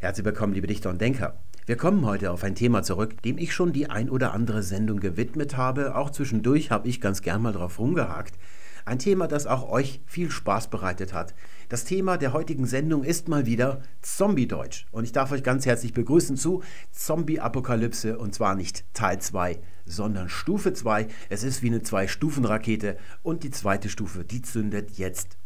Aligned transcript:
Herzlich 0.00 0.24
willkommen, 0.24 0.52
liebe 0.52 0.68
Dichter 0.68 0.90
und 0.90 1.00
Denker. 1.00 1.40
Wir 1.66 1.76
kommen 1.76 2.06
heute 2.06 2.30
auf 2.30 2.44
ein 2.44 2.54
Thema 2.54 2.84
zurück, 2.84 3.20
dem 3.22 3.36
ich 3.36 3.52
schon 3.52 3.72
die 3.72 3.90
ein 3.90 4.10
oder 4.10 4.32
andere 4.32 4.62
Sendung 4.62 5.00
gewidmet 5.00 5.56
habe. 5.56 5.96
Auch 5.96 6.10
zwischendurch 6.10 6.70
habe 6.70 6.86
ich 6.86 7.00
ganz 7.00 7.20
gern 7.20 7.42
mal 7.42 7.52
drauf 7.52 7.80
rumgehakt. 7.80 8.38
Ein 8.84 9.00
Thema, 9.00 9.26
das 9.26 9.48
auch 9.48 9.68
euch 9.68 10.00
viel 10.06 10.30
Spaß 10.30 10.68
bereitet 10.70 11.12
hat. 11.14 11.34
Das 11.68 11.84
Thema 11.84 12.16
der 12.16 12.32
heutigen 12.32 12.64
Sendung 12.64 13.02
ist 13.02 13.26
mal 13.26 13.44
wieder 13.44 13.82
Zombie-Deutsch. 14.00 14.86
Und 14.92 15.02
ich 15.02 15.10
darf 15.10 15.32
euch 15.32 15.42
ganz 15.42 15.66
herzlich 15.66 15.94
begrüßen 15.94 16.36
zu 16.36 16.62
Zombie-Apokalypse 16.92 18.18
und 18.18 18.32
zwar 18.32 18.54
nicht 18.54 18.84
Teil 18.94 19.20
2, 19.20 19.58
sondern 19.84 20.28
Stufe 20.28 20.74
2. 20.74 21.08
Es 21.28 21.42
ist 21.42 21.64
wie 21.64 21.70
eine 21.70 21.82
Zwei-Stufen-Rakete 21.82 22.98
und 23.24 23.42
die 23.42 23.50
zweite 23.50 23.88
Stufe, 23.88 24.24
die 24.24 24.42
zündet 24.42 24.92
jetzt 24.92 25.38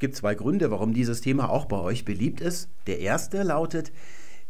gibt 0.00 0.16
zwei 0.16 0.34
Gründe, 0.34 0.70
warum 0.70 0.92
dieses 0.92 1.20
Thema 1.20 1.48
auch 1.50 1.66
bei 1.66 1.78
euch 1.78 2.04
beliebt 2.04 2.40
ist. 2.40 2.68
Der 2.88 2.98
erste 2.98 3.42
lautet, 3.44 3.92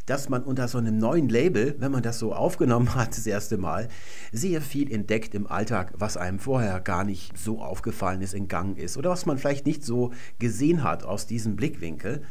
dass 0.07 0.29
man 0.29 0.43
unter 0.43 0.67
so 0.67 0.79
einem 0.79 0.97
neuen 0.97 1.29
Label, 1.29 1.77
wenn 1.79 1.93
man 1.93 2.03
das 2.03 2.19
so 2.19 2.33
aufgenommen 2.33 2.95
hat, 2.95 3.17
das 3.17 3.27
erste 3.27 3.59
Mal, 3.59 3.89
sehr 4.33 4.63
viel 4.63 4.91
entdeckt 4.91 5.35
im 5.35 5.47
Alltag, 5.47 5.93
was 5.97 6.17
einem 6.17 6.39
vorher 6.39 6.81
gar 6.81 7.05
nicht 7.05 7.37
so 7.37 7.61
aufgefallen 7.61 8.23
ist, 8.23 8.33
entgangen 8.33 8.77
ist 8.77 8.97
oder 8.97 9.11
was 9.11 9.27
man 9.27 9.39
vielleicht 9.39 9.67
nicht 9.67 9.85
so 9.85 10.13
gesehen 10.39 10.83
hat 10.83 11.05
aus 11.05 11.27
diesem 11.27 11.57
Blickwinkel. 11.57 12.23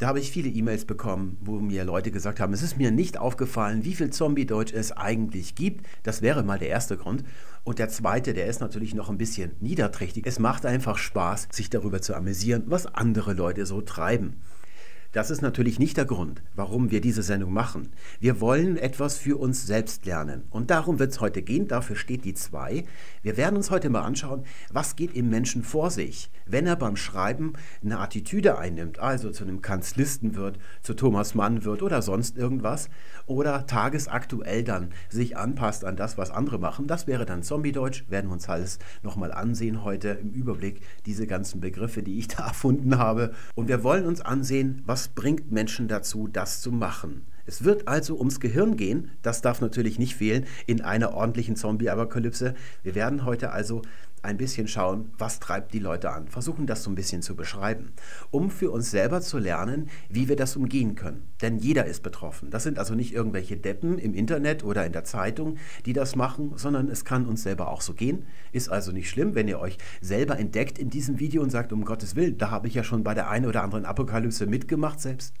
Da 0.00 0.06
habe 0.06 0.18
ich 0.18 0.30
viele 0.30 0.48
E-Mails 0.48 0.86
bekommen, 0.86 1.36
wo 1.42 1.60
mir 1.60 1.84
Leute 1.84 2.10
gesagt 2.10 2.40
haben, 2.40 2.54
es 2.54 2.62
ist 2.62 2.78
mir 2.78 2.90
nicht 2.90 3.18
aufgefallen, 3.18 3.84
wie 3.84 3.94
viel 3.94 4.08
Zombie-Deutsch 4.08 4.72
es 4.72 4.92
eigentlich 4.92 5.54
gibt. 5.54 5.86
Das 6.04 6.22
wäre 6.22 6.42
mal 6.42 6.58
der 6.58 6.70
erste 6.70 6.96
Grund. 6.96 7.22
Und 7.64 7.78
der 7.78 7.90
zweite, 7.90 8.32
der 8.32 8.46
ist 8.46 8.62
natürlich 8.62 8.94
noch 8.94 9.10
ein 9.10 9.18
bisschen 9.18 9.52
niederträchtig. 9.60 10.26
Es 10.26 10.38
macht 10.38 10.64
einfach 10.64 10.96
Spaß, 10.96 11.48
sich 11.52 11.68
darüber 11.68 12.00
zu 12.00 12.14
amüsieren, 12.14 12.62
was 12.64 12.86
andere 12.86 13.34
Leute 13.34 13.66
so 13.66 13.82
treiben. 13.82 14.40
Das 15.12 15.32
ist 15.32 15.42
natürlich 15.42 15.80
nicht 15.80 15.96
der 15.96 16.04
Grund, 16.04 16.40
warum 16.54 16.92
wir 16.92 17.00
diese 17.00 17.24
Sendung 17.24 17.52
machen. 17.52 17.88
Wir 18.20 18.40
wollen 18.40 18.76
etwas 18.76 19.18
für 19.18 19.40
uns 19.40 19.66
selbst 19.66 20.06
lernen. 20.06 20.44
Und 20.50 20.70
darum 20.70 21.00
wird 21.00 21.10
es 21.10 21.20
heute 21.20 21.42
gehen. 21.42 21.66
Dafür 21.66 21.96
steht 21.96 22.24
die 22.24 22.34
2. 22.34 22.84
Wir 23.22 23.36
werden 23.36 23.56
uns 23.56 23.72
heute 23.72 23.90
mal 23.90 24.02
anschauen, 24.02 24.44
was 24.72 24.94
geht 24.94 25.12
im 25.16 25.28
Menschen 25.28 25.64
vor 25.64 25.90
sich, 25.90 26.30
wenn 26.46 26.64
er 26.64 26.76
beim 26.76 26.94
Schreiben 26.94 27.54
eine 27.82 27.98
Attitüde 27.98 28.56
einnimmt, 28.56 29.00
also 29.00 29.30
zu 29.30 29.42
einem 29.42 29.62
Kanzlisten 29.62 30.36
wird, 30.36 30.60
zu 30.80 30.94
Thomas 30.94 31.34
Mann 31.34 31.64
wird 31.64 31.82
oder 31.82 32.02
sonst 32.02 32.36
irgendwas, 32.36 32.88
oder 33.26 33.66
tagesaktuell 33.66 34.62
dann 34.62 34.90
sich 35.08 35.36
anpasst 35.36 35.84
an 35.84 35.96
das, 35.96 36.18
was 36.18 36.30
andere 36.30 36.60
machen. 36.60 36.86
Das 36.86 37.08
wäre 37.08 37.26
dann 37.26 37.42
Zombie-Deutsch. 37.42 38.04
Werden 38.08 38.30
wir 38.30 38.34
uns 38.34 38.48
alles 38.48 38.78
nochmal 39.02 39.32
ansehen 39.32 39.82
heute 39.82 40.10
im 40.10 40.30
Überblick, 40.30 40.82
diese 41.04 41.26
ganzen 41.26 41.60
Begriffe, 41.60 42.04
die 42.04 42.16
ich 42.20 42.28
da 42.28 42.46
erfunden 42.46 42.96
habe. 42.96 43.32
Und 43.56 43.66
wir 43.66 43.82
wollen 43.82 44.06
uns 44.06 44.20
ansehen, 44.20 44.82
was 44.86 44.99
was 45.00 45.08
bringt 45.08 45.50
Menschen 45.50 45.88
dazu, 45.88 46.28
das 46.28 46.60
zu 46.60 46.70
machen? 46.70 47.24
Es 47.46 47.64
wird 47.64 47.88
also 47.88 48.18
ums 48.18 48.38
Gehirn 48.38 48.76
gehen, 48.76 49.12
das 49.22 49.40
darf 49.40 49.62
natürlich 49.62 49.98
nicht 49.98 50.14
fehlen 50.14 50.44
in 50.66 50.82
einer 50.82 51.14
ordentlichen 51.14 51.56
Zombie-Apokalypse. 51.56 52.54
Wir 52.82 52.94
werden 52.94 53.24
heute 53.24 53.50
also 53.50 53.80
ein 54.22 54.36
bisschen 54.36 54.68
schauen, 54.68 55.12
was 55.18 55.40
treibt 55.40 55.72
die 55.72 55.78
Leute 55.78 56.10
an, 56.10 56.28
versuchen 56.28 56.66
das 56.66 56.82
so 56.82 56.90
ein 56.90 56.94
bisschen 56.94 57.22
zu 57.22 57.36
beschreiben, 57.36 57.92
um 58.30 58.50
für 58.50 58.70
uns 58.70 58.90
selber 58.90 59.20
zu 59.20 59.38
lernen, 59.38 59.88
wie 60.08 60.28
wir 60.28 60.36
das 60.36 60.56
umgehen 60.56 60.94
können. 60.94 61.28
Denn 61.42 61.58
jeder 61.58 61.86
ist 61.86 62.02
betroffen. 62.02 62.50
Das 62.50 62.62
sind 62.62 62.78
also 62.78 62.94
nicht 62.94 63.12
irgendwelche 63.12 63.56
Deppen 63.56 63.98
im 63.98 64.14
Internet 64.14 64.64
oder 64.64 64.84
in 64.84 64.92
der 64.92 65.04
Zeitung, 65.04 65.56
die 65.86 65.92
das 65.92 66.16
machen, 66.16 66.52
sondern 66.56 66.88
es 66.88 67.04
kann 67.04 67.26
uns 67.26 67.42
selber 67.42 67.68
auch 67.68 67.80
so 67.80 67.94
gehen. 67.94 68.26
Ist 68.52 68.68
also 68.68 68.92
nicht 68.92 69.08
schlimm, 69.08 69.34
wenn 69.34 69.48
ihr 69.48 69.60
euch 69.60 69.78
selber 70.00 70.38
entdeckt 70.38 70.78
in 70.78 70.90
diesem 70.90 71.18
Video 71.18 71.42
und 71.42 71.50
sagt, 71.50 71.72
um 71.72 71.84
Gottes 71.84 72.16
Willen, 72.16 72.38
da 72.38 72.50
habe 72.50 72.68
ich 72.68 72.74
ja 72.74 72.84
schon 72.84 73.04
bei 73.04 73.14
der 73.14 73.30
einen 73.30 73.46
oder 73.46 73.62
anderen 73.62 73.84
Apokalypse 73.84 74.46
mitgemacht 74.46 75.00
selbst. 75.00 75.34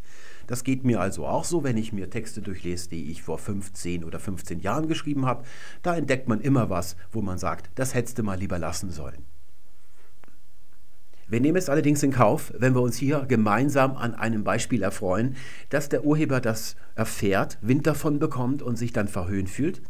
Das 0.50 0.64
geht 0.64 0.82
mir 0.82 1.00
also 1.00 1.28
auch 1.28 1.44
so, 1.44 1.62
wenn 1.62 1.76
ich 1.76 1.92
mir 1.92 2.10
Texte 2.10 2.42
durchlese, 2.42 2.88
die 2.88 3.12
ich 3.12 3.22
vor 3.22 3.38
15 3.38 4.02
oder 4.02 4.18
15 4.18 4.58
Jahren 4.58 4.88
geschrieben 4.88 5.24
habe. 5.24 5.44
Da 5.82 5.96
entdeckt 5.96 6.26
man 6.26 6.40
immer 6.40 6.68
was, 6.68 6.96
wo 7.12 7.22
man 7.22 7.38
sagt, 7.38 7.70
das 7.76 7.94
hättest 7.94 8.18
du 8.18 8.24
mal 8.24 8.36
lieber 8.36 8.58
lassen 8.58 8.90
sollen. 8.90 9.24
Wir 11.28 11.40
nehmen 11.40 11.56
es 11.56 11.68
allerdings 11.68 12.02
in 12.02 12.10
Kauf, 12.10 12.52
wenn 12.58 12.74
wir 12.74 12.80
uns 12.80 12.96
hier 12.96 13.26
gemeinsam 13.28 13.96
an 13.96 14.16
einem 14.16 14.42
Beispiel 14.42 14.82
erfreuen, 14.82 15.36
dass 15.68 15.88
der 15.88 16.04
Urheber 16.04 16.40
das 16.40 16.74
erfährt, 16.96 17.56
Wind 17.60 17.86
davon 17.86 18.18
bekommt 18.18 18.60
und 18.60 18.74
sich 18.74 18.92
dann 18.92 19.06
verhöhnt 19.06 19.50
fühlt. 19.50 19.80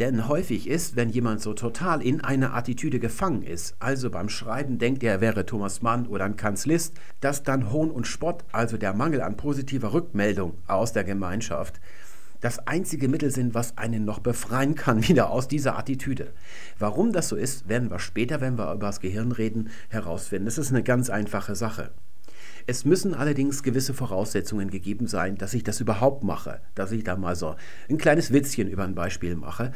Denn 0.00 0.28
häufig 0.28 0.66
ist, 0.66 0.96
wenn 0.96 1.10
jemand 1.10 1.42
so 1.42 1.52
total 1.52 2.00
in 2.00 2.22
einer 2.22 2.54
Attitüde 2.54 2.98
gefangen 2.98 3.42
ist, 3.42 3.76
also 3.80 4.08
beim 4.08 4.30
Schreiben 4.30 4.78
denkt 4.78 5.02
er, 5.02 5.12
er 5.12 5.20
wäre 5.20 5.44
Thomas 5.44 5.82
Mann 5.82 6.06
oder 6.06 6.24
ein 6.24 6.36
Kanzlist, 6.36 6.94
dass 7.20 7.42
dann 7.42 7.70
Hohn 7.70 7.90
und 7.90 8.06
Spott, 8.06 8.42
also 8.50 8.78
der 8.78 8.94
Mangel 8.94 9.20
an 9.20 9.36
positiver 9.36 9.92
Rückmeldung 9.92 10.54
aus 10.66 10.94
der 10.94 11.04
Gemeinschaft, 11.04 11.82
das 12.40 12.66
einzige 12.66 13.08
Mittel 13.08 13.30
sind, 13.30 13.52
was 13.52 13.76
einen 13.76 14.06
noch 14.06 14.20
befreien 14.20 14.74
kann 14.74 15.06
wieder 15.08 15.28
aus 15.28 15.48
dieser 15.48 15.78
Attitüde. 15.78 16.32
Warum 16.78 17.12
das 17.12 17.28
so 17.28 17.36
ist, 17.36 17.68
werden 17.68 17.90
wir 17.90 17.98
später, 17.98 18.40
wenn 18.40 18.56
wir 18.56 18.72
über 18.72 18.86
das 18.86 19.00
Gehirn 19.00 19.32
reden, 19.32 19.68
herausfinden. 19.90 20.48
Es 20.48 20.56
ist 20.56 20.70
eine 20.70 20.82
ganz 20.82 21.10
einfache 21.10 21.54
Sache. 21.54 21.90
Es 22.70 22.84
müssen 22.84 23.14
allerdings 23.14 23.64
gewisse 23.64 23.94
Voraussetzungen 23.94 24.70
gegeben 24.70 25.08
sein, 25.08 25.36
dass 25.36 25.54
ich 25.54 25.64
das 25.64 25.80
überhaupt 25.80 26.22
mache, 26.22 26.60
dass 26.76 26.92
ich 26.92 27.02
da 27.02 27.16
mal 27.16 27.34
so 27.34 27.56
ein 27.88 27.98
kleines 27.98 28.32
Witzchen 28.32 28.68
über 28.68 28.84
ein 28.84 28.94
Beispiel 28.94 29.34
mache. 29.34 29.72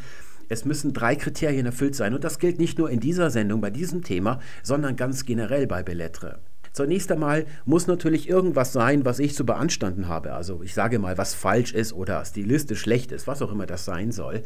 Es 0.48 0.64
müssen 0.64 0.92
drei 0.92 1.16
Kriterien 1.16 1.66
erfüllt 1.66 1.96
sein 1.96 2.14
und 2.14 2.22
das 2.22 2.38
gilt 2.38 2.60
nicht 2.60 2.78
nur 2.78 2.88
in 2.88 3.00
dieser 3.00 3.30
Sendung 3.30 3.60
bei 3.60 3.70
diesem 3.70 4.04
Thema, 4.04 4.38
sondern 4.62 4.94
ganz 4.94 5.24
generell 5.24 5.66
bei 5.66 5.82
Bellettre. 5.82 6.38
Zunächst 6.70 7.10
einmal 7.10 7.46
muss 7.64 7.88
natürlich 7.88 8.28
irgendwas 8.28 8.72
sein, 8.72 9.04
was 9.04 9.18
ich 9.18 9.34
zu 9.34 9.44
beanstanden 9.44 10.06
habe. 10.06 10.32
Also 10.32 10.62
ich 10.62 10.72
sage 10.72 11.00
mal, 11.00 11.18
was 11.18 11.34
falsch 11.34 11.74
ist 11.74 11.94
oder 11.94 12.24
stilistisch 12.24 12.82
schlecht 12.82 13.10
ist, 13.10 13.26
was 13.26 13.42
auch 13.42 13.50
immer 13.50 13.66
das 13.66 13.84
sein 13.84 14.12
soll. 14.12 14.44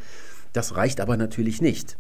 Das 0.54 0.74
reicht 0.74 1.02
aber 1.02 1.18
natürlich 1.18 1.60
nicht. 1.60 1.98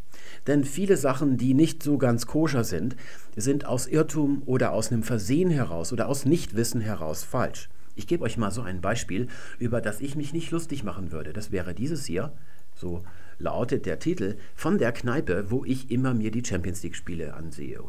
Denn 0.48 0.64
viele 0.64 0.96
Sachen, 0.96 1.36
die 1.36 1.54
nicht 1.54 1.82
so 1.82 1.98
ganz 1.98 2.26
koscher 2.26 2.64
sind, 2.64 2.96
sind 3.36 3.66
aus 3.66 3.86
Irrtum 3.86 4.42
oder 4.46 4.72
aus 4.72 4.90
einem 4.90 5.02
Versehen 5.02 5.50
heraus 5.50 5.92
oder 5.92 6.08
aus 6.08 6.24
Nichtwissen 6.24 6.80
heraus 6.80 7.22
falsch. 7.22 7.68
Ich 7.94 8.06
gebe 8.06 8.24
euch 8.24 8.38
mal 8.38 8.50
so 8.50 8.62
ein 8.62 8.80
Beispiel, 8.80 9.28
über 9.58 9.80
das 9.80 10.00
ich 10.00 10.16
mich 10.16 10.32
nicht 10.32 10.50
lustig 10.50 10.84
machen 10.84 11.12
würde. 11.12 11.32
Das 11.34 11.52
wäre 11.52 11.74
dieses 11.74 12.06
hier, 12.06 12.32
so 12.74 13.02
lautet 13.38 13.84
der 13.86 13.98
Titel, 13.98 14.36
von 14.54 14.78
der 14.78 14.92
Kneipe, 14.92 15.50
wo 15.50 15.64
ich 15.64 15.90
immer 15.90 16.14
mir 16.14 16.30
die 16.30 16.44
Champions 16.44 16.82
League-Spiele 16.82 17.34
ansehe. 17.34 17.80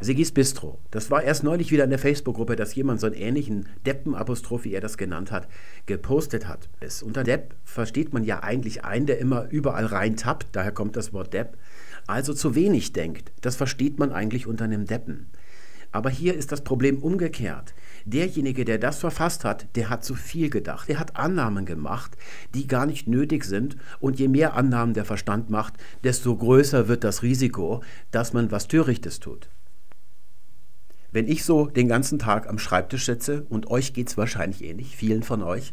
Sigis 0.00 0.30
Bistro. 0.30 0.78
Das 0.92 1.10
war 1.10 1.24
erst 1.24 1.42
neulich 1.42 1.72
wieder 1.72 1.82
in 1.82 1.90
der 1.90 1.98
Facebook-Gruppe, 1.98 2.54
dass 2.54 2.76
jemand 2.76 3.00
so 3.00 3.08
einen 3.08 3.16
ähnlichen 3.16 3.66
Deppen-Apostroph, 3.84 4.62
wie 4.62 4.72
er 4.72 4.80
das 4.80 4.96
genannt 4.96 5.32
hat, 5.32 5.48
gepostet 5.86 6.46
hat. 6.46 6.68
Es, 6.78 7.02
unter 7.02 7.24
Depp 7.24 7.56
versteht 7.64 8.12
man 8.12 8.22
ja 8.22 8.44
eigentlich 8.44 8.84
einen, 8.84 9.06
der 9.06 9.18
immer 9.18 9.48
überall 9.50 9.86
rein 9.86 10.16
tappt, 10.16 10.48
daher 10.52 10.70
kommt 10.70 10.94
das 10.94 11.12
Wort 11.12 11.34
Depp, 11.34 11.56
also 12.08 12.34
zu 12.34 12.54
wenig 12.54 12.92
denkt. 12.92 13.32
Das 13.42 13.54
versteht 13.54 13.98
man 13.98 14.12
eigentlich 14.12 14.46
unter 14.46 14.64
einem 14.64 14.86
Deppen. 14.86 15.28
Aber 15.92 16.10
hier 16.10 16.34
ist 16.34 16.52
das 16.52 16.64
Problem 16.64 16.98
umgekehrt. 16.98 17.74
Derjenige, 18.04 18.64
der 18.64 18.78
das 18.78 18.98
verfasst 18.98 19.44
hat, 19.44 19.74
der 19.74 19.88
hat 19.88 20.04
zu 20.04 20.14
viel 20.14 20.50
gedacht. 20.50 20.88
Der 20.88 20.98
hat 20.98 21.16
Annahmen 21.16 21.64
gemacht, 21.64 22.16
die 22.54 22.66
gar 22.66 22.86
nicht 22.86 23.08
nötig 23.08 23.44
sind. 23.44 23.76
Und 24.00 24.18
je 24.18 24.28
mehr 24.28 24.54
Annahmen 24.54 24.94
der 24.94 25.04
Verstand 25.04 25.48
macht, 25.50 25.74
desto 26.04 26.36
größer 26.36 26.88
wird 26.88 27.04
das 27.04 27.22
Risiko, 27.22 27.82
dass 28.10 28.32
man 28.32 28.50
was 28.50 28.68
Törichtes 28.68 29.20
tut. 29.20 29.48
Wenn 31.10 31.26
ich 31.26 31.44
so 31.44 31.66
den 31.66 31.88
ganzen 31.88 32.18
Tag 32.18 32.48
am 32.48 32.58
Schreibtisch 32.58 33.06
sitze, 33.06 33.46
und 33.48 33.70
euch 33.70 33.94
geht 33.94 34.08
es 34.08 34.18
wahrscheinlich 34.18 34.62
ähnlich, 34.62 34.94
vielen 34.94 35.22
von 35.22 35.42
euch, 35.42 35.72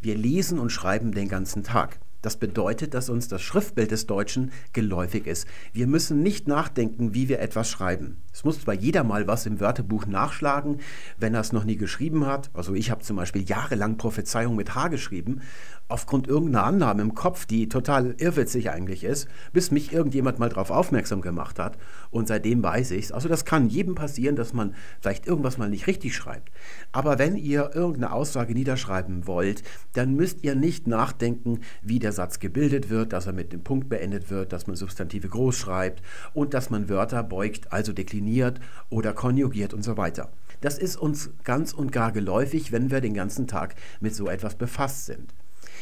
wir 0.00 0.16
lesen 0.16 0.60
und 0.60 0.70
schreiben 0.70 1.12
den 1.12 1.28
ganzen 1.28 1.64
Tag. 1.64 1.98
Das 2.26 2.38
bedeutet, 2.38 2.92
dass 2.92 3.08
uns 3.08 3.28
das 3.28 3.40
Schriftbild 3.40 3.92
des 3.92 4.08
Deutschen 4.08 4.50
geläufig 4.72 5.28
ist. 5.28 5.46
Wir 5.72 5.86
müssen 5.86 6.24
nicht 6.24 6.48
nachdenken, 6.48 7.14
wie 7.14 7.28
wir 7.28 7.38
etwas 7.38 7.70
schreiben. 7.70 8.16
Es 8.32 8.42
muss 8.42 8.60
zwar 8.60 8.74
jeder 8.74 9.04
mal 9.04 9.28
was 9.28 9.46
im 9.46 9.60
Wörterbuch 9.60 10.06
nachschlagen, 10.06 10.80
wenn 11.18 11.34
er 11.34 11.40
es 11.42 11.52
noch 11.52 11.62
nie 11.62 11.76
geschrieben 11.76 12.26
hat. 12.26 12.50
Also 12.52 12.74
ich 12.74 12.90
habe 12.90 13.04
zum 13.04 13.14
Beispiel 13.14 13.48
jahrelang 13.48 13.96
Prophezeiung 13.96 14.56
mit 14.56 14.74
H 14.74 14.88
geschrieben, 14.88 15.40
aufgrund 15.88 16.26
irgendeiner 16.26 16.64
Annahme 16.64 17.02
im 17.02 17.14
Kopf, 17.14 17.46
die 17.46 17.68
total 17.68 18.14
irrwitzig 18.18 18.70
eigentlich 18.70 19.04
ist, 19.04 19.28
bis 19.52 19.70
mich 19.70 19.92
irgendjemand 19.92 20.38
mal 20.38 20.48
darauf 20.48 20.70
aufmerksam 20.70 21.20
gemacht 21.20 21.58
hat. 21.58 21.78
Und 22.10 22.28
seitdem 22.28 22.62
weiß 22.62 22.90
ich 22.92 23.06
es. 23.06 23.12
Also 23.12 23.28
das 23.28 23.44
kann 23.44 23.68
jedem 23.68 23.94
passieren, 23.94 24.36
dass 24.36 24.52
man 24.52 24.74
vielleicht 25.00 25.26
irgendwas 25.26 25.58
mal 25.58 25.70
nicht 25.70 25.86
richtig 25.86 26.16
schreibt. 26.16 26.50
Aber 26.92 27.18
wenn 27.18 27.36
ihr 27.36 27.70
irgendeine 27.74 28.12
Aussage 28.12 28.54
niederschreiben 28.54 29.26
wollt, 29.26 29.62
dann 29.92 30.14
müsst 30.14 30.42
ihr 30.42 30.54
nicht 30.54 30.86
nachdenken, 30.86 31.60
wie 31.82 31.98
der 31.98 32.12
Satz 32.12 32.40
gebildet 32.40 32.90
wird, 32.90 33.12
dass 33.12 33.26
er 33.26 33.32
mit 33.32 33.52
dem 33.52 33.62
Punkt 33.62 33.88
beendet 33.88 34.30
wird, 34.30 34.52
dass 34.52 34.66
man 34.66 34.76
Substantive 34.76 35.28
groß 35.28 35.56
schreibt 35.56 36.02
und 36.34 36.54
dass 36.54 36.70
man 36.70 36.88
Wörter 36.88 37.22
beugt, 37.22 37.72
also 37.72 37.92
dekliniert 37.92 38.60
oder 38.90 39.12
konjugiert 39.12 39.72
und 39.72 39.82
so 39.82 39.96
weiter. 39.96 40.30
Das 40.60 40.78
ist 40.78 40.96
uns 40.96 41.30
ganz 41.44 41.72
und 41.72 41.92
gar 41.92 42.12
geläufig, 42.12 42.72
wenn 42.72 42.90
wir 42.90 43.00
den 43.00 43.14
ganzen 43.14 43.46
Tag 43.46 43.74
mit 44.00 44.14
so 44.14 44.28
etwas 44.28 44.56
befasst 44.56 45.06
sind. 45.06 45.34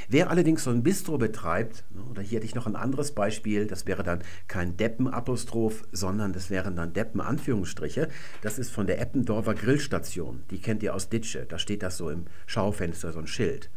Wer 0.09 0.31
allerdings 0.31 0.65
so 0.65 0.71
ein 0.71 0.83
Bistro 0.83 1.19
betreibt, 1.19 1.85
ne, 1.91 2.03
oder 2.03 2.23
hier 2.23 2.37
hätte 2.37 2.47
ich 2.47 2.55
noch 2.55 2.67
ein 2.67 2.77
anderes 2.77 3.13
Beispiel, 3.13 3.67
das 3.67 3.87
wäre 3.87 4.03
dann 4.03 4.23
kein 4.49 4.77
Deppen-Apostroph, 4.77 5.85
sondern 5.93 6.33
das 6.33 6.51
wären 6.51 6.77
dann 6.77 6.93
Deppen-Anführungsstriche. 6.93 8.09
Das 8.43 8.59
ist 8.59 8.71
von 8.71 8.87
der 8.87 9.01
Eppendorfer 9.01 9.55
Grillstation. 9.55 10.43
Die 10.51 10.61
kennt 10.61 10.83
ihr 10.83 10.95
aus 10.95 11.09
Ditsche. 11.09 11.47
Da 11.47 11.59
steht 11.59 11.83
das 11.83 11.97
so 11.97 12.11
im 12.11 12.25
Schaufenster, 12.47 13.13
so 13.13 13.19
ein 13.19 13.27
Schild. 13.27 13.71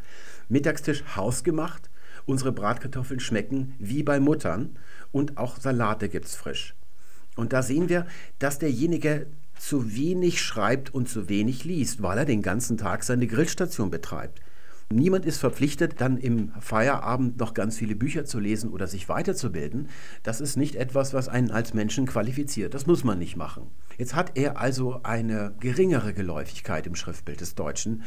Mittagstisch 0.50 1.04
hausgemacht. 1.16 1.90
Unsere 2.26 2.52
Bratkartoffeln 2.52 3.22
schmecken 3.22 3.76
wie 3.80 4.04
bei 4.04 4.20
Muttern 4.20 4.78
und 5.12 5.38
auch 5.38 5.60
Salate 5.60 6.10
gibt 6.10 6.26
es 6.26 6.36
frisch. 6.36 6.76
Und 7.38 7.54
da 7.54 7.62
sehen 7.62 7.88
wir, 7.88 8.06
dass 8.40 8.60
derjenige 8.60 9.28
zu 9.58 9.96
wenig 9.96 10.42
schreibt 10.42 10.94
und 10.94 11.08
zu 11.08 11.30
wenig 11.30 11.64
liest, 11.64 12.02
weil 12.02 12.18
er 12.18 12.26
den 12.26 12.42
ganzen 12.42 12.78
Tag 12.78 13.04
seine 13.04 13.28
Grillstation 13.28 13.90
betreibt. 13.90 14.42
Niemand 14.90 15.26
ist 15.26 15.40
verpflichtet, 15.40 16.00
dann 16.00 16.16
im 16.18 16.54
Feierabend 16.62 17.38
noch 17.40 17.54
ganz 17.54 17.78
viele 17.78 17.96
Bücher 17.96 18.24
zu 18.24 18.40
lesen 18.40 18.70
oder 18.70 18.88
sich 18.88 19.10
weiterzubilden. 19.10 19.90
Das 20.24 20.40
ist 20.40 20.56
nicht 20.56 20.76
etwas, 20.76 21.14
was 21.14 21.28
einen 21.28 21.52
als 21.52 21.74
Menschen 21.74 22.06
qualifiziert. 22.06 22.74
Das 22.74 22.88
muss 22.88 23.04
man 23.04 23.20
nicht 23.20 23.36
machen. 23.36 23.68
Jetzt 23.98 24.16
hat 24.16 24.38
er 24.38 24.62
also 24.62 25.02
eine 25.04 25.54
geringere 25.60 26.14
Geläufigkeit 26.14 26.88
im 26.88 26.96
Schriftbild 26.96 27.42
des 27.42 27.56
Deutschen. 27.56 28.04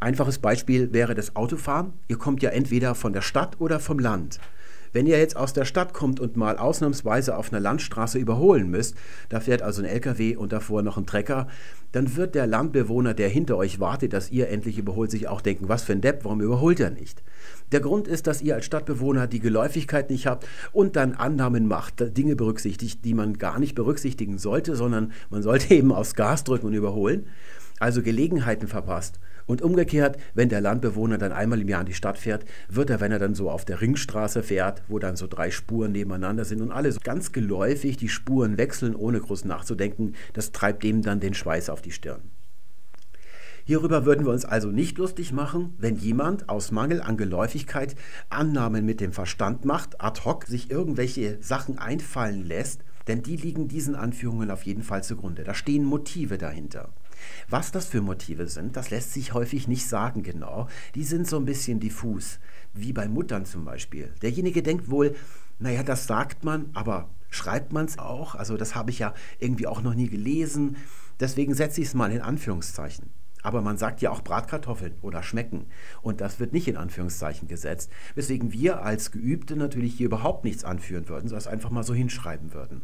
Einfaches 0.00 0.38
Beispiel 0.38 0.94
wäre 0.94 1.14
das 1.14 1.36
Autofahren. 1.36 1.92
Ihr 2.08 2.16
kommt 2.16 2.42
ja 2.42 2.50
entweder 2.50 2.94
von 2.94 3.12
der 3.12 3.22
Stadt 3.22 3.60
oder 3.60 3.78
vom 3.78 3.98
Land. 3.98 4.38
Wenn 4.94 5.06
ihr 5.06 5.18
jetzt 5.18 5.36
aus 5.36 5.52
der 5.52 5.64
Stadt 5.64 5.92
kommt 5.92 6.20
und 6.20 6.36
mal 6.36 6.56
ausnahmsweise 6.56 7.36
auf 7.36 7.52
einer 7.52 7.58
Landstraße 7.58 8.16
überholen 8.16 8.70
müsst, 8.70 8.94
da 9.28 9.40
fährt 9.40 9.60
also 9.60 9.82
ein 9.82 9.88
LKW 9.88 10.36
und 10.36 10.52
davor 10.52 10.82
noch 10.82 10.96
ein 10.96 11.04
Trecker, 11.04 11.48
dann 11.90 12.14
wird 12.14 12.36
der 12.36 12.46
Landbewohner, 12.46 13.12
der 13.12 13.28
hinter 13.28 13.56
euch 13.56 13.80
wartet, 13.80 14.12
dass 14.12 14.30
ihr 14.30 14.48
endlich 14.50 14.78
überholt, 14.78 15.10
sich 15.10 15.26
auch 15.26 15.40
denken, 15.40 15.68
was 15.68 15.82
für 15.82 15.94
ein 15.94 16.00
Depp, 16.00 16.24
warum 16.24 16.40
überholt 16.40 16.78
er 16.78 16.90
nicht? 16.90 17.24
Der 17.72 17.80
Grund 17.80 18.06
ist, 18.06 18.28
dass 18.28 18.40
ihr 18.40 18.54
als 18.54 18.66
Stadtbewohner 18.66 19.26
die 19.26 19.40
Geläufigkeit 19.40 20.10
nicht 20.10 20.28
habt 20.28 20.46
und 20.72 20.94
dann 20.94 21.14
Annahmen 21.14 21.66
macht, 21.66 22.16
Dinge 22.16 22.36
berücksichtigt, 22.36 23.04
die 23.04 23.14
man 23.14 23.36
gar 23.36 23.58
nicht 23.58 23.74
berücksichtigen 23.74 24.38
sollte, 24.38 24.76
sondern 24.76 25.10
man 25.28 25.42
sollte 25.42 25.74
eben 25.74 25.90
aufs 25.90 26.14
Gas 26.14 26.44
drücken 26.44 26.66
und 26.66 26.74
überholen, 26.74 27.26
also 27.80 28.00
Gelegenheiten 28.00 28.68
verpasst. 28.68 29.18
Und 29.46 29.62
umgekehrt, 29.62 30.16
wenn 30.34 30.48
der 30.48 30.60
Landbewohner 30.60 31.18
dann 31.18 31.32
einmal 31.32 31.60
im 31.60 31.68
Jahr 31.68 31.80
in 31.80 31.86
die 31.86 31.94
Stadt 31.94 32.18
fährt, 32.18 32.44
wird 32.68 32.90
er, 32.90 33.00
wenn 33.00 33.12
er 33.12 33.18
dann 33.18 33.34
so 33.34 33.50
auf 33.50 33.64
der 33.64 33.80
Ringstraße 33.80 34.42
fährt, 34.42 34.82
wo 34.88 34.98
dann 34.98 35.16
so 35.16 35.26
drei 35.26 35.50
Spuren 35.50 35.92
nebeneinander 35.92 36.44
sind 36.44 36.62
und 36.62 36.72
alle 36.72 36.90
so 36.92 37.00
ganz 37.02 37.32
geläufig 37.32 37.96
die 37.96 38.08
Spuren 38.08 38.56
wechseln, 38.56 38.94
ohne 38.94 39.20
groß 39.20 39.44
nachzudenken, 39.44 40.14
das 40.32 40.52
treibt 40.52 40.82
dem 40.82 41.02
dann 41.02 41.20
den 41.20 41.34
Schweiß 41.34 41.68
auf 41.68 41.82
die 41.82 41.92
Stirn. 41.92 42.22
Hierüber 43.66 44.04
würden 44.04 44.26
wir 44.26 44.32
uns 44.32 44.44
also 44.44 44.68
nicht 44.68 44.98
lustig 44.98 45.32
machen, 45.32 45.72
wenn 45.78 45.96
jemand 45.96 46.50
aus 46.50 46.70
Mangel 46.70 47.00
an 47.00 47.16
Geläufigkeit 47.16 47.96
Annahmen 48.28 48.84
mit 48.84 49.00
dem 49.00 49.12
Verstand 49.12 49.64
macht, 49.64 50.02
ad 50.02 50.20
hoc 50.26 50.44
sich 50.44 50.70
irgendwelche 50.70 51.38
Sachen 51.40 51.78
einfallen 51.78 52.44
lässt, 52.44 52.82
denn 53.06 53.22
die 53.22 53.36
liegen 53.36 53.66
diesen 53.66 53.94
Anführungen 53.94 54.50
auf 54.50 54.64
jeden 54.64 54.82
Fall 54.82 55.02
zugrunde. 55.02 55.44
Da 55.44 55.54
stehen 55.54 55.84
Motive 55.84 56.36
dahinter. 56.36 56.90
Was 57.48 57.72
das 57.72 57.86
für 57.86 58.00
Motive 58.00 58.48
sind, 58.48 58.76
das 58.76 58.90
lässt 58.90 59.12
sich 59.12 59.34
häufig 59.34 59.68
nicht 59.68 59.86
sagen 59.86 60.22
genau. 60.22 60.68
Die 60.94 61.04
sind 61.04 61.26
so 61.26 61.36
ein 61.36 61.44
bisschen 61.44 61.80
diffus, 61.80 62.38
wie 62.72 62.92
bei 62.92 63.08
Muttern 63.08 63.44
zum 63.44 63.64
Beispiel. 63.64 64.12
Derjenige 64.22 64.62
denkt 64.62 64.90
wohl, 64.90 65.14
naja, 65.58 65.82
das 65.82 66.06
sagt 66.06 66.44
man, 66.44 66.70
aber 66.74 67.08
schreibt 67.30 67.72
man 67.72 67.86
es 67.86 67.98
auch? 67.98 68.34
Also 68.34 68.56
das 68.56 68.74
habe 68.74 68.90
ich 68.90 68.98
ja 68.98 69.14
irgendwie 69.38 69.66
auch 69.66 69.82
noch 69.82 69.94
nie 69.94 70.08
gelesen. 70.08 70.76
Deswegen 71.20 71.54
setze 71.54 71.80
ich 71.80 71.88
es 71.88 71.94
mal 71.94 72.12
in 72.12 72.20
Anführungszeichen. 72.20 73.10
Aber 73.42 73.60
man 73.60 73.76
sagt 73.76 74.00
ja 74.00 74.10
auch 74.10 74.22
Bratkartoffeln 74.22 74.94
oder 75.02 75.22
schmecken. 75.22 75.66
Und 76.00 76.22
das 76.22 76.40
wird 76.40 76.54
nicht 76.54 76.66
in 76.66 76.78
Anführungszeichen 76.78 77.46
gesetzt. 77.46 77.90
Weswegen 78.14 78.52
wir 78.52 78.82
als 78.82 79.10
Geübte 79.10 79.54
natürlich 79.54 79.94
hier 79.94 80.06
überhaupt 80.06 80.44
nichts 80.44 80.64
anführen 80.64 81.08
würden, 81.08 81.28
sondern 81.28 81.40
es 81.40 81.46
einfach 81.46 81.70
mal 81.70 81.82
so 81.82 81.92
hinschreiben 81.92 82.54
würden. 82.54 82.82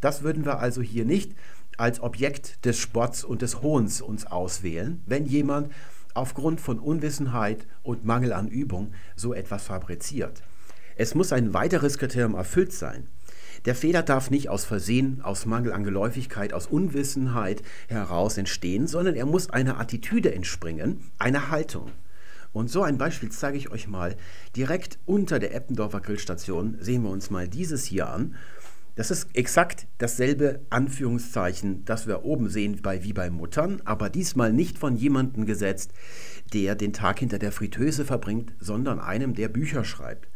Das 0.00 0.22
würden 0.22 0.44
wir 0.44 0.58
also 0.58 0.82
hier 0.82 1.04
nicht 1.04 1.34
als 1.80 2.00
Objekt 2.00 2.64
des 2.64 2.78
Spotts 2.78 3.24
und 3.24 3.42
des 3.42 3.62
Hohns 3.62 4.00
uns 4.00 4.26
auswählen, 4.26 5.02
wenn 5.06 5.26
jemand 5.26 5.72
aufgrund 6.14 6.60
von 6.60 6.78
Unwissenheit 6.78 7.66
und 7.82 8.04
Mangel 8.04 8.32
an 8.32 8.48
Übung 8.48 8.92
so 9.16 9.32
etwas 9.32 9.64
fabriziert. 9.64 10.42
Es 10.96 11.14
muss 11.14 11.32
ein 11.32 11.54
weiteres 11.54 11.98
Kriterium 11.98 12.34
erfüllt 12.34 12.72
sein. 12.72 13.08
Der 13.64 13.74
Fehler 13.74 14.02
darf 14.02 14.30
nicht 14.30 14.48
aus 14.48 14.64
Versehen, 14.64 15.20
aus 15.22 15.46
Mangel 15.46 15.72
an 15.72 15.84
Geläufigkeit, 15.84 16.52
aus 16.52 16.66
Unwissenheit 16.66 17.62
heraus 17.88 18.38
entstehen, 18.38 18.86
sondern 18.86 19.14
er 19.14 19.26
muss 19.26 19.50
einer 19.50 19.78
Attitüde 19.78 20.34
entspringen, 20.34 21.10
einer 21.18 21.50
Haltung. 21.50 21.90
Und 22.52 22.70
so 22.70 22.82
ein 22.82 22.98
Beispiel 22.98 23.30
zeige 23.30 23.56
ich 23.56 23.70
euch 23.70 23.86
mal. 23.86 24.16
Direkt 24.56 24.98
unter 25.06 25.38
der 25.38 25.54
Eppendorfer 25.54 26.00
Grillstation 26.00 26.78
sehen 26.80 27.02
wir 27.02 27.10
uns 27.10 27.30
mal 27.30 27.48
dieses 27.48 27.84
hier 27.84 28.08
an. 28.08 28.34
Das 29.00 29.10
ist 29.10 29.34
exakt 29.34 29.86
dasselbe 29.96 30.60
Anführungszeichen, 30.68 31.86
das 31.86 32.06
wir 32.06 32.22
oben 32.26 32.50
sehen 32.50 32.82
bei, 32.82 33.02
wie 33.02 33.14
bei 33.14 33.30
Muttern, 33.30 33.80
aber 33.86 34.10
diesmal 34.10 34.52
nicht 34.52 34.76
von 34.76 34.94
jemandem 34.94 35.46
gesetzt, 35.46 35.94
der 36.52 36.74
den 36.74 36.92
Tag 36.92 37.18
hinter 37.18 37.38
der 37.38 37.50
Fritteuse 37.50 38.04
verbringt, 38.04 38.52
sondern 38.60 39.00
einem, 39.00 39.32
der 39.32 39.48
Bücher 39.48 39.84
schreibt. 39.84 40.28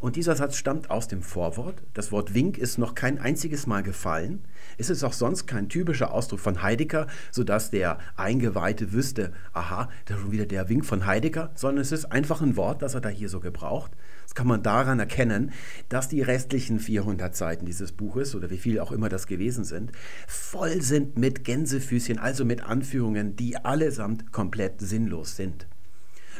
Und 0.00 0.16
dieser 0.16 0.34
Satz 0.34 0.56
stammt 0.56 0.88
aus 0.88 1.08
dem 1.08 1.20
Vorwort. 1.20 1.82
Das 1.92 2.10
Wort 2.10 2.32
Wink 2.32 2.56
ist 2.56 2.78
noch 2.78 2.94
kein 2.94 3.18
einziges 3.18 3.66
Mal 3.66 3.82
gefallen. 3.82 4.46
Es 4.78 4.88
ist 4.88 5.04
auch 5.04 5.12
sonst 5.12 5.46
kein 5.46 5.68
typischer 5.68 6.10
Ausdruck 6.10 6.40
von 6.40 6.62
Heidegger, 6.62 7.08
sodass 7.30 7.70
der 7.70 7.98
Eingeweihte 8.16 8.94
wüsste, 8.94 9.34
aha, 9.52 9.90
da 10.06 10.16
schon 10.16 10.32
wieder 10.32 10.46
der 10.46 10.70
Wink 10.70 10.86
von 10.86 11.04
Heidegger, 11.04 11.50
sondern 11.54 11.82
es 11.82 11.92
ist 11.92 12.06
einfach 12.06 12.40
ein 12.40 12.56
Wort, 12.56 12.80
das 12.80 12.94
er 12.94 13.02
da 13.02 13.10
hier 13.10 13.28
so 13.28 13.40
gebraucht. 13.40 13.92
Kann 14.36 14.48
man 14.48 14.62
daran 14.62 15.00
erkennen, 15.00 15.50
dass 15.88 16.10
die 16.10 16.20
restlichen 16.20 16.78
400 16.78 17.34
Seiten 17.34 17.64
dieses 17.64 17.92
Buches 17.92 18.34
oder 18.34 18.50
wie 18.50 18.58
viel 18.58 18.78
auch 18.80 18.92
immer 18.92 19.08
das 19.08 19.26
gewesen 19.26 19.64
sind, 19.64 19.92
voll 20.28 20.82
sind 20.82 21.16
mit 21.16 21.42
Gänsefüßchen, 21.42 22.18
also 22.18 22.44
mit 22.44 22.62
Anführungen, 22.62 23.34
die 23.34 23.56
allesamt 23.56 24.32
komplett 24.32 24.78
sinnlos 24.82 25.36
sind. 25.36 25.66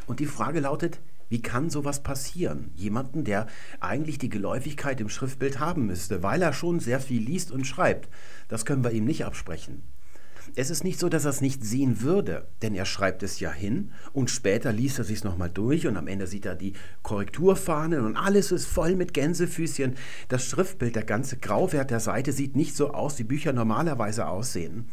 Und 0.06 0.20
die 0.20 0.26
Frage 0.26 0.60
lautet, 0.60 1.00
wie 1.30 1.40
kann 1.40 1.70
sowas 1.70 2.02
passieren? 2.02 2.70
Jemanden, 2.76 3.24
der 3.24 3.46
eigentlich 3.80 4.18
die 4.18 4.28
Geläufigkeit 4.28 5.00
im 5.00 5.08
Schriftbild 5.08 5.58
haben 5.58 5.86
müsste, 5.86 6.22
weil 6.22 6.42
er 6.42 6.52
schon 6.52 6.80
sehr 6.80 7.00
viel 7.00 7.22
liest 7.22 7.50
und 7.50 7.66
schreibt. 7.66 8.10
Das 8.48 8.66
können 8.66 8.84
wir 8.84 8.90
ihm 8.90 9.06
nicht 9.06 9.24
absprechen. 9.24 9.82
Es 10.54 10.70
ist 10.70 10.84
nicht 10.84 10.98
so, 10.98 11.08
dass 11.08 11.24
er 11.24 11.30
es 11.30 11.40
nicht 11.40 11.64
sehen 11.64 12.00
würde, 12.00 12.48
denn 12.62 12.74
er 12.74 12.86
schreibt 12.86 13.22
es 13.22 13.40
ja 13.40 13.50
hin 13.50 13.92
und 14.12 14.30
später 14.30 14.72
liest 14.72 14.98
er 14.98 15.04
sich 15.04 15.18
es 15.18 15.24
nochmal 15.24 15.50
durch 15.50 15.86
und 15.86 15.96
am 15.96 16.08
Ende 16.08 16.26
sieht 16.26 16.46
er 16.46 16.54
die 16.54 16.74
Korrekturfahnen 17.02 18.04
und 18.04 18.16
alles 18.16 18.52
ist 18.52 18.66
voll 18.66 18.94
mit 18.96 19.12
Gänsefüßchen. 19.12 19.96
Das 20.28 20.44
Schriftbild, 20.44 20.96
der 20.96 21.04
ganze 21.04 21.36
Grauwert 21.36 21.90
der 21.90 22.00
Seite 22.00 22.32
sieht 22.32 22.56
nicht 22.56 22.76
so 22.76 22.92
aus, 22.92 23.18
wie 23.18 23.24
Bücher 23.24 23.52
normalerweise 23.52 24.28
aussehen. 24.28 24.86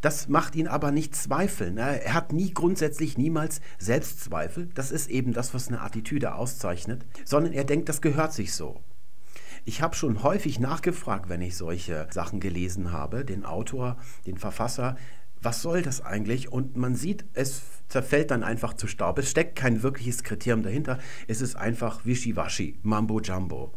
Das 0.00 0.28
macht 0.28 0.54
ihn 0.54 0.68
aber 0.68 0.92
nicht 0.92 1.16
zweifeln. 1.16 1.76
Er 1.76 2.14
hat 2.14 2.32
nie 2.32 2.54
grundsätzlich 2.54 3.18
niemals 3.18 3.60
Selbstzweifel. 3.78 4.68
Das 4.74 4.92
ist 4.92 5.10
eben 5.10 5.32
das, 5.32 5.54
was 5.54 5.68
eine 5.68 5.80
Attitüde 5.80 6.34
auszeichnet, 6.34 7.04
sondern 7.24 7.52
er 7.52 7.64
denkt, 7.64 7.88
das 7.88 8.00
gehört 8.00 8.32
sich 8.32 8.52
so. 8.54 8.80
Ich 9.68 9.82
habe 9.82 9.94
schon 9.94 10.22
häufig 10.22 10.60
nachgefragt, 10.60 11.28
wenn 11.28 11.42
ich 11.42 11.54
solche 11.54 12.06
Sachen 12.10 12.40
gelesen 12.40 12.90
habe, 12.90 13.22
den 13.22 13.44
Autor, 13.44 13.98
den 14.26 14.38
Verfasser, 14.38 14.96
was 15.42 15.60
soll 15.60 15.82
das 15.82 16.00
eigentlich? 16.00 16.50
Und 16.50 16.78
man 16.78 16.94
sieht, 16.94 17.26
es 17.34 17.60
zerfällt 17.86 18.30
dann 18.30 18.42
einfach 18.42 18.72
zu 18.72 18.86
Staub. 18.86 19.18
Es 19.18 19.30
steckt 19.30 19.56
kein 19.56 19.82
wirkliches 19.82 20.22
Kriterium 20.22 20.62
dahinter. 20.62 20.98
Es 21.26 21.42
ist 21.42 21.54
einfach 21.54 22.06
Wischiwaschi, 22.06 22.78
Mambo 22.82 23.20
Jumbo. 23.20 23.74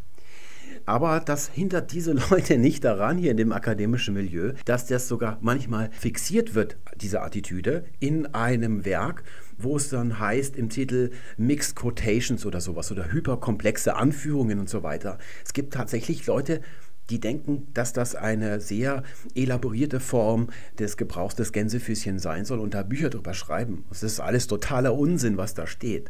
Aber 0.85 1.19
das 1.19 1.49
hindert 1.49 1.91
diese 1.91 2.13
Leute 2.29 2.57
nicht 2.57 2.85
daran, 2.85 3.17
hier 3.17 3.31
in 3.31 3.37
dem 3.37 3.51
akademischen 3.51 4.13
Milieu, 4.13 4.53
dass 4.63 4.87
das 4.87 5.09
sogar 5.09 5.39
manchmal 5.41 5.91
fixiert 5.91 6.55
wird, 6.55 6.77
diese 6.95 7.21
Attitüde, 7.21 7.83
in 7.99 8.27
einem 8.33 8.85
Werk, 8.85 9.23
wo 9.63 9.77
es 9.77 9.89
dann 9.89 10.19
heißt 10.19 10.55
im 10.55 10.69
Titel 10.69 11.11
Mixed 11.37 11.75
Quotations 11.75 12.45
oder 12.45 12.61
sowas 12.61 12.91
oder 12.91 13.11
hyperkomplexe 13.11 13.95
Anführungen 13.95 14.59
und 14.59 14.69
so 14.69 14.83
weiter. 14.83 15.17
Es 15.45 15.53
gibt 15.53 15.73
tatsächlich 15.73 16.25
Leute, 16.27 16.61
die 17.09 17.19
denken, 17.19 17.67
dass 17.73 17.93
das 17.93 18.15
eine 18.15 18.61
sehr 18.61 19.03
elaborierte 19.35 19.99
Form 19.99 20.49
des 20.79 20.97
Gebrauchs 20.97 21.35
des 21.35 21.51
Gänsefüßchen 21.51 22.19
sein 22.19 22.45
soll 22.45 22.59
und 22.59 22.73
da 22.73 22.83
Bücher 22.83 23.09
drüber 23.09 23.33
schreiben. 23.33 23.85
Das 23.89 24.03
ist 24.03 24.19
alles 24.19 24.47
totaler 24.47 24.95
Unsinn, 24.95 25.37
was 25.37 25.53
da 25.53 25.67
steht. 25.67 26.09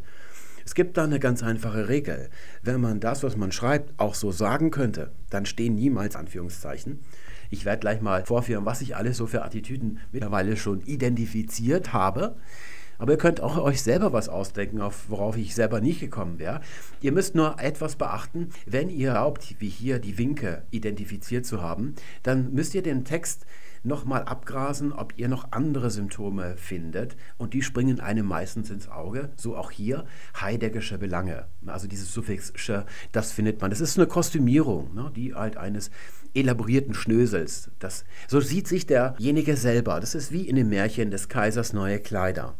Es 0.63 0.75
gibt 0.75 0.98
da 0.98 1.03
eine 1.03 1.20
ganz 1.20 1.41
einfache 1.41 1.89
Regel. 1.89 2.29
Wenn 2.62 2.81
man 2.81 3.00
das, 3.00 3.24
was 3.24 3.36
man 3.36 3.51
schreibt, 3.51 4.00
auch 4.00 4.13
so 4.13 4.31
sagen 4.31 4.70
könnte, 4.70 5.12
dann 5.29 5.46
stehen 5.46 5.75
niemals 5.75 6.15
Anführungszeichen. 6.15 7.00
Ich 7.50 7.65
werde 7.65 7.81
gleich 7.81 8.00
mal 8.00 8.25
vorführen, 8.25 8.65
was 8.65 8.81
ich 8.81 8.96
alles 8.96 9.17
so 9.17 9.27
für 9.27 9.43
Attitüden 9.43 10.00
mittlerweile 10.12 10.55
schon 10.55 10.81
identifiziert 10.81 11.91
habe. 11.93 12.38
Aber 13.01 13.13
ihr 13.13 13.17
könnt 13.17 13.41
auch 13.41 13.58
euch 13.58 13.81
selber 13.81 14.13
was 14.13 14.29
ausdenken, 14.29 14.79
auf 14.79 15.10
worauf 15.10 15.36
ich 15.36 15.55
selber 15.55 15.81
nicht 15.81 16.00
gekommen 16.00 16.38
wäre. 16.38 16.62
Ihr 17.01 17.12
müsst 17.12 17.34
nur 17.34 17.60
etwas 17.60 17.96
beachten. 17.96 18.50
Wenn 18.67 18.91
ihr 18.91 19.13
glaubt, 19.13 19.55
wie 19.58 19.70
hier 19.70 19.98
die 19.98 20.20
Winke 20.20 20.62
identifiziert 20.70 21.48
zu 21.48 21.63
haben, 21.63 21.96
dann 22.22 22.53
müsst 22.53 22.75
ihr 22.75 22.84
den 22.84 23.03
Text 23.03 23.48
nochmal 23.81 24.22
abgrasen, 24.25 24.93
ob 24.93 25.17
ihr 25.17 25.29
noch 25.29 25.51
andere 25.51 25.89
Symptome 25.89 26.58
findet. 26.58 27.17
Und 27.39 27.55
die 27.55 27.63
springen 27.63 28.00
einem 28.00 28.27
meistens 28.27 28.70
ins 28.70 28.88
Auge. 28.88 29.31
So 29.36 29.58
auch 29.58 29.72
hier 29.72 30.05
Heideggersche 30.39 31.00
Belange. 31.00 31.48
Also 31.65 31.88
dieses 31.88 32.13
Suffixsche, 32.13 32.86
das 33.12 33.31
findet 33.31 33.62
man. 33.62 33.72
Das 33.72 33.81
ist 33.81 33.98
eine 33.98 34.05
Kostümierung, 34.05 34.93
ne, 34.93 35.12
die 35.15 35.34
halt 35.34 35.58
eines 35.58 35.89
elaborierten 36.36 36.93
Schnösels. 36.93 37.72
Das, 37.79 38.05
so 38.27 38.41
sieht 38.41 38.67
sich 38.67 38.86
derjenige 38.86 39.58
selber. 39.58 40.00
Das 40.00 40.13
ist 40.13 40.31
wie 40.31 40.48
in 40.48 40.55
dem 40.55 40.70
Märchen 40.70 41.10
des 41.10 41.29
Kaisers 41.29 41.74
neue 41.74 41.98
Kleider. 41.98 42.53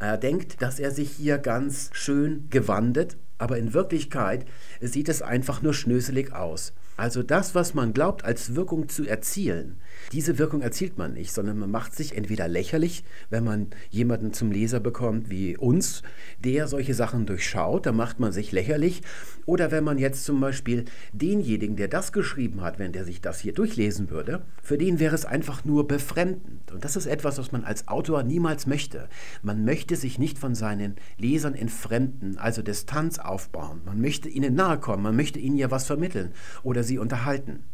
Er 0.00 0.16
denkt, 0.16 0.62
dass 0.62 0.78
er 0.78 0.90
sich 0.90 1.10
hier 1.10 1.38
ganz 1.38 1.90
schön 1.92 2.48
gewandet, 2.50 3.16
aber 3.36 3.58
in 3.58 3.74
Wirklichkeit 3.74 4.46
sieht 4.80 5.08
es 5.08 5.22
einfach 5.22 5.62
nur 5.62 5.74
schnöselig 5.74 6.32
aus. 6.32 6.72
Also 6.96 7.22
das, 7.22 7.54
was 7.54 7.74
man 7.74 7.92
glaubt, 7.92 8.24
als 8.24 8.54
Wirkung 8.54 8.88
zu 8.88 9.06
erzielen, 9.06 9.80
diese 10.12 10.38
Wirkung 10.38 10.62
erzielt 10.62 10.96
man 10.96 11.12
nicht, 11.12 11.32
sondern 11.32 11.58
man 11.58 11.70
macht 11.70 11.94
sich 11.94 12.16
entweder 12.16 12.48
lächerlich, 12.48 13.04
wenn 13.30 13.44
man 13.44 13.68
jemanden 13.90 14.32
zum 14.32 14.50
Leser 14.50 14.80
bekommt 14.80 15.28
wie 15.30 15.56
uns, 15.56 16.02
der 16.38 16.66
solche 16.66 16.94
Sachen 16.94 17.26
durchschaut, 17.26 17.86
da 17.86 17.92
macht 17.92 18.18
man 18.18 18.32
sich 18.32 18.52
lächerlich. 18.52 19.02
Oder 19.44 19.70
wenn 19.70 19.84
man 19.84 19.98
jetzt 19.98 20.24
zum 20.24 20.40
Beispiel 20.40 20.86
denjenigen, 21.12 21.76
der 21.76 21.88
das 21.88 22.12
geschrieben 22.12 22.62
hat, 22.62 22.78
wenn 22.78 22.92
der 22.92 23.04
sich 23.04 23.20
das 23.20 23.40
hier 23.40 23.52
durchlesen 23.52 24.10
würde, 24.10 24.42
für 24.62 24.78
den 24.78 24.98
wäre 24.98 25.14
es 25.14 25.24
einfach 25.24 25.64
nur 25.64 25.86
befremdend. 25.86 26.72
Und 26.72 26.84
das 26.84 26.96
ist 26.96 27.06
etwas, 27.06 27.38
was 27.38 27.52
man 27.52 27.64
als 27.64 27.88
Autor 27.88 28.22
niemals 28.22 28.66
möchte. 28.66 29.08
Man 29.42 29.64
möchte 29.64 29.96
sich 29.96 30.18
nicht 30.18 30.38
von 30.38 30.54
seinen 30.54 30.96
Lesern 31.18 31.54
entfremden, 31.54 32.38
also 32.38 32.62
Distanz 32.62 33.18
aufbauen. 33.18 33.82
Man 33.84 34.00
möchte 34.00 34.28
ihnen 34.28 34.54
nahe 34.54 34.78
kommen, 34.78 35.02
man 35.02 35.16
möchte 35.16 35.38
ihnen 35.38 35.56
ja 35.56 35.70
was 35.70 35.86
vermitteln 35.86 36.32
oder 36.62 36.82
sie 36.82 36.98
unterhalten 36.98 37.64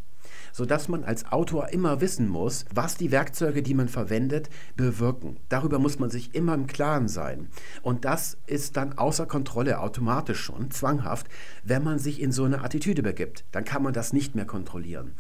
sodass 0.55 0.89
man 0.89 1.03
als 1.03 1.31
Autor 1.33 1.71
immer 1.71 2.01
wissen 2.01 2.29
muss, 2.29 2.65
was 2.73 2.97
die 2.97 3.11
Werkzeuge, 3.11 3.63
die 3.63 3.75
man 3.75 3.89
verwendet, 3.89 4.49
bewirken. 4.77 5.41
Darüber 5.49 5.81
muss 5.81 5.99
man 5.99 6.11
sich 6.11 6.35
immer 6.35 6.55
im 6.55 6.69
Klaren 6.69 7.09
sein. 7.09 7.49
Und 7.83 8.05
das 8.05 8.39
ist 8.47 8.77
dann 8.77 8.97
außer 8.97 9.27
Kontrolle 9.27 9.81
automatisch 9.81 10.41
schon, 10.41 10.71
zwanghaft, 10.71 11.27
wenn 11.65 11.83
man 11.83 11.99
sich 11.99 12.23
in 12.23 12.31
so 12.31 12.45
eine 12.45 12.63
Attitüde 12.63 13.03
begibt. 13.03 13.45
Dann 13.51 13.65
kann 13.65 13.83
man 13.83 13.93
das 13.93 14.13
nicht 14.13 14.37
mehr 14.37 14.47
kontrollieren. 14.47 15.15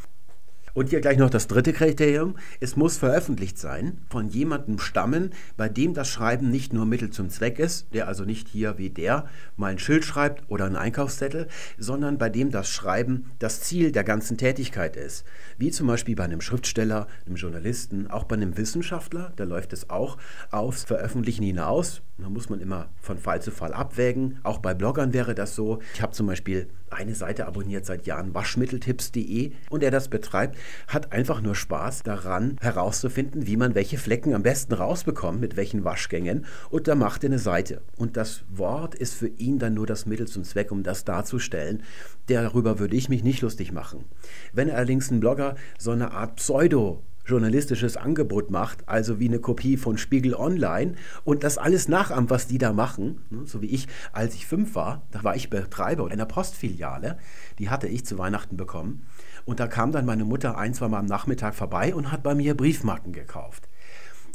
Und 0.74 0.90
hier 0.90 1.00
gleich 1.00 1.18
noch 1.18 1.30
das 1.30 1.46
dritte 1.46 1.72
Kriterium. 1.72 2.34
Es 2.58 2.74
muss 2.74 2.96
veröffentlicht 2.96 3.58
sein, 3.58 3.98
von 4.10 4.28
jemandem 4.28 4.80
stammen, 4.80 5.30
bei 5.56 5.68
dem 5.68 5.94
das 5.94 6.08
Schreiben 6.08 6.50
nicht 6.50 6.72
nur 6.72 6.84
Mittel 6.84 7.10
zum 7.10 7.30
Zweck 7.30 7.60
ist, 7.60 7.94
der 7.94 8.08
also 8.08 8.24
nicht 8.24 8.48
hier 8.48 8.76
wie 8.76 8.90
der 8.90 9.28
mal 9.56 9.70
ein 9.70 9.78
Schild 9.78 10.04
schreibt 10.04 10.42
oder 10.50 10.64
einen 10.64 10.74
Einkaufszettel, 10.74 11.46
sondern 11.78 12.18
bei 12.18 12.28
dem 12.28 12.50
das 12.50 12.68
Schreiben 12.68 13.30
das 13.38 13.60
Ziel 13.60 13.92
der 13.92 14.02
ganzen 14.02 14.36
Tätigkeit 14.36 14.96
ist. 14.96 15.24
Wie 15.58 15.70
zum 15.70 15.86
Beispiel 15.86 16.16
bei 16.16 16.24
einem 16.24 16.40
Schriftsteller, 16.40 17.06
einem 17.24 17.36
Journalisten, 17.36 18.08
auch 18.08 18.24
bei 18.24 18.34
einem 18.34 18.56
Wissenschaftler, 18.56 19.32
da 19.36 19.44
läuft 19.44 19.72
es 19.72 19.90
auch 19.90 20.18
aufs 20.50 20.82
Veröffentlichen 20.82 21.44
hinaus. 21.44 22.02
Da 22.18 22.28
muss 22.28 22.48
man 22.48 22.60
immer 22.60 22.88
von 23.00 23.18
Fall 23.18 23.40
zu 23.40 23.52
Fall 23.52 23.72
abwägen. 23.72 24.40
Auch 24.42 24.58
bei 24.58 24.74
Bloggern 24.74 25.12
wäre 25.12 25.36
das 25.36 25.54
so. 25.54 25.80
Ich 25.94 26.02
habe 26.02 26.12
zum 26.12 26.26
Beispiel 26.26 26.68
eine 26.94 27.14
Seite 27.14 27.46
abonniert 27.46 27.84
seit 27.86 28.06
Jahren, 28.06 28.34
waschmitteltipps.de, 28.34 29.52
und 29.70 29.82
der 29.82 29.90
das 29.90 30.08
betreibt, 30.08 30.56
hat 30.88 31.12
einfach 31.12 31.40
nur 31.40 31.54
Spaß 31.54 32.02
daran 32.02 32.56
herauszufinden, 32.60 33.46
wie 33.46 33.56
man 33.56 33.74
welche 33.74 33.98
Flecken 33.98 34.34
am 34.34 34.42
besten 34.42 34.74
rausbekommt, 34.74 35.40
mit 35.40 35.56
welchen 35.56 35.84
Waschgängen. 35.84 36.46
Und 36.70 36.88
da 36.88 36.94
macht 36.94 37.24
er 37.24 37.30
eine 37.30 37.38
Seite. 37.38 37.82
Und 37.96 38.16
das 38.16 38.44
Wort 38.48 38.94
ist 38.94 39.14
für 39.14 39.28
ihn 39.28 39.58
dann 39.58 39.74
nur 39.74 39.86
das 39.86 40.06
Mittel 40.06 40.26
zum 40.26 40.44
Zweck, 40.44 40.70
um 40.72 40.82
das 40.82 41.04
darzustellen. 41.04 41.82
Darüber 42.26 42.78
würde 42.78 42.96
ich 42.96 43.08
mich 43.08 43.22
nicht 43.22 43.42
lustig 43.42 43.72
machen. 43.72 44.04
Wenn 44.52 44.70
allerdings 44.70 45.10
ein 45.10 45.20
Blogger 45.20 45.56
so 45.78 45.90
eine 45.90 46.12
Art 46.12 46.36
Pseudo 46.36 47.02
journalistisches 47.24 47.96
Angebot 47.96 48.50
macht, 48.50 48.88
also 48.88 49.18
wie 49.18 49.28
eine 49.28 49.38
Kopie 49.38 49.76
von 49.76 49.98
Spiegel 49.98 50.34
Online 50.34 50.94
und 51.24 51.44
das 51.44 51.58
alles 51.58 51.88
nachahmt, 51.88 52.30
was 52.30 52.46
die 52.46 52.58
da 52.58 52.72
machen. 52.72 53.22
Ne, 53.30 53.46
so 53.46 53.62
wie 53.62 53.70
ich, 53.70 53.88
als 54.12 54.34
ich 54.34 54.46
fünf 54.46 54.74
war, 54.74 55.02
da 55.10 55.24
war 55.24 55.36
ich 55.36 55.50
Betreiber 55.50 56.10
einer 56.10 56.26
Postfiliale, 56.26 57.18
die 57.58 57.70
hatte 57.70 57.88
ich 57.88 58.04
zu 58.04 58.18
Weihnachten 58.18 58.56
bekommen. 58.56 59.06
Und 59.44 59.60
da 59.60 59.66
kam 59.66 59.92
dann 59.92 60.06
meine 60.06 60.24
Mutter 60.24 60.56
ein, 60.56 60.74
zwei 60.74 60.88
Mal 60.88 60.98
am 60.98 61.06
Nachmittag 61.06 61.54
vorbei 61.54 61.94
und 61.94 62.10
hat 62.12 62.22
bei 62.22 62.34
mir 62.34 62.56
Briefmarken 62.56 63.12
gekauft. 63.12 63.68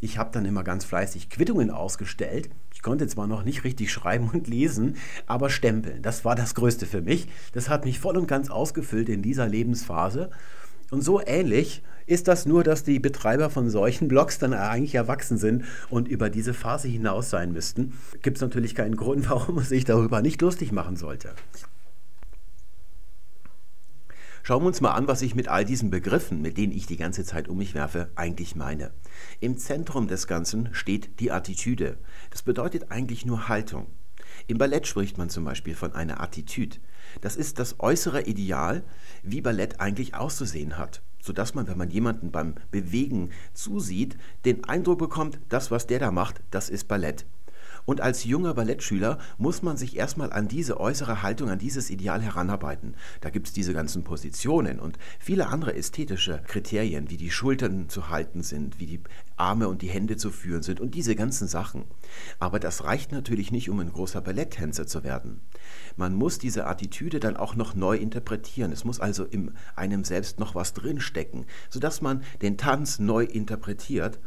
Ich 0.01 0.17
habe 0.17 0.29
dann 0.31 0.46
immer 0.46 0.63
ganz 0.63 0.86
fleißig 0.86 1.29
Quittungen 1.29 1.72
ausgestellt. 1.72 2.50
Ich 2.74 2.81
konnte 2.81 3.08
zwar 3.08 3.27
noch 3.27 3.43
nicht 3.43 3.65
richtig 3.65 3.91
schreiben 3.91 4.29
und 4.34 4.48
lesen, 4.48 4.96
aber 5.25 5.50
stempeln, 5.50 6.01
das 6.01 6.24
war 6.24 6.36
das 6.36 6.55
Größte 6.55 6.86
für 6.86 7.01
mich. 7.01 7.27
Das 7.51 7.67
hat 7.67 7.84
mich 7.84 8.00
voll 8.00 8.15
und 8.15 8.27
ganz 8.27 8.50
ausgefüllt 8.50 9.10
in 9.10 9.22
dieser 9.22 9.48
Lebensphase. 9.48 10.29
Und 10.91 11.01
so 11.01 11.22
ähnlich 11.25 11.84
ist 12.08 12.27
das 12.27 12.46
nur, 12.46 12.63
dass 12.63 12.84
die 12.84 13.00
Betreiber 13.00 13.50
von 13.50 13.69
solchen 13.69 14.08
Blogs 14.08 14.39
dann 14.39 14.53
eigentlich 14.53 14.96
erwachsen 14.96 15.38
sind 15.38 15.65
und 15.89 16.08
über 16.08 16.29
diese 16.29 16.55
Phase 16.55 16.88
hinaus 16.88 17.29
sein 17.29 17.53
müssten. 17.53 17.93
Gibt 18.24 18.38
es 18.38 18.41
natürlich 18.41 18.74
keinen 18.74 18.96
Grund, 18.96 19.29
warum 19.29 19.55
man 19.55 19.65
sich 19.65 19.86
darüber 19.86 20.22
nicht 20.22 20.41
lustig 20.41 20.72
machen 20.72 20.96
sollte. 20.96 21.34
Schauen 24.41 24.63
wir 24.63 24.67
uns 24.67 24.81
mal 24.81 24.93
an, 24.93 25.08
was 25.08 25.22
ich 25.22 25.36
mit 25.36 25.48
all 25.48 25.63
diesen 25.63 25.91
Begriffen, 25.91 26.41
mit 26.41 26.58
denen 26.58 26.74
ich 26.74 26.88
die 26.88 26.98
ganze 26.98 27.24
Zeit 27.24 27.48
um 27.48 27.58
mich 27.60 27.75
werfe, 27.75 28.10
eigentlich 28.15 28.55
meine. 28.55 28.91
Im 29.39 29.58
Zentrum 29.58 30.08
des 30.08 30.25
Ganzen 30.25 30.69
steht 30.72 31.19
die 31.19 31.29
Attitüde. 31.29 31.98
Das 32.31 32.41
bedeutet 32.41 32.89
eigentlich 32.89 33.27
nur 33.27 33.48
Haltung. 33.48 33.86
Im 34.48 34.58
Ballett 34.58 34.88
spricht 34.88 35.19
man 35.19 35.29
zum 35.29 35.46
Beispiel 35.46 35.75
von 35.75 35.93
einer 35.93 36.19
Attitüde. 36.22 36.77
Das 37.22 37.36
ist 37.36 37.60
das 37.60 37.80
äußere 37.80 38.24
Ideal, 38.24 38.84
wie 39.24 39.42
Ballett 39.42 39.80
eigentlich 39.80 40.16
auszusehen 40.16 40.78
hat, 40.78 41.01
sodass 41.22 41.56
man, 41.56 41.68
wenn 41.68 41.78
man 41.78 41.89
jemanden 41.89 42.32
beim 42.32 42.56
Bewegen 42.72 43.30
zusieht, 43.54 44.18
den 44.46 44.63
Eindruck 44.66 45.00
bekommt, 45.00 45.39
das, 45.50 45.72
was 45.72 45.88
der 45.88 46.00
da 46.00 46.12
macht, 46.12 46.42
das 46.51 46.70
ist 46.70 46.88
Ballett. 46.88 47.25
Und 47.86 48.01
als 48.01 48.24
junger 48.24 48.54
Ballettschüler 48.54 49.18
muss 49.38 49.62
man 49.63 49.78
sich 49.78 49.96
erstmal 49.96 50.32
an 50.32 50.48
diese 50.48 50.80
äußere 50.80 51.24
Haltung, 51.24 51.50
an 51.50 51.58
dieses 51.58 51.89
Ideal 51.89 52.22
heranarbeiten. 52.22 52.96
Da 53.22 53.32
gibt 53.32 53.48
es 53.48 53.54
diese 53.54 53.74
ganzen 53.74 54.04
Positionen 54.04 54.80
und 54.80 55.00
viele 55.20 55.48
andere 55.48 55.75
ästhetische 55.75 56.42
Kriterien, 56.46 57.10
wie 57.10 57.18
die 57.18 57.32
Schultern 57.32 57.89
zu 57.89 58.10
halten 58.10 58.44
sind, 58.44 58.80
wie 58.80 58.86
die 58.86 59.01
Arme 59.38 59.68
und 59.68 59.82
die 59.82 59.89
Hände 59.89 60.18
zu 60.18 60.30
führen 60.30 60.62
sind 60.62 60.80
und 60.80 60.94
diese 60.94 61.16
ganzen 61.16 61.48
Sachen. 61.48 61.86
Aber 62.38 62.60
das 62.60 62.84
reicht 62.84 63.12
natürlich 63.12 63.51
nicht, 63.51 63.70
um 63.70 63.80
ein 63.80 63.92
großer 63.92 64.22
Balletttänzer 64.22 64.86
zu 64.86 65.04
werden. 65.04 65.42
Man 66.00 66.15
muss 66.15 66.38
diese 66.39 66.65
Attitüde 66.65 67.20
dann 67.20 67.36
auch 67.36 67.58
noch 67.58 67.75
neu 67.75 67.98
interpretieren. 67.98 68.72
Es 68.72 68.86
muss 68.86 69.01
also 69.01 69.25
in 69.25 69.51
einem 69.75 70.06
selbst 70.06 70.39
noch 70.39 70.56
was 70.56 70.74
drinstecken, 70.74 71.46
sodass 71.70 72.00
man 72.00 72.24
den 72.41 72.58
Tanz 72.58 73.00
neu 73.00 73.25
interpretiert 73.25 74.18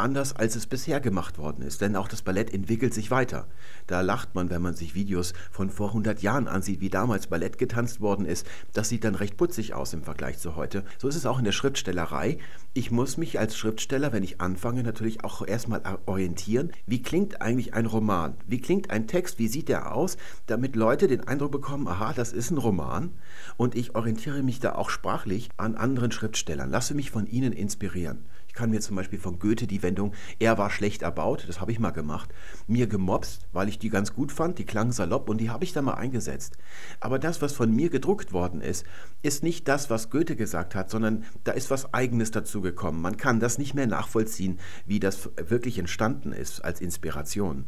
anders, 0.00 0.34
als 0.34 0.56
es 0.56 0.66
bisher 0.66 1.00
gemacht 1.00 1.38
worden 1.38 1.62
ist. 1.62 1.80
Denn 1.80 1.94
auch 1.94 2.08
das 2.08 2.22
Ballett 2.22 2.52
entwickelt 2.52 2.92
sich 2.92 3.10
weiter. 3.10 3.46
Da 3.86 4.00
lacht 4.00 4.34
man, 4.34 4.50
wenn 4.50 4.62
man 4.62 4.74
sich 4.74 4.94
Videos 4.94 5.32
von 5.50 5.70
vor 5.70 5.88
100 5.88 6.22
Jahren 6.22 6.48
ansieht, 6.48 6.80
wie 6.80 6.90
damals 6.90 7.28
Ballett 7.28 7.58
getanzt 7.58 8.00
worden 8.00 8.26
ist. 8.26 8.46
Das 8.72 8.88
sieht 8.88 9.04
dann 9.04 9.14
recht 9.14 9.36
putzig 9.36 9.74
aus 9.74 9.92
im 9.92 10.02
Vergleich 10.02 10.38
zu 10.38 10.56
heute. 10.56 10.84
So 10.98 11.08
ist 11.08 11.16
es 11.16 11.26
auch 11.26 11.38
in 11.38 11.44
der 11.44 11.52
Schriftstellerei. 11.52 12.38
Ich 12.72 12.90
muss 12.90 13.16
mich 13.16 13.38
als 13.38 13.56
Schriftsteller, 13.56 14.12
wenn 14.12 14.22
ich 14.22 14.40
anfange, 14.40 14.82
natürlich 14.82 15.24
auch 15.24 15.46
erstmal 15.46 15.82
orientieren. 16.06 16.72
Wie 16.86 17.02
klingt 17.02 17.42
eigentlich 17.42 17.74
ein 17.74 17.86
Roman? 17.86 18.36
Wie 18.46 18.60
klingt 18.60 18.90
ein 18.90 19.06
Text? 19.06 19.38
Wie 19.38 19.48
sieht 19.48 19.68
der 19.68 19.94
aus? 19.94 20.16
Damit 20.46 20.76
Leute 20.76 21.06
den 21.06 21.26
Eindruck 21.26 21.52
bekommen, 21.52 21.86
aha, 21.88 22.12
das 22.12 22.32
ist 22.32 22.50
ein 22.50 22.58
Roman. 22.58 23.10
Und 23.56 23.74
ich 23.74 23.94
orientiere 23.94 24.42
mich 24.42 24.60
da 24.60 24.74
auch 24.74 24.90
sprachlich 24.90 25.48
an 25.56 25.74
anderen 25.74 26.12
Schriftstellern. 26.12 26.70
Lasse 26.70 26.94
mich 26.94 27.10
von 27.10 27.26
ihnen 27.26 27.52
inspirieren. 27.52 28.24
Kann 28.60 28.68
mir 28.68 28.82
zum 28.82 28.96
Beispiel 28.96 29.18
von 29.18 29.38
Goethe 29.38 29.66
die 29.66 29.82
Wendung, 29.82 30.12
er 30.38 30.58
war 30.58 30.68
schlecht 30.68 31.00
erbaut, 31.00 31.46
das 31.48 31.62
habe 31.62 31.72
ich 31.72 31.78
mal 31.78 31.92
gemacht, 31.92 32.28
mir 32.66 32.88
gemobst, 32.88 33.48
weil 33.54 33.70
ich 33.70 33.78
die 33.78 33.88
ganz 33.88 34.12
gut 34.12 34.32
fand, 34.32 34.58
die 34.58 34.66
klang 34.66 34.92
salopp 34.92 35.30
und 35.30 35.38
die 35.38 35.48
habe 35.48 35.64
ich 35.64 35.72
da 35.72 35.80
mal 35.80 35.94
eingesetzt. 35.94 36.58
Aber 37.00 37.18
das, 37.18 37.40
was 37.40 37.54
von 37.54 37.74
mir 37.74 37.88
gedruckt 37.88 38.34
worden 38.34 38.60
ist, 38.60 38.84
ist 39.22 39.42
nicht 39.42 39.66
das, 39.66 39.88
was 39.88 40.10
Goethe 40.10 40.36
gesagt 40.36 40.74
hat, 40.74 40.90
sondern 40.90 41.24
da 41.42 41.52
ist 41.52 41.70
was 41.70 41.94
Eigenes 41.94 42.32
dazu 42.32 42.60
gekommen. 42.60 43.00
Man 43.00 43.16
kann 43.16 43.40
das 43.40 43.56
nicht 43.56 43.72
mehr 43.72 43.86
nachvollziehen, 43.86 44.60
wie 44.84 45.00
das 45.00 45.30
wirklich 45.42 45.78
entstanden 45.78 46.34
ist 46.34 46.62
als 46.62 46.82
Inspiration. 46.82 47.64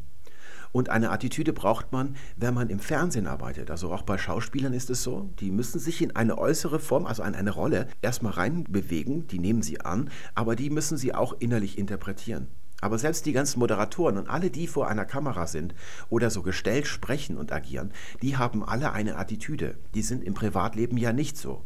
Und 0.73 0.89
eine 0.89 1.11
Attitüde 1.11 1.53
braucht 1.53 1.93
man, 1.93 2.17
wenn 2.37 2.55
man 2.55 2.71
im 2.71 2.81
Fernsehen 2.81 3.27
arbeitet. 3.27 3.71
Also 3.71 3.93
auch 3.93 4.03
bei 4.03 4.19
Schauspielern 4.19 4.73
ist 4.73 4.91
es 4.91 5.03
so. 5.03 5.31
Die 5.39 5.51
müssen 5.51 5.79
sich 5.79 6.01
in 6.01 6.17
eine 6.17 6.39
äußere 6.39 6.81
Form, 6.81 7.07
also 7.07 7.23
in 7.23 7.35
eine 7.35 7.51
Rolle, 7.51 7.89
erstmal 8.01 8.33
reinbewegen. 8.33 9.27
Die 9.27 9.39
nehmen 9.39 9.63
sie 9.63 9.81
an, 9.83 10.11
aber 10.35 10.57
die 10.57 10.71
müssen 10.71 10.97
sie 10.97 11.15
auch 11.15 11.35
innerlich 11.39 11.79
interpretieren. 11.79 12.49
Aber 12.81 12.99
selbst 12.99 13.27
die 13.27 13.33
ganzen 13.33 13.61
Moderatoren 13.61 14.19
und 14.19 14.29
alle, 14.29 14.51
die 14.51 14.67
vor 14.67 14.89
einer 14.89 15.05
Kamera 15.05 15.47
sind 15.47 15.73
oder 16.09 16.31
so 16.31 16.43
gestellt 16.43 16.89
sprechen 16.89 17.37
und 17.37 17.53
agieren, 17.53 17.93
die 18.23 18.37
haben 18.37 18.65
alle 18.65 18.93
eine 18.93 19.17
Attitüde. 19.17 19.77
Die 19.95 20.03
sind 20.03 20.25
im 20.25 20.35
Privatleben 20.35 20.97
ja 20.97 21.13
nicht 21.13 21.39
so. 21.39 21.65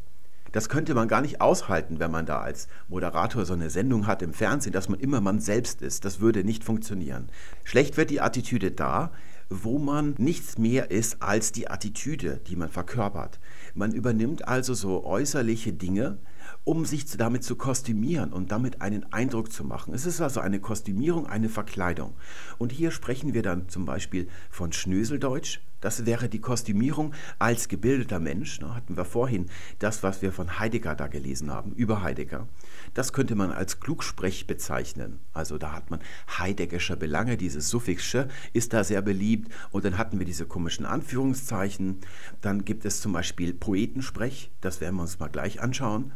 Das 0.52 0.68
könnte 0.68 0.94
man 0.94 1.08
gar 1.08 1.20
nicht 1.20 1.40
aushalten, 1.40 1.98
wenn 1.98 2.10
man 2.10 2.26
da 2.26 2.40
als 2.40 2.68
Moderator 2.88 3.44
so 3.44 3.54
eine 3.54 3.70
Sendung 3.70 4.06
hat 4.06 4.22
im 4.22 4.32
Fernsehen, 4.32 4.72
dass 4.72 4.88
man 4.88 5.00
immer 5.00 5.20
man 5.20 5.40
selbst 5.40 5.82
ist. 5.82 6.04
Das 6.04 6.20
würde 6.20 6.44
nicht 6.44 6.64
funktionieren. 6.64 7.28
Schlecht 7.64 7.96
wird 7.96 8.10
die 8.10 8.20
Attitüde 8.20 8.70
da, 8.70 9.10
wo 9.48 9.78
man 9.78 10.14
nichts 10.18 10.58
mehr 10.58 10.90
ist 10.90 11.22
als 11.22 11.52
die 11.52 11.70
Attitüde, 11.70 12.40
die 12.46 12.56
man 12.56 12.68
verkörpert. 12.68 13.38
Man 13.74 13.92
übernimmt 13.92 14.48
also 14.48 14.74
so 14.74 15.04
äußerliche 15.04 15.72
Dinge, 15.72 16.18
um 16.64 16.84
sich 16.84 17.06
damit 17.16 17.44
zu 17.44 17.56
kostümieren 17.56 18.32
und 18.32 18.50
damit 18.50 18.80
einen 18.80 19.12
Eindruck 19.12 19.52
zu 19.52 19.64
machen. 19.64 19.94
Es 19.94 20.06
ist 20.06 20.20
also 20.20 20.40
eine 20.40 20.60
Kostümierung, 20.60 21.26
eine 21.26 21.48
Verkleidung. 21.48 22.14
Und 22.58 22.72
hier 22.72 22.90
sprechen 22.90 23.34
wir 23.34 23.42
dann 23.42 23.68
zum 23.68 23.84
Beispiel 23.84 24.28
von 24.50 24.72
Schnöseldeutsch. 24.72 25.60
Das 25.86 26.04
wäre 26.04 26.28
die 26.28 26.40
Kostümierung 26.40 27.14
als 27.38 27.68
gebildeter 27.68 28.18
Mensch. 28.18 28.58
Da 28.58 28.74
hatten 28.74 28.96
wir 28.96 29.04
vorhin 29.04 29.46
das, 29.78 30.02
was 30.02 30.20
wir 30.20 30.32
von 30.32 30.58
Heidegger 30.58 30.96
da 30.96 31.06
gelesen 31.06 31.48
haben, 31.52 31.70
über 31.74 32.02
Heidegger. 32.02 32.48
Das 32.94 33.12
könnte 33.12 33.36
man 33.36 33.52
als 33.52 33.78
Klugsprech 33.78 34.48
bezeichnen. 34.48 35.20
Also 35.32 35.58
da 35.58 35.70
hat 35.70 35.92
man 35.92 36.00
heideggersche 36.40 36.96
Belange, 36.96 37.36
dieses 37.36 37.70
Suffixsche 37.70 38.26
ist 38.52 38.72
da 38.72 38.82
sehr 38.82 39.00
beliebt. 39.00 39.52
Und 39.70 39.84
dann 39.84 39.96
hatten 39.96 40.18
wir 40.18 40.26
diese 40.26 40.46
komischen 40.46 40.86
Anführungszeichen. 40.86 42.00
Dann 42.40 42.64
gibt 42.64 42.84
es 42.84 43.00
zum 43.00 43.12
Beispiel 43.12 43.54
Poetensprech, 43.54 44.50
das 44.60 44.80
werden 44.80 44.96
wir 44.96 45.02
uns 45.02 45.20
mal 45.20 45.28
gleich 45.28 45.62
anschauen. 45.62 46.12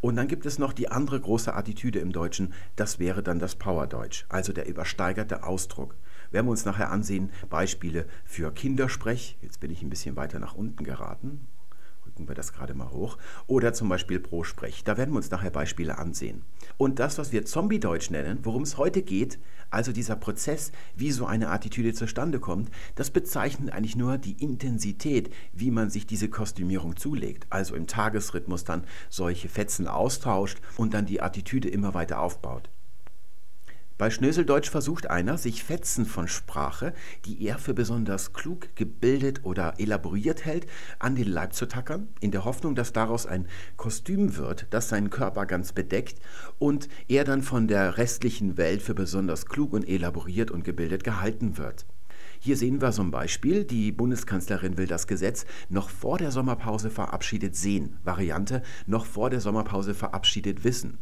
Und 0.00 0.16
dann 0.16 0.28
gibt 0.28 0.46
es 0.46 0.58
noch 0.58 0.72
die 0.72 0.88
andere 0.88 1.20
große 1.20 1.52
Attitüde 1.52 1.98
im 1.98 2.12
Deutschen, 2.12 2.54
das 2.76 2.98
wäre 2.98 3.22
dann 3.22 3.38
das 3.38 3.56
Powerdeutsch, 3.56 4.24
also 4.30 4.54
der 4.54 4.66
übersteigerte 4.66 5.42
Ausdruck. 5.42 5.94
Werden 6.30 6.46
wir 6.46 6.52
uns 6.52 6.64
nachher 6.64 6.90
ansehen, 6.90 7.30
Beispiele 7.48 8.06
für 8.24 8.52
Kindersprech, 8.52 9.38
jetzt 9.42 9.60
bin 9.60 9.70
ich 9.70 9.82
ein 9.82 9.90
bisschen 9.90 10.16
weiter 10.16 10.38
nach 10.38 10.54
unten 10.54 10.84
geraten, 10.84 11.46
rücken 12.06 12.28
wir 12.28 12.34
das 12.34 12.52
gerade 12.52 12.74
mal 12.74 12.90
hoch, 12.90 13.18
oder 13.46 13.72
zum 13.72 13.88
Beispiel 13.88 14.20
Pro-Sprech. 14.20 14.84
Da 14.84 14.96
werden 14.96 15.12
wir 15.12 15.16
uns 15.16 15.30
nachher 15.30 15.50
Beispiele 15.50 15.98
ansehen. 15.98 16.42
Und 16.76 16.98
das, 16.98 17.18
was 17.18 17.32
wir 17.32 17.44
Zombie-Deutsch 17.44 18.10
nennen, 18.10 18.40
worum 18.42 18.62
es 18.62 18.76
heute 18.76 19.02
geht, 19.02 19.38
also 19.70 19.92
dieser 19.92 20.16
Prozess, 20.16 20.72
wie 20.96 21.12
so 21.12 21.26
eine 21.26 21.50
Attitüde 21.50 21.94
zustande 21.94 22.40
kommt, 22.40 22.70
das 22.96 23.10
bezeichnet 23.10 23.72
eigentlich 23.72 23.96
nur 23.96 24.18
die 24.18 24.42
Intensität, 24.42 25.32
wie 25.52 25.70
man 25.70 25.90
sich 25.90 26.06
diese 26.06 26.28
Kostümierung 26.28 26.96
zulegt. 26.96 27.46
Also 27.50 27.74
im 27.74 27.86
Tagesrhythmus 27.86 28.64
dann 28.64 28.84
solche 29.08 29.48
Fetzen 29.48 29.86
austauscht 29.86 30.58
und 30.76 30.94
dann 30.94 31.06
die 31.06 31.22
Attitüde 31.22 31.68
immer 31.68 31.94
weiter 31.94 32.20
aufbaut. 32.20 32.68
Bei 34.00 34.08
Schnöseldeutsch 34.08 34.70
versucht 34.70 35.10
einer, 35.10 35.36
sich 35.36 35.62
Fetzen 35.62 36.06
von 36.06 36.26
Sprache, 36.26 36.94
die 37.26 37.44
er 37.44 37.58
für 37.58 37.74
besonders 37.74 38.32
klug, 38.32 38.74
gebildet 38.74 39.40
oder 39.42 39.74
elaboriert 39.76 40.46
hält, 40.46 40.66
an 40.98 41.16
den 41.16 41.28
Leib 41.28 41.52
zu 41.52 41.66
tackern, 41.66 42.08
in 42.18 42.30
der 42.30 42.46
Hoffnung, 42.46 42.74
dass 42.74 42.94
daraus 42.94 43.26
ein 43.26 43.46
Kostüm 43.76 44.38
wird, 44.38 44.68
das 44.70 44.88
seinen 44.88 45.10
Körper 45.10 45.44
ganz 45.44 45.74
bedeckt 45.74 46.18
und 46.58 46.88
er 47.08 47.24
dann 47.24 47.42
von 47.42 47.68
der 47.68 47.98
restlichen 47.98 48.56
Welt 48.56 48.80
für 48.80 48.94
besonders 48.94 49.44
klug 49.44 49.74
und 49.74 49.86
elaboriert 49.86 50.50
und 50.50 50.64
gebildet 50.64 51.04
gehalten 51.04 51.58
wird. 51.58 51.84
Hier 52.38 52.56
sehen 52.56 52.80
wir 52.80 52.98
ein 52.98 53.10
Beispiel. 53.10 53.64
Die 53.64 53.92
Bundeskanzlerin 53.92 54.78
will 54.78 54.86
das 54.86 55.08
Gesetz 55.08 55.44
noch 55.68 55.90
vor 55.90 56.16
der 56.16 56.30
Sommerpause 56.30 56.88
verabschiedet 56.88 57.54
sehen. 57.54 57.98
Variante 58.02 58.62
noch 58.86 59.04
vor 59.04 59.28
der 59.28 59.42
Sommerpause 59.42 59.92
verabschiedet 59.92 60.64
wissen. 60.64 60.96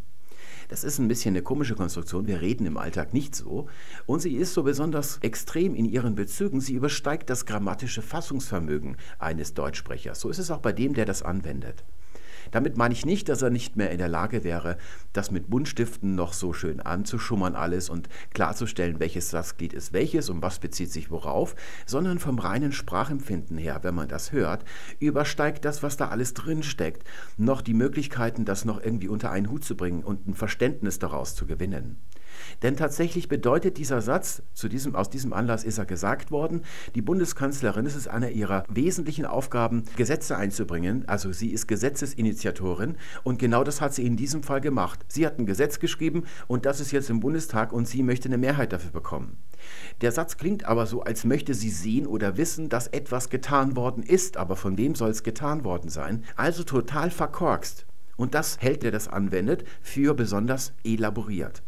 Das 0.69 0.85
ist 0.85 0.99
ein 0.99 1.09
bisschen 1.09 1.35
eine 1.35 1.43
komische 1.43 1.75
Konstruktion. 1.75 2.27
Wir 2.27 2.43
reden 2.43 2.67
im 2.67 2.77
Alltag 2.77 3.15
nicht 3.15 3.35
so. 3.35 3.69
Und 4.07 4.21
sie 4.21 4.37
ist 4.37 4.53
so 4.53 4.63
besonders 4.63 5.19
extrem 5.23 5.75
in 5.75 5.87
ihren 5.87 6.15
Bezügen. 6.15 6.61
Sie 6.61 6.75
übersteigt 6.75 7.31
das 7.31 7.47
grammatische 7.47 8.03
Fassungsvermögen 8.03 8.97
eines 9.19 9.55
Deutschsprechers. 9.55 10.21
So 10.21 10.29
ist 10.29 10.39
es 10.39 10.51
auch 10.51 10.61
bei 10.61 10.73
dem, 10.73 10.93
der 10.93 11.07
das 11.07 11.23
anwendet. 11.23 11.85
Damit 12.51 12.77
meine 12.77 12.95
ich 12.95 13.05
nicht, 13.05 13.29
dass 13.29 13.43
er 13.43 13.51
nicht 13.51 13.77
mehr 13.77 13.91
in 13.91 13.99
der 13.99 14.09
Lage 14.09 14.45
wäre, 14.45 14.79
das 15.13 15.31
mit 15.31 15.51
Buntstiften 15.51 16.15
noch 16.15 16.33
so 16.33 16.53
schön 16.53 16.81
anzuschummern 16.81 17.55
alles 17.55 17.89
und 17.91 18.09
klarzustellen, 18.33 19.01
welches 19.01 19.31
Satzglied 19.31 19.73
ist 19.73 19.93
welches 19.93 20.29
und 20.29 20.43
was 20.43 20.59
bezieht 20.59 20.93
sich 20.93 21.11
worauf, 21.11 21.55
sondern 21.87 22.19
vom 22.19 22.39
reinen 22.39 22.73
Sprachempfinden 22.73 23.59
her, 23.59 23.81
wenn 23.83 23.95
man 23.95 24.09
das 24.09 24.33
hört, 24.33 24.65
übersteigt 25.01 25.65
das, 25.65 25.83
was 25.83 25.97
da 25.97 26.09
alles 26.09 26.35
drinsteckt, 26.35 27.05
noch 27.37 27.63
die 27.63 27.75
Möglichkeiten, 27.75 28.45
das 28.45 28.65
noch 28.65 28.83
irgendwie 28.83 29.09
unter 29.09 29.31
einen 29.31 29.51
Hut 29.51 29.65
zu 29.65 29.77
bringen 29.77 30.05
und 30.05 30.27
ein 30.27 30.35
Verständnis 30.35 30.99
daraus 30.99 31.35
zu 31.35 31.47
gewinnen. 31.47 31.97
Denn 32.63 32.77
tatsächlich 32.77 33.29
bedeutet 33.29 33.79
dieser 33.79 34.01
Satz, 34.01 34.43
zu 34.55 34.69
diesem, 34.69 34.95
aus 34.95 35.11
diesem 35.11 35.33
Anlass 35.33 35.65
ist 35.65 35.79
er 35.79 35.87
gesagt 35.87 36.31
worden, 36.31 36.63
die 36.95 37.03
Bundeskanzlerin, 37.03 37.87
es 37.87 37.97
ist 37.97 38.09
eine 38.09 38.31
ihrer 38.31 38.65
wesentlichen 38.69 39.25
Aufgaben, 39.25 39.85
Gesetze 39.97 40.37
einzubringen. 40.37 41.05
Also 41.09 41.33
sie 41.33 41.51
ist 41.51 41.69
Gesetzesinitiatorin 41.69 42.97
und 43.23 43.39
genau 43.39 43.65
das 43.65 43.81
hat 43.81 43.95
sie 43.95 44.07
in 44.07 44.17
diesem 44.17 44.43
Fall 44.43 44.61
gemacht. 44.61 45.05
Sie 45.09 45.27
hat 45.27 45.39
ein 45.39 45.47
Gesetz 45.47 45.79
geschrieben 45.79 46.25
und 46.47 46.67
das 46.67 46.81
ist 46.81 46.93
jetzt 46.93 47.11
im 47.11 47.21
Bundestag 47.21 47.73
und 47.73 47.87
sie 47.87 48.03
möchte 48.03 48.29
eine 48.29 48.39
Mehrheit 48.39 48.73
dafür 48.73 48.91
bekommen. 48.91 49.37
Der 50.01 50.13
Satz 50.13 50.37
klingt 50.37 50.65
aber 50.65 50.87
so, 50.87 51.03
als 51.03 51.25
möchte 51.25 51.55
sie 51.55 51.71
sehen 51.71 52.07
oder 52.07 52.37
wissen, 52.37 52.69
dass 52.69 52.87
etwas 52.89 53.29
getan 53.29 53.77
worden 53.77 54.03
ist, 54.03 54.37
aber 54.37 54.57
von 54.57 54.79
wem 54.79 54.95
soll 54.95 55.11
es 55.11 55.23
getan 55.23 55.65
worden 55.65 55.91
sein? 55.91 56.25
Also 56.37 56.63
total 56.63 57.11
verkorkst. 57.11 57.87
Und 58.17 58.35
das 58.35 58.59
hält, 58.61 58.83
der 58.83 58.91
das 58.91 59.09
anwendet, 59.09 59.65
für 59.81 60.15
besonders 60.15 60.73
elaboriert. 60.85 61.63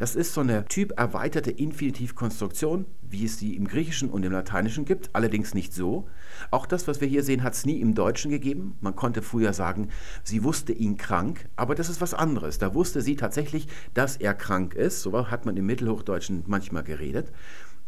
Das 0.00 0.16
ist 0.16 0.32
so 0.32 0.40
eine 0.40 0.64
typerweiterte 0.64 1.50
Infinitivkonstruktion, 1.50 2.86
wie 3.02 3.26
es 3.26 3.38
sie 3.38 3.54
im 3.54 3.68
Griechischen 3.68 4.08
und 4.08 4.24
im 4.24 4.32
Lateinischen 4.32 4.86
gibt, 4.86 5.10
allerdings 5.12 5.52
nicht 5.52 5.74
so. 5.74 6.08
Auch 6.50 6.64
das, 6.64 6.88
was 6.88 7.02
wir 7.02 7.08
hier 7.08 7.22
sehen, 7.22 7.42
hat 7.42 7.52
es 7.52 7.66
nie 7.66 7.82
im 7.82 7.94
Deutschen 7.94 8.30
gegeben. 8.30 8.78
Man 8.80 8.96
konnte 8.96 9.20
früher 9.20 9.52
sagen, 9.52 9.90
sie 10.24 10.42
wusste 10.42 10.72
ihn 10.72 10.96
krank, 10.96 11.50
aber 11.54 11.74
das 11.74 11.90
ist 11.90 12.00
was 12.00 12.14
anderes. 12.14 12.56
Da 12.56 12.72
wusste 12.72 13.02
sie 13.02 13.14
tatsächlich, 13.14 13.68
dass 13.92 14.16
er 14.16 14.32
krank 14.32 14.72
ist. 14.72 15.02
So 15.02 15.30
hat 15.30 15.44
man 15.44 15.58
im 15.58 15.66
Mittelhochdeutschen 15.66 16.44
manchmal 16.46 16.82
geredet. 16.82 17.30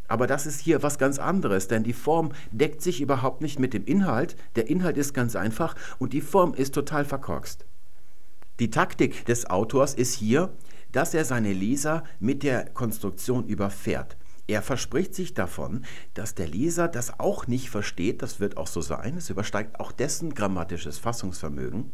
Aber 0.07 0.27
das 0.27 0.44
ist 0.44 0.61
hier 0.61 0.83
was 0.83 0.98
ganz 0.98 1.18
anderes, 1.18 1.66
denn 1.66 1.83
die 1.83 1.94
Form 1.94 2.33
deckt 2.51 2.83
sich 2.83 3.01
überhaupt 3.01 3.40
nicht 3.40 3.59
mit 3.59 3.72
dem 3.72 3.87
Inhalt. 3.87 4.37
Der 4.57 4.68
Inhalt 4.68 4.98
ist 4.98 5.14
ganz 5.14 5.35
einfach 5.35 5.77
und 5.98 6.12
die 6.12 6.20
Form 6.20 6.53
ist 6.53 6.75
total 6.75 7.07
verkorkst. 7.07 7.64
Die 8.61 8.68
Taktik 8.68 9.25
des 9.25 9.48
Autors 9.48 9.94
ist 9.94 10.12
hier, 10.12 10.53
dass 10.92 11.14
er 11.14 11.24
seine 11.24 11.52
Leser 11.52 12.05
mit 12.20 12.42
der 12.42 12.66
Konstruktion 12.70 13.46
überfährt. 13.46 14.16
Er 14.46 14.61
verspricht 14.61 15.14
sich 15.14 15.35
davon, 15.35 15.85
dass 16.14 16.35
der 16.35 16.48
Leser 16.48 16.88
das 16.88 17.18
auch 17.18 17.46
nicht 17.46 17.70
versteht, 17.70 18.22
das 18.22 18.40
wird 18.40 18.57
auch 18.57 18.66
so 18.66 18.81
sein, 18.81 19.16
es 19.16 19.31
übersteigt 19.31 19.78
auch 19.78 19.92
dessen 19.92 20.35
grammatisches 20.35 20.98
Fassungsvermögen. 20.98 21.92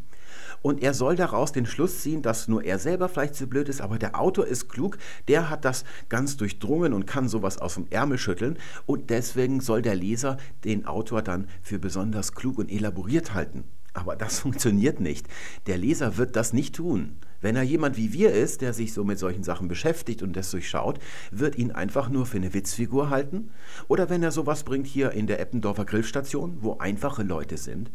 Und 0.62 0.82
er 0.82 0.94
soll 0.94 1.14
daraus 1.14 1.52
den 1.52 1.66
Schluss 1.66 2.00
ziehen, 2.00 2.22
dass 2.22 2.48
nur 2.48 2.64
er 2.64 2.78
selber 2.78 3.08
vielleicht 3.08 3.34
zu 3.34 3.46
blöd 3.46 3.68
ist, 3.68 3.80
aber 3.80 3.98
der 3.98 4.18
Autor 4.18 4.46
ist 4.46 4.68
klug, 4.68 4.98
der 5.28 5.50
hat 5.50 5.64
das 5.64 5.84
ganz 6.08 6.36
durchdrungen 6.36 6.92
und 6.92 7.06
kann 7.06 7.28
sowas 7.28 7.58
aus 7.58 7.74
dem 7.74 7.86
Ärmel 7.90 8.18
schütteln. 8.18 8.58
Und 8.86 9.10
deswegen 9.10 9.60
soll 9.60 9.82
der 9.82 9.94
Leser 9.94 10.36
den 10.64 10.86
Autor 10.86 11.22
dann 11.22 11.48
für 11.62 11.78
besonders 11.78 12.32
klug 12.32 12.58
und 12.58 12.70
elaboriert 12.70 13.34
halten. 13.34 13.64
Aber 13.94 14.16
das 14.16 14.38
funktioniert 14.40 15.00
nicht. 15.00 15.26
Der 15.66 15.78
Leser 15.78 16.16
wird 16.16 16.34
das 16.34 16.52
nicht 16.52 16.74
tun. 16.74 17.18
Wenn 17.40 17.56
er 17.56 17.62
jemand 17.62 17.96
wie 17.96 18.12
wir 18.12 18.32
ist, 18.32 18.62
der 18.62 18.72
sich 18.72 18.92
so 18.92 19.04
mit 19.04 19.18
solchen 19.18 19.44
Sachen 19.44 19.68
beschäftigt 19.68 20.22
und 20.22 20.34
das 20.34 20.50
durchschaut, 20.50 20.98
wird 21.30 21.56
ihn 21.56 21.70
einfach 21.70 22.08
nur 22.08 22.26
für 22.26 22.38
eine 22.38 22.52
Witzfigur 22.52 23.10
halten. 23.10 23.50
Oder 23.86 24.10
wenn 24.10 24.22
er 24.22 24.32
sowas 24.32 24.64
bringt 24.64 24.86
hier 24.86 25.12
in 25.12 25.26
der 25.26 25.40
Eppendorfer 25.40 25.84
Grillstation, 25.84 26.58
wo 26.60 26.78
einfache 26.78 27.22
Leute 27.22 27.56
sind, 27.56 27.90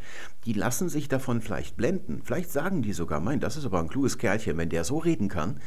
die 0.46 0.54
lassen 0.54 0.90
sich 0.90 1.10
davon 1.10 1.42
vielleicht 1.42 1.76
blenden. 1.76 2.22
Vielleicht 2.24 2.52
sagen 2.52 2.82
die 2.82 2.94
sogar, 2.94 3.20
mein, 3.20 3.40
das 3.40 3.58
ist 3.58 3.66
aber 3.66 3.80
ein 3.80 3.90
kluges 3.90 4.18
Kerlchen, 4.18 4.58
wenn 4.58 4.70
der 4.70 4.84
so 4.84 4.98
reden 4.98 5.28
kann. 5.28 5.60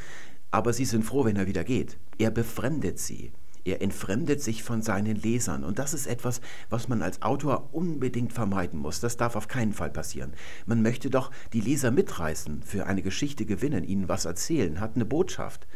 Aber 0.51 0.73
sie 0.73 0.85
sind 0.85 1.05
froh, 1.05 1.25
wenn 1.25 1.37
er 1.37 1.47
wieder 1.47 1.65
geht. 1.65 1.99
Er 2.19 2.31
befremdet 2.31 2.99
sie. 2.99 3.33
Er 3.67 3.83
entfremdet 3.83 4.41
sich 4.41 4.63
von 4.63 4.81
seinen 4.81 5.17
Lesern. 5.17 5.65
Und 5.65 5.81
das 5.81 5.93
ist 5.93 6.07
etwas, 6.07 6.41
was 6.71 6.87
man 6.87 7.03
als 7.03 7.23
Autor 7.23 7.71
unbedingt 7.73 8.33
vermeiden 8.33 8.79
muss. 8.79 9.01
Das 9.01 9.17
darf 9.17 9.35
auf 9.35 9.49
keinen 9.49 9.73
Fall 9.73 9.91
passieren. 9.91 10.35
Man 10.67 10.83
möchte 10.83 11.11
doch 11.11 11.33
die 11.53 11.61
Leser 11.61 11.91
mitreißen, 11.91 12.63
für 12.63 12.87
eine 12.87 13.03
Geschichte 13.03 13.45
gewinnen, 13.45 13.83
ihnen 13.83 14.09
was 14.09 14.25
erzählen, 14.25 14.79
hat 14.79 14.95
eine 14.95 15.05
Botschaft. 15.05 15.67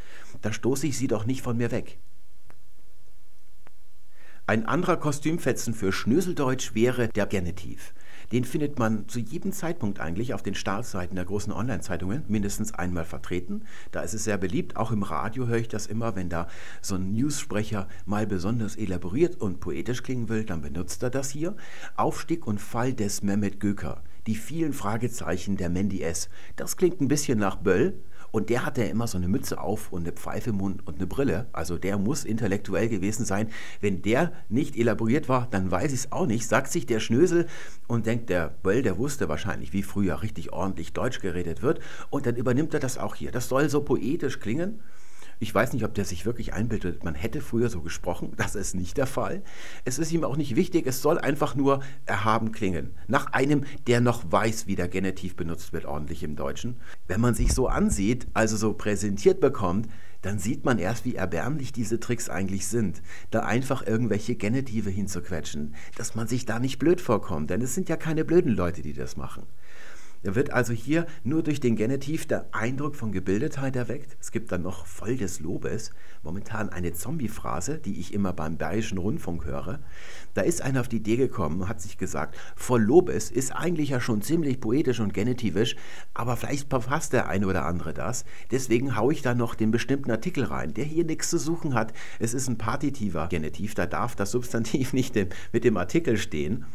Da 0.41 0.53
stoße 0.53 0.87
ich 0.87 0.97
sie 0.97 1.09
doch 1.09 1.27
nicht 1.27 1.43
von 1.43 1.57
mir 1.57 1.73
weg. 1.73 1.99
Ein 4.47 4.67
anderer 4.67 4.97
Kostümfetzen 4.97 5.75
für 5.75 5.91
Schnöseldeutsch 5.91 6.75
wäre 6.75 7.09
der 7.09 7.27
Genitiv. 7.27 7.93
Den 8.33 8.45
findet 8.45 8.79
man 8.79 9.09
zu 9.09 9.19
jedem 9.19 9.53
Zeitpunkt 9.53 9.99
eigentlich 9.99 10.35
auf 10.35 10.43
den 10.43 10.55
Startseiten 10.55 11.17
der 11.17 11.25
großen 11.25 11.53
Online-Zeitungen 11.53 12.23
mindestens 12.29 12.73
einmal 12.73 13.05
vertreten. 13.05 13.63
Da 13.91 14.03
ist 14.03 14.15
es 14.15 14.25
sehr 14.25 14.39
beliebt. 14.39 14.77
Auch 14.77 14.93
im 14.93 15.03
Radio 15.03 15.49
höre 15.49 15.59
ich 15.59 15.69
das 15.69 15.87
immer, 15.87 16.15
wenn 16.15 16.29
da 16.29 16.47
so 16.81 16.95
ein 16.95 17.13
Newssprecher 17.13 17.89
mal 18.07 18.27
besonders 18.27 18.77
elaboriert 18.77 19.41
und 19.41 19.59
poetisch 19.59 20.03
klingen 20.03 20.29
will, 20.29 20.45
dann 20.45 20.63
benutzt 20.63 21.03
er 21.03 21.11
das 21.11 21.31
hier. 21.31 21.57
Aufstieg 21.97 22.47
und 22.47 22.61
Fall 22.61 22.95
des 22.95 23.23
Mehmet 23.23 23.59
Göker. 23.59 24.03
Die 24.27 24.37
vielen 24.37 24.75
Fragezeichen 24.75 25.57
der 25.57 25.71
Mandy 25.71 26.03
S. 26.03 26.29
Das 26.55 26.77
klingt 26.77 27.01
ein 27.01 27.09
bisschen 27.09 27.39
nach 27.39 27.57
Böll, 27.57 28.01
und 28.33 28.51
der 28.51 28.65
hatte 28.65 28.83
immer 28.85 29.07
so 29.07 29.19
eine 29.19 29.29
Mütze 29.29 29.61
auf 29.61 29.93
und 29.93 30.03
eine 30.03 30.13
Pfeife 30.13 30.51
im 30.51 30.57
Mund 30.57 30.87
und 30.87 30.97
eine 30.97 31.07
Brille. 31.07 31.47
Also 31.53 31.79
der 31.79 31.99
muss 31.99 32.25
intellektuell 32.25 32.89
gewesen 32.89 33.25
sein. 33.25 33.49
Wenn 33.81 34.03
der 34.03 34.33
nicht 34.49 34.77
elaboriert 34.77 35.29
war, 35.29 35.49
dann 35.51 35.71
weiß 35.71 35.93
ich 35.93 36.01
es 36.01 36.13
auch 36.13 36.27
nicht, 36.27 36.47
sagt 36.47 36.71
sich 36.71 36.87
der 36.87 37.01
Schnösel 37.01 37.47
und 37.87 38.07
denkt, 38.07 38.31
der 38.31 38.49
Böll, 38.63 38.83
der 38.83 38.99
wusste 38.99 39.29
wahrscheinlich, 39.29 39.73
wie 39.73 39.83
früher 39.83 40.23
richtig 40.23 40.53
ordentlich 40.53 40.93
Deutsch 40.93 41.21
geredet 41.21 41.63
wird. 41.63 41.81
Und 42.11 42.27
dann 42.27 42.37
übernimmt 42.37 42.75
er 42.75 42.81
das 42.81 42.99
auch 42.99 43.15
hier. 43.15 43.33
Das 43.33 43.49
soll 43.49 43.69
so 43.69 43.83
poetisch 43.83 44.41
klingen. 44.41 44.81
Ich 45.43 45.55
weiß 45.55 45.73
nicht, 45.73 45.87
ob 45.87 45.95
der 45.95 46.05
sich 46.05 46.27
wirklich 46.27 46.53
einbildet, 46.53 47.03
man 47.03 47.15
hätte 47.15 47.41
früher 47.41 47.71
so 47.71 47.81
gesprochen. 47.81 48.33
Das 48.41 48.55
ist 48.55 48.75
nicht 48.75 48.97
der 48.97 49.07
Fall. 49.07 49.43
Es 49.85 49.99
ist 49.99 50.13
ihm 50.13 50.25
auch 50.25 50.37
nicht 50.37 50.57
wichtig, 50.57 50.87
es 50.87 51.03
soll 51.03 51.19
einfach 51.19 51.55
nur 51.55 51.81
erhaben 52.05 52.53
klingen. 52.53 52.91
Nach 53.07 53.27
einem, 53.33 53.65
der 53.87 54.01
noch 54.01 54.31
weiß, 54.31 54.67
wie 54.67 54.77
der 54.77 54.89
Genitiv 54.89 55.37
benutzt 55.37 55.73
wird, 55.73 55.85
ordentlich 55.85 56.23
im 56.23 56.37
Deutschen. 56.37 56.77
Wenn 57.07 57.21
man 57.21 57.35
sich 57.35 57.55
so 57.55 57.69
ansieht, 57.69 58.27
also 58.35 58.57
so 58.57 58.73
präsentiert 58.73 59.41
bekommt, 59.41 59.89
dann 60.23 60.39
sieht 60.39 60.65
man 60.65 60.79
erst, 60.79 61.05
wie 61.05 61.15
erbärmlich 61.15 61.73
diese 61.73 62.01
Tricks 62.01 62.29
eigentlich 62.29 62.67
sind, 62.67 63.03
da 63.31 63.41
einfach 63.41 63.87
irgendwelche 63.87 64.35
Genitive 64.35 64.91
hinzuquetschen, 64.91 65.75
dass 65.97 66.15
man 66.15 66.29
sich 66.29 66.45
da 66.45 66.59
nicht 66.59 66.79
blöd 66.79 67.01
vorkommt, 67.01 67.51
denn 67.51 67.63
es 67.63 67.75
sind 67.75 67.89
ja 67.89 67.97
keine 67.97 68.25
blöden 68.25 68.53
Leute, 68.53 68.83
die 68.83 68.93
das 68.93 69.17
machen. 69.17 69.45
Da 70.23 70.35
wird 70.35 70.53
also 70.53 70.75
hier 70.75 71.07
nur 71.25 71.43
durch 71.43 71.61
den 71.61 71.77
Genitiv 71.77 72.27
der 72.27 72.47
Eindruck 72.53 72.95
von 72.95 73.11
Gebildetheit 73.11 73.75
erweckt. 73.75 74.19
Es 74.21 74.33
gibt 74.33 74.53
dann 74.53 74.63
noch 74.63 74.85
voll 74.85 75.17
des 75.17 75.41
Lobes, 75.41 75.93
momentan 76.23 76.69
eine 76.69 76.93
Zombie-Phrase, 76.93 77.79
die 77.79 77.99
ich 77.99 78.13
immer 78.13 78.35
beim 78.35 78.59
Bayerischen 78.59 78.99
Rundfunk 78.99 79.47
höre. 79.47 79.81
Da 80.35 80.43
ist 80.43 80.61
einer 80.61 80.81
auf 80.81 80.89
die 80.89 80.99
Idee 80.99 81.17
gekommen, 81.17 81.69
hat 81.69 81.81
sich 81.81 81.97
gesagt, 81.97 82.37
voll 82.55 82.83
Lobes 82.83 83.31
ist 83.31 83.53
eigentlich 83.53 83.91
ja 83.91 84.01
schon 84.01 84.21
ziemlich 84.21 84.61
poetisch 84.61 85.01
und 85.01 85.15
genitivisch, 85.15 85.77
aber 86.13 86.37
vielleicht 86.37 86.69
verfasst 86.69 87.15
der 87.15 87.29
eine 87.29 87.47
oder 87.47 87.65
andere 87.65 87.95
das. 87.95 88.27
Deswegen 88.51 88.97
haue 88.97 89.15
ich 89.15 89.23
da 89.23 89.35
noch 89.35 89.55
den 89.55 89.71
bestimmten 89.71 90.11
Artikel 90.11 90.45
rein, 90.45 90.75
der 90.75 90.85
hier 90.85 91.05
nichts 91.05 91.31
zu 91.31 91.39
suchen 91.39 91.75
hat. 91.75 91.95
Es 92.19 92.35
ist 92.35 92.47
ein 92.49 92.59
partitiver 92.59 93.29
Genitiv, 93.29 93.75
da 93.75 93.87
darf 93.87 94.17
das 94.17 94.33
Substantiv 94.33 94.93
nicht 94.93 95.17
mit 95.53 95.65
dem 95.65 95.79
Artikel 95.79 96.19
stehen. 96.19 96.67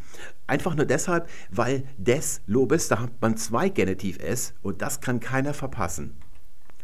Einfach 0.46 0.74
nur 0.74 0.86
deshalb, 0.86 1.28
weil 1.50 1.84
des 1.96 2.42
Lobes, 2.46 2.88
da 2.88 3.00
hat 3.00 3.20
man 3.20 3.36
zwei 3.36 3.68
Genitiv 3.68 4.18
S 4.18 4.54
und 4.62 4.82
das 4.82 5.00
kann 5.00 5.20
keiner 5.20 5.54
verpassen. 5.54 6.16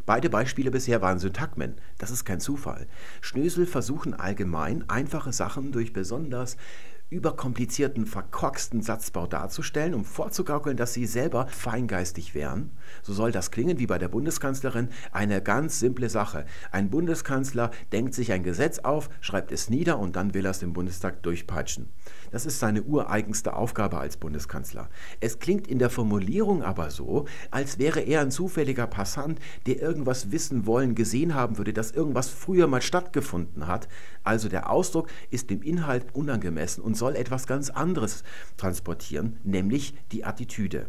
Beide 0.04 0.30
Beispiele 0.30 0.72
bisher 0.72 1.00
waren 1.00 1.20
Syntagmen. 1.20 1.76
Das 1.98 2.10
ist 2.10 2.24
kein 2.24 2.40
Zufall. 2.40 2.88
Schnösel 3.20 3.66
versuchen 3.66 4.14
allgemein, 4.14 4.88
einfache 4.88 5.32
Sachen 5.32 5.70
durch 5.70 5.92
besonders 5.92 6.56
überkomplizierten, 7.12 8.06
verkorksten 8.06 8.80
Satzbau 8.80 9.26
darzustellen, 9.26 9.92
um 9.92 10.04
vorzugaukeln, 10.04 10.78
dass 10.78 10.94
sie 10.94 11.06
selber 11.06 11.46
feingeistig 11.46 12.34
wären. 12.34 12.70
So 13.02 13.12
soll 13.12 13.30
das 13.32 13.50
klingen 13.50 13.78
wie 13.78 13.86
bei 13.86 13.98
der 13.98 14.08
Bundeskanzlerin 14.08 14.88
eine 15.12 15.42
ganz 15.42 15.78
simple 15.78 16.08
Sache. 16.08 16.46
Ein 16.70 16.88
Bundeskanzler 16.88 17.70
denkt 17.92 18.14
sich 18.14 18.32
ein 18.32 18.42
Gesetz 18.42 18.78
auf, 18.78 19.10
schreibt 19.20 19.52
es 19.52 19.68
nieder 19.68 19.98
und 19.98 20.16
dann 20.16 20.32
will 20.32 20.46
er 20.46 20.52
es 20.52 20.62
im 20.62 20.72
Bundestag 20.72 21.22
durchpeitschen. 21.22 21.90
Das 22.32 22.46
ist 22.46 22.58
seine 22.58 22.82
ureigenste 22.82 23.54
Aufgabe 23.54 23.98
als 23.98 24.16
Bundeskanzler. 24.16 24.88
Es 25.20 25.38
klingt 25.38 25.68
in 25.68 25.78
der 25.78 25.90
Formulierung 25.90 26.62
aber 26.62 26.90
so, 26.90 27.26
als 27.50 27.78
wäre 27.78 28.00
er 28.00 28.22
ein 28.22 28.30
zufälliger 28.30 28.86
Passant, 28.86 29.38
der 29.66 29.80
irgendwas 29.80 30.32
wissen 30.32 30.66
wollen, 30.66 30.96
gesehen 30.96 31.34
haben 31.34 31.58
würde, 31.58 31.72
dass 31.72 31.92
irgendwas 31.92 32.30
früher 32.30 32.66
mal 32.66 32.82
stattgefunden 32.82 33.66
hat. 33.66 33.86
Also 34.24 34.48
der 34.48 34.70
Ausdruck 34.70 35.08
ist 35.30 35.50
dem 35.50 35.62
Inhalt 35.62 36.06
unangemessen 36.14 36.82
und 36.82 36.96
soll 36.96 37.14
etwas 37.14 37.46
ganz 37.46 37.70
anderes 37.70 38.24
transportieren, 38.56 39.38
nämlich 39.44 39.94
die 40.10 40.24
Attitüde. 40.24 40.86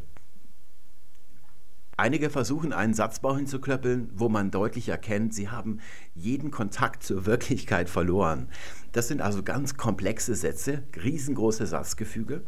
Einige 1.96 2.32
versuchen 2.32 2.74
einen 2.74 2.96
Satzbau 2.96 3.36
hinzuklöppeln, 3.36 4.10
wo 4.16 4.28
man 4.28 4.50
deutlich 4.50 4.90
erkennt, 4.90 5.36
sie 5.36 5.50
haben 5.50 5.78
jeden 6.16 6.50
Kontakt 6.50 7.04
zur 7.04 7.28
Wirklichkeit 7.28 7.88
verloren. 7.88 8.48
Das 8.94 9.08
sind 9.08 9.22
also 9.22 9.44
ganz 9.44 9.78
komplexe 9.78 10.34
Sätze, 10.34 10.82
riesengroße 11.04 11.68
Satzgefüge 11.68 12.42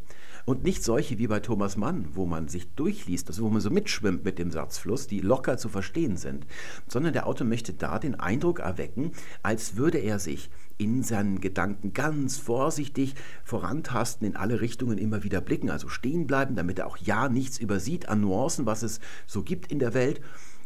und 0.46 0.64
nicht 0.64 0.84
solche 0.84 1.20
wie 1.20 1.28
bei 1.28 1.42
Thomas 1.42 1.78
Mann, 1.78 2.08
wo 2.14 2.26
man 2.26 2.48
sich 2.48 2.74
durchliest, 2.74 3.28
also 3.28 3.44
wo 3.44 3.50
man 3.50 3.62
so 3.62 3.70
mitschwimmt 3.70 4.26
mit 4.26 4.40
dem 4.40 4.50
Satzfluss, 4.50 5.06
die 5.06 5.20
locker 5.20 5.58
zu 5.58 5.70
verstehen 5.70 6.18
sind, 6.18 6.48
sondern 6.88 7.14
der 7.14 7.28
Autor 7.28 7.46
möchte 7.46 7.74
da 7.74 8.00
den 8.00 8.20
Eindruck 8.20 8.60
erwecken, 8.60 9.12
als 9.44 9.76
würde 9.76 10.00
er 10.00 10.18
sich 10.18 10.50
in 10.78 11.04
seinen 11.04 11.42
Gedanken 11.42 11.94
ganz 11.94 12.38
vorsichtig 12.38 13.16
vorantasten, 13.44 14.28
in 14.28 14.36
alle 14.36 14.62
Richtungen 14.62 14.98
immer 14.98 15.24
wieder 15.24 15.42
blicken, 15.42 15.70
also 15.70 15.88
stehen 15.88 16.28
bleiben, 16.28 16.56
damit 16.56 16.80
er 16.80 16.88
auch 16.88 16.98
ja 16.98 17.30
nichts 17.30 17.58
übersieht 17.58 18.10
an 18.10 18.22
Nuancen, 18.22 18.66
was 18.66 18.84
es 18.84 19.00
so 19.28 19.44
gibt 19.44 19.72
in 19.72 19.80
der 19.80 19.94
Welt 19.94 20.22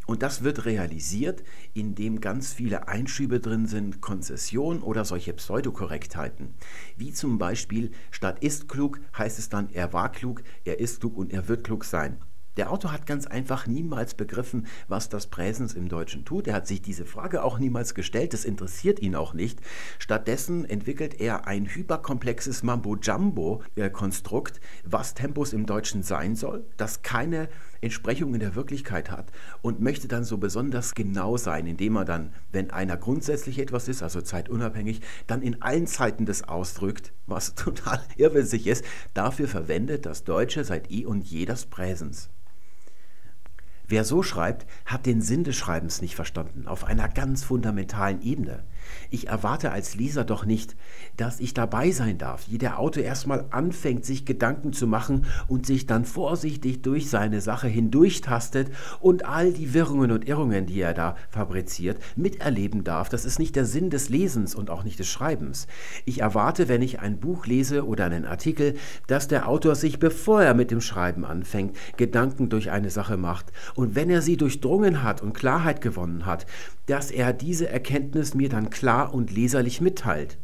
und 0.09 0.23
das 0.23 0.43
wird 0.43 0.65
realisiert, 0.65 1.43
indem 1.75 2.19
ganz 2.19 2.51
viele 2.51 2.87
Einschübe 2.87 3.39
drin 3.39 3.67
sind, 3.67 4.01
Konzession 4.01 4.81
oder 4.81 5.05
solche 5.05 5.33
Pseudokorrektheiten. 5.33 6.55
Wie 6.97 7.13
zum 7.13 7.37
Beispiel, 7.37 7.91
statt 8.09 8.39
ist 8.39 8.67
klug 8.67 8.99
heißt 9.15 9.37
es 9.37 9.49
dann, 9.49 9.69
er 9.69 9.93
war 9.93 10.11
klug, 10.11 10.41
er 10.65 10.79
ist 10.79 11.01
klug 11.01 11.15
und 11.15 11.31
er 11.31 11.47
wird 11.47 11.63
klug 11.63 11.85
sein. 11.85 12.17
Der 12.57 12.71
Autor 12.71 12.91
hat 12.91 13.05
ganz 13.05 13.25
einfach 13.27 13.67
niemals 13.67 14.15
begriffen, 14.15 14.67
was 14.87 15.09
das 15.09 15.27
Präsens 15.27 15.73
im 15.73 15.87
Deutschen 15.87 16.25
tut. 16.25 16.47
Er 16.47 16.55
hat 16.55 16.67
sich 16.67 16.81
diese 16.81 17.05
Frage 17.05 17.43
auch 17.43 17.59
niemals 17.59 17.93
gestellt, 17.93 18.33
das 18.33 18.45
interessiert 18.45 18.99
ihn 18.99 19.15
auch 19.15 19.33
nicht. 19.33 19.59
Stattdessen 19.97 20.65
entwickelt 20.65 21.19
er 21.21 21.47
ein 21.47 21.67
hyperkomplexes 21.67 22.63
Mambo-Jumbo-Konstrukt, 22.63 24.59
was 24.83 25.13
Tempus 25.13 25.53
im 25.53 25.65
Deutschen 25.65 26.03
sein 26.03 26.35
soll, 26.35 26.65
das 26.77 27.01
keine 27.01 27.49
Entsprechung 27.81 28.33
in 28.33 28.39
der 28.39 28.55
Wirklichkeit 28.55 29.11
hat 29.11 29.31
und 29.61 29.79
möchte 29.79 30.07
dann 30.07 30.23
so 30.23 30.37
besonders 30.37 30.95
genau 30.95 31.37
sein, 31.37 31.67
indem 31.67 31.95
er 31.95 32.05
dann, 32.05 32.33
wenn 32.51 32.71
einer 32.71 32.97
grundsätzlich 32.97 33.59
etwas 33.59 33.87
ist, 33.87 34.03
also 34.03 34.21
zeitunabhängig, 34.21 35.01
dann 35.27 35.41
in 35.41 35.61
allen 35.61 35.87
Zeiten 35.87 36.25
das 36.25 36.43
ausdrückt, 36.43 37.13
was 37.25 37.55
total 37.55 38.01
irrwitzig 38.17 38.67
ist. 38.67 38.85
Dafür 39.13 39.47
verwendet 39.47 40.05
das 40.05 40.23
Deutsche 40.23 40.63
seit 40.63 40.91
eh 40.91 41.05
und 41.05 41.25
je 41.25 41.45
das 41.45 41.65
Präsens. 41.65 42.29
Wer 43.89 44.03
so 44.03 44.21
schreibt, 44.21 44.67
hat 44.85 45.07
den 45.07 45.23
Sinn 45.23 45.43
des 45.43 45.55
Schreibens 45.55 45.99
nicht 45.99 46.15
verstanden, 46.15 46.67
auf 46.67 46.83
einer 46.83 47.09
ganz 47.09 47.43
fundamentalen 47.43 48.21
Ebene. 48.21 48.63
Ich 49.09 49.27
erwarte 49.27 49.71
als 49.71 49.95
Leser 49.95 50.23
doch 50.23 50.45
nicht, 50.45 50.75
dass 51.17 51.39
ich 51.39 51.53
dabei 51.53 51.91
sein 51.91 52.17
darf, 52.17 52.49
wie 52.49 52.57
der 52.57 52.79
Autor 52.79 53.03
erstmal 53.03 53.45
anfängt, 53.49 54.05
sich 54.05 54.25
Gedanken 54.25 54.73
zu 54.73 54.87
machen 54.87 55.25
und 55.47 55.65
sich 55.65 55.85
dann 55.85 56.05
vorsichtig 56.05 56.81
durch 56.81 57.09
seine 57.09 57.41
Sache 57.41 57.67
hindurchtastet 57.67 58.71
und 58.99 59.25
all 59.25 59.53
die 59.53 59.73
Wirrungen 59.73 60.11
und 60.11 60.27
Irrungen, 60.27 60.65
die 60.65 60.81
er 60.81 60.93
da 60.93 61.15
fabriziert, 61.29 62.01
miterleben 62.15 62.83
darf. 62.83 63.09
Das 63.09 63.25
ist 63.25 63.39
nicht 63.39 63.55
der 63.55 63.65
Sinn 63.65 63.89
des 63.89 64.09
Lesens 64.09 64.55
und 64.55 64.69
auch 64.69 64.83
nicht 64.83 64.99
des 64.99 65.07
Schreibens. 65.07 65.67
Ich 66.05 66.21
erwarte, 66.21 66.67
wenn 66.67 66.81
ich 66.81 66.99
ein 66.99 67.19
Buch 67.19 67.45
lese 67.45 67.85
oder 67.85 68.05
einen 68.05 68.25
Artikel, 68.25 68.75
dass 69.07 69.27
der 69.27 69.47
Autor 69.47 69.75
sich, 69.75 69.99
bevor 69.99 70.43
er 70.43 70.53
mit 70.53 70.71
dem 70.71 70.81
Schreiben 70.81 71.25
anfängt, 71.25 71.75
Gedanken 71.97 72.49
durch 72.49 72.71
eine 72.71 72.89
Sache 72.89 73.17
macht. 73.17 73.51
Und 73.75 73.95
wenn 73.95 74.09
er 74.09 74.21
sie 74.21 74.37
durchdrungen 74.37 75.03
hat 75.03 75.21
und 75.21 75.33
Klarheit 75.33 75.81
gewonnen 75.81 76.25
hat, 76.25 76.45
dass 76.89 77.11
er 77.11 77.33
diese 77.33 77.69
Erkenntnis 77.69 78.33
mir 78.33 78.49
dann 78.49 78.69
klar 78.69 79.13
und 79.13 79.31
leserlich 79.31 79.79
mitteilt. 79.79 80.37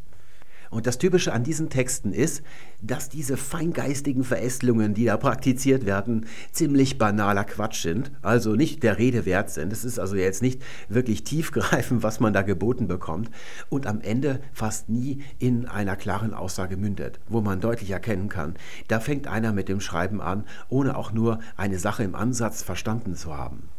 Und 0.70 0.88
das 0.88 0.98
Typische 0.98 1.32
an 1.32 1.44
diesen 1.44 1.70
Texten 1.70 2.12
ist, 2.12 2.44
dass 2.82 3.10
diese 3.10 3.38
feingeistigen 3.38 4.24
Verästelungen, 4.24 4.94
die 4.94 5.06
da 5.06 5.16
praktiziert 5.16 5.86
werden, 5.86 6.26
ziemlich 6.52 6.98
banaler 6.98 7.46
Quatsch 7.46 7.82
sind, 7.82 8.12
also 8.22 8.56
nicht 8.56 8.84
der 8.84 8.98
Rede 8.98 9.26
wert 9.26 9.50
sind. 9.50 9.72
Es 9.72 9.86
ist 9.86 10.00
also 10.00 10.16
jetzt 10.16 10.42
nicht 10.42 10.62
wirklich 10.90 11.24
tiefgreifend, 11.24 12.04
was 12.04 12.20
man 12.20 12.34
da 12.34 12.42
geboten 12.42 12.88
bekommt 12.88 13.32
und 13.70 13.88
am 13.88 14.02
Ende 14.02 14.42
fast 14.54 14.90
nie 14.90 15.24
in 15.40 15.66
einer 15.66 15.96
klaren 15.96 16.34
Aussage 16.34 16.78
mündet, 16.78 17.20
wo 17.28 17.42
man 17.42 17.62
deutlich 17.62 17.92
erkennen 17.92 18.30
kann, 18.30 18.56
da 18.88 19.00
fängt 19.00 19.28
einer 19.28 19.54
mit 19.54 19.70
dem 19.70 19.80
Schreiben 19.80 20.22
an, 20.22 20.44
ohne 20.70 20.98
auch 20.98 21.12
nur 21.12 21.40
eine 21.56 21.80
Sache 21.80 22.04
im 22.04 22.16
Ansatz 22.16 22.64
verstanden 22.64 23.16
zu 23.16 23.36
haben. 23.36 23.70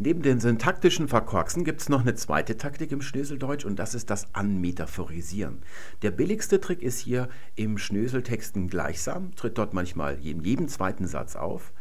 Neben 0.00 0.22
den 0.22 0.38
syntaktischen 0.38 1.08
Verkorksen 1.08 1.64
gibt 1.64 1.80
es 1.80 1.88
noch 1.88 2.02
eine 2.02 2.14
zweite 2.14 2.56
Taktik 2.56 2.92
im 2.92 3.02
Schnöseldeutsch 3.02 3.64
und 3.64 3.80
das 3.80 3.96
ist 3.96 4.10
das 4.10 4.32
Anmetaphorisieren. 4.32 5.58
Der 6.02 6.12
billigste 6.12 6.60
Trick 6.60 6.82
ist 6.82 7.00
hier 7.00 7.28
im 7.56 7.78
Schnöseltexten 7.78 8.68
gleichsam, 8.68 9.34
tritt 9.34 9.58
dort 9.58 9.74
manchmal 9.74 10.24
in 10.24 10.44
jedem 10.44 10.68
zweiten 10.68 11.08
Satz 11.08 11.34
auf 11.34 11.72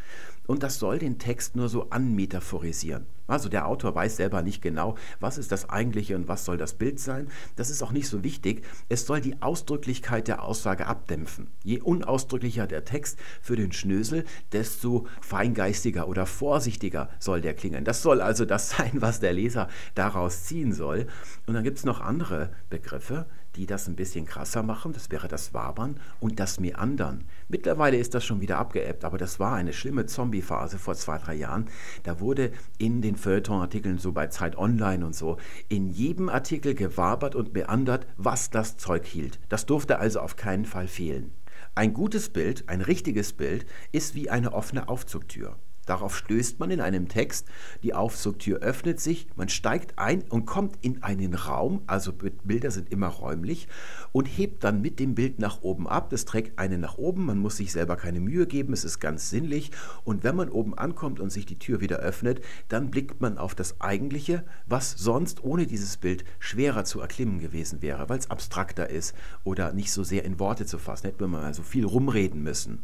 und 0.47 0.63
das 0.63 0.79
soll 0.79 0.97
den 0.97 1.19
Text 1.19 1.55
nur 1.55 1.69
so 1.69 1.91
anmetaphorisieren. 1.91 3.05
Also 3.27 3.49
der 3.49 3.67
Autor 3.67 3.93
weiß 3.93 4.17
selber 4.17 4.41
nicht 4.41 4.61
genau, 4.61 4.95
was 5.19 5.37
ist 5.37 5.51
das 5.51 5.69
eigentliche 5.69 6.15
und 6.15 6.27
was 6.27 6.45
soll 6.45 6.57
das 6.57 6.73
Bild 6.73 6.99
sein. 6.99 7.27
Das 7.55 7.69
ist 7.69 7.83
auch 7.83 7.91
nicht 7.91 8.07
so 8.07 8.23
wichtig. 8.23 8.63
Es 8.89 9.05
soll 9.05 9.21
die 9.21 9.41
Ausdrücklichkeit 9.41 10.27
der 10.27 10.43
Aussage 10.43 10.87
abdämpfen. 10.87 11.47
Je 11.63 11.81
unausdrücklicher 11.81 12.67
der 12.67 12.85
Text 12.85 13.19
für 13.41 13.55
den 13.55 13.71
Schnösel, 13.71 14.25
desto 14.51 15.07
feingeistiger 15.21 16.07
oder 16.07 16.25
vorsichtiger 16.25 17.09
soll 17.19 17.41
der 17.41 17.53
klingen. 17.53 17.83
Das 17.83 18.01
soll 18.01 18.21
also 18.21 18.45
das 18.45 18.69
sein, 18.77 18.93
was 18.95 19.19
der 19.19 19.33
Leser 19.33 19.67
daraus 19.95 20.45
ziehen 20.45 20.73
soll. 20.73 21.07
Und 21.45 21.53
dann 21.53 21.63
gibt 21.63 21.77
es 21.77 21.85
noch 21.85 22.01
andere 22.01 22.49
Begriffe, 22.69 23.25
die 23.57 23.65
das 23.65 23.87
ein 23.87 23.95
bisschen 23.95 24.25
krasser 24.25 24.63
machen. 24.63 24.93
Das 24.93 25.09
wäre 25.09 25.27
das 25.27 25.53
Wabern 25.53 25.99
und 26.19 26.39
das 26.39 26.59
Meandern. 26.59 27.25
Mittlerweile 27.49 27.97
ist 27.97 28.13
das 28.13 28.23
schon 28.23 28.39
wieder 28.39 28.57
abgeebbt, 28.59 29.03
aber 29.03 29.17
das 29.17 29.39
war 29.39 29.55
eine 29.55 29.73
schlimme 29.73 30.05
Zombie-Phase 30.05 30.77
vor 30.77 30.95
zwei, 30.95 31.17
drei 31.17 31.33
Jahren. 31.33 31.65
Da 32.03 32.19
wurde 32.19 32.51
in 32.77 33.01
den 33.01 33.15
Feuilleton-Artikeln, 33.15 33.97
so 33.97 34.11
bei 34.11 34.27
Zeit 34.27 34.57
Online 34.57 35.05
und 35.05 35.15
so, 35.15 35.37
in 35.67 35.89
jedem 35.89 36.29
Artikel 36.29 36.75
gewabert 36.75 37.35
und 37.35 37.53
meandert, 37.53 38.07
was 38.15 38.49
das 38.49 38.77
Zeug 38.77 39.05
hielt. 39.05 39.39
Das 39.49 39.65
durfte 39.65 39.99
also 39.99 40.19
auf 40.19 40.35
keinen 40.35 40.65
Fall 40.65 40.87
fehlen. 40.87 41.33
Ein 41.75 41.93
gutes 41.93 42.29
Bild, 42.29 42.69
ein 42.69 42.81
richtiges 42.81 43.33
Bild, 43.33 43.65
ist 43.91 44.15
wie 44.15 44.29
eine 44.29 44.53
offene 44.53 44.87
Aufzugtür. 44.89 45.57
Darauf 45.87 46.15
stößt 46.15 46.59
man 46.59 46.69
in 46.69 46.81
einem 46.81 47.07
Text, 47.07 47.47
die 47.81 47.93
Aufzugtür 47.93 48.59
öffnet 48.59 48.99
sich, 48.99 49.27
man 49.35 49.49
steigt 49.49 49.97
ein 49.97 50.21
und 50.29 50.45
kommt 50.45 50.77
in 50.81 51.01
einen 51.01 51.33
Raum, 51.33 51.81
also 51.87 52.11
Bilder 52.11 52.71
sind 52.71 52.91
immer 52.91 53.07
räumlich, 53.07 53.69
und 54.11 54.25
hebt 54.25 54.65
dann 54.65 54.81
mit 54.81 54.99
dem 54.99 55.15
Bild 55.15 55.39
nach 55.39 55.61
oben 55.61 55.87
ab. 55.87 56.09
Das 56.09 56.25
trägt 56.25 56.59
einen 56.59 56.81
nach 56.81 56.97
oben, 56.97 57.25
man 57.25 57.39
muss 57.39 57.57
sich 57.57 57.71
selber 57.71 57.95
keine 57.95 58.19
Mühe 58.19 58.47
geben, 58.47 58.73
es 58.73 58.83
ist 58.83 58.99
ganz 58.99 59.29
sinnlich. 59.29 59.71
Und 60.03 60.23
wenn 60.23 60.35
man 60.35 60.49
oben 60.49 60.77
ankommt 60.77 61.21
und 61.21 61.31
sich 61.31 61.45
die 61.45 61.57
Tür 61.57 61.79
wieder 61.79 61.97
öffnet, 61.97 62.41
dann 62.67 62.91
blickt 62.91 63.21
man 63.21 63.37
auf 63.37 63.55
das 63.55 63.79
Eigentliche, 63.79 64.43
was 64.65 64.91
sonst 64.91 65.43
ohne 65.43 65.67
dieses 65.67 65.95
Bild 65.95 66.25
schwerer 66.39 66.83
zu 66.83 66.99
erklimmen 66.99 67.39
gewesen 67.39 67.81
wäre, 67.81 68.09
weil 68.09 68.19
es 68.19 68.29
abstrakter 68.29 68.89
ist 68.89 69.15
oder 69.45 69.71
nicht 69.71 69.91
so 69.91 70.03
sehr 70.03 70.25
in 70.25 70.37
Worte 70.37 70.65
zu 70.65 70.77
fassen, 70.77 71.07
hätte 71.07 71.25
man 71.27 71.43
also 71.43 71.63
viel 71.63 71.85
rumreden 71.85 72.43
müssen. 72.43 72.83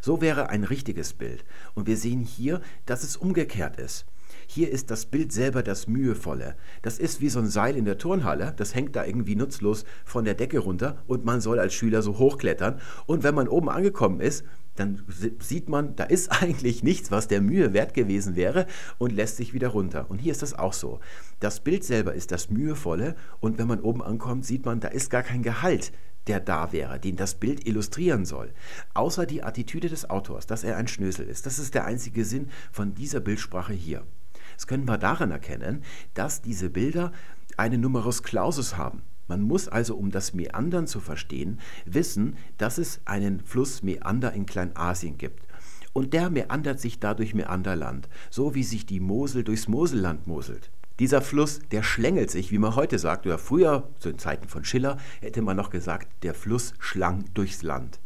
So 0.00 0.20
wäre 0.20 0.48
ein 0.48 0.64
richtiges 0.64 1.12
Bild. 1.12 1.44
Und 1.74 1.86
wir 1.86 1.96
sehen 1.96 2.20
hier, 2.20 2.60
dass 2.86 3.02
es 3.02 3.16
umgekehrt 3.16 3.78
ist. 3.78 4.06
Hier 4.46 4.70
ist 4.70 4.90
das 4.90 5.06
Bild 5.06 5.32
selber 5.32 5.62
das 5.62 5.86
Mühevolle. 5.86 6.56
Das 6.82 6.98
ist 6.98 7.20
wie 7.20 7.28
so 7.28 7.38
ein 7.38 7.46
Seil 7.46 7.76
in 7.76 7.84
der 7.84 7.98
Turnhalle, 7.98 8.52
das 8.56 8.74
hängt 8.74 8.96
da 8.96 9.04
irgendwie 9.04 9.36
nutzlos 9.36 9.84
von 10.04 10.24
der 10.24 10.34
Decke 10.34 10.58
runter 10.58 11.02
und 11.06 11.24
man 11.24 11.40
soll 11.40 11.60
als 11.60 11.72
Schüler 11.72 12.02
so 12.02 12.18
hochklettern. 12.18 12.80
Und 13.06 13.22
wenn 13.22 13.34
man 13.36 13.46
oben 13.46 13.68
angekommen 13.68 14.20
ist, 14.20 14.44
dann 14.76 15.04
sieht 15.38 15.68
man, 15.68 15.94
da 15.94 16.04
ist 16.04 16.30
eigentlich 16.42 16.82
nichts, 16.82 17.10
was 17.10 17.28
der 17.28 17.40
Mühe 17.40 17.72
wert 17.72 17.94
gewesen 17.94 18.34
wäre 18.34 18.66
und 18.98 19.12
lässt 19.12 19.36
sich 19.36 19.54
wieder 19.54 19.68
runter. 19.68 20.06
Und 20.08 20.18
hier 20.18 20.32
ist 20.32 20.42
das 20.42 20.58
auch 20.58 20.72
so. 20.72 21.00
Das 21.38 21.60
Bild 21.60 21.84
selber 21.84 22.14
ist 22.14 22.32
das 22.32 22.50
Mühevolle 22.50 23.14
und 23.40 23.58
wenn 23.58 23.68
man 23.68 23.80
oben 23.80 24.02
ankommt, 24.02 24.44
sieht 24.44 24.64
man, 24.64 24.80
da 24.80 24.88
ist 24.88 25.10
gar 25.10 25.22
kein 25.22 25.42
Gehalt 25.42 25.92
der 26.26 26.40
da 26.40 26.72
wäre, 26.72 27.00
den 27.00 27.16
das 27.16 27.34
Bild 27.34 27.66
illustrieren 27.66 28.24
soll. 28.24 28.52
Außer 28.94 29.26
die 29.26 29.42
Attitüde 29.42 29.88
des 29.88 30.08
Autors, 30.08 30.46
dass 30.46 30.64
er 30.64 30.76
ein 30.76 30.88
Schnösel 30.88 31.26
ist. 31.26 31.46
Das 31.46 31.58
ist 31.58 31.74
der 31.74 31.84
einzige 31.84 32.24
Sinn 32.24 32.48
von 32.70 32.94
dieser 32.94 33.20
Bildsprache 33.20 33.72
hier. 33.72 34.06
Das 34.54 34.66
können 34.66 34.86
wir 34.86 34.98
daran 34.98 35.30
erkennen, 35.30 35.82
dass 36.14 36.42
diese 36.42 36.70
Bilder 36.70 37.12
einen 37.56 37.80
Numerus 37.80 38.22
Clausus 38.22 38.76
haben. 38.76 39.02
Man 39.28 39.42
muss 39.42 39.68
also, 39.68 39.96
um 39.96 40.10
das 40.10 40.34
Meandern 40.34 40.86
zu 40.86 40.98
verstehen, 40.98 41.60
wissen, 41.86 42.36
dass 42.58 42.78
es 42.78 43.00
einen 43.04 43.40
Fluss 43.40 43.82
Meander 43.82 44.32
in 44.32 44.44
Kleinasien 44.44 45.18
gibt. 45.18 45.46
Und 45.92 46.14
der 46.14 46.30
meandert 46.30 46.80
sich 46.80 47.00
dadurch 47.00 47.34
Meanderland, 47.34 48.08
so 48.28 48.54
wie 48.54 48.64
sich 48.64 48.86
die 48.86 49.00
Mosel 49.00 49.44
durchs 49.44 49.68
Moselland 49.68 50.26
moselt. 50.26 50.70
Dieser 51.00 51.22
Fluss, 51.22 51.60
der 51.72 51.82
schlängelt 51.82 52.30
sich, 52.30 52.52
wie 52.52 52.58
man 52.58 52.76
heute 52.76 52.98
sagt, 52.98 53.24
oder 53.24 53.38
früher, 53.38 53.88
zu 53.98 54.10
den 54.10 54.18
Zeiten 54.18 54.48
von 54.48 54.66
Schiller, 54.66 54.98
hätte 55.22 55.40
man 55.40 55.56
noch 55.56 55.70
gesagt, 55.70 56.08
der 56.22 56.34
Fluss 56.34 56.74
schlang 56.78 57.24
durchs 57.32 57.62
Land. 57.62 58.00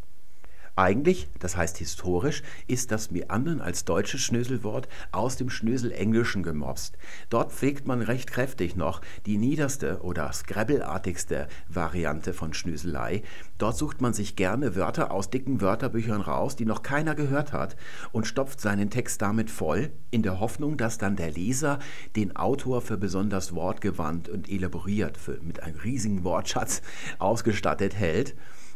Eigentlich, 0.76 1.28
das 1.38 1.56
heißt 1.56 1.78
historisch, 1.78 2.42
ist 2.66 2.90
das 2.90 3.12
Meandern 3.12 3.60
als 3.60 3.84
deutsches 3.84 4.22
Schnöselwort 4.22 4.88
aus 5.12 5.36
dem 5.36 5.48
Schnöselenglischen 5.48 6.42
gemobst. 6.42 6.98
Dort 7.30 7.52
pflegt 7.52 7.86
man 7.86 8.02
recht 8.02 8.32
kräftig 8.32 8.74
noch 8.74 9.00
die 9.24 9.38
niederste 9.38 10.02
oder 10.02 10.32
Scrabble-artigste 10.32 11.46
Variante 11.68 12.32
von 12.32 12.54
Schnöselei. 12.54 13.22
Dort 13.56 13.76
sucht 13.76 14.00
man 14.00 14.14
sich 14.14 14.34
gerne 14.34 14.74
Wörter 14.74 15.12
aus 15.12 15.30
dicken 15.30 15.60
Wörterbüchern 15.60 16.20
raus, 16.20 16.56
die 16.56 16.64
noch 16.64 16.82
keiner 16.82 17.14
gehört 17.14 17.52
hat, 17.52 17.76
und 18.10 18.26
stopft 18.26 18.60
seinen 18.60 18.90
Text 18.90 19.22
damit 19.22 19.52
voll, 19.52 19.92
in 20.10 20.24
der 20.24 20.40
Hoffnung, 20.40 20.76
dass 20.76 20.98
dann 20.98 21.14
der 21.14 21.30
Leser 21.30 21.78
den 22.16 22.34
Autor 22.34 22.80
für 22.80 22.96
besonders 22.96 23.54
wortgewandt 23.54 24.28
und 24.28 24.50
elaboriert, 24.50 25.18
für, 25.18 25.38
mit 25.40 25.62
einem 25.62 25.78
riesigen 25.78 26.24
Wortschatz 26.24 26.82
ausgestattet 27.20 27.94
hält. 27.94 28.34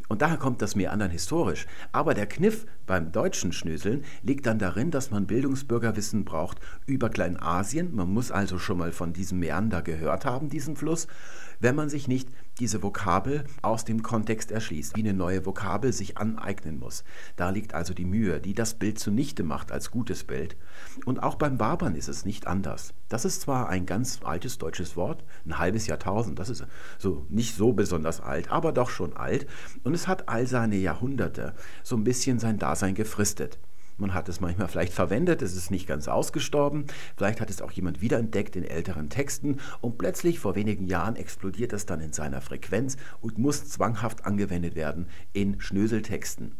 Und 0.09 0.23
daher 0.23 0.39
kommt 0.39 0.63
das 0.63 0.75
Meandern 0.75 1.11
historisch. 1.11 1.67
Aber 1.93 2.15
der 2.15 2.27
Kniff 2.27 2.67
beim 2.87 3.13
deutschen 3.13 3.53
Schnöseln 3.53 4.05
liegt 4.23 4.47
dann 4.47 4.59
darin, 4.59 4.91
dass 4.91 5.11
man 5.11 5.27
Bildungsbürgerwissen 5.27 6.25
braucht 6.25 6.59
über 6.87 7.11
Kleinasien. 7.11 7.95
Man 7.95 8.13
muss 8.13 8.33
also 8.33 8.59
schon 8.59 8.79
mal 8.79 8.93
von 8.93 9.13
diesem 9.13 9.39
Meander 9.39 9.83
gehört 9.83 10.25
haben, 10.25 10.49
diesen 10.49 10.77
Fluss, 10.77 11.07
wenn 11.61 11.75
man 11.75 11.91
sich 11.91 12.09
nicht 12.09 12.29
diese 12.61 12.83
Vokabel 12.83 13.45
aus 13.63 13.85
dem 13.85 14.03
Kontext 14.03 14.51
erschließt, 14.51 14.97
wie 14.97 15.01
eine 15.01 15.15
neue 15.15 15.47
Vokabel 15.47 15.93
sich 15.93 16.19
aneignen 16.19 16.79
muss. 16.79 17.05
Da 17.37 17.51
liegt 17.51 17.75
also 17.75 17.95
die 17.95 18.05
Mühe, 18.05 18.41
die 18.41 18.55
das 18.55 18.75
Bild 18.75 18.99
zunichte 18.99 19.43
macht 19.43 19.73
als 19.73 19.91
gutes 19.91 20.25
Bild. 20.25 20.57
Und 21.05 21.23
auch 21.23 21.37
beim 21.37 21.59
Barbern 21.59 21.95
ist 21.95 22.09
es 22.09 22.25
nicht 22.25 22.47
anders. 22.47 22.95
Das 23.09 23.25
ist 23.25 23.41
zwar 23.43 23.69
ein 23.69 23.87
ganz 23.87 24.21
altes 24.23 24.59
deutsches 24.59 24.97
Wort, 24.97 25.25
ein 25.47 25.59
halbes 25.59 25.87
Jahrtausend, 25.87 26.39
das 26.39 26.49
ist 26.49 26.65
so 26.99 27.27
nicht 27.29 27.55
so 27.55 27.73
besonders 27.73 28.21
alt, 28.21 28.51
aber 28.51 28.73
doch 28.73 28.91
schon 28.91 29.17
alt. 29.17 29.47
Und 29.85 29.95
es 29.95 30.09
hat 30.09 30.29
all 30.29 30.47
seine 30.47 30.77
Jahrhunderte 30.77 31.55
so 31.83 31.97
ein 31.97 32.05
bisschen 32.05 32.39
sein 32.39 32.59
Dasein 32.59 32.95
gefristet. 32.95 33.59
Man 33.99 34.15
hat 34.15 34.29
es 34.29 34.41
manchmal 34.41 34.69
vielleicht 34.69 34.93
verwendet, 34.93 35.43
es 35.43 35.57
ist 35.57 35.73
nicht 35.73 35.89
ganz 35.89 36.07
ausgestorben. 36.07 36.85
Vielleicht 37.17 37.41
hat 37.41 37.51
es 37.51 37.61
auch 37.61 37.73
jemand 37.73 38.01
wiederentdeckt 38.01 38.55
in 38.55 38.65
älteren 38.65 39.11
Texten 39.11 39.59
und 39.81 39.99
plötzlich 39.99 40.39
vor 40.39 40.55
wenigen 40.55 40.87
Jahren 40.87 41.17
explodiert 41.17 41.73
es 41.73 41.85
dann 41.85 42.01
in 42.01 42.13
seiner 42.13 42.41
Frequenz 42.41 42.97
und 43.21 43.39
muss 43.39 43.69
zwanghaft 43.69 44.25
angewendet 44.25 44.77
werden 44.77 45.09
in 45.33 45.61
Schnöseltexten. 45.61 46.53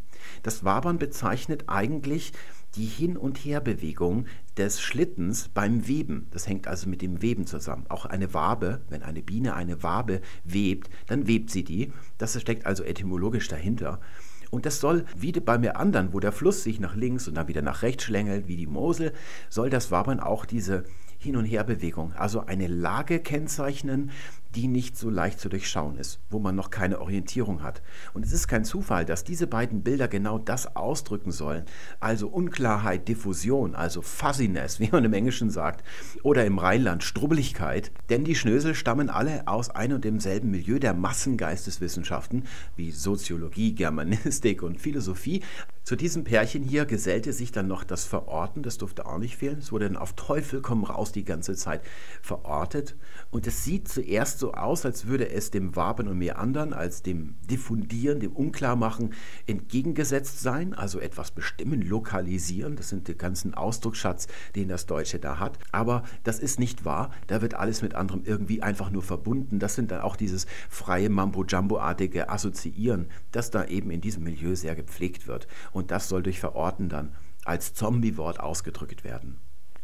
Das 0.43 0.65
Wabern 0.65 0.99
bezeichnet 0.99 1.63
eigentlich 1.67 2.33
die 2.75 2.85
Hin- 2.85 3.17
und 3.17 3.37
Herbewegung 3.37 4.25
des 4.57 4.81
Schlittens 4.81 5.47
beim 5.47 5.87
Weben. 5.87 6.27
Das 6.31 6.47
hängt 6.47 6.67
also 6.67 6.89
mit 6.89 7.01
dem 7.01 7.21
Weben 7.21 7.47
zusammen. 7.47 7.85
Auch 7.87 8.05
eine 8.05 8.33
Wabe, 8.33 8.81
wenn 8.89 9.01
eine 9.01 9.21
Biene 9.21 9.55
eine 9.55 9.81
Wabe 9.81 10.21
webt, 10.43 10.89
dann 11.07 11.25
webt 11.25 11.49
sie 11.49 11.63
die. 11.63 11.93
Das 12.17 12.39
steckt 12.39 12.65
also 12.65 12.83
etymologisch 12.83 13.47
dahinter. 13.47 14.01
Und 14.49 14.65
das 14.65 14.79
soll, 14.79 15.05
wie 15.15 15.31
bei 15.31 15.57
mir 15.57 15.77
anderen, 15.77 16.13
wo 16.13 16.19
der 16.19 16.31
Fluss 16.31 16.63
sich 16.63 16.79
nach 16.79 16.95
links 16.95 17.27
und 17.27 17.35
dann 17.35 17.47
wieder 17.47 17.61
nach 17.61 17.81
rechts 17.81 18.03
schlängelt, 18.03 18.47
wie 18.47 18.57
die 18.57 18.67
Mosel, 18.67 19.13
soll 19.49 19.69
das 19.69 19.91
Wabern 19.91 20.19
auch 20.19 20.45
diese 20.45 20.85
Hin- 21.21 21.35
und 21.35 21.43
Herbewegung, 21.43 22.13
also 22.13 22.45
eine 22.45 22.67
Lage 22.67 23.19
kennzeichnen, 23.19 24.11
die 24.55 24.67
nicht 24.67 24.97
so 24.97 25.09
leicht 25.09 25.39
zu 25.39 25.49
durchschauen 25.49 25.97
ist, 25.97 26.19
wo 26.29 26.39
man 26.39 26.55
noch 26.55 26.69
keine 26.69 27.01
Orientierung 27.01 27.61
hat. 27.61 27.81
Und 28.13 28.25
es 28.25 28.31
ist 28.31 28.47
kein 28.47 28.63
Zufall, 28.63 29.05
dass 29.05 29.23
diese 29.23 29.45
beiden 29.45 29.83
Bilder 29.83 30.07
genau 30.07 30.39
das 30.39 30.75
ausdrücken 30.75 31.31
sollen. 31.31 31.65
Also 31.99 32.29
Unklarheit, 32.29 33.07
Diffusion, 33.07 33.75
also 33.75 34.01
Fuzziness, 34.01 34.79
wie 34.79 34.89
man 34.91 35.05
im 35.05 35.13
Englischen 35.13 35.49
sagt, 35.49 35.83
oder 36.23 36.45
im 36.45 36.57
Rheinland 36.57 37.03
Strubbeligkeit. 37.03 37.91
Denn 38.09 38.23
die 38.23 38.35
Schnösel 38.35 38.73
stammen 38.73 39.09
alle 39.09 39.47
aus 39.47 39.69
einem 39.69 39.95
und 39.95 40.05
demselben 40.05 40.51
Milieu 40.51 40.79
der 40.79 40.93
Massengeisteswissenschaften, 40.93 42.45
wie 42.75 42.91
Soziologie, 42.91 43.75
Germanistik 43.75 44.63
und 44.63 44.79
Philosophie. 44.79 45.43
Zu 45.83 45.95
diesem 45.95 46.23
Pärchen 46.23 46.63
hier 46.63 46.85
gesellte 46.85 47.33
sich 47.33 47.51
dann 47.51 47.67
noch 47.67 47.83
das 47.83 48.05
Verorten, 48.05 48.61
das 48.61 48.77
durfte 48.77 49.05
auch 49.05 49.17
nicht 49.17 49.37
fehlen. 49.37 49.57
Es 49.57 49.71
wurde 49.71 49.85
dann 49.85 49.97
auf 49.97 50.13
Teufel 50.13 50.61
komm 50.61 50.83
raus 50.83 51.08
die 51.11 51.25
ganze 51.25 51.55
Zeit 51.55 51.81
verortet. 52.21 52.95
Und 53.31 53.47
es 53.47 53.63
sieht 53.63 53.87
zuerst 53.87 54.39
so 54.39 54.53
aus, 54.53 54.85
als 54.85 55.07
würde 55.07 55.29
es 55.29 55.51
dem 55.51 55.75
Waben 55.75 56.07
und 56.07 56.17
mehr 56.17 56.39
anderen 56.39 56.73
als 56.73 57.03
dem 57.03 57.35
Diffundieren, 57.49 58.19
dem 58.19 58.31
Unklarmachen 58.31 59.13
entgegengesetzt 59.45 60.41
sein, 60.41 60.73
also 60.73 60.99
etwas 60.99 61.31
bestimmen, 61.31 61.81
lokalisieren. 61.81 62.75
Das 62.75 62.89
sind 62.89 63.07
die 63.07 63.17
ganzen 63.17 63.53
Ausdrucksschatz, 63.53 64.27
den 64.55 64.69
das 64.69 64.85
Deutsche 64.85 65.19
da 65.19 65.39
hat. 65.39 65.59
Aber 65.71 66.03
das 66.23 66.39
ist 66.39 66.59
nicht 66.59 66.85
wahr. 66.85 67.11
Da 67.27 67.41
wird 67.41 67.53
alles 67.53 67.81
mit 67.81 67.95
anderem 67.95 68.23
irgendwie 68.25 68.63
einfach 68.63 68.89
nur 68.89 69.03
verbunden. 69.03 69.59
Das 69.59 69.75
sind 69.75 69.91
dann 69.91 70.01
auch 70.01 70.15
dieses 70.15 70.47
freie 70.69 71.09
Mambo-Jumbo-artige 71.09 72.29
Assoziieren, 72.29 73.07
das 73.31 73.51
da 73.51 73.65
eben 73.65 73.91
in 73.91 74.01
diesem 74.01 74.23
Milieu 74.23 74.55
sehr 74.55 74.75
gepflegt 74.75 75.27
wird. 75.27 75.47
Und 75.71 75.91
das 75.91 76.09
soll 76.09 76.23
durch 76.23 76.39
Verorten 76.39 76.89
dann 76.89 77.13
als 77.45 77.73
Zombie-Wort 77.73 78.39
ausgedrückt 78.39 79.03
werden. 79.03 79.37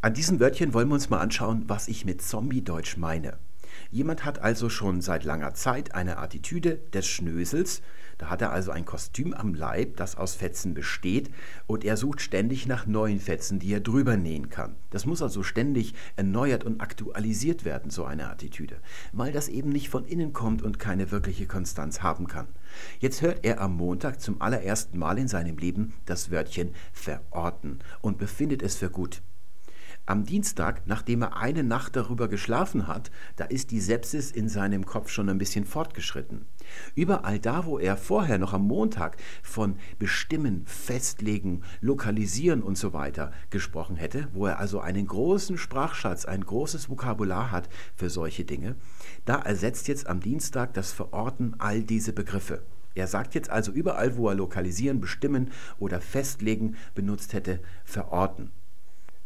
An 0.05 0.13
diesen 0.13 0.39
Wörtchen 0.39 0.75
wollen 0.75 0.89
wir 0.89 0.93
uns 0.93 1.09
mal 1.09 1.17
anschauen, 1.17 1.63
was 1.65 1.87
ich 1.87 2.05
mit 2.05 2.21
Zombie-Deutsch 2.21 2.95
meine. 2.95 3.39
Jemand 3.89 4.23
hat 4.23 4.37
also 4.37 4.69
schon 4.69 5.01
seit 5.01 5.23
langer 5.23 5.55
Zeit 5.55 5.95
eine 5.95 6.19
Attitüde 6.19 6.75
des 6.93 7.07
Schnösels, 7.07 7.81
da 8.19 8.29
hat 8.29 8.43
er 8.43 8.51
also 8.51 8.69
ein 8.69 8.85
Kostüm 8.85 9.33
am 9.33 9.55
Leib, 9.55 9.97
das 9.97 10.15
aus 10.15 10.35
Fetzen 10.35 10.75
besteht, 10.75 11.31
und 11.65 11.83
er 11.83 11.97
sucht 11.97 12.21
ständig 12.21 12.67
nach 12.67 12.85
neuen 12.85 13.19
Fetzen, 13.19 13.57
die 13.57 13.73
er 13.73 13.79
drüber 13.79 14.15
nähen 14.15 14.51
kann. 14.51 14.75
Das 14.91 15.07
muss 15.07 15.23
also 15.23 15.41
ständig 15.41 15.95
erneuert 16.15 16.65
und 16.65 16.81
aktualisiert 16.81 17.65
werden, 17.65 17.89
so 17.89 18.05
eine 18.05 18.29
Attitüde, 18.29 18.75
weil 19.11 19.31
das 19.31 19.47
eben 19.47 19.69
nicht 19.71 19.89
von 19.89 20.05
innen 20.05 20.33
kommt 20.33 20.61
und 20.61 20.77
keine 20.77 21.09
wirkliche 21.09 21.47
Konstanz 21.47 22.03
haben 22.03 22.27
kann. 22.27 22.45
Jetzt 22.99 23.23
hört 23.23 23.43
er 23.43 23.59
am 23.59 23.75
Montag 23.75 24.21
zum 24.21 24.39
allerersten 24.39 24.99
Mal 24.99 25.17
in 25.17 25.27
seinem 25.27 25.57
Leben 25.57 25.95
das 26.05 26.29
Wörtchen 26.29 26.75
verorten 26.93 27.79
und 28.01 28.19
befindet 28.19 28.61
es 28.61 28.75
für 28.75 28.91
gut. 28.91 29.23
Am 30.07 30.23
Dienstag, 30.23 30.83
nachdem 30.85 31.23
er 31.23 31.37
eine 31.37 31.63
Nacht 31.63 31.95
darüber 31.95 32.27
geschlafen 32.27 32.85
hat, 32.85 33.09
da 33.37 33.45
ist 33.45 33.71
die 33.71 33.79
Sepsis 33.79 34.29
in 34.29 34.49
seinem 34.49 34.85
Kopf 34.85 35.09
schon 35.09 35.29
ein 35.29 35.39
bisschen 35.39 35.65
fortgeschritten. 35.65 36.45
Überall 36.93 37.39
da, 37.39 37.65
wo 37.65 37.79
er 37.79 37.97
vorher 37.97 38.37
noch 38.37 38.53
am 38.53 38.67
Montag 38.67 39.17
von 39.41 39.77
bestimmen, 39.97 40.63
festlegen, 40.67 41.63
lokalisieren 41.81 42.61
und 42.61 42.77
so 42.77 42.93
weiter 42.93 43.31
gesprochen 43.49 43.95
hätte, 43.95 44.27
wo 44.31 44.45
er 44.45 44.59
also 44.59 44.79
einen 44.79 45.07
großen 45.07 45.57
Sprachschatz, 45.57 46.25
ein 46.25 46.45
großes 46.45 46.87
Vokabular 46.87 47.49
hat 47.49 47.67
für 47.95 48.11
solche 48.11 48.45
Dinge, 48.45 48.75
da 49.25 49.37
ersetzt 49.37 49.87
jetzt 49.87 50.05
am 50.05 50.19
Dienstag 50.19 50.75
das 50.75 50.91
Verorten 50.91 51.55
all 51.57 51.81
diese 51.81 52.13
Begriffe. 52.13 52.61
Er 52.93 53.07
sagt 53.07 53.33
jetzt 53.33 53.49
also 53.49 53.71
überall, 53.71 54.17
wo 54.17 54.29
er 54.29 54.35
lokalisieren, 54.35 55.01
bestimmen 55.01 55.49
oder 55.79 55.99
festlegen 55.99 56.75
benutzt 56.93 57.33
hätte, 57.33 57.59
verorten. 57.83 58.51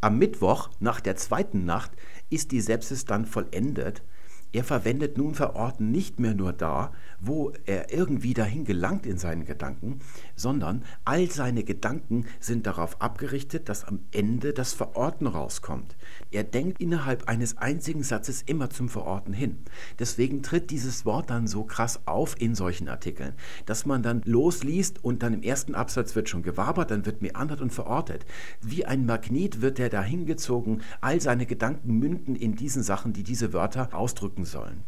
Am 0.02 0.18
Mittwoch 0.18 0.70
nach 0.80 1.02
der 1.02 1.18
zweiten 1.18 1.66
Nacht 1.66 1.92
ist 2.30 2.52
die 2.52 2.62
Sepsis 2.62 3.06
dann 3.06 3.26
vollendet 3.26 4.04
er 4.52 4.64
verwendet 4.64 5.16
nun 5.18 5.36
Verorten 5.36 5.92
nicht 5.92 6.20
mehr 6.20 6.34
nur 6.34 6.54
da, 6.54 6.92
wo 7.20 7.54
er 7.66 7.94
irgendwie 7.94 8.34
dahin 8.34 8.66
gelangt 8.66 9.06
in 9.06 9.20
seinen 9.20 9.46
Gedanken, 9.46 10.00
sondern 10.36 10.84
all 11.06 11.30
seine 11.30 11.64
Gedanken 11.64 12.26
sind 12.40 12.66
darauf 12.66 13.00
abgerichtet, 13.00 13.70
dass 13.70 13.84
am 13.84 14.00
Ende 14.12 14.54
das 14.54 14.74
Verorten 14.74 15.28
rauskommt. 15.28 15.96
Er 16.32 16.44
denkt 16.44 16.80
innerhalb 16.80 17.28
eines 17.28 17.58
einzigen 17.58 18.04
Satzes 18.04 18.44
immer 18.44 18.70
zum 18.70 18.88
Verorten 18.88 19.34
hin. 19.34 19.58
Deswegen 19.98 20.44
tritt 20.44 20.70
dieses 20.70 21.04
Wort 21.04 21.32
dann 21.32 21.48
so 21.48 21.64
krass 21.64 22.02
auf 22.06 22.40
in 22.40 22.54
solchen 22.54 22.88
Artikeln, 22.88 23.34
dass 23.66 23.88
man 23.88 24.04
dann 24.04 24.22
losliest 24.26 25.04
und 25.04 25.24
dann 25.24 25.34
im 25.34 25.42
ersten 25.42 25.74
Absatz 25.74 26.16
wird 26.16 26.30
schon 26.30 26.44
gewabert, 26.44 26.92
dann 26.92 27.08
wird 27.08 27.24
meandert 27.24 27.62
und 27.62 27.74
verortet. 27.74 28.26
Wie 28.62 28.86
ein 28.86 29.08
Magnet 29.08 29.62
wird 29.62 29.80
er 29.80 29.90
dahin 29.90 30.28
gezogen, 30.28 30.82
all 31.02 31.20
seine 31.20 31.48
Gedanken 31.48 31.98
münden 31.98 32.36
in 32.36 32.56
diesen 32.56 32.84
Sachen, 32.84 33.12
die 33.12 33.24
diese 33.24 33.52
Wörter 33.52 33.90
ausdrücken 33.94 34.46
sollen. 34.46 34.84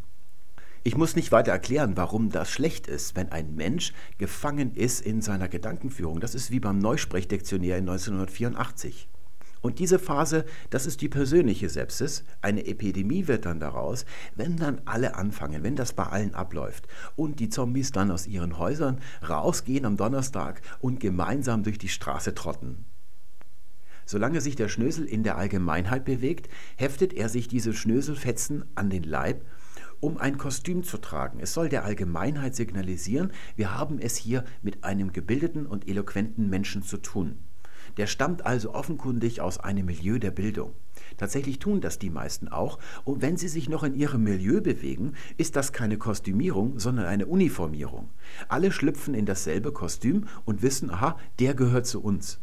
Ich 0.83 0.97
muss 0.97 1.15
nicht 1.15 1.31
weiter 1.31 1.51
erklären, 1.51 1.97
warum 1.97 2.29
das 2.29 2.51
schlecht 2.51 2.87
ist, 2.87 3.15
wenn 3.15 3.31
ein 3.31 3.55
Mensch 3.55 3.93
gefangen 4.19 4.73
ist 4.73 5.01
in 5.01 5.21
seiner 5.21 5.47
Gedankenführung. 5.47 6.19
Das 6.19 6.35
ist 6.35 6.51
wie 6.51 6.59
beim 6.59 6.79
Neusprechdiktionär 6.79 7.77
in 7.77 7.87
1984. 7.87 9.07
Und 9.61 9.77
diese 9.77 9.99
Phase, 9.99 10.45
das 10.71 10.87
ist 10.87 11.01
die 11.01 11.09
persönliche 11.09 11.69
Sepsis. 11.69 12.23
Eine 12.41 12.65
Epidemie 12.65 13.27
wird 13.27 13.45
dann 13.45 13.59
daraus, 13.59 14.05
wenn 14.35 14.57
dann 14.57 14.81
alle 14.85 15.15
anfangen, 15.15 15.63
wenn 15.63 15.75
das 15.75 15.93
bei 15.93 16.03
allen 16.03 16.33
abläuft 16.33 16.87
und 17.15 17.39
die 17.39 17.49
Zombies 17.49 17.91
dann 17.91 18.09
aus 18.09 18.25
ihren 18.25 18.57
Häusern 18.57 18.99
rausgehen 19.27 19.85
am 19.85 19.97
Donnerstag 19.97 20.61
und 20.79 20.99
gemeinsam 20.99 21.61
durch 21.63 21.77
die 21.77 21.89
Straße 21.89 22.33
trotten. 22.33 22.85
Solange 24.07 24.41
sich 24.41 24.55
der 24.55 24.67
Schnösel 24.67 25.05
in 25.05 25.23
der 25.23 25.37
Allgemeinheit 25.37 26.05
bewegt, 26.05 26.49
heftet 26.75 27.13
er 27.13 27.29
sich 27.29 27.47
diese 27.47 27.73
Schnöselfetzen 27.73 28.65
an 28.75 28.89
den 28.89 29.03
Leib, 29.03 29.45
um 29.99 30.17
ein 30.17 30.39
Kostüm 30.39 30.83
zu 30.83 30.97
tragen. 30.97 31.39
Es 31.39 31.53
soll 31.53 31.69
der 31.69 31.85
Allgemeinheit 31.85 32.55
signalisieren, 32.55 33.31
wir 33.55 33.77
haben 33.77 33.99
es 33.99 34.17
hier 34.17 34.43
mit 34.63 34.83
einem 34.83 35.13
gebildeten 35.13 35.67
und 35.67 35.87
eloquenten 35.87 36.49
Menschen 36.49 36.81
zu 36.81 36.97
tun. 36.97 37.37
Der 37.97 38.07
stammt 38.07 38.45
also 38.45 38.73
offenkundig 38.73 39.41
aus 39.41 39.59
einem 39.59 39.85
Milieu 39.85 40.19
der 40.19 40.31
Bildung. 40.31 40.73
Tatsächlich 41.17 41.59
tun 41.59 41.81
das 41.81 41.99
die 41.99 42.09
meisten 42.09 42.47
auch, 42.47 42.79
und 43.03 43.21
wenn 43.21 43.37
sie 43.37 43.47
sich 43.47 43.69
noch 43.69 43.83
in 43.83 43.95
ihrem 43.95 44.23
Milieu 44.23 44.61
bewegen, 44.61 45.13
ist 45.37 45.55
das 45.55 45.73
keine 45.73 45.97
Kostümierung, 45.97 46.79
sondern 46.79 47.05
eine 47.05 47.25
Uniformierung. 47.25 48.09
Alle 48.47 48.71
schlüpfen 48.71 49.13
in 49.13 49.25
dasselbe 49.25 49.71
Kostüm 49.71 50.27
und 50.45 50.61
wissen, 50.61 50.89
aha, 50.89 51.17
der 51.39 51.53
gehört 51.53 51.85
zu 51.85 52.01
uns. 52.01 52.39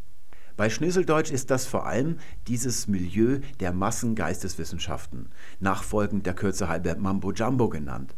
Bei 0.59 0.69
Schnöseldeutsch 0.69 1.31
ist 1.31 1.51
das 1.51 1.65
vor 1.65 1.85
allem 1.85 2.17
dieses 2.47 2.87
Milieu 2.87 3.39
der 3.61 3.71
Massengeisteswissenschaften, 3.71 5.29
nachfolgend 5.61 6.25
der 6.25 6.33
Kürze 6.33 6.67
halber 6.67 6.97
Mambo 6.97 7.31
Jumbo 7.31 7.69
genannt. 7.69 8.13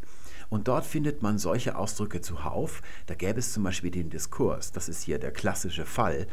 Und 0.49 0.67
dort 0.67 0.85
findet 0.85 1.21
man 1.21 1.37
solche 1.37 1.77
Ausdrücke 1.77 2.19
zuhauf. 2.19 2.81
Da 3.05 3.13
gäbe 3.13 3.39
es 3.39 3.53
zum 3.53 3.63
Beispiel 3.63 3.91
den 3.91 4.09
Diskurs, 4.09 4.71
das 4.71 4.89
ist 4.89 5.03
hier 5.03 5.19
der 5.19 5.31
klassische 5.31 5.85
Fall. 5.85 6.27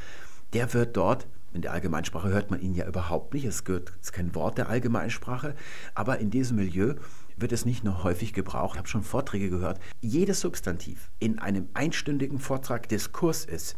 Der 0.55 0.73
wird 0.73 0.97
dort, 0.97 1.27
in 1.53 1.63
der 1.63 1.73
Allgemeinsprache 1.73 2.29
hört 2.29 2.51
man 2.51 2.61
ihn 2.61 2.75
ja 2.75 2.87
überhaupt 2.87 3.35
nicht, 3.35 3.45
es 3.45 3.61
ist 3.61 4.13
kein 4.13 4.35
Wort 4.35 4.59
der 4.59 4.69
Allgemeinsprache, 4.69 5.55
aber 5.95 6.19
in 6.19 6.31
diesem 6.31 6.57
Milieu 6.57 6.95
wird 7.37 7.53
es 7.53 7.65
nicht 7.65 7.85
nur 7.85 8.03
häufig 8.03 8.33
gebraucht, 8.33 8.75
ich 8.75 8.79
habe 8.79 8.89
schon 8.89 9.03
Vorträge 9.03 9.51
gehört, 9.51 9.81
jedes 10.01 10.41
Substantiv 10.41 11.11
in 11.19 11.39
einem 11.39 11.69
einstündigen 11.75 12.39
Vortrag 12.39 12.89
Diskurs 12.89 13.45
ist, 13.45 13.77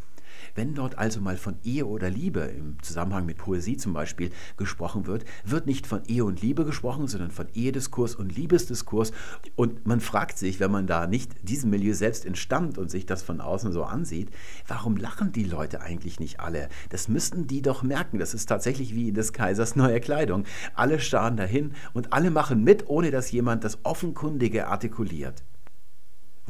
wenn 0.55 0.75
dort 0.75 0.99
also 0.99 1.21
mal 1.21 1.37
von 1.37 1.57
Ehe 1.65 1.87
oder 1.87 2.11
Liebe 2.11 2.41
im 2.41 2.83
Zusammenhang 2.83 3.27
mit 3.27 3.39
Poesie 3.39 3.77
zum 3.77 3.93
Beispiel 3.93 4.31
gesprochen 4.57 5.07
wird, 5.07 5.25
wird 5.45 5.67
nicht 5.67 5.87
von 5.87 6.03
Ehe 6.07 6.25
und 6.25 6.43
Liebe 6.43 6.65
gesprochen, 6.65 7.07
sondern 7.07 7.31
von 7.31 7.49
Ehediskurs 7.55 8.15
und 8.15 8.35
Liebesdiskurs. 8.37 9.13
Und 9.57 9.87
man 9.87 10.01
fragt 10.01 10.39
sich, 10.39 10.61
wenn 10.61 10.71
man 10.71 10.87
da 10.87 11.07
nicht 11.07 11.49
diesem 11.49 11.71
Milieu 11.71 11.95
selbst 11.95 12.25
entstammt 12.25 12.79
und 12.79 12.91
sich 12.91 13.07
das 13.07 13.23
von 13.23 13.41
außen 13.41 13.73
so 13.73 13.85
ansieht, 13.85 14.31
warum 14.67 14.97
lachen 14.97 15.33
die 15.33 15.45
Leute 15.45 15.81
eigentlich 15.81 16.21
nicht 16.21 16.41
alle? 16.41 16.69
Das 16.89 17.09
müssten 17.09 17.47
die 17.47 17.63
doch 17.63 17.83
merken. 17.83 18.19
Das 18.19 18.35
ist 18.35 18.47
tatsächlich 18.47 18.95
wie 18.95 19.09
in 19.09 19.15
des 19.15 19.33
Kaisers 19.33 19.77
neue 19.77 20.01
Kleidung. 20.01 20.45
Alle 20.75 21.01
starren 21.01 21.37
dahin 21.37 21.73
und 21.93 22.13
alle 22.13 22.31
machen 22.31 22.65
mit, 22.65 22.89
ohne 22.89 23.11
dass 23.11 23.31
jemand 23.31 23.65
das 23.65 23.79
Offenkundige 23.85 24.67
artikuliert 24.67 25.43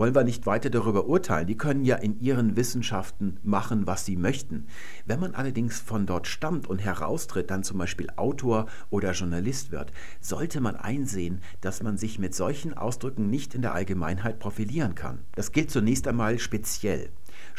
wollen 0.01 0.15
wir 0.15 0.25
nicht 0.25 0.47
weiter 0.47 0.71
darüber 0.71 1.07
urteilen. 1.07 1.47
Die 1.47 1.59
können 1.59 1.85
ja 1.85 1.97
in 1.97 2.19
ihren 2.21 2.57
Wissenschaften 2.57 3.37
machen, 3.43 3.87
was 3.87 4.07
sie 4.07 4.17
möchten. 4.17 4.67
Wenn 5.05 5.21
man 5.21 5.35
allerdings 5.35 5.79
von 5.79 6.07
dort 6.07 6.27
stammt 6.27 6.67
und 6.67 6.79
heraustritt, 6.79 7.51
dann 7.51 7.65
zum 7.65 7.77
Beispiel 7.77 8.09
Autor 8.17 8.67
oder 8.89 9.13
Journalist 9.13 9.73
wird, 9.73 9.93
sollte 10.23 10.63
man 10.63 10.75
einsehen, 10.75 11.43
dass 11.61 11.83
man 11.83 11.99
sich 11.99 12.19
mit 12.19 12.35
solchen 12.35 12.73
Ausdrücken 12.73 13.29
nicht 13.29 13.55
in 13.55 13.61
der 13.61 13.75
Allgemeinheit 13.75 14.39
profilieren 14.39 14.95
kann. 14.95 15.19
Das 15.35 15.53
gilt 15.53 15.71
zunächst 15.71 16.09
einmal 16.09 16.39
speziell. 16.39 17.11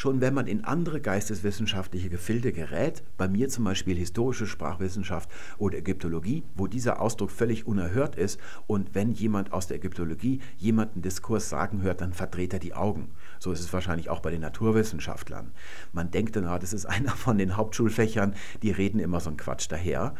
Schon 0.02 0.20
wenn 0.20 0.34
man 0.34 0.48
in 0.48 0.66
andere 0.66 1.00
geisteswissenschaftliche 1.00 2.10
Gefilde 2.10 2.52
gerät, 2.52 3.04
bei 3.18 3.28
mir 3.28 3.50
zum 3.50 3.66
Beispiel 3.66 3.96
historische 3.96 4.48
Sprachwissenschaft 4.48 5.30
oder 5.60 5.78
Ägyptologie, 5.78 6.42
wo 6.56 6.66
dieser 6.66 7.00
Ausdruck 7.00 7.30
völlig 7.30 7.68
unerhört 7.68 8.16
ist 8.16 8.40
und 8.66 8.96
wenn 8.96 9.12
jemand 9.12 9.54
aus 9.54 9.68
der 9.68 9.78
Ägyptologie 9.78 10.42
jemanden 10.58 11.04
Diskurs 11.04 11.50
sagen 11.50 11.84
hört, 11.84 12.02
dann 12.02 12.14
verdreht 12.14 12.52
er 12.52 12.58
die 12.58 12.74
Augen. 12.74 13.12
So 13.38 13.52
ist 13.52 13.60
es 13.60 13.72
wahrscheinlich 13.74 14.10
auch 14.10 14.22
bei 14.22 14.32
den 14.32 14.42
Naturwissenschaftlern. 14.42 15.52
Man 15.94 16.10
denkt 16.10 16.36
dann, 16.36 16.46
ah, 16.48 16.58
das 16.58 16.74
ist 16.74 16.86
einer 16.88 17.12
von 17.12 17.38
den 17.38 17.56
Hauptschulfächern, 17.56 18.34
die 18.64 18.72
reden 18.72 18.98
immer 18.98 19.20
so 19.20 19.30
einen 19.30 19.38
Quatsch 19.38 19.68
daher. 19.70 20.16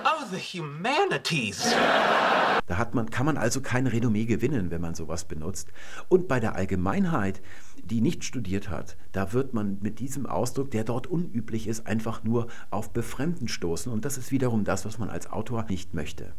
Oh, 0.00 0.24
the 0.32 0.38
humanities. 0.40 1.64
Da 2.66 2.78
hat 2.78 2.94
man, 2.94 3.10
kann 3.10 3.26
man 3.26 3.36
also 3.36 3.60
kein 3.60 3.86
Renommee 3.86 4.24
gewinnen, 4.24 4.70
wenn 4.70 4.80
man 4.80 4.94
sowas 4.94 5.24
benutzt. 5.24 5.68
Und 6.08 6.28
bei 6.28 6.40
der 6.40 6.56
Allgemeinheit, 6.56 7.40
die 7.84 8.00
nicht 8.00 8.24
studiert 8.24 8.68
hat, 8.70 8.96
da 9.12 9.32
wird 9.32 9.54
man 9.54 9.78
mit 9.80 10.00
diesem 10.00 10.26
Ausdruck, 10.26 10.70
der 10.70 10.84
dort 10.84 11.06
unüblich 11.06 11.68
ist, 11.68 11.86
einfach 11.86 12.24
nur 12.24 12.48
auf 12.70 12.92
Befremden 12.92 13.48
stoßen. 13.48 13.92
Und 13.92 14.04
das 14.04 14.18
ist 14.18 14.32
wiederum 14.32 14.64
das, 14.64 14.84
was 14.84 14.98
man 14.98 15.10
als 15.10 15.30
Autor 15.30 15.66
nicht 15.68 15.94
möchte. 15.94 16.34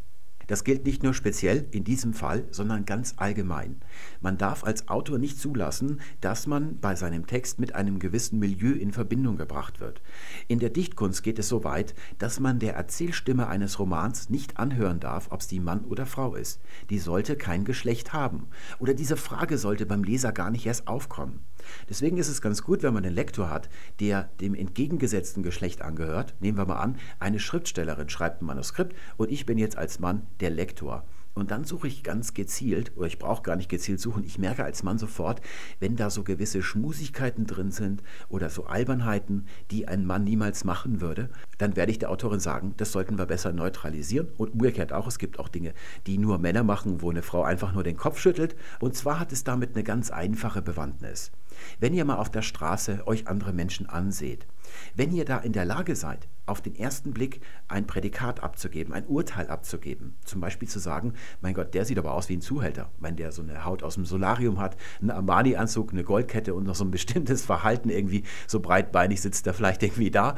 Das 0.47 0.63
gilt 0.63 0.85
nicht 0.85 1.03
nur 1.03 1.13
speziell 1.13 1.67
in 1.71 1.83
diesem 1.83 2.13
Fall, 2.13 2.45
sondern 2.51 2.85
ganz 2.85 3.13
allgemein. 3.17 3.77
Man 4.21 4.37
darf 4.37 4.63
als 4.63 4.87
Autor 4.87 5.19
nicht 5.19 5.39
zulassen, 5.39 6.01
dass 6.21 6.47
man 6.47 6.79
bei 6.79 6.95
seinem 6.95 7.27
Text 7.27 7.59
mit 7.59 7.75
einem 7.75 7.99
gewissen 7.99 8.39
Milieu 8.39 8.71
in 8.71 8.91
Verbindung 8.93 9.37
gebracht 9.37 9.79
wird. 9.79 10.01
In 10.47 10.59
der 10.59 10.69
Dichtkunst 10.69 11.21
geht 11.21 11.37
es 11.37 11.49
so 11.49 11.63
weit, 11.63 11.93
dass 12.17 12.39
man 12.39 12.59
der 12.59 12.75
Erzählstimme 12.75 13.47
eines 13.47 13.77
Romans 13.79 14.29
nicht 14.29 14.57
anhören 14.57 14.99
darf, 14.99 15.27
ob 15.31 15.43
sie 15.43 15.59
Mann 15.59 15.85
oder 15.85 16.05
Frau 16.05 16.35
ist. 16.35 16.61
Die 16.89 16.99
sollte 16.99 17.35
kein 17.35 17.65
Geschlecht 17.65 18.13
haben. 18.13 18.47
Oder 18.79 18.93
diese 18.93 19.17
Frage 19.17 19.57
sollte 19.57 19.85
beim 19.85 20.03
Leser 20.03 20.31
gar 20.31 20.49
nicht 20.49 20.65
erst 20.65 20.87
aufkommen. 20.87 21.41
Deswegen 21.89 22.17
ist 22.17 22.29
es 22.29 22.41
ganz 22.41 22.63
gut, 22.63 22.83
wenn 22.83 22.93
man 22.93 23.05
einen 23.05 23.15
Lektor 23.15 23.49
hat, 23.49 23.69
der 23.99 24.29
dem 24.41 24.55
entgegengesetzten 24.55 25.43
Geschlecht 25.43 25.81
angehört. 25.81 26.35
Nehmen 26.39 26.57
wir 26.57 26.65
mal 26.65 26.79
an, 26.79 26.97
eine 27.19 27.39
Schriftstellerin 27.39 28.09
schreibt 28.09 28.41
ein 28.41 28.45
Manuskript 28.45 28.95
und 29.17 29.31
ich 29.31 29.45
bin 29.45 29.57
jetzt 29.57 29.77
als 29.77 29.99
Mann 29.99 30.27
der 30.39 30.49
Lektor. 30.49 31.03
Und 31.37 31.51
dann 31.51 31.65
suche 31.65 31.87
ich 31.87 32.01
ganz 32.01 32.33
gezielt, 32.33 32.93
oder 32.95 33.05
ich 33.05 33.19
brauche 33.19 33.43
gar 33.43 33.55
nicht 33.55 33.69
gezielt 33.69 33.99
suchen, 33.99 34.23
ich 34.23 34.39
merke 34.39 34.63
als 34.63 34.81
Mann 34.81 34.97
sofort, 34.97 35.39
wenn 35.79 35.95
da 35.95 36.09
so 36.09 36.23
gewisse 36.23 36.63
Schmusigkeiten 36.63 37.45
drin 37.45 37.69
sind 37.69 38.01
oder 38.27 38.49
so 38.49 38.65
Albernheiten, 38.65 39.45
die 39.69 39.87
ein 39.87 40.03
Mann 40.03 40.23
niemals 40.23 40.63
machen 40.63 40.99
würde, 40.99 41.29
dann 41.59 41.75
werde 41.75 41.91
ich 41.91 41.99
der 41.99 42.09
Autorin 42.09 42.39
sagen, 42.39 42.73
das 42.77 42.91
sollten 42.91 43.19
wir 43.19 43.27
besser 43.27 43.53
neutralisieren. 43.53 44.29
Und 44.37 44.53
umgekehrt 44.53 44.93
auch, 44.93 45.05
es 45.05 45.19
gibt 45.19 45.37
auch 45.37 45.47
Dinge, 45.47 45.75
die 46.07 46.17
nur 46.17 46.39
Männer 46.39 46.63
machen, 46.63 47.03
wo 47.03 47.11
eine 47.11 47.21
Frau 47.21 47.43
einfach 47.43 47.71
nur 47.71 47.83
den 47.83 47.97
Kopf 47.97 48.19
schüttelt. 48.19 48.55
Und 48.79 48.95
zwar 48.95 49.19
hat 49.19 49.31
es 49.31 49.43
damit 49.43 49.75
eine 49.75 49.83
ganz 49.83 50.09
einfache 50.09 50.63
Bewandtnis. 50.63 51.31
Wenn 51.79 51.93
ihr 51.93 52.05
mal 52.05 52.17
auf 52.17 52.31
der 52.31 52.41
Straße 52.41 53.05
euch 53.05 53.27
andere 53.27 53.53
Menschen 53.53 53.87
anseht, 53.87 54.47
wenn 54.95 55.11
ihr 55.11 55.25
da 55.25 55.37
in 55.37 55.53
der 55.53 55.65
Lage 55.65 55.95
seid, 55.95 56.27
auf 56.45 56.61
den 56.61 56.75
ersten 56.75 57.13
Blick 57.13 57.41
ein 57.67 57.87
Prädikat 57.87 58.41
abzugeben, 58.41 58.93
ein 58.93 59.05
Urteil 59.05 59.47
abzugeben, 59.49 60.15
zum 60.23 60.41
Beispiel 60.41 60.67
zu 60.67 60.79
sagen, 60.79 61.13
mein 61.41 61.53
Gott, 61.53 61.73
der 61.73 61.85
sieht 61.85 61.97
aber 61.97 62.13
aus 62.13 62.29
wie 62.29 62.37
ein 62.37 62.41
Zuhälter, 62.41 62.89
wenn 62.99 63.15
der 63.15 63.31
so 63.31 63.41
eine 63.41 63.65
Haut 63.65 63.83
aus 63.83 63.95
dem 63.95 64.05
Solarium 64.05 64.59
hat, 64.59 64.77
einen 65.01 65.11
Armani-Anzug, 65.11 65.91
eine 65.91 66.03
Goldkette 66.03 66.53
und 66.53 66.63
noch 66.63 66.75
so 66.75 66.85
ein 66.85 66.91
bestimmtes 66.91 67.45
Verhalten 67.45 67.89
irgendwie, 67.89 68.23
so 68.47 68.59
breitbeinig 68.59 69.21
sitzt 69.21 69.45
er 69.47 69.53
vielleicht 69.53 69.83
irgendwie 69.83 70.11
da, 70.11 70.35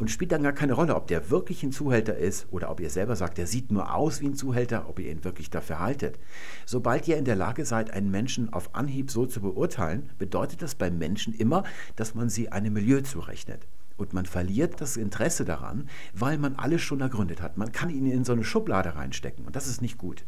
und 0.00 0.10
spielt 0.10 0.32
dann 0.32 0.42
gar 0.42 0.54
keine 0.54 0.72
Rolle, 0.72 0.96
ob 0.96 1.08
der 1.08 1.28
wirklich 1.28 1.62
ein 1.62 1.72
Zuhälter 1.72 2.16
ist 2.16 2.46
oder 2.50 2.70
ob 2.70 2.80
ihr 2.80 2.88
selber 2.88 3.16
sagt, 3.16 3.36
der 3.36 3.46
sieht 3.46 3.70
nur 3.70 3.94
aus 3.94 4.22
wie 4.22 4.28
ein 4.28 4.34
Zuhälter, 4.34 4.88
ob 4.88 4.98
ihr 4.98 5.10
ihn 5.10 5.24
wirklich 5.24 5.50
dafür 5.50 5.78
haltet. 5.78 6.18
Sobald 6.64 7.06
ihr 7.06 7.18
in 7.18 7.26
der 7.26 7.36
Lage 7.36 7.66
seid, 7.66 7.92
einen 7.92 8.10
Menschen 8.10 8.50
auf 8.50 8.74
Anhieb 8.74 9.10
so 9.10 9.26
zu 9.26 9.42
beurteilen, 9.42 10.08
bedeutet 10.16 10.62
das 10.62 10.74
beim 10.74 10.96
Menschen 10.96 11.34
immer, 11.34 11.64
dass 11.96 12.14
man 12.14 12.30
sie 12.30 12.48
einem 12.48 12.72
Milieu 12.72 13.02
zurechnet. 13.02 13.66
Und 13.98 14.14
man 14.14 14.24
verliert 14.24 14.80
das 14.80 14.96
Interesse 14.96 15.44
daran, 15.44 15.86
weil 16.14 16.38
man 16.38 16.56
alles 16.56 16.80
schon 16.80 17.02
ergründet 17.02 17.42
hat. 17.42 17.58
Man 17.58 17.70
kann 17.70 17.90
ihn 17.90 18.06
in 18.06 18.24
so 18.24 18.32
eine 18.32 18.44
Schublade 18.44 18.94
reinstecken 18.94 19.44
und 19.44 19.54
das 19.54 19.66
ist 19.66 19.82
nicht 19.82 19.98
gut. 19.98 20.24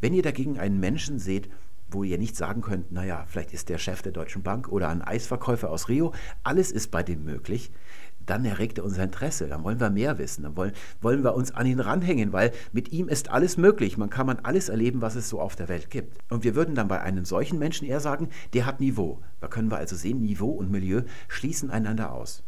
Wenn 0.00 0.14
ihr 0.14 0.22
dagegen 0.22 0.58
einen 0.58 0.80
Menschen 0.80 1.20
seht, 1.20 1.48
wo 1.88 2.02
ihr 2.02 2.18
nicht 2.18 2.36
sagen 2.36 2.62
könnt, 2.62 2.90
naja, 2.90 3.24
vielleicht 3.28 3.52
ist 3.52 3.68
der 3.68 3.78
Chef 3.78 4.02
der 4.02 4.12
Deutschen 4.12 4.42
Bank 4.42 4.68
oder 4.68 4.88
ein 4.88 5.02
Eisverkäufer 5.02 5.70
aus 5.70 5.88
Rio, 5.88 6.12
alles 6.42 6.72
ist 6.72 6.90
bei 6.90 7.02
dem 7.02 7.24
möglich, 7.24 7.70
dann 8.26 8.44
erregt 8.44 8.78
er 8.78 8.84
unser 8.84 9.04
Interesse, 9.04 9.48
dann 9.48 9.64
wollen 9.64 9.80
wir 9.80 9.90
mehr 9.90 10.18
wissen, 10.18 10.42
dann 10.42 10.56
wollen, 10.56 10.72
wollen 11.00 11.24
wir 11.24 11.34
uns 11.34 11.52
an 11.52 11.66
ihn 11.66 11.80
ranhängen, 11.80 12.32
weil 12.32 12.52
mit 12.72 12.92
ihm 12.92 13.08
ist 13.08 13.30
alles 13.30 13.56
möglich. 13.56 13.96
Man 13.96 14.10
kann 14.10 14.26
man 14.26 14.40
alles 14.40 14.68
erleben, 14.68 15.00
was 15.00 15.14
es 15.14 15.28
so 15.28 15.40
auf 15.40 15.56
der 15.56 15.68
Welt 15.68 15.90
gibt. 15.90 16.18
Und 16.30 16.44
wir 16.44 16.54
würden 16.54 16.74
dann 16.74 16.88
bei 16.88 17.00
einem 17.00 17.24
solchen 17.24 17.58
Menschen 17.58 17.86
eher 17.86 18.00
sagen, 18.00 18.28
der 18.52 18.66
hat 18.66 18.80
Niveau. 18.80 19.20
Da 19.40 19.48
können 19.48 19.70
wir 19.70 19.78
also 19.78 19.96
sehen, 19.96 20.20
Niveau 20.20 20.50
und 20.50 20.70
Milieu 20.70 21.02
schließen 21.28 21.70
einander 21.70 22.12
aus. 22.12 22.42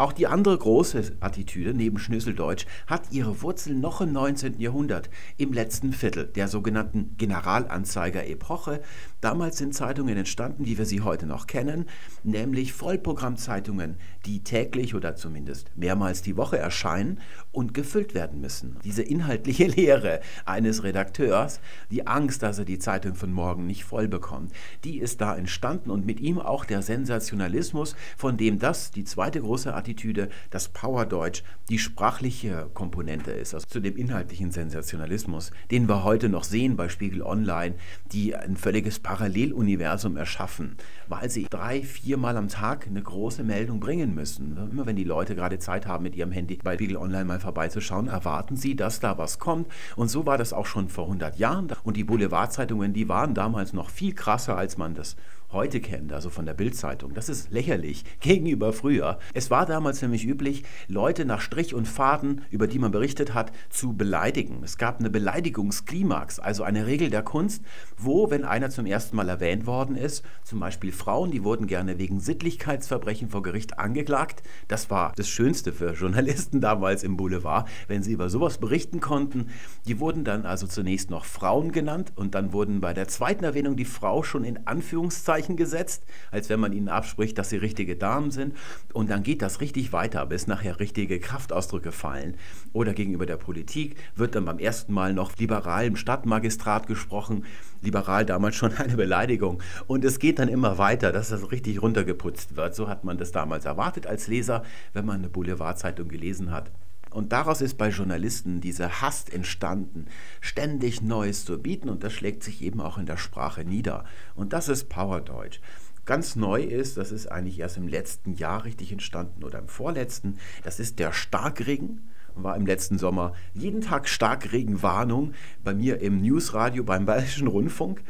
Auch 0.00 0.14
die 0.14 0.26
andere 0.26 0.56
große 0.56 1.18
Attitüde 1.20 1.74
neben 1.74 1.98
Schnüsseldeutsch 1.98 2.64
hat 2.86 3.12
ihre 3.12 3.42
Wurzeln 3.42 3.80
noch 3.80 4.00
im 4.00 4.12
19. 4.12 4.58
Jahrhundert, 4.58 5.10
im 5.36 5.52
letzten 5.52 5.92
Viertel 5.92 6.24
der 6.24 6.48
sogenannten 6.48 7.16
Generalanzeiger-Epoche. 7.18 8.80
Damals 9.20 9.58
sind 9.58 9.74
Zeitungen 9.74 10.16
entstanden, 10.16 10.64
wie 10.64 10.78
wir 10.78 10.86
sie 10.86 11.02
heute 11.02 11.26
noch 11.26 11.46
kennen, 11.46 11.84
nämlich 12.24 12.72
Vollprogrammzeitungen, 12.72 13.96
die 14.24 14.42
täglich 14.42 14.94
oder 14.94 15.14
zumindest 15.14 15.70
mehrmals 15.76 16.22
die 16.22 16.36
Woche 16.36 16.58
erscheinen 16.58 17.20
und 17.52 17.74
gefüllt 17.74 18.14
werden 18.14 18.40
müssen. 18.40 18.78
Diese 18.82 19.02
inhaltliche 19.02 19.66
Lehre 19.66 20.20
eines 20.46 20.82
Redakteurs, 20.84 21.60
die 21.90 22.06
Angst, 22.06 22.42
dass 22.42 22.58
er 22.58 22.64
die 22.64 22.78
Zeitung 22.78 23.14
von 23.14 23.32
morgen 23.32 23.66
nicht 23.66 23.84
voll 23.84 24.08
bekommt, 24.08 24.52
die 24.84 24.98
ist 24.98 25.20
da 25.20 25.36
entstanden 25.36 25.90
und 25.90 26.06
mit 26.06 26.20
ihm 26.20 26.38
auch 26.38 26.64
der 26.64 26.80
Sensationalismus, 26.80 27.96
von 28.16 28.38
dem 28.38 28.58
das 28.58 28.90
die 28.90 29.04
zweite 29.04 29.40
große 29.40 29.74
Attitüde 29.74 30.30
das 30.48 30.68
Powerdeutsch 30.68 31.42
die 31.68 31.78
sprachliche 31.78 32.70
Komponente 32.72 33.32
ist, 33.32 33.54
also 33.54 33.66
zu 33.66 33.80
dem 33.80 33.96
inhaltlichen 33.96 34.50
Sensationalismus, 34.50 35.50
den 35.70 35.88
wir 35.88 36.04
heute 36.04 36.28
noch 36.28 36.44
sehen 36.44 36.76
bei 36.76 36.88
Spiegel 36.88 37.22
Online, 37.22 37.74
die 38.12 38.34
ein 38.34 38.56
völliges 38.56 38.98
Paralleluniversum 39.10 40.16
erschaffen, 40.16 40.76
weil 41.08 41.28
sie 41.30 41.48
drei, 41.50 41.82
viermal 41.82 42.36
am 42.36 42.46
Tag 42.46 42.86
eine 42.86 43.02
große 43.02 43.42
Meldung 43.42 43.80
bringen 43.80 44.14
müssen. 44.14 44.56
Immer 44.70 44.86
wenn 44.86 44.94
die 44.94 45.02
Leute 45.02 45.34
gerade 45.34 45.58
Zeit 45.58 45.84
haben, 45.84 46.04
mit 46.04 46.14
ihrem 46.14 46.30
Handy 46.30 46.60
bei 46.62 46.74
Spiegel 46.74 46.96
Online 46.96 47.24
mal 47.24 47.40
vorbeizuschauen, 47.40 48.06
erwarten 48.06 48.54
sie, 48.54 48.76
dass 48.76 49.00
da 49.00 49.18
was 49.18 49.40
kommt. 49.40 49.66
Und 49.96 50.06
so 50.06 50.26
war 50.26 50.38
das 50.38 50.52
auch 50.52 50.66
schon 50.66 50.88
vor 50.88 51.06
100 51.06 51.40
Jahren. 51.40 51.66
Und 51.82 51.96
die 51.96 52.04
Boulevardzeitungen, 52.04 52.92
die 52.92 53.08
waren 53.08 53.34
damals 53.34 53.72
noch 53.72 53.90
viel 53.90 54.14
krasser, 54.14 54.56
als 54.56 54.78
man 54.78 54.94
das 54.94 55.16
heute 55.52 55.80
kennt, 55.80 56.12
also 56.12 56.30
von 56.30 56.46
der 56.46 56.54
Bildzeitung. 56.54 57.14
Das 57.14 57.28
ist 57.28 57.50
lächerlich 57.50 58.04
gegenüber 58.20 58.72
früher. 58.72 59.18
Es 59.34 59.50
war 59.50 59.66
damals 59.66 60.00
nämlich 60.02 60.24
üblich, 60.24 60.64
Leute 60.88 61.24
nach 61.24 61.40
Strich 61.40 61.74
und 61.74 61.88
Faden, 61.88 62.42
über 62.50 62.66
die 62.66 62.78
man 62.78 62.92
berichtet 62.92 63.34
hat, 63.34 63.52
zu 63.68 63.94
beleidigen. 63.94 64.60
Es 64.62 64.78
gab 64.78 65.00
eine 65.00 65.10
Beleidigungsklimax, 65.10 66.38
also 66.38 66.62
eine 66.62 66.86
Regel 66.86 67.10
der 67.10 67.22
Kunst, 67.22 67.64
wo, 67.96 68.30
wenn 68.30 68.44
einer 68.44 68.70
zum 68.70 68.86
ersten 68.86 69.16
Mal 69.16 69.28
erwähnt 69.28 69.66
worden 69.66 69.96
ist, 69.96 70.24
zum 70.44 70.60
Beispiel 70.60 70.92
Frauen, 70.92 71.30
die 71.30 71.44
wurden 71.44 71.66
gerne 71.66 71.98
wegen 71.98 72.20
Sittlichkeitsverbrechen 72.20 73.28
vor 73.30 73.42
Gericht 73.42 73.78
angeklagt. 73.78 74.42
Das 74.68 74.90
war 74.90 75.12
das 75.16 75.28
Schönste 75.28 75.72
für 75.72 75.92
Journalisten 75.94 76.60
damals 76.60 77.02
im 77.02 77.16
Boulevard, 77.16 77.68
wenn 77.88 78.02
sie 78.02 78.12
über 78.12 78.30
sowas 78.30 78.58
berichten 78.58 79.00
konnten. 79.00 79.48
Die 79.86 79.98
wurden 79.98 80.24
dann 80.24 80.46
also 80.46 80.66
zunächst 80.66 81.10
noch 81.10 81.24
Frauen 81.24 81.72
genannt 81.72 82.12
und 82.16 82.34
dann 82.34 82.52
wurden 82.52 82.80
bei 82.80 82.94
der 82.94 83.08
zweiten 83.08 83.44
Erwähnung 83.44 83.76
die 83.76 83.84
Frau 83.84 84.22
schon 84.22 84.44
in 84.44 84.66
Anführungszeichen 84.66 85.39
Anführungszeichen 85.40 85.56
gesetzt, 85.56 86.04
als 86.30 86.48
wenn 86.48 86.60
man 86.60 86.72
ihnen 86.72 86.88
abspricht, 86.88 87.38
dass 87.38 87.50
sie 87.50 87.56
richtige 87.56 87.96
Damen 87.96 88.30
sind. 88.30 88.56
Und 88.92 89.10
dann 89.10 89.22
geht 89.22 89.42
das 89.42 89.60
richtig 89.60 89.92
weiter, 89.92 90.26
bis 90.26 90.46
nachher 90.46 90.80
richtige 90.80 91.18
Kraftausdrücke 91.18 91.92
fallen. 91.92 92.36
Oder 92.72 92.92
gegenüber 92.92 93.26
der 93.26 93.36
Politik 93.36 93.96
wird 94.16 94.34
dann 94.34 94.44
beim 94.44 94.58
ersten 94.58 94.92
Mal 94.92 95.14
noch 95.14 95.36
liberal 95.38 95.86
im 95.86 95.96
Stadtmagistrat 95.96 96.86
gesprochen. 96.86 97.44
Liberal 97.82 98.26
damals 98.26 98.56
schon 98.56 98.74
eine 98.76 98.96
Beleidigung. 98.96 99.62
Und 99.86 100.04
es 100.04 100.18
geht 100.18 100.38
dann 100.38 100.48
immer 100.48 100.78
weiter, 100.78 101.12
dass 101.12 101.30
das 101.30 101.50
richtig 101.50 101.80
runtergeputzt 101.80 102.56
wird. 102.56 102.74
So 102.74 102.88
hat 102.88 103.04
man 103.04 103.18
das 103.18 103.32
damals 103.32 103.64
erwartet 103.64 104.06
als 104.06 104.26
Leser, 104.26 104.62
wenn 104.92 105.06
man 105.06 105.16
eine 105.16 105.28
Boulevardzeitung 105.28 106.08
gelesen 106.08 106.50
hat. 106.50 106.70
Und 107.10 107.32
daraus 107.32 107.60
ist 107.60 107.76
bei 107.76 107.88
Journalisten 107.88 108.60
diese 108.60 109.02
Hast 109.02 109.32
entstanden, 109.32 110.06
ständig 110.40 111.02
Neues 111.02 111.44
zu 111.44 111.58
bieten 111.58 111.88
und 111.88 112.04
das 112.04 112.12
schlägt 112.12 112.44
sich 112.44 112.62
eben 112.62 112.80
auch 112.80 112.98
in 112.98 113.06
der 113.06 113.16
Sprache 113.16 113.64
nieder. 113.64 114.04
Und 114.34 114.52
das 114.52 114.68
ist 114.68 114.88
Powerdeutsch. 114.88 115.60
Ganz 116.06 116.36
neu 116.36 116.62
ist, 116.62 116.96
das 116.96 117.12
ist 117.12 117.26
eigentlich 117.26 117.58
erst 117.58 117.76
im 117.76 117.88
letzten 117.88 118.34
Jahr 118.34 118.64
richtig 118.64 118.92
entstanden 118.92 119.44
oder 119.44 119.58
im 119.58 119.68
vorletzten, 119.68 120.38
das 120.64 120.80
ist 120.80 120.98
der 120.98 121.12
Starkregen 121.12 122.08
war 122.34 122.56
im 122.56 122.66
letzten 122.66 122.98
Sommer 122.98 123.32
jeden 123.54 123.80
Tag 123.80 124.08
Starkregenwarnung 124.08 125.34
bei 125.64 125.74
mir 125.74 126.00
im 126.00 126.20
Newsradio 126.20 126.84
beim 126.84 127.04
Bayerischen 127.04 127.48
Rundfunk. 127.48 128.02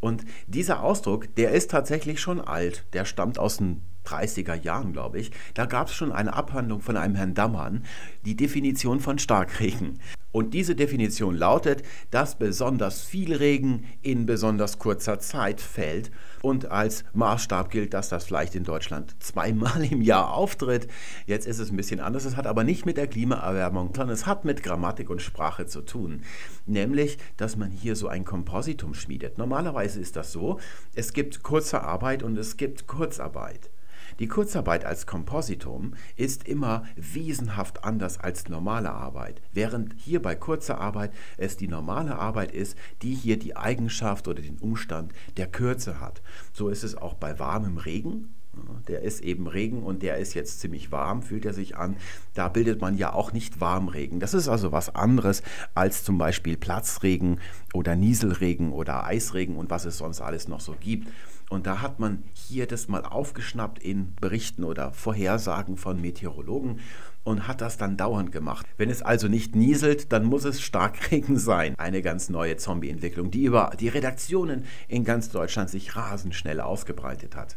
Und 0.00 0.24
dieser 0.46 0.82
Ausdruck, 0.82 1.34
der 1.34 1.52
ist 1.52 1.70
tatsächlich 1.70 2.20
schon 2.20 2.40
alt. 2.40 2.86
Der 2.92 3.04
stammt 3.04 3.38
aus 3.38 3.56
den 3.56 3.82
30er 4.06 4.54
Jahren, 4.54 4.92
glaube 4.92 5.18
ich, 5.18 5.30
da 5.54 5.66
gab 5.66 5.88
es 5.88 5.94
schon 5.94 6.12
eine 6.12 6.34
Abhandlung 6.34 6.80
von 6.80 6.96
einem 6.96 7.14
Herrn 7.14 7.34
Dammann, 7.34 7.84
die 8.24 8.36
Definition 8.36 9.00
von 9.00 9.18
Starkregen. 9.18 9.98
Und 10.34 10.52
diese 10.52 10.74
Definition 10.74 11.36
lautet, 11.36 11.84
dass 12.10 12.36
besonders 12.38 13.02
viel 13.02 13.32
Regen 13.32 13.84
in 14.02 14.26
besonders 14.26 14.80
kurzer 14.80 15.20
Zeit 15.20 15.60
fällt. 15.60 16.10
Und 16.42 16.72
als 16.72 17.04
Maßstab 17.12 17.70
gilt, 17.70 17.94
dass 17.94 18.08
das 18.08 18.24
vielleicht 18.24 18.56
in 18.56 18.64
Deutschland 18.64 19.14
zweimal 19.22 19.84
im 19.84 20.02
Jahr 20.02 20.34
auftritt. 20.34 20.88
Jetzt 21.26 21.46
ist 21.46 21.60
es 21.60 21.70
ein 21.70 21.76
bisschen 21.76 22.00
anders. 22.00 22.24
Es 22.24 22.36
hat 22.36 22.48
aber 22.48 22.64
nicht 22.64 22.84
mit 22.84 22.96
der 22.96 23.06
Klimaerwärmung, 23.06 23.92
sondern 23.94 24.12
es 24.12 24.26
hat 24.26 24.44
mit 24.44 24.64
Grammatik 24.64 25.08
und 25.08 25.22
Sprache 25.22 25.66
zu 25.66 25.82
tun. 25.82 26.22
Nämlich, 26.66 27.16
dass 27.36 27.56
man 27.56 27.70
hier 27.70 27.94
so 27.94 28.08
ein 28.08 28.24
Kompositum 28.24 28.94
schmiedet. 28.94 29.38
Normalerweise 29.38 30.00
ist 30.00 30.16
das 30.16 30.32
so, 30.32 30.58
es 30.96 31.12
gibt 31.12 31.44
kurze 31.44 31.82
Arbeit 31.82 32.24
und 32.24 32.36
es 32.36 32.56
gibt 32.56 32.88
Kurzarbeit. 32.88 33.70
Die 34.20 34.28
Kurzarbeit 34.28 34.84
als 34.84 35.06
Kompositum 35.06 35.94
ist 36.16 36.46
immer 36.46 36.84
wesenhaft 36.94 37.82
anders 37.84 38.18
als 38.20 38.48
normale 38.48 38.92
Arbeit, 38.92 39.42
während 39.52 39.94
hier 39.96 40.22
bei 40.22 40.36
kurzer 40.36 40.80
Arbeit 40.80 41.12
es 41.36 41.56
die 41.56 41.66
normale 41.66 42.16
Arbeit 42.16 42.52
ist, 42.52 42.78
die 43.02 43.14
hier 43.14 43.38
die 43.38 43.56
Eigenschaft 43.56 44.28
oder 44.28 44.40
den 44.40 44.58
Umstand 44.58 45.12
der 45.36 45.48
Kürze 45.48 46.00
hat. 46.00 46.22
So 46.52 46.68
ist 46.68 46.84
es 46.84 46.94
auch 46.94 47.14
bei 47.14 47.40
warmem 47.40 47.78
Regen. 47.78 48.34
Der 48.86 49.02
ist 49.02 49.20
eben 49.20 49.48
Regen 49.48 49.82
und 49.82 50.04
der 50.04 50.18
ist 50.18 50.34
jetzt 50.34 50.60
ziemlich 50.60 50.92
warm, 50.92 51.22
fühlt 51.22 51.44
er 51.44 51.52
sich 51.52 51.76
an. 51.76 51.96
Da 52.34 52.48
bildet 52.48 52.80
man 52.80 52.96
ja 52.96 53.12
auch 53.12 53.32
nicht 53.32 53.60
Warmregen. 53.60 54.20
Das 54.20 54.32
ist 54.32 54.46
also 54.46 54.70
was 54.70 54.94
anderes 54.94 55.42
als 55.74 56.04
zum 56.04 56.18
Beispiel 56.18 56.56
Platzregen 56.56 57.40
oder 57.72 57.96
Nieselregen 57.96 58.72
oder 58.72 59.04
Eisregen 59.04 59.56
und 59.56 59.70
was 59.70 59.86
es 59.86 59.98
sonst 59.98 60.20
alles 60.20 60.46
noch 60.46 60.60
so 60.60 60.76
gibt. 60.78 61.08
Und 61.54 61.68
da 61.68 61.80
hat 61.80 62.00
man 62.00 62.24
hier 62.32 62.66
das 62.66 62.88
mal 62.88 63.04
aufgeschnappt 63.04 63.78
in 63.78 64.16
Berichten 64.16 64.64
oder 64.64 64.92
Vorhersagen 64.92 65.76
von 65.76 66.00
Meteorologen 66.00 66.80
und 67.22 67.46
hat 67.46 67.60
das 67.60 67.78
dann 67.78 67.96
dauernd 67.96 68.32
gemacht. 68.32 68.66
Wenn 68.76 68.90
es 68.90 69.02
also 69.02 69.28
nicht 69.28 69.54
nieselt, 69.54 70.12
dann 70.12 70.24
muss 70.24 70.44
es 70.44 70.60
Starkregen 70.60 71.38
sein. 71.38 71.78
Eine 71.78 72.02
ganz 72.02 72.28
neue 72.28 72.56
Zombie-Entwicklung, 72.56 73.30
die 73.30 73.44
über 73.44 73.70
die 73.78 73.86
Redaktionen 73.86 74.64
in 74.88 75.04
ganz 75.04 75.30
Deutschland 75.30 75.70
sich 75.70 75.94
rasend 75.94 76.34
schnell 76.34 76.60
ausgebreitet 76.60 77.36
hat. 77.36 77.56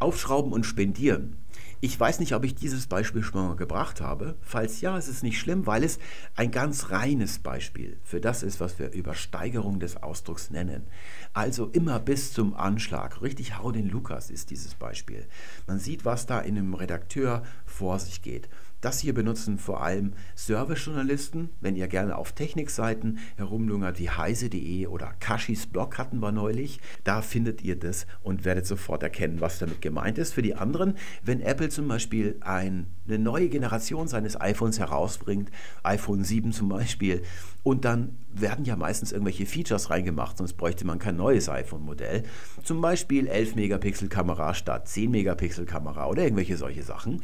Aufschrauben 0.00 0.52
und 0.52 0.66
spendieren. 0.66 1.38
Ich 1.80 1.98
weiß 1.98 2.18
nicht, 2.18 2.34
ob 2.34 2.44
ich 2.44 2.56
dieses 2.56 2.88
Beispiel 2.88 3.22
schon 3.22 3.46
mal 3.46 3.54
gebracht 3.54 4.00
habe. 4.00 4.34
Falls 4.40 4.80
ja, 4.80 4.98
ist 4.98 5.06
es 5.06 5.22
nicht 5.22 5.38
schlimm, 5.38 5.64
weil 5.64 5.84
es 5.84 6.00
ein 6.34 6.50
ganz 6.50 6.90
reines 6.90 7.38
Beispiel 7.38 7.98
für 8.02 8.20
das 8.20 8.42
ist, 8.42 8.58
was 8.58 8.80
wir 8.80 8.90
Übersteigerung 8.90 9.78
des 9.78 9.96
Ausdrucks 10.02 10.50
nennen. 10.50 10.88
Also 11.34 11.66
immer 11.66 12.00
bis 12.00 12.32
zum 12.32 12.54
Anschlag. 12.54 13.22
Richtig 13.22 13.58
hau 13.58 13.70
den 13.70 13.88
Lukas 13.88 14.28
ist 14.28 14.50
dieses 14.50 14.74
Beispiel. 14.74 15.24
Man 15.68 15.78
sieht, 15.78 16.04
was 16.04 16.26
da 16.26 16.40
in 16.40 16.58
einem 16.58 16.74
Redakteur 16.74 17.44
vor 17.64 18.00
sich 18.00 18.22
geht. 18.22 18.48
Das 18.80 19.00
hier 19.00 19.12
benutzen 19.12 19.58
vor 19.58 19.82
allem 19.82 20.12
Servicejournalisten, 20.36 21.50
wenn 21.60 21.74
ihr 21.74 21.88
gerne 21.88 22.16
auf 22.16 22.30
Technikseiten 22.30 23.18
herumlungert 23.36 23.98
wie 23.98 24.08
heise.de 24.08 24.86
oder 24.86 25.14
Kashis 25.18 25.66
Blog 25.66 25.98
hatten 25.98 26.20
wir 26.20 26.30
neulich. 26.30 26.78
Da 27.02 27.20
findet 27.20 27.62
ihr 27.62 27.76
das 27.76 28.06
und 28.22 28.44
werdet 28.44 28.66
sofort 28.66 29.02
erkennen, 29.02 29.40
was 29.40 29.58
damit 29.58 29.82
gemeint 29.82 30.16
ist. 30.16 30.32
Für 30.32 30.42
die 30.42 30.54
anderen, 30.54 30.94
wenn 31.24 31.40
Apple 31.40 31.70
zum 31.70 31.88
Beispiel 31.88 32.36
ein, 32.40 32.86
eine 33.08 33.18
neue 33.18 33.48
Generation 33.48 34.06
seines 34.06 34.40
iPhones 34.40 34.78
herausbringt, 34.78 35.50
iPhone 35.82 36.22
7 36.22 36.52
zum 36.52 36.68
Beispiel, 36.68 37.22
und 37.64 37.84
dann 37.84 38.16
werden 38.32 38.64
ja 38.64 38.76
meistens 38.76 39.10
irgendwelche 39.10 39.44
Features 39.44 39.90
reingemacht, 39.90 40.38
sonst 40.38 40.52
bräuchte 40.52 40.86
man 40.86 41.00
kein 41.00 41.16
neues 41.16 41.48
iPhone-Modell. 41.48 42.22
Zum 42.62 42.80
Beispiel 42.80 43.26
11 43.26 43.56
Megapixel 43.56 44.08
Kamera 44.08 44.54
statt 44.54 44.88
10 44.88 45.10
Megapixel 45.10 45.66
Kamera 45.66 46.06
oder 46.06 46.22
irgendwelche 46.22 46.56
solche 46.56 46.84
Sachen 46.84 47.22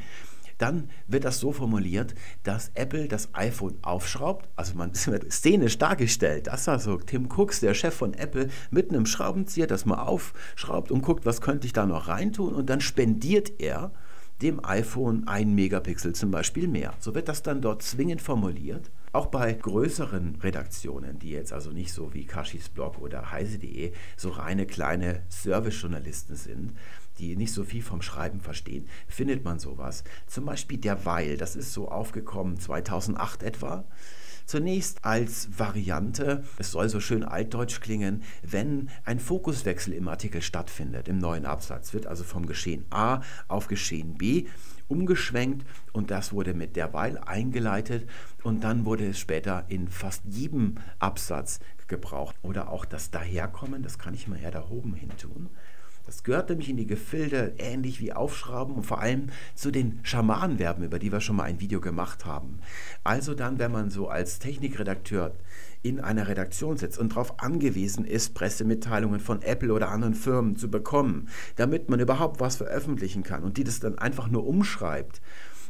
dann 0.59 0.89
wird 1.07 1.25
das 1.25 1.41
so 1.41 1.53
formuliert, 1.53 2.15
dass 2.43 2.71
Apple 2.75 3.09
das 3.09 3.29
iPhone 3.35 3.79
aufschraubt. 3.83 4.49
Also 4.57 4.75
man 4.75 4.93
wird 5.07 5.33
szenisch 5.33 5.79
dargestellt, 5.79 6.47
dass 6.47 6.69
also 6.69 6.97
Tim 6.99 7.29
Cooks, 7.31 7.61
der 7.61 7.75
Chef 7.75 7.95
von 7.95 8.15
Apple, 8.15 8.49
mit 8.71 8.91
einem 8.91 9.07
Schraubenzieher 9.07 9.67
das 9.67 9.85
mal 9.85 10.03
aufschraubt 10.03 10.91
und 10.91 11.03
guckt, 11.03 11.27
was 11.27 11.41
könnte 11.41 11.67
ich 11.67 11.73
da 11.73 11.87
noch 11.87 12.09
reintun 12.09 12.55
und 12.55 12.71
dann 12.71 12.81
spendiert 12.81 13.61
er 13.61 13.93
dem 14.43 14.65
iPhone 14.65 15.27
ein 15.29 15.55
Megapixel 15.55 16.15
zum 16.15 16.31
Beispiel 16.31 16.69
mehr. 16.69 16.95
So 16.99 17.15
wird 17.15 17.29
das 17.29 17.43
dann 17.43 17.61
dort 17.61 17.83
zwingend 17.83 18.21
formuliert. 18.21 18.91
Auch 19.13 19.27
bei 19.27 19.53
größeren 19.53 20.39
Redaktionen, 20.43 21.21
die 21.21 21.31
jetzt 21.31 21.53
also 21.53 21.71
nicht 21.71 21.93
so 21.93 22.13
wie 22.15 22.27
Kashis 22.27 22.69
Blog 22.69 22.99
oder 22.99 23.31
heise.de 23.31 23.93
so 24.17 24.31
reine 24.31 24.67
kleine 24.67 25.23
Service-Journalisten 25.31 26.35
sind, 26.35 26.73
die 27.19 27.37
nicht 27.37 27.53
so 27.53 27.65
viel 27.65 27.83
vom 27.83 28.03
Schreiben 28.03 28.41
verstehen, 28.41 28.89
findet 29.09 29.45
man 29.45 29.59
sowas. 29.59 30.05
Zum 30.27 30.45
Beispiel 30.45 30.79
der 30.79 31.05
Weil, 31.05 31.37
das 31.37 31.57
ist 31.57 31.73
so 31.73 31.89
aufgekommen 31.89 32.59
2008 32.59 33.43
etwa. 33.43 33.85
Zunächst 34.47 35.07
als 35.07 35.59
Variante, 35.59 36.45
es 36.59 36.71
soll 36.71 36.91
so 36.91 37.01
schön 37.01 37.25
altdeutsch 37.25 37.81
klingen, 37.81 38.23
wenn 38.43 38.91
ein 39.05 39.19
Fokuswechsel 39.19 39.95
im 39.95 40.07
Artikel 40.07 40.43
stattfindet, 40.43 41.09
im 41.09 41.17
neuen 41.17 41.47
Absatz, 41.47 41.95
wird 41.95 42.07
also 42.07 42.25
vom 42.25 42.45
Geschehen 42.45 42.85
A 42.91 43.23
auf 43.49 43.69
Geschehen 43.69 44.19
B 44.19 44.47
umgeschwenkt 44.87 45.67
und 45.95 46.11
das 46.11 46.35
wurde 46.35 46.53
mit 46.53 46.77
derweil 46.77 47.17
eingeleitet 47.17 48.07
und 48.43 48.65
dann 48.65 48.85
wurde 48.85 49.09
es 49.09 49.19
später 49.19 49.65
in 49.69 49.89
fast 49.89 50.23
jedem 50.27 50.75
Absatz 50.99 51.59
gebraucht. 51.89 52.37
Oder 52.43 52.71
auch 52.71 52.85
das 52.85 53.11
Daherkommen, 53.11 53.83
das 53.83 53.99
kann 53.99 54.15
ich 54.15 54.29
mal 54.29 54.39
eher 54.39 54.51
da 54.51 54.69
oben 54.69 54.95
hin 54.95 55.11
tun. 55.17 55.49
Das 56.07 56.23
gehört 56.23 56.51
nämlich 56.51 56.69
in 56.69 56.77
die 56.77 56.87
Gefilde, 56.87 57.55
ähnlich 57.57 57.99
wie 58.01 58.13
Aufschrauben 58.13 58.75
und 58.75 58.85
vor 58.85 59.01
allem 59.01 59.29
zu 59.55 59.71
den 59.71 60.01
Schamanenverben, 60.03 60.85
über 60.85 60.99
die 60.99 61.11
wir 61.11 61.21
schon 61.21 61.37
mal 61.37 61.45
ein 61.45 61.61
Video 61.61 61.81
gemacht 61.81 62.27
haben. 62.27 62.59
Also 63.05 63.35
dann, 63.35 63.59
wenn 63.59 63.73
man 63.73 63.91
so 63.91 64.09
als 64.09 64.39
Technikredakteur 64.39 65.35
in 65.83 66.01
einer 66.01 66.29
Redaktion 66.29 66.77
sitzt 66.77 66.99
und 66.99 67.13
darauf 67.13 67.41
angewiesen 67.41 68.05
ist, 68.05 68.35
Pressemitteilungen 68.35 69.21
von 69.21 69.43
Apple 69.43 69.73
oder 69.73 69.91
anderen 69.91 70.15
Firmen 70.15 70.57
zu 70.57 70.71
bekommen, 70.71 71.29
damit 71.57 71.89
man 71.89 72.01
überhaupt 72.01 72.41
was 72.41 72.57
veröffentlichen 72.57 73.23
kann 73.23 73.43
und 73.43 73.57
die 73.57 73.65
das 73.65 73.81
dann 73.81 73.99
einfach 73.99 74.29
nur 74.29 74.47
umschreibt, 74.47 75.23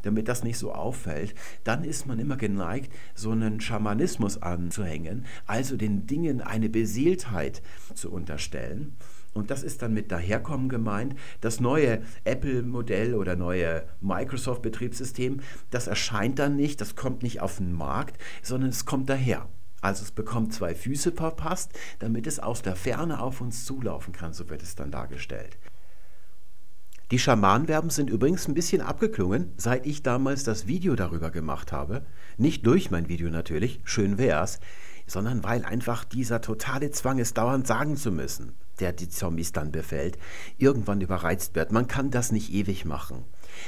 damit 0.03 0.29
das 0.29 0.45
nicht 0.45 0.59
so 0.59 0.73
auffällt, 0.73 1.35
dann 1.65 1.83
ist 1.85 2.07
man 2.07 2.19
immer 2.19 2.37
geneigt, 2.37 2.93
so 3.15 3.31
einen 3.31 3.61
Schamanismus 3.61 4.41
anzuhängen, 4.41 5.27
also 5.47 5.77
den 5.77 6.07
Dingen 6.07 6.41
eine 6.41 6.69
Beseeltheit 6.69 7.63
zu 7.95 8.11
unterstellen. 8.13 8.97
Und 9.35 9.51
das 9.51 9.65
ist 9.65 9.83
dann 9.83 9.93
mit 9.93 10.13
daherkommen 10.13 10.69
gemeint. 10.69 11.17
Das 11.41 11.61
neue 11.61 12.03
Apple-Modell 12.23 13.15
oder 13.15 13.35
neue 13.35 13.83
Microsoft-Betriebssystem, 14.01 15.41
das 15.71 15.89
erscheint 15.89 16.39
dann 16.39 16.57
nicht, 16.57 16.81
das 16.81 16.95
kommt 16.95 17.25
nicht 17.25 17.43
auf 17.43 17.59
den 17.59 17.73
Markt, 17.73 18.17
sondern 18.43 18.71
es 18.71 18.87
kommt 18.87 19.11
daher. 19.11 19.49
Also 19.81 20.03
es 20.05 20.13
bekommt 20.13 20.55
zwei 20.55 20.75
Füße 20.75 21.13
verpasst, 21.13 21.73
damit 21.99 22.27
es 22.27 22.39
aus 22.39 22.63
der 22.63 22.77
Ferne 22.77 23.21
auf 23.21 23.41
uns 23.41 23.67
zulaufen 23.67 24.15
kann, 24.15 24.33
so 24.33 24.49
wird 24.49 24.63
es 24.63 24.77
dann 24.77 24.91
dargestellt. 24.91 25.59
Die 27.11 27.19
Schamanverben 27.19 27.91
sind 27.91 28.09
übrigens 28.09 28.49
ein 28.49 28.55
bisschen 28.55 28.81
abgeklungen, 28.81 29.53
seit 29.59 29.85
ich 29.85 30.03
damals 30.03 30.43
das 30.43 30.67
Video 30.67 30.95
darüber 30.95 31.31
gemacht 31.31 31.71
habe. 31.71 32.07
Nicht 32.39 32.67
durch 32.67 32.91
mein 32.91 33.09
Video 33.09 33.29
natürlich, 33.29 33.81
schön 33.85 34.17
wär's, 34.17 34.59
sondern 35.07 35.45
weil 35.45 35.65
einfach 35.67 36.05
dieser 36.05 36.41
totale 36.41 36.91
Zwang 36.91 37.19
ist, 37.19 37.37
dauernd 37.37 37.67
sagen 37.67 37.97
zu 37.97 38.11
müssen 38.11 38.55
der 38.81 38.93
die 38.93 39.09
Zombies 39.09 39.53
dann 39.53 39.73
befällt, 39.73 40.19
irgendwann 40.59 41.01
überreizt 41.01 41.55
wird. 41.55 41.73
Man 41.73 41.87
kann 41.87 42.11
das 42.11 42.33
nicht 42.33 42.53
ewig 42.53 42.85
machen. 42.85 43.25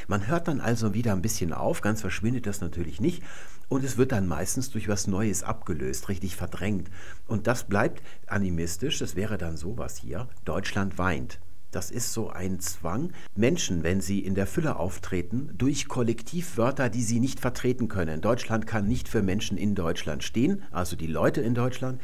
Man 0.08 0.26
hört 0.26 0.48
dann 0.48 0.60
also 0.60 0.94
wieder 0.94 1.12
ein 1.12 1.22
bisschen 1.22 1.52
auf, 1.52 1.80
ganz 1.80 2.00
verschwindet 2.00 2.46
das 2.46 2.60
natürlich 2.60 3.00
nicht 3.00 3.22
und 3.68 3.84
es 3.84 3.96
wird 3.96 4.12
dann 4.12 4.26
meistens 4.26 4.70
durch 4.70 4.88
was 4.88 5.06
Neues 5.06 5.42
abgelöst, 5.42 6.08
richtig 6.08 6.36
verdrängt. 6.36 6.90
Und 7.26 7.46
das 7.46 7.64
bleibt 7.64 8.02
animistisch, 8.26 8.98
das 8.98 9.16
wäre 9.16 9.38
dann 9.38 9.56
sowas 9.56 9.96
hier, 9.96 10.28
Deutschland 10.44 10.98
weint. 10.98 11.40
Das 11.72 11.90
ist 11.90 12.12
so 12.12 12.30
ein 12.30 12.60
Zwang. 12.60 13.12
Menschen, 13.34 13.82
wenn 13.82 14.00
sie 14.00 14.20
in 14.20 14.34
der 14.34 14.46
Fülle 14.46 14.76
auftreten, 14.76 15.50
durch 15.58 15.88
Kollektivwörter, 15.88 16.88
die 16.88 17.02
sie 17.02 17.20
nicht 17.20 17.40
vertreten 17.40 17.88
können. 17.88 18.20
Deutschland 18.20 18.66
kann 18.66 18.86
nicht 18.86 19.08
für 19.08 19.20
Menschen 19.20 19.58
in 19.58 19.74
Deutschland 19.74 20.22
stehen, 20.22 20.62
also 20.70 20.96
die 20.96 21.08
Leute 21.08 21.40
in 21.42 21.54
Deutschland. 21.54 22.00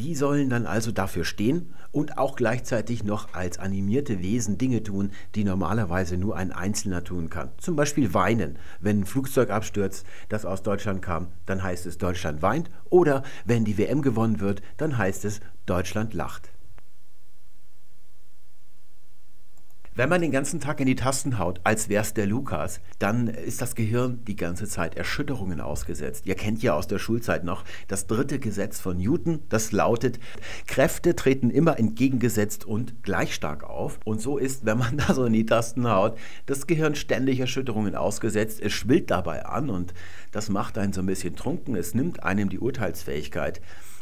Die 0.00 0.14
sollen 0.14 0.48
dann 0.48 0.64
also 0.64 0.92
dafür 0.92 1.24
stehen 1.24 1.74
und 1.90 2.18
auch 2.18 2.36
gleichzeitig 2.36 3.02
noch 3.02 3.34
als 3.34 3.58
animierte 3.58 4.20
Wesen 4.20 4.56
Dinge 4.56 4.84
tun, 4.84 5.10
die 5.34 5.42
normalerweise 5.42 6.16
nur 6.16 6.36
ein 6.36 6.52
Einzelner 6.52 7.02
tun 7.02 7.30
kann. 7.30 7.50
Zum 7.58 7.74
Beispiel 7.74 8.14
weinen. 8.14 8.60
Wenn 8.78 9.00
ein 9.00 9.06
Flugzeug 9.06 9.50
abstürzt, 9.50 10.06
das 10.28 10.44
aus 10.44 10.62
Deutschland 10.62 11.02
kam, 11.02 11.26
dann 11.46 11.64
heißt 11.64 11.84
es 11.86 11.98
Deutschland 11.98 12.42
weint. 12.42 12.70
Oder 12.90 13.24
wenn 13.44 13.64
die 13.64 13.76
WM 13.76 14.00
gewonnen 14.00 14.38
wird, 14.38 14.62
dann 14.76 14.98
heißt 14.98 15.24
es 15.24 15.40
Deutschland 15.66 16.14
lacht. 16.14 16.52
Wenn 19.98 20.10
man 20.10 20.20
den 20.20 20.30
ganzen 20.30 20.60
Tag 20.60 20.78
in 20.78 20.86
die 20.86 20.94
Tasten 20.94 21.40
haut, 21.40 21.60
als 21.64 21.88
wär's 21.88 22.14
der 22.14 22.24
Lukas, 22.24 22.78
dann 23.00 23.26
ist 23.26 23.60
das 23.60 23.74
Gehirn 23.74 24.24
die 24.28 24.36
ganze 24.36 24.68
Zeit 24.68 24.96
Erschütterungen 24.96 25.60
ausgesetzt. 25.60 26.24
Ihr 26.24 26.36
kennt 26.36 26.62
ja 26.62 26.74
aus 26.74 26.86
der 26.86 27.00
Schulzeit 27.00 27.42
noch 27.42 27.64
das 27.88 28.06
dritte 28.06 28.38
Gesetz 28.38 28.78
von 28.78 28.98
Newton, 28.98 29.40
das 29.48 29.72
lautet, 29.72 30.20
Kräfte 30.68 31.16
treten 31.16 31.50
immer 31.50 31.80
entgegengesetzt 31.80 32.64
und 32.64 33.02
gleich 33.02 33.34
stark 33.34 33.64
auf. 33.64 33.98
Und 34.04 34.22
so 34.22 34.38
ist, 34.38 34.64
wenn 34.64 34.78
man 34.78 34.98
da 35.08 35.14
so 35.14 35.24
in 35.24 35.32
die 35.32 35.46
Tasten 35.46 35.90
haut, 35.90 36.16
das 36.46 36.68
Gehirn 36.68 36.94
ständig 36.94 37.40
Erschütterungen 37.40 37.96
ausgesetzt. 37.96 38.60
Es 38.62 38.72
schwillt 38.72 39.10
dabei 39.10 39.46
an 39.46 39.68
und 39.68 39.94
das 40.30 40.48
macht 40.48 40.78
einen 40.78 40.92
so 40.92 41.00
ein 41.00 41.06
bisschen 41.06 41.34
trunken. 41.34 41.74
Es 41.74 41.92
nimmt 41.92 42.22
einem 42.22 42.50
die 42.50 42.60
Urteilsfähigkeit. 42.60 43.60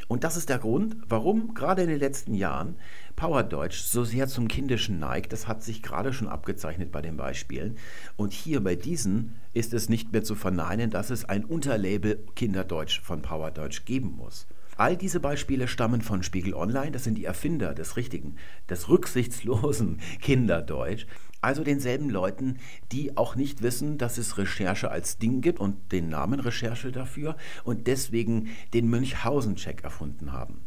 Und 0.09 0.23
das 0.23 0.37
ist 0.37 0.49
der 0.49 0.59
Grund, 0.59 0.97
warum 1.09 1.55
gerade 1.55 1.83
in 1.83 1.89
den 1.89 1.99
letzten 1.99 2.35
Jahren 2.35 2.77
Powerdeutsch 3.17 3.81
so 3.81 4.05
sehr 4.05 4.29
zum 4.29 4.47
Kindischen 4.47 4.99
neigt. 4.99 5.33
Das 5.33 5.49
hat 5.49 5.63
sich 5.63 5.83
gerade 5.83 6.13
schon 6.13 6.29
abgezeichnet 6.29 6.93
bei 6.93 7.01
den 7.01 7.17
Beispielen. 7.17 7.77
Und 8.17 8.33
hier 8.33 8.63
bei 8.63 8.77
diesen 8.77 9.35
ist 9.55 9.73
es 9.73 9.89
nicht 9.89 10.13
mehr 10.13 10.23
zu 10.23 10.35
verneinen, 10.35 10.91
dass 10.91 11.11
es 11.11 11.25
ein 11.25 11.45
Unterlabel 11.45 12.23
Kinderdeutsch 12.37 13.01
von 13.01 13.23
Powerdeutsch 13.23 13.87
geben 13.87 14.15
muss. 14.17 14.47
All 14.77 14.95
diese 14.95 15.21
Beispiele 15.21 15.69
stammen 15.69 16.03
von 16.03 16.23
Spiegel 16.23 16.53
Online, 16.53 16.91
das 16.91 17.05
sind 17.05 17.17
die 17.17 17.25
Erfinder 17.25 17.73
des 17.73 17.97
richtigen, 17.97 18.37
des 18.69 18.91
rücksichtslosen 18.91 20.01
Kinderdeutsch. 20.21 21.07
Also 21.41 21.65
denselben 21.65 22.11
Leuten, 22.11 22.59
die 22.93 23.17
auch 23.17 23.37
nicht 23.37 23.63
wissen, 23.63 23.97
dass 23.97 24.19
es 24.19 24.37
Recherche 24.37 24.91
als 24.91 25.17
Ding 25.17 25.41
gibt 25.41 25.61
und 25.61 25.93
den 25.93 26.11
Namen 26.11 26.41
Recherche 26.41 26.93
dafür 26.93 27.37
und 27.65 27.87
deswegen 27.87 28.49
den 28.75 28.89
Münchhausen-Check 28.91 29.83
erfunden 29.83 30.33
haben. 30.33 30.66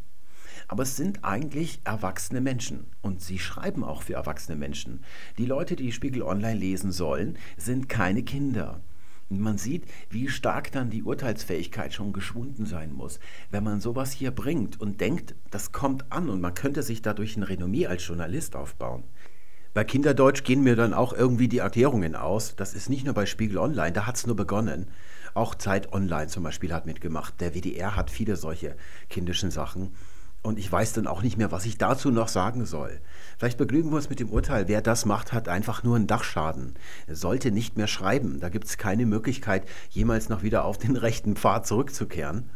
Aber 0.70 0.84
es 0.84 0.96
sind 0.96 1.26
eigentlich 1.26 1.82
erwachsene 1.84 2.42
Menschen 2.42 2.86
und 3.02 3.22
sie 3.22 3.40
schreiben 3.40 3.84
auch 3.84 4.04
für 4.04 4.14
erwachsene 4.14 4.56
Menschen. 4.56 5.04
Die 5.40 5.48
Leute, 5.48 5.76
die 5.76 5.92
Spiegel 5.92 6.22
Online 6.22 6.58
lesen 6.58 6.92
sollen, 6.92 7.40
sind 7.58 7.90
keine 7.90 8.22
Kinder. 8.22 8.80
Man 9.30 9.58
sieht, 9.58 9.86
wie 10.12 10.28
stark 10.28 10.72
dann 10.72 10.92
die 10.92 11.02
Urteilsfähigkeit 11.02 11.94
schon 11.94 12.14
geschwunden 12.14 12.68
sein 12.68 12.94
muss, 12.94 13.20
wenn 13.50 13.64
man 13.64 13.82
sowas 13.82 14.12
hier 14.12 14.30
bringt 14.30 14.80
und 14.80 15.02
denkt, 15.02 15.34
das 15.50 15.72
kommt 15.72 16.12
an 16.12 16.30
und 16.30 16.40
man 16.40 16.54
könnte 16.54 16.84
sich 16.84 17.02
dadurch 17.02 17.36
ein 17.36 17.44
Renommee 17.44 17.88
als 17.88 18.06
Journalist 18.06 18.56
aufbauen. 18.56 19.04
Bei 19.74 19.84
Kinderdeutsch 19.84 20.44
gehen 20.44 20.62
mir 20.62 20.76
dann 20.76 20.94
auch 20.94 21.14
irgendwie 21.14 21.48
die 21.48 21.60
Erklärungen 21.60 22.16
aus. 22.16 22.56
Das 22.56 22.76
ist 22.76 22.90
nicht 22.90 23.06
nur 23.06 23.14
bei 23.16 23.26
Spiegel 23.26 23.58
Online, 23.58 23.92
da 23.92 24.06
hat 24.06 24.18
es 24.18 24.28
nur 24.28 24.36
begonnen. 24.36 24.88
Auch 25.34 25.56
Zeit 25.56 25.94
Online 25.94 26.28
zum 26.28 26.44
Beispiel 26.44 26.74
hat 26.74 26.86
mitgemacht. 26.86 27.40
Der 27.42 27.56
WDR 27.56 27.96
hat 27.96 28.12
viele 28.12 28.36
solche 28.36 28.76
kindischen 29.10 29.52
Sachen. 29.52 29.94
Und 30.42 30.58
ich 30.58 30.72
weiß 30.72 30.94
dann 30.94 31.08
auch 31.08 31.22
nicht 31.22 31.38
mehr, 31.38 31.52
was 31.52 31.66
ich 31.66 31.78
dazu 31.78 32.12
noch 32.12 32.30
sagen 32.30 32.66
soll. 32.66 33.02
Vielleicht 33.38 33.58
begnügen 33.58 33.90
wir 33.90 33.98
uns 33.98 34.10
mit 34.10 34.22
dem 34.22 34.30
Urteil, 34.30 34.68
wer 34.68 34.82
das 34.82 35.06
macht, 35.06 35.34
hat 35.34 35.50
einfach 35.50 35.84
nur 35.84 35.98
einen 35.98 36.08
Dachschaden. 36.08 36.76
Er 37.08 37.16
sollte 37.16 37.52
nicht 37.52 37.76
mehr 37.76 37.88
schreiben. 37.88 38.40
Da 38.40 38.48
gibt 38.50 38.66
es 38.66 38.78
keine 38.78 39.06
Möglichkeit, 39.06 39.68
jemals 39.90 40.30
noch 40.30 40.42
wieder 40.42 40.64
auf 40.64 40.78
den 40.78 40.96
rechten 40.98 41.36
Pfad 41.36 41.68
zurückzukehren. 41.68 42.50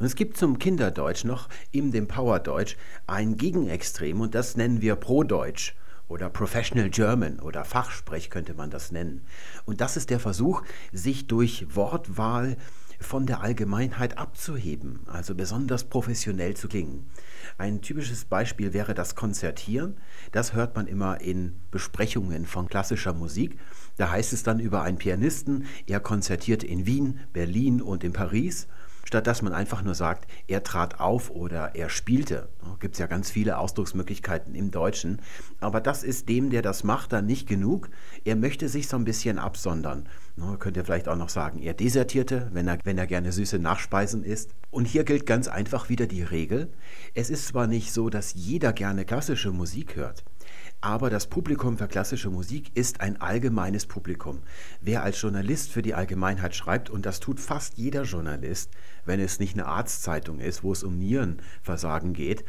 Und 0.00 0.06
es 0.06 0.16
gibt 0.16 0.38
zum 0.38 0.58
Kinderdeutsch 0.58 1.24
noch, 1.24 1.48
in 1.72 1.92
dem 1.92 2.08
Powerdeutsch, 2.08 2.76
ein 3.06 3.36
Gegenextrem 3.36 4.20
und 4.20 4.34
das 4.34 4.56
nennen 4.56 4.80
wir 4.80 4.96
Prodeutsch 4.96 5.74
oder 6.08 6.28
Professional 6.28 6.90
German 6.90 7.38
oder 7.38 7.64
Fachsprech 7.64 8.30
könnte 8.30 8.54
man 8.54 8.70
das 8.70 8.90
nennen. 8.92 9.24
Und 9.64 9.80
das 9.80 9.96
ist 9.96 10.10
der 10.10 10.18
Versuch, 10.18 10.62
sich 10.92 11.26
durch 11.26 11.66
Wortwahl 11.76 12.56
von 13.00 13.26
der 13.26 13.40
Allgemeinheit 13.40 14.18
abzuheben, 14.18 15.00
also 15.06 15.34
besonders 15.34 15.84
professionell 15.84 16.54
zu 16.54 16.68
klingen. 16.68 17.06
Ein 17.58 17.80
typisches 17.80 18.26
Beispiel 18.26 18.72
wäre 18.72 18.94
das 18.94 19.14
Konzertieren. 19.14 19.96
Das 20.32 20.52
hört 20.52 20.76
man 20.76 20.86
immer 20.86 21.20
in 21.20 21.56
Besprechungen 21.70 22.46
von 22.46 22.68
klassischer 22.68 23.14
Musik. 23.14 23.58
Da 23.96 24.10
heißt 24.10 24.32
es 24.32 24.42
dann 24.42 24.60
über 24.60 24.82
einen 24.82 24.98
Pianisten, 24.98 25.64
er 25.86 26.00
konzertierte 26.00 26.66
in 26.66 26.86
Wien, 26.86 27.20
Berlin 27.32 27.80
und 27.80 28.04
in 28.04 28.12
Paris 28.12 28.68
statt 29.10 29.26
dass 29.26 29.42
man 29.42 29.52
einfach 29.52 29.82
nur 29.82 29.96
sagt, 29.96 30.30
er 30.46 30.62
trat 30.62 31.00
auf 31.00 31.30
oder 31.30 31.74
er 31.74 31.88
spielte. 31.88 32.48
Gibt 32.78 32.94
es 32.94 33.00
ja 33.00 33.08
ganz 33.08 33.28
viele 33.28 33.58
Ausdrucksmöglichkeiten 33.58 34.54
im 34.54 34.70
Deutschen. 34.70 35.20
Aber 35.58 35.80
das 35.80 36.04
ist 36.04 36.28
dem, 36.28 36.50
der 36.50 36.62
das 36.62 36.84
macht, 36.84 37.12
dann 37.12 37.26
nicht 37.26 37.48
genug. 37.48 37.90
Er 38.24 38.36
möchte 38.36 38.68
sich 38.68 38.86
so 38.86 38.96
ein 38.96 39.02
bisschen 39.02 39.40
absondern. 39.40 40.08
Könnt 40.60 40.76
ihr 40.76 40.84
vielleicht 40.84 41.08
auch 41.08 41.16
noch 41.16 41.28
sagen, 41.28 41.60
er 41.60 41.74
desertierte, 41.74 42.50
wenn 42.52 42.68
er, 42.68 42.78
wenn 42.84 42.98
er 42.98 43.08
gerne 43.08 43.32
süße 43.32 43.58
Nachspeisen 43.58 44.22
isst. 44.22 44.54
Und 44.70 44.84
hier 44.84 45.02
gilt 45.02 45.26
ganz 45.26 45.48
einfach 45.48 45.88
wieder 45.88 46.06
die 46.06 46.22
Regel. 46.22 46.72
Es 47.14 47.30
ist 47.30 47.48
zwar 47.48 47.66
nicht 47.66 47.92
so, 47.92 48.10
dass 48.10 48.34
jeder 48.34 48.72
gerne 48.72 49.04
klassische 49.04 49.50
Musik 49.50 49.96
hört, 49.96 50.22
Aber 50.82 51.10
das 51.10 51.26
Publikum 51.26 51.76
für 51.76 51.88
klassische 51.88 52.30
Musik 52.30 52.74
ist 52.74 53.02
ein 53.02 53.20
allgemeines 53.20 53.84
Publikum. 53.84 54.38
Wer 54.80 55.02
als 55.02 55.20
Journalist 55.20 55.70
für 55.70 55.82
die 55.82 55.92
Allgemeinheit 55.92 56.54
schreibt, 56.54 56.88
und 56.88 57.04
das 57.04 57.20
tut 57.20 57.38
fast 57.38 57.76
jeder 57.76 58.04
Journalist, 58.04 58.70
wenn 59.04 59.20
es 59.20 59.40
nicht 59.40 59.54
eine 59.54 59.66
Arztzeitung 59.66 60.40
ist, 60.40 60.62
wo 60.62 60.72
es 60.72 60.82
um 60.82 60.98
Nierenversagen 60.98 62.14
geht, 62.14 62.44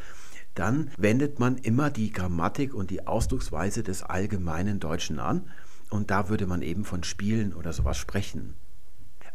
dann 0.56 0.92
wendet 0.98 1.40
man 1.40 1.58
immer 1.58 1.90
die 1.90 2.12
Grammatik 2.12 2.74
und 2.74 2.90
die 2.90 3.06
Ausdrucksweise 3.06 3.84
des 3.84 4.04
allgemeinen 4.04 4.80
Deutschen 4.80 5.20
an. 5.20 5.50
Und 5.90 6.10
da 6.10 6.30
würde 6.30 6.48
man 6.48 6.62
eben 6.62 6.86
von 6.86 7.04
Spielen 7.04 7.54
oder 7.54 7.74
sowas 7.74 7.98
sprechen. 7.98 8.56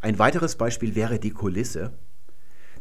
Ein 0.00 0.18
weiteres 0.18 0.56
Beispiel 0.56 0.94
wäre 0.94 1.18
die 1.18 1.32
Kulisse. 1.32 1.92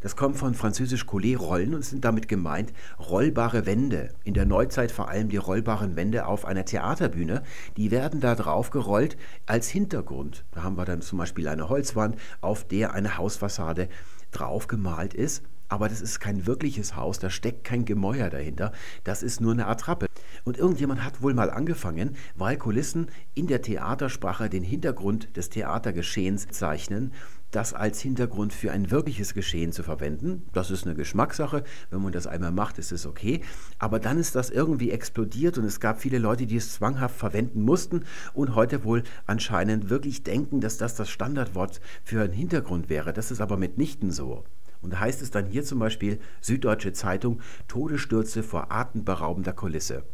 Das 0.00 0.16
kommt 0.16 0.36
von 0.36 0.54
französisch 0.54 1.06
Collet 1.06 1.38
rollen 1.38 1.74
und 1.74 1.84
sind 1.84 2.04
damit 2.04 2.28
gemeint 2.28 2.72
rollbare 2.98 3.66
Wände. 3.66 4.10
In 4.24 4.34
der 4.34 4.46
Neuzeit 4.46 4.92
vor 4.92 5.08
allem 5.08 5.28
die 5.28 5.36
rollbaren 5.36 5.96
Wände 5.96 6.26
auf 6.26 6.44
einer 6.44 6.64
Theaterbühne. 6.64 7.42
Die 7.76 7.90
werden 7.90 8.20
da 8.20 8.34
drauf 8.34 8.70
gerollt 8.70 9.16
als 9.46 9.68
Hintergrund. 9.68 10.44
Da 10.52 10.62
haben 10.62 10.76
wir 10.76 10.84
dann 10.84 11.02
zum 11.02 11.18
Beispiel 11.18 11.48
eine 11.48 11.68
Holzwand, 11.68 12.16
auf 12.40 12.64
der 12.64 12.92
eine 12.92 13.16
Hausfassade 13.16 13.88
drauf 14.32 14.66
gemalt 14.66 15.14
ist. 15.14 15.42
Aber 15.68 15.88
das 15.88 16.00
ist 16.00 16.20
kein 16.20 16.46
wirkliches 16.46 16.94
Haus, 16.94 17.18
da 17.18 17.28
steckt 17.28 17.64
kein 17.64 17.84
Gemäuer 17.84 18.30
dahinter, 18.30 18.72
das 19.02 19.24
ist 19.24 19.40
nur 19.40 19.52
eine 19.52 19.66
Attrappe. 19.66 20.06
Und 20.44 20.58
irgendjemand 20.58 21.02
hat 21.02 21.22
wohl 21.22 21.34
mal 21.34 21.50
angefangen, 21.50 22.14
weil 22.36 22.56
Kulissen 22.56 23.08
in 23.34 23.48
der 23.48 23.62
Theatersprache 23.62 24.48
den 24.48 24.62
Hintergrund 24.62 25.36
des 25.36 25.50
Theatergeschehens 25.50 26.46
zeichnen, 26.48 27.12
das 27.56 27.72
als 27.72 28.02
Hintergrund 28.02 28.52
für 28.52 28.70
ein 28.70 28.90
wirkliches 28.90 29.32
Geschehen 29.32 29.72
zu 29.72 29.82
verwenden. 29.82 30.46
Das 30.52 30.70
ist 30.70 30.84
eine 30.84 30.94
Geschmackssache. 30.94 31.64
Wenn 31.88 32.02
man 32.02 32.12
das 32.12 32.26
einmal 32.26 32.52
macht, 32.52 32.76
ist 32.76 32.92
es 32.92 33.06
okay. 33.06 33.40
Aber 33.78 33.98
dann 33.98 34.18
ist 34.18 34.34
das 34.34 34.50
irgendwie 34.50 34.90
explodiert 34.90 35.56
und 35.56 35.64
es 35.64 35.80
gab 35.80 35.98
viele 35.98 36.18
Leute, 36.18 36.44
die 36.44 36.56
es 36.56 36.74
zwanghaft 36.74 37.16
verwenden 37.16 37.62
mussten 37.62 38.04
und 38.34 38.54
heute 38.54 38.84
wohl 38.84 39.04
anscheinend 39.24 39.88
wirklich 39.88 40.22
denken, 40.22 40.60
dass 40.60 40.76
das 40.76 40.96
das 40.96 41.08
Standardwort 41.08 41.80
für 42.04 42.20
einen 42.20 42.34
Hintergrund 42.34 42.90
wäre. 42.90 43.14
Das 43.14 43.30
ist 43.30 43.40
aber 43.40 43.56
mitnichten 43.56 44.10
so. 44.10 44.44
Und 44.82 44.92
da 44.92 45.00
heißt 45.00 45.22
es 45.22 45.30
dann 45.30 45.46
hier 45.46 45.64
zum 45.64 45.78
Beispiel 45.78 46.18
Süddeutsche 46.42 46.92
Zeitung, 46.92 47.40
Todesstürze 47.68 48.42
vor 48.42 48.70
atemberaubender 48.70 49.54
Kulisse. 49.54 50.04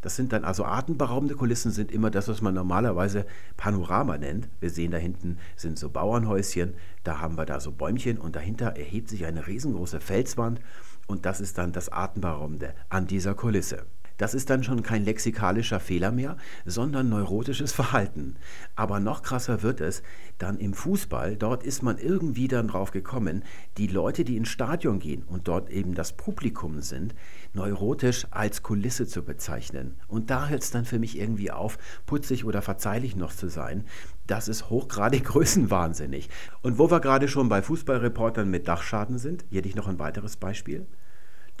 Das 0.00 0.16
sind 0.16 0.32
dann 0.32 0.44
also 0.44 0.64
atemberaubende 0.64 1.34
Kulissen, 1.34 1.70
sind 1.70 1.90
immer 1.90 2.10
das, 2.10 2.28
was 2.28 2.40
man 2.40 2.54
normalerweise 2.54 3.26
Panorama 3.56 4.18
nennt. 4.18 4.48
Wir 4.60 4.70
sehen 4.70 4.90
da 4.90 4.98
hinten 4.98 5.38
sind 5.56 5.78
so 5.78 5.90
Bauernhäuschen, 5.90 6.74
da 7.04 7.20
haben 7.20 7.36
wir 7.36 7.46
da 7.46 7.60
so 7.60 7.72
Bäumchen 7.72 8.18
und 8.18 8.36
dahinter 8.36 8.76
erhebt 8.76 9.08
sich 9.08 9.26
eine 9.26 9.46
riesengroße 9.46 10.00
Felswand 10.00 10.60
und 11.06 11.26
das 11.26 11.40
ist 11.40 11.58
dann 11.58 11.72
das 11.72 11.90
Atemberaubende 11.90 12.74
an 12.88 13.06
dieser 13.06 13.34
Kulisse. 13.34 13.86
Das 14.18 14.34
ist 14.34 14.50
dann 14.50 14.64
schon 14.64 14.82
kein 14.82 15.04
lexikalischer 15.04 15.78
Fehler 15.78 16.10
mehr, 16.10 16.36
sondern 16.66 17.08
neurotisches 17.08 17.72
Verhalten. 17.78 18.34
Aber 18.74 19.00
noch 19.00 19.22
krasser 19.22 19.62
wird 19.62 19.80
es 19.80 20.02
dann 20.38 20.58
im 20.58 20.74
Fußball. 20.74 21.36
Dort 21.36 21.62
ist 21.62 21.82
man 21.82 21.98
irgendwie 21.98 22.48
dann 22.48 22.68
drauf 22.68 22.90
gekommen, 22.90 23.44
die 23.78 23.86
Leute, 23.86 24.24
die 24.24 24.36
ins 24.36 24.48
Stadion 24.48 24.98
gehen 24.98 25.22
und 25.22 25.46
dort 25.46 25.70
eben 25.70 25.94
das 25.94 26.12
Publikum 26.12 26.82
sind, 26.82 27.14
neurotisch 27.52 28.26
als 28.30 28.62
Kulisse 28.62 29.06
zu 29.06 29.22
bezeichnen. 29.22 29.96
Und 30.06 30.30
da 30.30 30.48
hört 30.48 30.62
es 30.62 30.70
dann 30.70 30.84
für 30.84 30.98
mich 30.98 31.18
irgendwie 31.18 31.50
auf, 31.50 31.78
putzig 32.06 32.44
oder 32.44 32.62
verzeihlich 32.62 33.16
noch 33.16 33.34
zu 33.34 33.48
sein. 33.48 33.84
Das 34.26 34.48
ist 34.48 34.70
hochgradig 34.70 35.24
größenwahnsinnig. 35.26 36.28
Und 36.62 36.78
wo 36.78 36.90
wir 36.90 37.00
gerade 37.00 37.28
schon 37.28 37.48
bei 37.48 37.62
Fußballreportern 37.62 38.48
mit 38.50 38.68
Dachschaden 38.68 39.18
sind, 39.18 39.44
hier 39.50 39.64
ich 39.64 39.74
noch 39.74 39.88
ein 39.88 39.98
weiteres 39.98 40.36
Beispiel. 40.36 40.86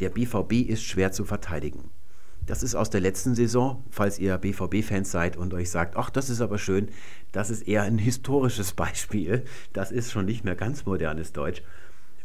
Der 0.00 0.10
BVB 0.10 0.68
ist 0.68 0.84
schwer 0.84 1.12
zu 1.12 1.24
verteidigen. 1.24 1.90
Das 2.48 2.62
ist 2.62 2.74
aus 2.74 2.88
der 2.88 3.02
letzten 3.02 3.34
Saison, 3.34 3.84
falls 3.90 4.18
ihr 4.18 4.38
BVB-Fans 4.38 5.10
seid 5.10 5.36
und 5.36 5.52
euch 5.52 5.70
sagt, 5.70 5.96
ach, 5.96 6.08
das 6.08 6.30
ist 6.30 6.40
aber 6.40 6.56
schön, 6.56 6.88
das 7.30 7.50
ist 7.50 7.68
eher 7.68 7.82
ein 7.82 7.98
historisches 7.98 8.72
Beispiel. 8.74 9.44
Das 9.74 9.92
ist 9.92 10.10
schon 10.10 10.24
nicht 10.24 10.44
mehr 10.44 10.56
ganz 10.56 10.86
modernes 10.86 11.32
Deutsch. 11.34 11.62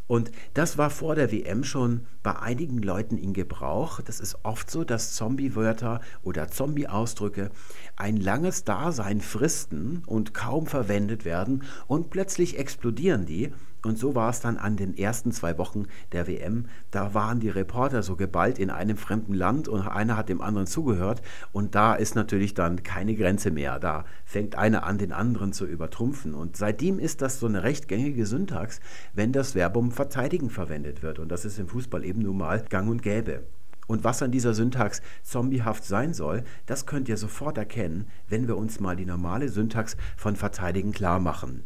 Und 0.08 0.32
das 0.54 0.78
war 0.78 0.90
vor 0.90 1.16
der 1.16 1.32
WM 1.32 1.64
schon 1.64 2.02
bei 2.24 2.38
einigen 2.38 2.80
Leuten 2.80 3.18
in 3.18 3.34
Gebrauch. 3.34 4.02
Das 4.02 4.20
ist 4.20 4.38
oft 4.44 4.70
so, 4.70 4.84
dass 4.84 5.14
Zombie-Wörter 5.14 6.02
oder 6.24 6.50
Zombie-Ausdrücke 6.50 7.52
ein 7.96 8.18
langes 8.18 8.64
Dasein 8.64 9.22
fristen 9.22 10.04
und 10.06 10.34
kaum 10.34 10.68
verwendet 10.68 11.26
werden 11.26 11.64
und 11.88 12.10
plötzlich 12.10 12.60
explodieren 12.60 13.26
die 13.26 13.52
und 13.86 14.00
so 14.00 14.16
war 14.16 14.30
es 14.30 14.40
dann 14.40 14.58
an 14.58 14.78
den 14.78 14.98
ersten 14.98 15.32
zwei 15.34 15.58
Wochen 15.58 15.88
der 16.14 16.26
WM. 16.26 16.68
Da 16.90 17.14
waren 17.14 17.42
die 17.42 17.50
Reporter 17.50 18.02
so 18.02 18.16
geballt 18.16 18.58
in 18.58 18.70
einem 18.70 18.96
fremden 18.96 19.34
Land 19.34 19.68
und 19.68 19.82
einer 19.82 20.16
hat 20.16 20.30
dem 20.30 20.42
anderen 20.42 20.68
zugehört. 20.68 21.22
Und 21.52 21.76
da 21.76 21.94
ist 21.94 22.16
natürlich 22.16 22.54
dann 22.54 22.84
keine 22.84 23.14
Grenze 23.14 23.52
mehr. 23.52 23.80
Da 23.80 24.06
fängt 24.24 24.56
einer 24.56 24.86
an, 24.86 24.98
den 24.98 25.12
anderen 25.12 25.52
zu 25.52 25.66
übertrumpfen. 25.66 26.34
Und 26.34 26.56
seitdem 26.56 26.98
ist 26.98 27.22
das 27.22 27.40
so 27.40 27.46
eine 27.46 27.64
recht 27.64 27.90
gängige 27.90 28.26
Syntax, 28.26 28.80
wenn 29.14 29.34
das 29.34 29.52
Verbum 29.52 29.92
verteidigen 29.92 30.50
verwendet 30.50 31.04
wird. 31.04 31.20
Und 31.20 31.30
das 31.30 31.44
ist 31.44 31.60
im 31.60 31.68
Fußball 31.68 32.06
eben 32.06 32.22
nun 32.22 32.38
mal 32.38 32.64
gang 32.70 32.90
und 32.90 33.02
gäbe. 33.02 33.44
Und 33.88 34.06
was 34.06 34.24
an 34.24 34.32
dieser 34.32 34.54
Syntax 34.54 35.02
zombiehaft 35.24 35.84
sein 35.84 36.14
soll, 36.14 36.44
das 36.66 36.86
könnt 36.86 37.10
ihr 37.10 37.18
sofort 37.18 37.58
erkennen, 37.58 38.08
wenn 38.30 38.48
wir 38.48 38.56
uns 38.56 38.80
mal 38.80 38.96
die 38.96 39.06
normale 39.06 39.50
Syntax 39.50 39.98
von 40.16 40.38
verteidigen 40.38 40.94
klar 40.94 41.20
machen. 41.20 41.64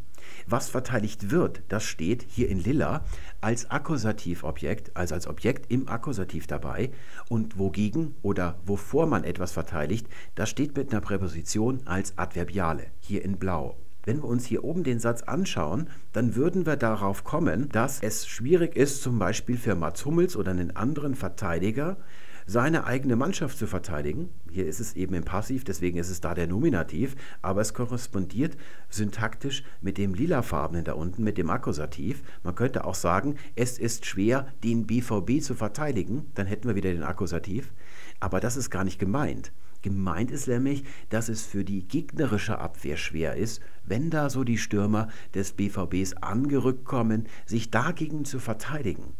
Was 0.49 0.69
verteidigt 0.69 1.29
wird, 1.29 1.61
das 1.67 1.83
steht 1.83 2.25
hier 2.29 2.47
in 2.47 2.63
Lilla 2.63 3.03
als 3.41 3.69
Akkusativobjekt, 3.69 4.95
also 4.95 5.13
als 5.13 5.27
Objekt 5.27 5.69
im 5.69 5.89
Akkusativ 5.89 6.47
dabei. 6.47 6.91
Und 7.27 7.59
wogegen 7.59 8.15
oder 8.21 8.57
wovor 8.65 9.07
man 9.07 9.25
etwas 9.25 9.51
verteidigt, 9.51 10.07
das 10.35 10.49
steht 10.49 10.77
mit 10.77 10.93
einer 10.93 11.01
Präposition 11.01 11.81
als 11.83 12.17
Adverbiale, 12.17 12.85
hier 13.01 13.25
in 13.25 13.37
Blau. 13.37 13.75
Wenn 14.05 14.19
wir 14.19 14.29
uns 14.29 14.45
hier 14.45 14.63
oben 14.63 14.85
den 14.85 14.99
Satz 14.99 15.21
anschauen, 15.23 15.89
dann 16.13 16.35
würden 16.35 16.65
wir 16.65 16.77
darauf 16.77 17.25
kommen, 17.25 17.67
dass 17.67 18.01
es 18.01 18.25
schwierig 18.25 18.77
ist, 18.77 19.01
zum 19.01 19.19
Beispiel 19.19 19.57
für 19.57 19.75
Mats 19.75 20.05
Hummels 20.05 20.37
oder 20.37 20.51
einen 20.51 20.73
anderen 20.77 21.13
Verteidiger, 21.13 21.97
seine 22.47 22.85
eigene 22.85 23.17
Mannschaft 23.17 23.57
zu 23.57 23.67
verteidigen. 23.67 24.29
Hier 24.49 24.65
ist 24.65 24.79
es 24.79 24.95
eben 24.95 25.13
im 25.13 25.25
Passiv, 25.25 25.65
deswegen 25.65 25.97
ist 25.97 26.09
es 26.09 26.21
da 26.21 26.33
der 26.33 26.47
Nominativ, 26.47 27.15
aber 27.41 27.61
es 27.61 27.73
korrespondiert 27.73 28.57
syntaktisch 28.89 29.63
mit 29.81 29.97
dem 29.97 30.13
lilafarbenen 30.13 30.85
da 30.85 30.93
unten, 30.93 31.23
mit 31.23 31.37
dem 31.37 31.49
Akkusativ. 31.49 32.23
Man 32.43 32.55
könnte 32.55 32.85
auch 32.85 32.95
sagen, 32.95 33.35
es 33.55 33.77
ist 33.77 34.05
schwer, 34.05 34.47
den 34.63 34.87
BVB 34.87 35.41
zu 35.41 35.53
verteidigen, 35.53 36.31
dann 36.33 36.47
hätten 36.47 36.69
wir 36.69 36.75
wieder 36.75 36.91
den 36.91 37.03
Akkusativ, 37.03 37.73
aber 38.21 38.39
das 38.39 38.55
ist 38.57 38.71
gar 38.71 38.85
nicht 38.85 38.97
gemeint. 38.97 39.51
Gemeint 39.81 40.31
ist 40.31 40.47
nämlich, 40.47 40.83
dass 41.09 41.29
es 41.29 41.45
für 41.45 41.63
die 41.63 41.87
gegnerische 41.87 42.59
Abwehr 42.59 42.97
schwer 42.97 43.35
ist, 43.35 43.61
wenn 43.85 44.09
da 44.09 44.29
so 44.29 44.43
die 44.43 44.57
Stürmer 44.57 45.09
des 45.33 45.53
BVBs 45.53 46.13
angerückt 46.15 46.85
kommen, 46.85 47.27
sich 47.45 47.69
dagegen 47.69 48.25
zu 48.25 48.39
verteidigen. 48.39 49.13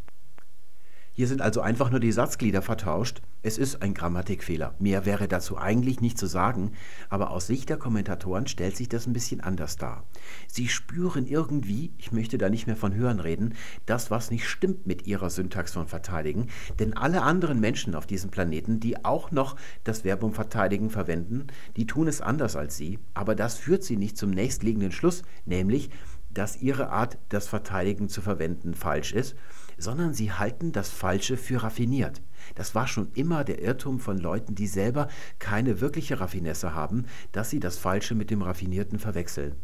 Hier 1.18 1.26
sind 1.26 1.42
also 1.42 1.62
einfach 1.62 1.90
nur 1.90 1.98
die 1.98 2.12
Satzglieder 2.12 2.62
vertauscht. 2.62 3.22
Es 3.42 3.58
ist 3.58 3.82
ein 3.82 3.92
Grammatikfehler. 3.92 4.76
Mehr 4.78 5.04
wäre 5.04 5.26
dazu 5.26 5.58
eigentlich 5.58 6.00
nicht 6.00 6.16
zu 6.16 6.26
sagen, 6.26 6.74
aber 7.08 7.32
aus 7.32 7.48
Sicht 7.48 7.68
der 7.70 7.76
Kommentatoren 7.76 8.46
stellt 8.46 8.76
sich 8.76 8.88
das 8.88 9.08
ein 9.08 9.14
bisschen 9.14 9.40
anders 9.40 9.76
dar. 9.76 10.04
Sie 10.46 10.68
spüren 10.68 11.26
irgendwie, 11.26 11.92
ich 11.98 12.12
möchte 12.12 12.38
da 12.38 12.48
nicht 12.48 12.68
mehr 12.68 12.76
von 12.76 12.94
hören 12.94 13.18
reden, 13.18 13.54
das, 13.84 14.12
was 14.12 14.30
nicht 14.30 14.46
stimmt 14.46 14.86
mit 14.86 15.08
ihrer 15.08 15.28
Syntax 15.28 15.72
von 15.72 15.88
verteidigen, 15.88 16.50
denn 16.78 16.96
alle 16.96 17.22
anderen 17.22 17.58
Menschen 17.58 17.96
auf 17.96 18.06
diesem 18.06 18.30
Planeten, 18.30 18.78
die 18.78 19.04
auch 19.04 19.32
noch 19.32 19.56
das 19.82 20.02
Verbum 20.02 20.34
verteidigen 20.34 20.88
verwenden, 20.88 21.48
die 21.76 21.88
tun 21.88 22.06
es 22.06 22.20
anders 22.20 22.54
als 22.54 22.76
sie, 22.76 23.00
aber 23.14 23.34
das 23.34 23.56
führt 23.56 23.82
sie 23.82 23.96
nicht 23.96 24.16
zum 24.16 24.30
nächstliegenden 24.30 24.92
Schluss, 24.92 25.24
nämlich, 25.46 25.90
dass 26.30 26.62
ihre 26.62 26.90
Art, 26.90 27.18
das 27.28 27.48
Verteidigen 27.48 28.08
zu 28.08 28.20
verwenden, 28.20 28.74
falsch 28.74 29.12
ist 29.12 29.34
sondern 29.78 30.12
sie 30.12 30.32
halten 30.32 30.72
das 30.72 30.90
Falsche 30.90 31.36
für 31.36 31.62
raffiniert. 31.62 32.20
Das 32.54 32.74
war 32.74 32.86
schon 32.86 33.08
immer 33.14 33.44
der 33.44 33.62
Irrtum 33.62 34.00
von 34.00 34.18
Leuten, 34.18 34.54
die 34.54 34.66
selber 34.66 35.08
keine 35.38 35.80
wirkliche 35.80 36.20
Raffinesse 36.20 36.74
haben, 36.74 37.06
dass 37.32 37.50
sie 37.50 37.60
das 37.60 37.78
Falsche 37.78 38.14
mit 38.14 38.30
dem 38.30 38.42
Raffinierten 38.42 38.98
verwechseln. 38.98 39.54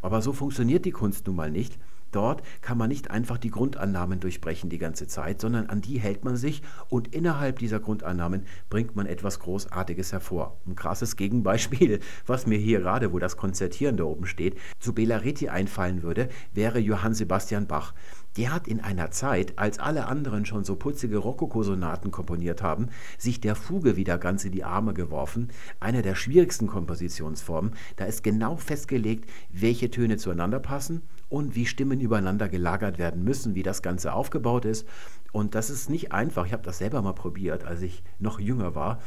Aber 0.00 0.22
so 0.22 0.32
funktioniert 0.32 0.84
die 0.84 0.90
Kunst 0.90 1.26
nun 1.26 1.36
mal 1.36 1.50
nicht. 1.50 1.78
Dort 2.12 2.42
kann 2.60 2.76
man 2.76 2.90
nicht 2.90 3.10
einfach 3.10 3.38
die 3.38 3.50
Grundannahmen 3.50 4.20
durchbrechen 4.20 4.68
die 4.68 4.76
ganze 4.78 5.06
Zeit, 5.06 5.40
sondern 5.40 5.70
an 5.70 5.80
die 5.80 5.98
hält 5.98 6.24
man 6.24 6.36
sich 6.36 6.62
und 6.90 7.14
innerhalb 7.14 7.58
dieser 7.58 7.80
Grundannahmen 7.80 8.44
bringt 8.68 8.94
man 8.94 9.06
etwas 9.06 9.38
Großartiges 9.38 10.12
hervor. 10.12 10.60
Ein 10.66 10.76
krasses 10.76 11.16
Gegenbeispiel, 11.16 12.00
was 12.26 12.46
mir 12.46 12.58
hier 12.58 12.80
gerade, 12.80 13.14
wo 13.14 13.18
das 13.18 13.38
Konzertieren 13.38 13.96
da 13.96 14.04
oben 14.04 14.26
steht, 14.26 14.58
zu 14.78 14.92
Bellaretti 14.92 15.48
einfallen 15.48 16.02
würde, 16.02 16.28
wäre 16.52 16.78
Johann 16.78 17.14
Sebastian 17.14 17.66
Bach. 17.66 17.94
Der 18.36 18.52
hat 18.52 18.66
in 18.66 18.80
einer 18.80 19.10
Zeit, 19.10 19.58
als 19.58 19.78
alle 19.78 20.06
anderen 20.06 20.46
schon 20.46 20.64
so 20.64 20.76
putzige 20.76 21.18
Rokokosonaten 21.18 22.10
komponiert 22.10 22.62
haben, 22.62 22.88
sich 23.18 23.40
der 23.40 23.54
Fuge 23.54 23.96
wieder 23.96 24.18
ganz 24.18 24.44
in 24.44 24.52
die 24.52 24.64
Arme 24.64 24.94
geworfen. 24.94 25.48
Eine 25.80 26.00
der 26.00 26.14
schwierigsten 26.14 26.66
Kompositionsformen. 26.66 27.72
Da 27.96 28.06
ist 28.06 28.22
genau 28.24 28.56
festgelegt, 28.56 29.28
welche 29.52 29.90
Töne 29.90 30.16
zueinander 30.16 30.60
passen 30.60 31.02
und 31.28 31.54
wie 31.54 31.66
Stimmen 31.66 32.00
übereinander 32.00 32.48
gelagert 32.48 32.98
werden 32.98 33.22
müssen, 33.22 33.54
wie 33.54 33.62
das 33.62 33.82
Ganze 33.82 34.14
aufgebaut 34.14 34.64
ist. 34.64 34.86
Und 35.32 35.54
das 35.54 35.68
ist 35.68 35.90
nicht 35.90 36.12
einfach. 36.12 36.46
Ich 36.46 36.52
habe 36.52 36.62
das 36.62 36.78
selber 36.78 37.02
mal 37.02 37.12
probiert, 37.12 37.64
als 37.64 37.82
ich 37.82 38.02
noch 38.18 38.40
jünger 38.40 38.74
war 38.74 38.98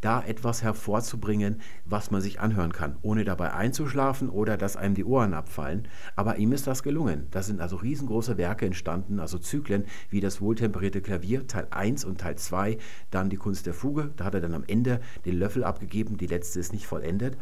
da 0.00 0.22
etwas 0.22 0.62
hervorzubringen, 0.62 1.60
was 1.84 2.10
man 2.10 2.20
sich 2.20 2.40
anhören 2.40 2.72
kann, 2.72 2.96
ohne 3.02 3.24
dabei 3.24 3.52
einzuschlafen 3.52 4.28
oder 4.28 4.56
dass 4.56 4.76
einem 4.76 4.94
die 4.94 5.04
Ohren 5.04 5.34
abfallen. 5.34 5.88
Aber 6.16 6.36
ihm 6.36 6.52
ist 6.52 6.66
das 6.66 6.82
gelungen. 6.82 7.26
Da 7.30 7.42
sind 7.42 7.60
also 7.60 7.76
riesengroße 7.76 8.36
Werke 8.36 8.66
entstanden, 8.66 9.20
also 9.20 9.38
Zyklen 9.38 9.84
wie 10.10 10.20
das 10.20 10.40
wohltemperierte 10.40 11.00
Klavier, 11.00 11.46
Teil 11.46 11.66
1 11.70 12.04
und 12.04 12.20
Teil 12.20 12.36
2, 12.36 12.78
dann 13.10 13.30
die 13.30 13.36
Kunst 13.36 13.66
der 13.66 13.74
Fuge, 13.74 14.12
da 14.16 14.24
hat 14.24 14.34
er 14.34 14.40
dann 14.40 14.54
am 14.54 14.64
Ende 14.66 15.00
den 15.24 15.38
Löffel 15.38 15.64
abgegeben, 15.64 16.16
die 16.16 16.26
letzte 16.26 16.60
ist 16.60 16.72
nicht 16.72 16.86
vollendet. 16.86 17.36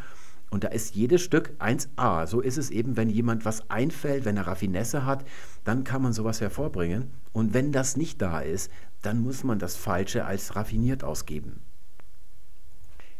Und 0.48 0.62
da 0.62 0.68
ist 0.68 0.94
jedes 0.94 1.22
Stück 1.22 1.54
1a. 1.58 2.26
So 2.26 2.40
ist 2.40 2.56
es 2.56 2.70
eben, 2.70 2.96
wenn 2.96 3.10
jemand 3.10 3.44
was 3.44 3.68
einfällt, 3.68 4.24
wenn 4.24 4.36
er 4.36 4.46
Raffinesse 4.46 5.04
hat, 5.04 5.24
dann 5.64 5.82
kann 5.82 6.02
man 6.02 6.12
sowas 6.12 6.40
hervorbringen. 6.40 7.10
Und 7.32 7.52
wenn 7.52 7.72
das 7.72 7.96
nicht 7.96 8.22
da 8.22 8.40
ist, 8.40 8.70
dann 9.02 9.18
muss 9.20 9.42
man 9.42 9.58
das 9.58 9.76
Falsche 9.76 10.24
als 10.24 10.54
raffiniert 10.54 11.02
ausgeben. 11.02 11.60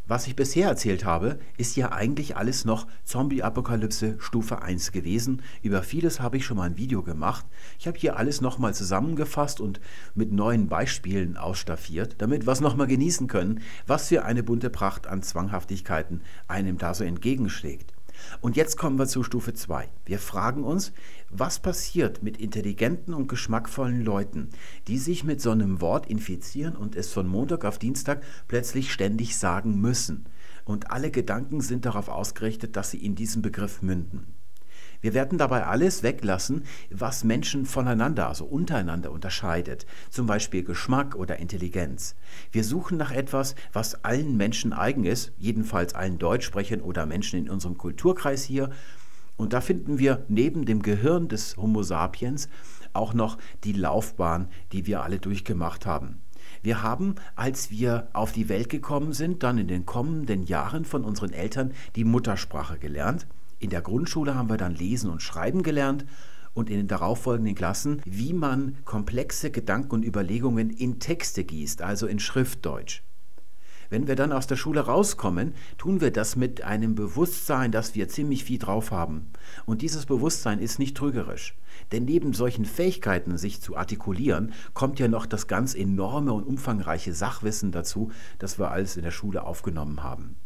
Was 0.09 0.29
ich 0.29 0.37
bisher 0.37 0.69
erzählt 0.69 1.05
habe, 1.05 1.41
ist 1.57 1.75
ja 1.75 1.91
eigentlich 1.91 2.37
alles 2.37 2.65
noch 2.65 2.87
Zombie-Apokalypse 3.03 4.15
Stufe 4.21 4.63
1 4.63 4.93
gewesen. 4.93 5.43
Über 5.63 5.83
vieles 5.83 6.21
habe 6.21 6.37
ich 6.37 6.47
schon 6.47 6.59
mal 6.59 6.71
ein 6.71 6.77
Video 6.77 7.03
gemacht. 7.03 7.45
Ich 7.81 7.89
habe 7.89 7.99
hier 7.99 8.17
alles 8.17 8.41
nochmal 8.41 8.73
zusammengefasst 8.73 9.61
und 9.61 9.81
mit 10.15 10.31
neuen 10.31 10.69
Beispielen 10.69 11.37
ausstaffiert, 11.37 12.15
damit 12.19 12.47
wir 12.47 12.53
es 12.53 12.61
nochmal 12.61 12.87
genießen 12.87 13.27
können, 13.27 13.63
was 13.89 14.07
für 14.07 14.25
eine 14.25 14.45
bunte 14.45 14.71
Pracht 14.71 15.09
an 15.09 15.25
Zwanghaftigkeiten 15.25 16.21
einem 16.47 16.79
da 16.79 16.95
so 16.95 17.03
entgegenschlägt. 17.03 17.96
Und 18.41 18.57
jetzt 18.57 18.77
kommen 18.77 18.99
wir 18.99 19.07
zu 19.07 19.23
Stufe 19.23 19.55
2. 19.55 19.89
Wir 20.05 20.19
fragen 20.19 20.65
uns, 20.65 20.93
was 21.31 21.59
passiert 21.59 22.23
mit 22.23 22.37
intelligenten 22.37 23.15
und 23.15 23.29
geschmackvollen 23.29 24.03
Leuten, 24.03 24.51
die 24.89 24.99
sich 24.99 25.25
mit 25.25 25.41
so 25.41 25.51
einem 25.51 25.81
Wort 25.81 26.07
infizieren 26.07 26.77
und 26.77 26.97
es 26.97 27.13
von 27.13 27.27
Montag 27.27 27.65
auf 27.65 27.79
Dienstag 27.79 28.23
plötzlich 28.49 28.93
ständig 28.93 29.37
sagen 29.37 29.81
müssen. 29.81 30.27
Und 30.65 30.91
alle 30.91 31.11
Gedanken 31.11 31.61
sind 31.61 31.85
darauf 31.85 32.09
ausgerichtet, 32.09 32.77
dass 32.77 32.91
sie 32.91 33.05
in 33.05 33.15
diesem 33.15 33.43
Begriff 33.43 33.83
münden. 33.83 34.36
Wir 35.01 35.15
werden 35.15 35.39
dabei 35.39 35.67
alles 35.67 36.03
weglassen, 36.03 36.65
was 36.91 37.25
Menschen 37.25 37.67
voneinander, 37.67 38.29
also 38.29 38.45
untereinander 38.45 39.11
unterscheidet, 39.11 39.87
zum 40.11 40.27
Beispiel 40.27 40.63
Geschmack 40.63 41.15
oder 41.15 41.39
Intelligenz. 41.39 42.17
Wir 42.53 42.65
suchen 42.65 42.97
nach 42.97 43.13
etwas, 43.13 43.55
was 43.73 44.05
allen 44.05 44.37
Menschen 44.37 44.73
eigen 44.73 45.05
ist, 45.05 45.33
jedenfalls 45.39 45.95
allen 45.95 46.19
Deutschsprechern 46.19 46.81
oder 46.81 47.07
Menschen 47.07 47.39
in 47.39 47.51
unserem 47.51 47.79
Kulturkreis 47.79 48.45
hier. 48.45 48.71
Und 49.37 49.53
da 49.53 49.61
finden 49.61 49.99
wir 49.99 50.25
neben 50.29 50.65
dem 50.65 50.83
Gehirn 50.83 51.29
des 51.29 51.57
Homo 51.57 51.83
sapiens 51.83 52.49
auch 52.95 53.13
noch 53.13 53.39
die 53.65 53.73
Laufbahn, 53.73 54.49
die 54.73 54.87
wir 54.87 55.03
alle 55.03 55.19
durchgemacht 55.19 55.87
haben. 55.87 56.23
Wir 56.63 56.83
haben, 56.83 57.17
als 57.35 57.71
wir 57.71 58.09
auf 58.13 58.33
die 58.33 58.49
Welt 58.49 58.69
gekommen 58.71 59.13
sind, 59.13 59.43
dann 59.43 59.59
in 59.59 59.69
den 59.69 59.87
kommenden 59.87 60.45
Jahren 60.45 60.85
von 60.85 61.05
unseren 61.05 61.33
Eltern 61.33 61.73
die 61.95 62.05
Muttersprache 62.05 62.79
gelernt. 62.79 63.27
In 63.59 63.71
der 63.71 63.81
Grundschule 63.81 64.35
haben 64.35 64.51
wir 64.51 64.59
dann 64.59 64.75
Lesen 64.75 65.11
und 65.11 65.23
Schreiben 65.23 65.63
gelernt 65.63 66.05
und 66.53 66.71
in 66.71 66.77
den 66.77 66.89
darauffolgenden 66.89 67.55
Klassen, 67.55 68.03
wie 68.05 68.33
man 68.33 68.77
komplexe 68.85 69.51
Gedanken 69.51 69.93
und 69.93 70.05
Überlegungen 70.05 70.71
in 70.71 70.99
Texte 71.01 71.45
gießt, 71.45 71.83
also 71.83 72.07
in 72.07 72.19
Schriftdeutsch. 72.19 73.03
Wenn 73.89 74.09
wir 74.09 74.17
dann 74.17 74.33
aus 74.33 74.47
der 74.47 74.57
Schule 74.57 74.81
rauskommen, 74.81 75.55
tun 75.79 76.01
wir 76.01 76.11
das 76.11 76.35
mit 76.37 76.63
einem 76.63 76.95
Bewusstsein, 76.95 77.71
dass 77.73 77.95
wir 77.95 78.09
ziemlich 78.09 78.45
viel 78.45 78.59
drauf 78.59 78.91
haben. 78.91 79.29
Und 79.65 79.83
dieses 79.83 80.07
Bewusstsein 80.07 80.59
ist 80.59 80.79
nicht 80.79 80.97
trügerisch. 80.97 81.55
Denn 81.93 82.05
neben 82.05 82.33
solchen 82.33 82.65
Fähigkeiten, 82.65 83.39
sich 83.39 83.61
zu 83.61 83.77
artikulieren, 83.77 84.53
kommt 84.75 84.99
ja 84.99 85.09
noch 85.09 85.27
das 85.27 85.47
ganz 85.47 85.75
enorme 85.75 86.33
und 86.33 86.45
umfangreiche 86.45 87.13
Sachwissen 87.13 87.71
dazu, 87.71 88.11
das 88.39 88.59
wir 88.59 88.71
alles 88.71 88.97
in 88.97 89.03
der 89.03 89.11
Schule 89.11 89.45
aufgenommen 89.45 90.03
haben. 90.03 90.37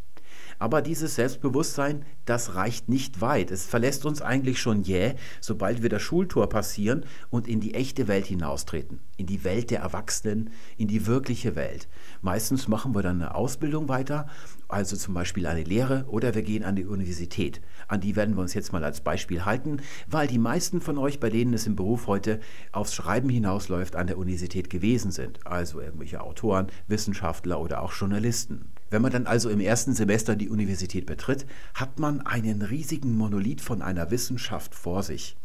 Aber 0.61 0.83
dieses 0.83 1.15
Selbstbewusstsein, 1.15 2.05
das 2.27 2.55
reicht 2.55 2.91
nicht 2.91 3.23
weit. 3.23 3.51
Es 3.51 3.65
verlässt 3.65 4.05
uns 4.05 4.21
eigentlich 4.21 4.61
schon 4.61 4.83
jäh, 4.83 5.15
sobald 5.41 5.83
wir 5.83 5.89
das 5.89 6.03
Schultor 6.03 6.51
passieren 6.51 7.07
und 7.31 7.49
in 7.49 7.61
die 7.61 7.73
echte 7.73 8.09
Welt 8.09 8.27
hinaustreten, 8.27 9.01
in 9.17 9.25
die 9.25 9.43
Welt 9.43 9.71
der 9.71 9.81
Erwachsenen, 9.81 10.51
in 10.77 10.87
die 10.87 11.07
wirkliche 11.07 11.57
Welt. 11.57 11.89
Meistens 12.21 12.69
machen 12.69 12.95
wir 12.95 13.01
dann 13.01 13.23
eine 13.23 13.35
Ausbildung 13.35 13.89
weiter, 13.89 14.29
also 14.69 14.97
zum 14.97 15.15
Beispiel 15.15 15.47
eine 15.47 15.65
Lehre 15.65 16.05
oder 16.09 16.35
wir 16.35 16.43
gehen 16.43 16.63
an 16.63 16.77
die 16.77 16.85
Universität. 16.85 17.63
An 17.89 18.03
die 18.03 18.15
werden 18.15 18.37
wir 18.37 18.43
uns 18.43 18.53
jetzt 18.53 18.71
mal 18.71 18.85
als 18.85 19.01
Beispiel 19.01 19.47
halten, 19.47 19.79
weil 20.09 20.29
die 20.29 20.39
meisten 20.39 20.83
von 20.83 20.99
euch, 20.99 21.21
bei 21.21 21.31
denen 21.31 21.55
es 21.55 21.67
im 21.67 21.75
Beruf 21.75 22.07
heute 22.07 22.39
aufs 22.71 22.95
Schreiben 22.95 23.31
hinausläuft, 23.31 23.97
an 23.97 24.09
der 24.09 24.19
Universität 24.19 24.69
gewesen 24.69 25.11
sind. 25.11 25.47
Also 25.47 25.81
irgendwelche 25.81 26.21
Autoren, 26.21 26.67
Wissenschaftler 26.87 27.59
oder 27.59 27.81
auch 27.81 27.95
Journalisten. 27.95 28.67
Wenn 28.91 29.03
man 29.03 29.13
dann 29.13 29.27
also 29.27 29.49
im 29.49 29.61
ersten 29.61 29.95
Semester 29.95 30.35
die 30.35 30.49
Universität 30.49 31.07
betritt, 31.07 31.47
hat 31.75 32.01
man 32.01 32.21
einen 32.23 32.63
riesigen 32.63 33.17
Monolith 33.17 33.61
von 33.61 33.83
einer 33.83 34.11
Wissenschaft 34.11 34.75
vor 34.75 35.05
sich. 35.05 35.37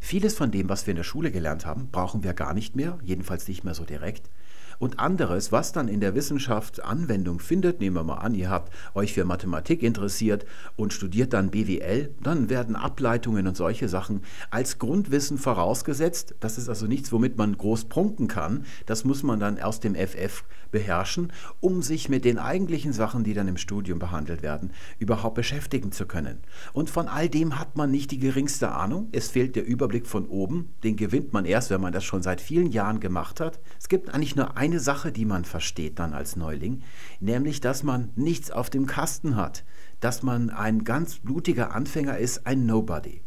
Vieles 0.00 0.34
von 0.34 0.50
dem, 0.50 0.70
was 0.70 0.86
wir 0.86 0.92
in 0.92 0.96
der 0.96 1.04
Schule 1.04 1.30
gelernt 1.30 1.66
haben, 1.66 1.88
brauchen 1.92 2.24
wir 2.24 2.32
gar 2.32 2.54
nicht 2.54 2.76
mehr, 2.76 2.98
jedenfalls 3.02 3.46
nicht 3.46 3.62
mehr 3.62 3.74
so 3.74 3.84
direkt. 3.84 4.30
Und 4.78 4.98
anderes, 4.98 5.52
was 5.52 5.72
dann 5.72 5.88
in 5.88 6.00
der 6.00 6.14
Wissenschaft 6.14 6.84
Anwendung 6.84 7.40
findet, 7.40 7.80
nehmen 7.80 7.96
wir 7.96 8.04
mal 8.04 8.16
an, 8.16 8.34
ihr 8.34 8.50
habt 8.50 8.72
euch 8.94 9.12
für 9.12 9.24
Mathematik 9.24 9.82
interessiert 9.82 10.44
und 10.76 10.92
studiert 10.92 11.32
dann 11.32 11.50
BWL, 11.50 12.14
dann 12.22 12.48
werden 12.48 12.76
Ableitungen 12.76 13.46
und 13.46 13.56
solche 13.56 13.88
Sachen 13.88 14.22
als 14.50 14.78
Grundwissen 14.78 15.38
vorausgesetzt. 15.38 16.34
Das 16.40 16.58
ist 16.58 16.68
also 16.68 16.86
nichts, 16.86 17.12
womit 17.12 17.36
man 17.36 17.56
groß 17.56 17.86
prunken 17.86 18.28
kann. 18.28 18.64
Das 18.86 19.04
muss 19.04 19.22
man 19.22 19.40
dann 19.40 19.60
aus 19.60 19.80
dem 19.80 19.94
FF 19.94 20.44
beherrschen, 20.70 21.32
um 21.60 21.82
sich 21.82 22.08
mit 22.08 22.24
den 22.24 22.38
eigentlichen 22.38 22.92
Sachen, 22.92 23.22
die 23.22 23.32
dann 23.32 23.46
im 23.46 23.56
Studium 23.56 24.00
behandelt 24.00 24.42
werden, 24.42 24.72
überhaupt 24.98 25.36
beschäftigen 25.36 25.92
zu 25.92 26.04
können. 26.04 26.38
Und 26.72 26.90
von 26.90 27.06
all 27.06 27.28
dem 27.28 27.60
hat 27.60 27.76
man 27.76 27.92
nicht 27.92 28.10
die 28.10 28.18
geringste 28.18 28.72
Ahnung. 28.72 29.08
Es 29.12 29.28
fehlt 29.28 29.54
der 29.54 29.64
Überblick 29.64 30.08
von 30.08 30.26
oben. 30.26 30.74
Den 30.82 30.96
gewinnt 30.96 31.32
man 31.32 31.44
erst, 31.44 31.70
wenn 31.70 31.80
man 31.80 31.92
das 31.92 32.02
schon 32.02 32.22
seit 32.22 32.40
vielen 32.40 32.72
Jahren 32.72 32.98
gemacht 32.98 33.38
hat. 33.38 33.60
Es 33.78 33.88
gibt 33.88 34.12
eigentlich 34.12 34.34
nur 34.34 34.56
eine 34.64 34.80
Sache, 34.80 35.12
die 35.12 35.26
man 35.26 35.44
versteht 35.44 35.98
dann 35.98 36.14
als 36.14 36.36
Neuling, 36.36 36.82
nämlich, 37.20 37.60
dass 37.60 37.82
man 37.82 38.10
nichts 38.16 38.50
auf 38.50 38.70
dem 38.70 38.86
Kasten 38.86 39.36
hat, 39.36 39.62
dass 40.00 40.22
man 40.22 40.48
ein 40.48 40.84
ganz 40.84 41.16
blutiger 41.16 41.74
Anfänger 41.74 42.16
ist, 42.16 42.46
ein 42.46 42.64
Nobody. 42.64 43.20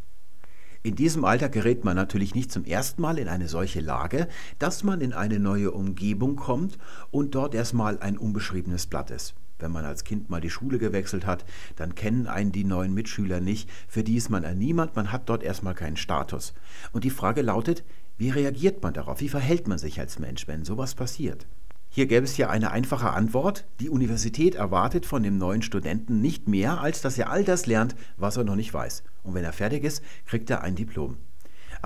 In 0.82 0.96
diesem 0.96 1.26
Alter 1.26 1.50
gerät 1.50 1.84
man 1.84 1.96
natürlich 1.96 2.34
nicht 2.34 2.52
zum 2.52 2.66
ersten 2.66 3.04
Mal 3.04 3.20
in 3.20 3.28
eine 3.28 3.48
solche 3.48 3.82
Lage, 3.82 4.28
dass 4.58 4.84
man 4.84 5.00
in 5.00 5.14
eine 5.14 5.40
neue 5.40 5.72
Umgebung 5.72 6.38
kommt 6.38 6.80
und 7.12 7.36
dort 7.36 7.54
erstmal 7.54 8.00
ein 8.00 8.18
unbeschriebenes 8.18 8.88
Blatt 8.88 9.12
ist. 9.12 9.36
Wenn 9.60 9.72
man 9.72 9.86
als 9.86 10.04
Kind 10.04 10.32
mal 10.32 10.42
die 10.42 10.50
Schule 10.50 10.80
gewechselt 10.80 11.28
hat, 11.28 11.46
dann 11.76 11.94
kennen 11.94 12.26
einen 12.26 12.52
die 12.52 12.64
neuen 12.64 12.96
Mitschüler 12.96 13.42
nicht, 13.42 13.70
für 13.88 14.04
die 14.04 14.16
ist 14.16 14.32
man 14.32 14.44
ein 14.44 14.58
Niemand, 14.58 14.96
man 14.96 15.12
hat 15.12 15.30
dort 15.30 15.44
erstmal 15.44 15.76
keinen 15.76 15.98
Status. 15.98 16.56
Und 16.94 17.04
die 17.04 17.12
Frage 17.12 17.44
lautet, 17.44 17.84
wie 18.18 18.30
reagiert 18.30 18.82
man 18.82 18.94
darauf? 18.94 19.22
Wie 19.22 19.30
verhält 19.30 19.68
man 19.68 19.78
sich 19.78 20.00
als 20.00 20.18
Mensch, 20.18 20.48
wenn 20.48 20.66
sowas 20.66 20.96
passiert? 20.96 21.46
Hier 21.90 22.08
gäbe 22.08 22.26
es 22.26 22.38
ja 22.38 22.50
eine 22.50 22.72
einfache 22.72 23.12
Antwort. 23.12 23.66
Die 23.80 23.90
Universität 23.90 24.56
erwartet 24.56 25.06
von 25.06 25.24
dem 25.24 25.38
neuen 25.38 25.62
Studenten 25.62 26.20
nicht 26.20 26.48
mehr, 26.48 26.82
als 26.82 27.02
dass 27.02 27.18
er 27.18 27.30
all 27.30 27.44
das 27.44 27.66
lernt, 27.66 27.96
was 28.18 28.38
er 28.38 28.44
noch 28.44 28.56
nicht 28.56 28.74
weiß. 28.74 29.04
Und 29.24 29.34
wenn 29.36 29.44
er 29.44 29.54
fertig 29.54 29.84
ist, 29.84 30.04
kriegt 30.26 30.50
er 30.50 30.64
ein 30.64 30.76
Diplom. 30.76 31.18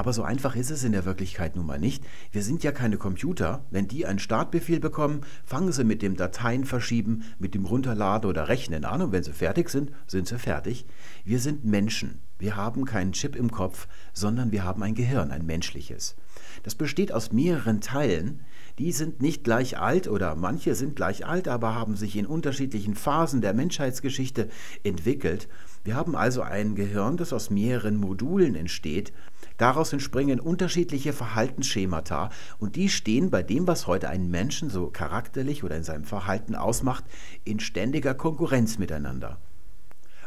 Aber 0.01 0.13
so 0.13 0.23
einfach 0.23 0.55
ist 0.55 0.71
es 0.71 0.83
in 0.83 0.93
der 0.93 1.05
Wirklichkeit 1.05 1.55
nun 1.55 1.67
mal 1.67 1.77
nicht. 1.77 2.03
Wir 2.31 2.41
sind 2.41 2.63
ja 2.63 2.71
keine 2.71 2.97
Computer. 2.97 3.63
Wenn 3.69 3.87
die 3.87 4.07
einen 4.07 4.17
Startbefehl 4.17 4.79
bekommen, 4.79 5.21
fangen 5.45 5.71
sie 5.71 5.83
mit 5.83 6.01
dem 6.01 6.15
Dateien 6.15 6.65
verschieben, 6.65 7.21
mit 7.37 7.53
dem 7.53 7.65
Runterladen 7.65 8.27
oder 8.27 8.47
Rechnen 8.47 8.83
an 8.83 9.03
und 9.03 9.11
wenn 9.11 9.21
sie 9.21 9.31
fertig 9.31 9.69
sind, 9.69 9.91
sind 10.07 10.27
sie 10.27 10.39
fertig. 10.39 10.87
Wir 11.23 11.37
sind 11.37 11.65
Menschen. 11.65 12.19
Wir 12.39 12.55
haben 12.55 12.85
keinen 12.85 13.11
Chip 13.11 13.35
im 13.35 13.51
Kopf, 13.51 13.87
sondern 14.11 14.51
wir 14.51 14.63
haben 14.63 14.81
ein 14.81 14.95
Gehirn, 14.95 15.29
ein 15.29 15.45
menschliches. 15.45 16.15
Das 16.63 16.73
besteht 16.73 17.11
aus 17.11 17.31
mehreren 17.31 17.79
Teilen, 17.79 18.39
die 18.79 18.93
sind 18.93 19.21
nicht 19.21 19.43
gleich 19.43 19.77
alt 19.77 20.07
oder 20.07 20.33
manche 20.33 20.73
sind 20.73 20.95
gleich 20.95 21.27
alt, 21.27 21.47
aber 21.47 21.75
haben 21.75 21.95
sich 21.95 22.15
in 22.15 22.25
unterschiedlichen 22.25 22.95
Phasen 22.95 23.41
der 23.41 23.53
Menschheitsgeschichte 23.53 24.49
entwickelt. 24.83 25.47
Wir 25.83 25.95
haben 25.95 26.15
also 26.15 26.41
ein 26.41 26.73
Gehirn, 26.73 27.17
das 27.17 27.33
aus 27.33 27.51
mehreren 27.51 27.97
Modulen 27.97 28.55
entsteht 28.55 29.13
Daraus 29.57 29.93
entspringen 29.93 30.39
unterschiedliche 30.39 31.13
Verhaltensschemata 31.13 32.29
und 32.59 32.75
die 32.75 32.89
stehen 32.89 33.29
bei 33.29 33.43
dem, 33.43 33.67
was 33.67 33.87
heute 33.87 34.09
einen 34.09 34.29
Menschen 34.29 34.69
so 34.69 34.87
charakterlich 34.87 35.63
oder 35.63 35.75
in 35.75 35.83
seinem 35.83 36.03
Verhalten 36.03 36.55
ausmacht, 36.55 37.03
in 37.43 37.59
ständiger 37.59 38.13
Konkurrenz 38.13 38.77
miteinander. 38.77 39.37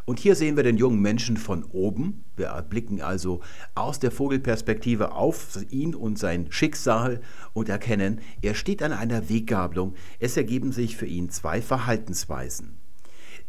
Und 0.06 0.18
hier 0.18 0.34
sehen 0.34 0.56
wir 0.56 0.62
den 0.62 0.76
jungen 0.76 1.00
Menschen 1.00 1.38
von 1.38 1.64
oben. 1.64 2.24
Wir 2.36 2.50
blicken 2.68 3.00
also 3.00 3.40
aus 3.74 4.00
der 4.00 4.10
Vogelperspektive 4.10 5.12
auf 5.12 5.58
ihn 5.70 5.94
und 5.94 6.18
sein 6.18 6.48
Schicksal 6.50 7.22
und 7.54 7.70
erkennen, 7.70 8.20
er 8.42 8.54
steht 8.54 8.82
an 8.82 8.92
einer 8.92 9.30
Weggabelung. 9.30 9.94
Es 10.18 10.36
ergeben 10.36 10.72
sich 10.72 10.96
für 10.96 11.06
ihn 11.06 11.30
zwei 11.30 11.62
Verhaltensweisen. 11.62 12.76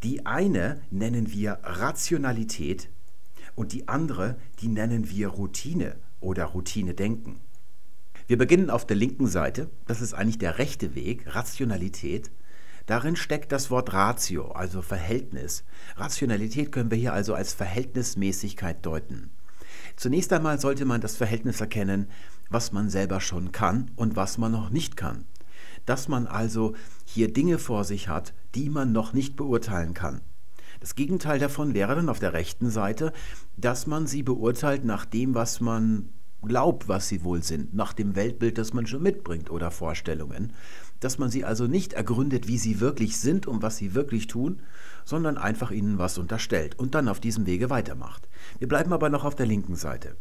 Die 0.03 0.25
eine 0.25 0.79
nennen 0.91 1.31
wir 1.33 1.59
Rationalität, 1.63 2.89
und 3.55 3.73
die 3.73 3.87
andere, 3.87 4.37
die 4.59 4.67
nennen 4.67 5.09
wir 5.09 5.29
Routine 5.29 5.95
oder 6.19 6.45
Routine-Denken. 6.45 7.39
Wir 8.27 8.37
beginnen 8.37 8.69
auf 8.69 8.85
der 8.85 8.97
linken 8.97 9.27
Seite, 9.27 9.69
das 9.85 10.01
ist 10.01 10.13
eigentlich 10.13 10.39
der 10.39 10.57
rechte 10.57 10.95
Weg, 10.95 11.35
Rationalität. 11.35 12.31
Darin 12.87 13.15
steckt 13.15 13.51
das 13.51 13.71
Wort 13.71 13.93
Ratio, 13.93 14.51
also 14.51 14.81
Verhältnis. 14.81 15.63
Rationalität 15.95 16.71
können 16.71 16.91
wir 16.91 16.97
hier 16.97 17.13
also 17.13 17.33
als 17.33 17.53
Verhältnismäßigkeit 17.53 18.85
deuten. 18.85 19.31
Zunächst 19.95 20.33
einmal 20.33 20.59
sollte 20.59 20.85
man 20.85 21.01
das 21.01 21.15
Verhältnis 21.15 21.61
erkennen, 21.61 22.07
was 22.49 22.71
man 22.71 22.89
selber 22.89 23.21
schon 23.21 23.51
kann 23.51 23.91
und 23.95 24.15
was 24.15 24.37
man 24.37 24.51
noch 24.51 24.69
nicht 24.69 24.97
kann. 24.97 25.25
Dass 25.85 26.07
man 26.07 26.27
also 26.27 26.75
hier 27.05 27.31
Dinge 27.31 27.59
vor 27.59 27.83
sich 27.83 28.07
hat, 28.07 28.33
die 28.55 28.69
man 28.69 28.91
noch 28.91 29.13
nicht 29.13 29.35
beurteilen 29.35 29.93
kann. 29.93 30.21
Das 30.85 30.93
Gegenteil 30.93 31.39
davon 31.39 31.73
wäre 31.73 31.95
dann 31.95 32.09
auf 32.09 32.19
der 32.19 32.33
rechten 32.33 32.69
Seite, 32.69 33.11
dass 33.57 33.87
man 33.87 34.05
sie 34.05 34.21
beurteilt 34.21 34.85
nach 34.85 35.03
dem, 35.03 35.33
was 35.33 35.59
man 35.59 36.09
glaubt, 36.43 36.87
was 36.87 37.07
sie 37.07 37.23
wohl 37.23 37.41
sind, 37.41 37.73
nach 37.73 37.91
dem 37.91 38.15
Weltbild, 38.15 38.59
das 38.59 38.71
man 38.71 38.85
schon 38.85 39.01
mitbringt 39.01 39.49
oder 39.49 39.71
Vorstellungen, 39.71 40.53
dass 40.99 41.17
man 41.17 41.31
sie 41.31 41.43
also 41.43 41.65
nicht 41.65 41.93
ergründet, 41.93 42.47
wie 42.47 42.59
sie 42.59 42.81
wirklich 42.81 43.17
sind 43.17 43.47
und 43.47 43.63
was 43.63 43.77
sie 43.77 43.95
wirklich 43.95 44.27
tun, 44.27 44.61
sondern 45.05 45.39
einfach 45.39 45.71
ihnen 45.71 45.97
was 45.97 46.19
unterstellt 46.19 46.77
und 46.77 46.93
dann 46.93 47.07
auf 47.07 47.19
diesem 47.19 47.47
Wege 47.47 47.71
weitermacht. 47.71 48.29
Wir 48.59 48.67
bleiben 48.67 48.93
aber 48.93 49.09
noch 49.09 49.25
auf 49.25 49.33
der 49.33 49.47
linken 49.47 49.75
Seite. 49.75 50.15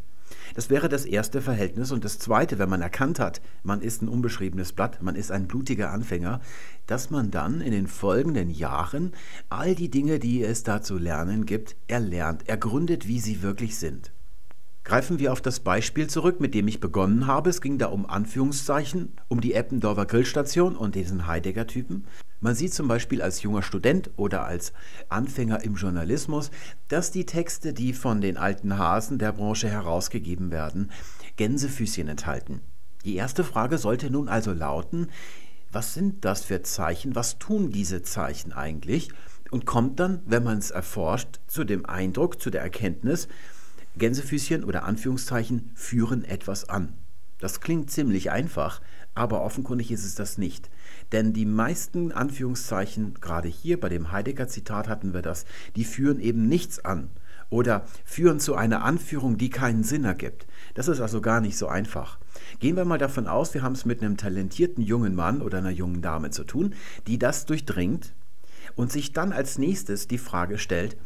Das 0.55 0.70
wäre 0.70 0.89
das 0.89 1.05
erste 1.05 1.41
Verhältnis. 1.41 1.93
Und 1.93 2.05
das 2.05 2.18
zweite, 2.18 2.59
wenn 2.59 2.68
man 2.68 2.83
erkannt 2.83 3.18
hat, 3.18 3.41
man 3.62 3.81
ist 3.81 4.03
ein 4.03 4.09
unbeschriebenes 4.09 4.72
Blatt, 4.72 5.03
man 5.03 5.16
ist 5.16 5.31
ein 5.31 5.47
blutiger 5.47 5.91
Anfänger, 5.91 6.41
dass 6.87 7.11
man 7.11 7.31
dann 7.31 7.61
in 7.61 7.72
den 7.72 7.87
folgenden 7.87 8.51
Jahren 8.51 9.12
all 9.49 9.75
die 9.75 9.91
Dinge, 9.91 10.18
die 10.18 10.43
es 10.43 10.62
da 10.62 10.83
zu 10.83 10.99
lernen 10.99 11.47
gibt, 11.47 11.77
erlernt, 11.87 12.49
ergründet, 12.49 13.09
wie 13.09 13.20
sie 13.20 13.43
wirklich 13.43 13.79
sind. 13.79 14.12
Greifen 14.85 15.18
wir 15.18 15.32
auf 15.32 15.41
das 15.41 15.61
Beispiel 15.61 16.09
zurück, 16.09 16.41
mit 16.41 16.55
dem 16.55 16.68
ich 16.68 16.78
begonnen 16.78 17.26
habe. 17.26 17.49
Es 17.49 17.62
ging 17.62 17.78
da 17.78 17.87
um 17.87 18.05
Anführungszeichen, 18.05 19.14
um 19.28 19.41
die 19.41 19.55
Eppendorfer 19.55 20.05
Grillstation 20.05 20.76
und 20.76 20.95
diesen 20.95 21.26
Heidegger-Typen. 21.26 22.05
Man 22.41 22.55
sieht 22.55 22.74
zum 22.74 22.87
Beispiel 22.87 23.22
als 23.22 23.43
junger 23.43 23.62
Student 23.62 24.11
oder 24.16 24.45
als 24.45 24.74
Anfänger 25.09 25.64
im 25.64 25.76
Journalismus, 25.76 26.51
dass 26.89 27.11
die 27.11 27.24
Texte, 27.24 27.72
die 27.72 27.95
von 27.95 28.20
den 28.20 28.37
alten 28.37 28.76
Hasen 28.76 29.18
der 29.18 29.32
Branche 29.32 29.70
herausgegeben 29.70 30.51
werden, 30.51 30.91
Gänsefüßchen 31.37 32.07
enthalten. 32.07 32.61
Die 33.07 33.16
erste 33.16 33.43
Frage 33.43 33.78
sollte 33.78 34.11
nun 34.11 34.28
also 34.28 34.53
lauten, 34.53 35.09
was 35.72 35.95
sind 35.95 36.26
das 36.26 36.45
für 36.45 36.61
Zeichen, 36.61 37.14
was 37.14 37.39
tun 37.39 37.70
diese 37.70 38.03
Zeichen 38.03 38.53
eigentlich? 38.53 39.09
Und 39.51 39.64
kommt 39.64 39.99
dann, 39.99 40.20
wenn 40.26 40.45
man 40.45 40.59
es 40.59 40.70
erforscht, 40.70 41.41
zu 41.47 41.64
dem 41.64 41.87
Eindruck, 41.87 42.41
zu 42.41 42.51
der 42.51 42.61
Erkenntnis, 42.61 43.28
Gänsefüßchen 43.97 44.64
oder 44.64 44.84
Anführungszeichen 44.84 45.70
führen 45.74 46.24
etwas 46.24 46.68
an. 46.68 46.95
Das 47.38 47.61
klingt 47.61 47.90
ziemlich 47.90 48.30
einfach, 48.30 48.80
aber 49.14 49.42
offenkundig 49.42 49.90
ist 49.90 50.05
es 50.05 50.14
das 50.14 50.38
nicht. 50.38 50.70
Denn 51.12 51.32
die 51.32 51.47
meisten 51.47 52.11
Anführungszeichen, 52.12 53.14
gerade 53.20 53.49
hier 53.49 53.78
bei 53.78 53.88
dem 53.88 54.12
Heidegger-Zitat 54.12 54.88
hatten 54.88 55.12
wir 55.14 55.22
das, 55.22 55.45
die 55.76 55.84
führen 55.84 56.20
eben 56.20 56.49
nichts 56.49 56.84
an 56.84 57.11
oder 57.51 57.86
führen 58.05 58.40
zu 58.40 58.55
einer 58.55 58.82
Anführung, 58.84 59.36
die 59.36 59.51
keinen 59.51 59.84
Sinn 59.84 60.05
ergibt. 60.05 60.47
Das 60.74 60.88
ist 60.88 61.01
also 61.01 61.20
gar 61.20 61.40
nicht 61.40 61.57
so 61.57 61.68
einfach. 61.68 62.18
Gehen 62.59 62.76
wir 62.76 62.84
mal 62.84 62.99
davon 62.99 63.26
aus, 63.26 63.55
wir 63.55 63.62
haben 63.62 63.74
es 63.74 63.84
mit 63.84 64.03
einem 64.03 64.16
talentierten 64.16 64.82
jungen 64.82 65.14
Mann 65.14 65.42
oder 65.42 65.59
einer 65.59 65.70
jungen 65.70 66.03
Dame 66.03 66.30
zu 66.30 66.45
tun, 66.45 66.74
die 67.07 67.18
das 67.18 67.47
durchdringt 67.47 68.14
und 68.74 68.90
sich 68.90 69.12
dann 69.12 69.32
als 69.32 69.59
nächstes 69.59 70.09
die 70.09 70.18
Frage 70.18 70.59
stellt, 70.59 70.97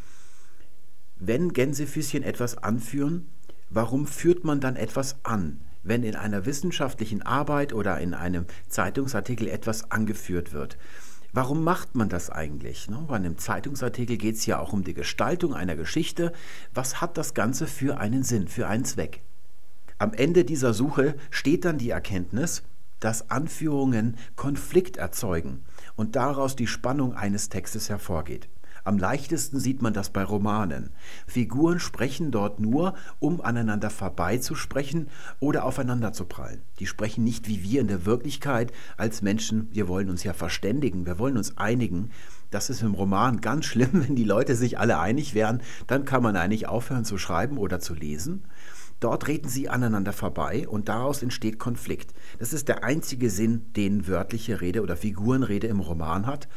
wenn 1.21 1.53
Gänsefüßchen 1.53 2.23
etwas 2.23 2.59
anführen, 2.59 3.29
warum 3.71 4.07
führt 4.07 4.45
man 4.45 4.61
dann 4.61 4.77
etwas 4.77 5.17
an, 5.25 5.61
wenn 5.83 6.03
in 6.03 6.17
einer 6.17 6.47
wissenschaftlichen 6.47 7.23
Arbeit 7.23 7.73
oder 7.73 7.99
in 8.01 8.15
einem 8.15 8.47
Zeitungsartikel 8.69 9.49
etwas 9.49 9.91
angeführt 9.91 10.53
wird? 10.53 10.79
Warum 11.33 11.63
macht 11.63 11.95
man 11.95 12.09
das 12.09 12.31
eigentlich? 12.31 12.89
Ne? 12.89 13.05
Bei 13.07 13.17
einem 13.17 13.37
Zeitungsartikel 13.37 14.17
geht 14.17 14.37
es 14.37 14.47
ja 14.47 14.59
auch 14.61 14.73
um 14.73 14.83
die 14.83 14.95
Gestaltung 14.95 15.55
einer 15.55 15.77
Geschichte. 15.77 16.33
Was 16.73 17.01
hat 17.03 17.19
das 17.19 17.35
Ganze 17.35 17.67
für 17.67 17.99
einen 17.99 18.23
Sinn, 18.23 18.49
für 18.49 18.67
einen 18.67 18.85
Zweck? 18.85 19.21
Am 19.99 20.15
Ende 20.15 20.45
dieser 20.45 20.73
Suche 20.73 21.17
steht 21.31 21.65
dann 21.65 21.77
die 21.77 21.91
Erkenntnis, 21.91 22.63
dass 23.01 23.31
Anführungen 23.31 24.17
Konflikt 24.37 24.97
erzeugen 24.97 25.65
und 25.97 26.17
daraus 26.17 26.57
die 26.57 26.67
Spannung 26.67 27.15
eines 27.15 27.49
Textes 27.49 27.91
hervorgeht. 27.91 28.49
Am 28.89 28.97
leichtesten 28.97 29.61
sieht 29.61 29.83
man 29.83 29.93
das 29.93 30.09
bei 30.09 30.25
Romanen. 30.25 30.89
Figuren 31.27 31.79
sprechen 31.79 32.31
dort 32.31 32.59
nur, 32.59 32.95
um 33.19 33.43
aneinander 33.43 33.91
vorbeizusprechen 33.91 35.09
oder 35.41 35.67
aufeinander 35.67 36.15
zu 36.15 36.25
prallen. 36.25 36.63
Die 36.79 36.87
sprechen 36.87 37.23
nicht 37.23 37.49
wie 37.49 37.63
wir 37.63 37.83
in 37.83 37.89
der 37.89 38.07
Wirklichkeit 38.07 38.73
als 38.97 39.21
Menschen. 39.21 39.69
Wir 39.73 39.89
wollen 39.89 40.09
uns 40.09 40.25
ja 40.25 40.33
verständigen, 40.33 41.05
wir 41.05 41.19
wollen 41.19 41.37
uns 41.37 41.59
einigen. 41.59 42.13
Das 42.51 42.71
ist 42.71 42.81
im 42.81 42.95
Roman 42.95 43.43
ganz 43.43 43.67
schlimm, 43.67 43.91
wenn 44.09 44.17
die 44.17 44.25
Leute 44.25 44.55
sich 44.55 44.79
alle 44.79 44.99
einig 44.99 45.35
wären, 45.35 45.61
dann 45.87 46.07
kann 46.07 46.23
man 46.23 46.37
eigentlich 46.37 46.67
aufhören 46.67 47.05
zu 47.05 47.19
schreiben 47.19 47.59
oder 47.59 47.81
zu 47.81 47.93
lesen. 47.93 48.45
Dort 49.01 49.29
reden 49.29 49.51
sie 49.51 49.69
aneinander 49.69 50.15
vorbei 50.15 50.67
und 50.67 50.89
daraus 50.89 51.23
entsteht 51.23 51.59
Konflikt. 51.59 52.15
Das 52.39 52.55
ist 52.55 52.69
der 52.69 52.85
einzige 52.85 53.29
Sinn, 53.29 53.67
den 53.77 54.09
wörtliche 54.09 54.63
Rede 54.63 54.83
oder 54.83 54.97
Figurenrede 54.97 55.67
im 55.67 55.81
Roman 55.81 56.27
hat. 56.27 56.49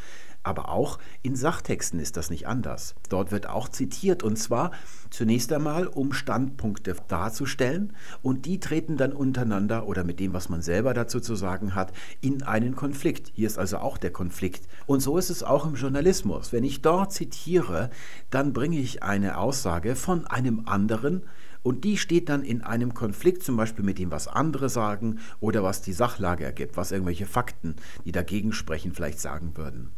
Aber 0.43 0.69
auch 0.69 0.97
in 1.21 1.35
Sachtexten 1.35 1.99
ist 1.99 2.17
das 2.17 2.29
nicht 2.29 2.47
anders. 2.47 2.95
Dort 3.09 3.31
wird 3.31 3.47
auch 3.47 3.69
zitiert 3.69 4.23
und 4.23 4.37
zwar 4.37 4.71
zunächst 5.09 5.53
einmal, 5.53 5.87
um 5.87 6.13
Standpunkte 6.13 6.95
darzustellen 7.07 7.93
und 8.21 8.45
die 8.45 8.59
treten 8.59 8.97
dann 8.97 9.13
untereinander 9.13 9.85
oder 9.87 10.03
mit 10.03 10.19
dem, 10.19 10.33
was 10.33 10.49
man 10.49 10.61
selber 10.61 10.93
dazu 10.93 11.19
zu 11.19 11.35
sagen 11.35 11.75
hat, 11.75 11.93
in 12.21 12.43
einen 12.43 12.75
Konflikt. 12.75 13.31
Hier 13.35 13.47
ist 13.47 13.59
also 13.59 13.77
auch 13.77 13.97
der 13.97 14.11
Konflikt. 14.11 14.67
Und 14.87 15.01
so 15.01 15.17
ist 15.17 15.29
es 15.29 15.43
auch 15.43 15.65
im 15.65 15.75
Journalismus. 15.75 16.51
Wenn 16.51 16.63
ich 16.63 16.81
dort 16.81 17.13
zitiere, 17.13 17.89
dann 18.29 18.53
bringe 18.53 18.79
ich 18.79 19.03
eine 19.03 19.37
Aussage 19.37 19.95
von 19.95 20.25
einem 20.25 20.63
anderen, 20.65 21.23
und 21.63 21.83
die 21.83 21.97
steht 21.97 22.29
dann 22.29 22.43
in 22.43 22.61
einem 22.63 22.93
Konflikt 22.93 23.43
zum 23.43 23.55
Beispiel 23.55 23.85
mit 23.85 23.99
dem, 23.99 24.11
was 24.11 24.27
andere 24.27 24.69
sagen 24.69 25.19
oder 25.39 25.63
was 25.63 25.81
die 25.81 25.93
Sachlage 25.93 26.43
ergibt, 26.43 26.75
was 26.77 26.91
irgendwelche 26.91 27.27
Fakten, 27.27 27.75
die 28.03 28.11
dagegen 28.11 28.51
sprechen, 28.51 28.93
vielleicht 28.93 29.19
sagen 29.19 29.55
würden. 29.55 29.91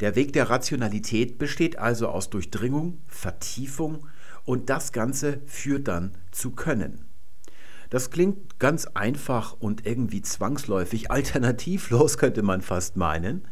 Der 0.00 0.16
Weg 0.16 0.32
der 0.32 0.48
Rationalität 0.48 1.36
besteht 1.36 1.78
also 1.78 2.08
aus 2.08 2.30
Durchdringung, 2.30 3.02
Vertiefung 3.06 4.06
und 4.44 4.70
das 4.70 4.92
Ganze 4.92 5.42
führt 5.44 5.88
dann 5.88 6.12
zu 6.30 6.52
Können. 6.52 7.04
Das 7.90 8.10
klingt 8.10 8.58
ganz 8.58 8.86
einfach 8.86 9.52
und 9.60 9.84
irgendwie 9.86 10.22
zwangsläufig, 10.22 11.10
alternativlos 11.10 12.16
könnte 12.16 12.42
man 12.42 12.62
fast 12.62 12.96
meinen, 12.96 13.46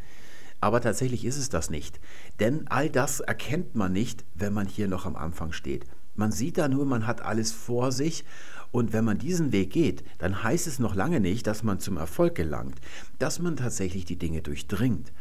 aber 0.61 0.81
tatsächlich 0.81 1.27
ist 1.27 1.37
es 1.37 1.51
das 1.51 1.69
nicht. 1.69 2.01
Denn 2.41 2.67
all 2.69 2.89
das 2.89 3.21
erkennt 3.21 3.75
man 3.75 3.93
nicht, 3.93 4.25
wenn 4.35 4.55
man 4.55 4.67
hier 4.67 4.89
noch 4.89 5.05
am 5.05 5.17
Anfang 5.17 5.53
steht. 5.53 5.85
Man 6.15 6.33
sieht 6.33 6.57
da 6.57 6.69
nur, 6.69 6.87
man 6.87 7.07
hat 7.07 7.21
alles 7.21 7.53
vor 7.53 7.93
sich 7.93 8.25
und 8.73 8.93
wenn 8.93 9.05
man 9.05 9.19
diesen 9.19 9.53
Weg 9.53 9.71
geht, 9.71 10.03
dann 10.19 10.43
heißt 10.43 10.67
es 10.67 10.79
noch 10.79 10.95
lange 10.95 11.21
nicht, 11.21 11.47
dass 11.47 11.63
man 11.63 11.79
zum 11.79 11.97
Erfolg 11.97 12.35
gelangt, 12.35 12.81
dass 13.19 13.39
man 13.39 13.57
tatsächlich 13.57 14.05
die 14.05 14.19
Dinge 14.19 14.43
durchdringt. 14.43 15.13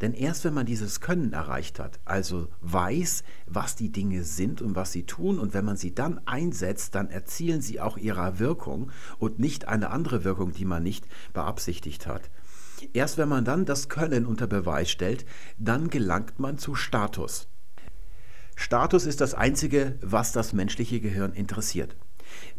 Denn 0.00 0.12
erst 0.12 0.44
wenn 0.44 0.54
man 0.54 0.66
dieses 0.66 1.00
Können 1.00 1.32
erreicht 1.32 1.78
hat, 1.78 2.00
also 2.04 2.48
weiß, 2.60 3.24
was 3.46 3.76
die 3.76 3.92
Dinge 3.92 4.24
sind 4.24 4.62
und 4.62 4.74
was 4.74 4.92
sie 4.92 5.04
tun, 5.04 5.38
und 5.38 5.54
wenn 5.54 5.64
man 5.64 5.76
sie 5.76 5.94
dann 5.94 6.20
einsetzt, 6.26 6.94
dann 6.94 7.10
erzielen 7.10 7.60
sie 7.60 7.80
auch 7.80 7.96
ihre 7.96 8.38
Wirkung 8.38 8.90
und 9.18 9.38
nicht 9.38 9.68
eine 9.68 9.90
andere 9.90 10.24
Wirkung, 10.24 10.52
die 10.52 10.64
man 10.64 10.82
nicht 10.82 11.06
beabsichtigt 11.32 12.06
hat. 12.06 12.30
Erst 12.92 13.18
wenn 13.18 13.28
man 13.28 13.44
dann 13.44 13.64
das 13.64 13.88
Können 13.88 14.26
unter 14.26 14.46
Beweis 14.46 14.90
stellt, 14.90 15.24
dann 15.58 15.90
gelangt 15.90 16.38
man 16.38 16.58
zu 16.58 16.74
Status. 16.74 17.48
Status 18.56 19.06
ist 19.06 19.20
das 19.20 19.34
Einzige, 19.34 19.98
was 20.00 20.32
das 20.32 20.52
menschliche 20.52 21.00
Gehirn 21.00 21.32
interessiert. 21.32 21.96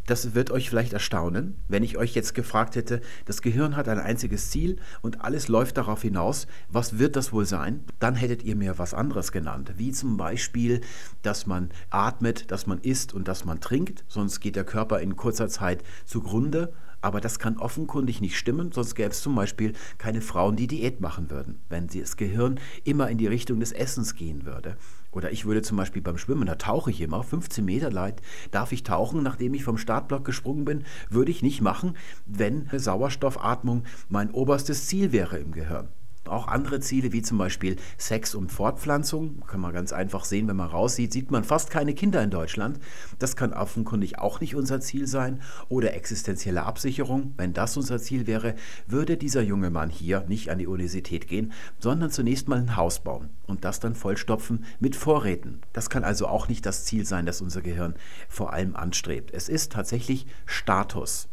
Das 0.06 0.36
wird 0.36 0.52
euch 0.52 0.70
vielleicht 0.70 0.92
erstaunen, 0.92 1.56
wenn 1.68 1.82
ich 1.82 1.98
euch 1.98 2.14
jetzt 2.14 2.34
gefragt 2.34 2.76
hätte, 2.76 3.00
das 3.24 3.42
Gehirn 3.42 3.76
hat 3.76 3.88
ein 3.88 3.98
einziges 3.98 4.50
Ziel 4.50 4.76
und 5.02 5.20
alles 5.22 5.48
läuft 5.48 5.76
darauf 5.76 6.02
hinaus, 6.02 6.46
was 6.68 6.98
wird 6.98 7.16
das 7.16 7.32
wohl 7.32 7.44
sein? 7.44 7.84
Dann 7.98 8.14
hättet 8.14 8.44
ihr 8.44 8.54
mir 8.54 8.78
was 8.78 8.94
anderes 8.94 9.32
genannt, 9.32 9.74
wie 9.76 9.90
zum 9.90 10.16
Beispiel, 10.16 10.80
dass 11.22 11.46
man 11.46 11.70
atmet, 11.90 12.52
dass 12.52 12.68
man 12.68 12.78
isst 12.78 13.14
und 13.14 13.26
dass 13.26 13.44
man 13.44 13.60
trinkt, 13.60 14.04
sonst 14.06 14.40
geht 14.40 14.54
der 14.54 14.64
Körper 14.64 15.00
in 15.00 15.16
kurzer 15.16 15.48
Zeit 15.48 15.82
zugrunde. 16.04 16.72
Aber 17.02 17.20
das 17.20 17.38
kann 17.38 17.58
offenkundig 17.58 18.20
nicht 18.20 18.36
stimmen, 18.36 18.72
sonst 18.72 18.94
gäbe 18.94 19.10
es 19.10 19.20
zum 19.20 19.34
Beispiel 19.34 19.74
keine 19.98 20.20
Frauen, 20.20 20.56
die 20.56 20.66
Diät 20.66 21.00
machen 21.00 21.30
würden, 21.30 21.60
wenn 21.68 21.88
das 21.88 22.16
Gehirn 22.16 22.58
immer 22.84 23.10
in 23.10 23.18
die 23.18 23.26
Richtung 23.26 23.60
des 23.60 23.72
Essens 23.72 24.14
gehen 24.14 24.46
würde. 24.46 24.76
Oder 25.16 25.32
ich 25.32 25.46
würde 25.46 25.62
zum 25.62 25.78
Beispiel 25.78 26.02
beim 26.02 26.18
Schwimmen, 26.18 26.44
da 26.44 26.56
tauche 26.56 26.90
ich 26.90 27.00
immer, 27.00 27.22
15 27.22 27.64
Meter 27.64 27.94
weit 27.94 28.20
darf 28.50 28.72
ich 28.72 28.82
tauchen, 28.82 29.22
nachdem 29.22 29.54
ich 29.54 29.64
vom 29.64 29.78
Startblock 29.78 30.26
gesprungen 30.26 30.66
bin, 30.66 30.84
würde 31.08 31.30
ich 31.30 31.42
nicht 31.42 31.62
machen, 31.62 31.96
wenn 32.26 32.68
Sauerstoffatmung 32.70 33.84
mein 34.10 34.30
oberstes 34.30 34.86
Ziel 34.88 35.12
wäre 35.12 35.38
im 35.38 35.52
Gehirn. 35.52 35.88
Auch 36.28 36.48
andere 36.48 36.80
Ziele 36.80 37.12
wie 37.12 37.22
zum 37.22 37.38
Beispiel 37.38 37.76
Sex 37.98 38.34
und 38.34 38.52
Fortpflanzung, 38.52 39.42
kann 39.46 39.60
man 39.60 39.72
ganz 39.72 39.92
einfach 39.92 40.24
sehen, 40.24 40.48
wenn 40.48 40.56
man 40.56 40.68
raussieht, 40.68 41.12
sieht 41.12 41.30
man 41.30 41.44
fast 41.44 41.70
keine 41.70 41.94
Kinder 41.94 42.22
in 42.22 42.30
Deutschland. 42.30 42.78
Das 43.18 43.36
kann 43.36 43.52
offenkundig 43.52 44.18
auch 44.18 44.40
nicht 44.40 44.54
unser 44.54 44.80
Ziel 44.80 45.06
sein. 45.06 45.40
Oder 45.68 45.94
existenzielle 45.94 46.64
Absicherung, 46.64 47.34
wenn 47.36 47.52
das 47.52 47.76
unser 47.76 47.98
Ziel 47.98 48.26
wäre, 48.26 48.54
würde 48.86 49.16
dieser 49.16 49.42
junge 49.42 49.70
Mann 49.70 49.90
hier 49.90 50.24
nicht 50.28 50.50
an 50.50 50.58
die 50.58 50.66
Universität 50.66 51.28
gehen, 51.28 51.52
sondern 51.78 52.10
zunächst 52.10 52.48
mal 52.48 52.58
ein 52.58 52.76
Haus 52.76 53.00
bauen 53.00 53.30
und 53.46 53.64
das 53.64 53.80
dann 53.80 53.94
vollstopfen 53.94 54.64
mit 54.80 54.96
Vorräten. 54.96 55.60
Das 55.72 55.90
kann 55.90 56.04
also 56.04 56.26
auch 56.26 56.48
nicht 56.48 56.66
das 56.66 56.84
Ziel 56.84 57.04
sein, 57.04 57.26
das 57.26 57.40
unser 57.40 57.62
Gehirn 57.62 57.94
vor 58.28 58.52
allem 58.52 58.76
anstrebt. 58.76 59.32
Es 59.32 59.48
ist 59.48 59.72
tatsächlich 59.72 60.26
Status. 60.44 61.28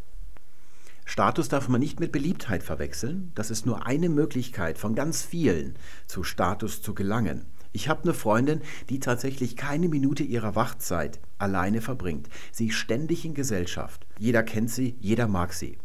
Status 1.06 1.50
darf 1.50 1.68
man 1.68 1.82
nicht 1.82 2.00
mit 2.00 2.12
Beliebtheit 2.12 2.64
verwechseln. 2.64 3.32
Das 3.36 3.52
ist 3.52 3.66
nur 3.66 3.86
eine 3.86 4.10
Möglichkeit 4.10 4.78
von 4.78 4.96
ganz 4.96 5.22
vielen, 5.24 5.76
zu 6.08 6.24
Status 6.24 6.82
zu 6.82 6.94
gelangen. 6.94 7.46
Ich 7.72 7.90
habe 7.90 8.04
eine 8.04 8.14
Freundin, 8.14 8.62
die 8.90 9.00
tatsächlich 9.00 9.56
keine 9.56 9.90
Minute 9.90 10.24
ihrer 10.24 10.56
Wachzeit 10.56 11.20
alleine 11.40 11.82
verbringt. 11.82 12.30
Sie 12.52 12.68
ist 12.68 12.76
ständig 12.76 13.26
in 13.26 13.34
Gesellschaft. 13.34 14.06
Jeder 14.20 14.44
kennt 14.44 14.70
sie, 14.70 14.96
jeder 15.00 15.28
mag 15.28 15.54
sie. 15.54 15.78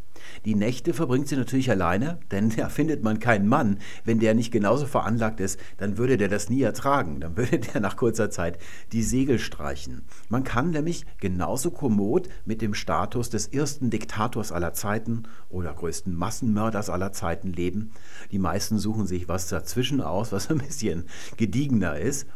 Die 0.44 0.54
Nächte 0.54 0.94
verbringt 0.94 1.28
sie 1.28 1.36
natürlich 1.36 1.70
alleine, 1.70 2.18
denn 2.30 2.50
da 2.50 2.68
findet 2.68 3.02
man 3.02 3.18
keinen 3.18 3.48
Mann. 3.48 3.78
Wenn 4.04 4.18
der 4.18 4.34
nicht 4.34 4.50
genauso 4.50 4.86
veranlagt 4.86 5.40
ist, 5.40 5.58
dann 5.76 5.98
würde 5.98 6.16
der 6.16 6.28
das 6.28 6.48
nie 6.48 6.62
ertragen. 6.62 7.20
Dann 7.20 7.36
würde 7.36 7.58
der 7.74 7.80
nach 7.80 7.96
kurzer 7.96 8.30
Zeit 8.30 8.58
die 8.92 9.02
Segel 9.02 9.38
streichen. 9.38 10.02
Man 10.28 10.44
kann 10.44 10.70
nämlich 10.70 11.04
genauso 11.18 11.70
kommod 11.70 12.28
mit 12.44 12.62
dem 12.62 12.74
Status 12.74 13.30
des 13.30 13.46
ersten 13.48 13.90
Diktators 13.90 14.52
aller 14.52 14.72
Zeiten 14.72 15.24
oder 15.48 15.72
größten 15.72 16.14
Massenmörders 16.14 16.90
aller 16.90 17.12
Zeiten 17.12 17.52
leben. 17.52 17.92
Die 18.30 18.38
meisten 18.38 18.78
suchen 18.78 19.06
sich 19.06 19.28
was 19.28 19.48
dazwischen 19.48 20.00
aus, 20.00 20.32
was 20.32 20.50
ein 20.50 20.58
bisschen 20.58 21.04
gediegener 21.36 21.98
ist. 21.98 22.26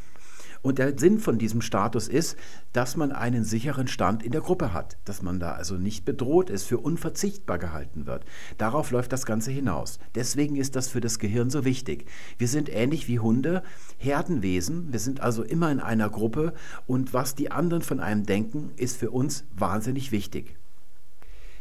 Und 0.62 0.78
der 0.78 0.96
Sinn 0.96 1.18
von 1.18 1.38
diesem 1.38 1.60
Status 1.60 2.06
ist, 2.06 2.36
dass 2.72 2.96
man 2.96 3.10
einen 3.10 3.42
sicheren 3.42 3.88
Stand 3.88 4.22
in 4.22 4.30
der 4.30 4.40
Gruppe 4.40 4.72
hat, 4.72 4.96
dass 5.04 5.20
man 5.20 5.40
da 5.40 5.52
also 5.52 5.74
nicht 5.74 6.04
bedroht 6.04 6.50
ist, 6.50 6.64
für 6.64 6.78
unverzichtbar 6.78 7.58
gehalten 7.58 8.06
wird. 8.06 8.24
Darauf 8.58 8.92
läuft 8.92 9.12
das 9.12 9.26
Ganze 9.26 9.50
hinaus. 9.50 9.98
Deswegen 10.14 10.54
ist 10.54 10.76
das 10.76 10.88
für 10.88 11.00
das 11.00 11.18
Gehirn 11.18 11.50
so 11.50 11.64
wichtig. 11.64 12.06
Wir 12.38 12.46
sind 12.46 12.68
ähnlich 12.68 13.08
wie 13.08 13.18
Hunde, 13.18 13.64
Herdenwesen, 13.98 14.92
wir 14.92 15.00
sind 15.00 15.20
also 15.20 15.42
immer 15.42 15.70
in 15.72 15.80
einer 15.80 16.08
Gruppe 16.08 16.54
und 16.86 17.12
was 17.12 17.34
die 17.34 17.50
anderen 17.50 17.82
von 17.82 17.98
einem 17.98 18.24
denken, 18.24 18.70
ist 18.76 18.96
für 18.96 19.10
uns 19.10 19.44
wahnsinnig 19.56 20.12
wichtig. 20.12 20.56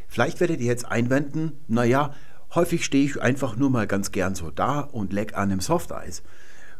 Vielleicht 0.07 0.39
werdet 0.39 0.59
ihr 0.59 0.67
jetzt 0.67 0.85
einwenden, 0.85 1.53
naja, 1.67 2.13
häufig 2.53 2.85
stehe 2.85 3.05
ich 3.05 3.19
einfach 3.19 3.55
nur 3.55 3.69
mal 3.71 3.87
ganz 3.87 4.11
gern 4.11 4.35
so 4.35 4.51
da 4.51 4.81
und 4.81 5.11
leck 5.11 5.35
an 5.35 5.51
einem 5.51 5.61
Softeis 5.61 6.21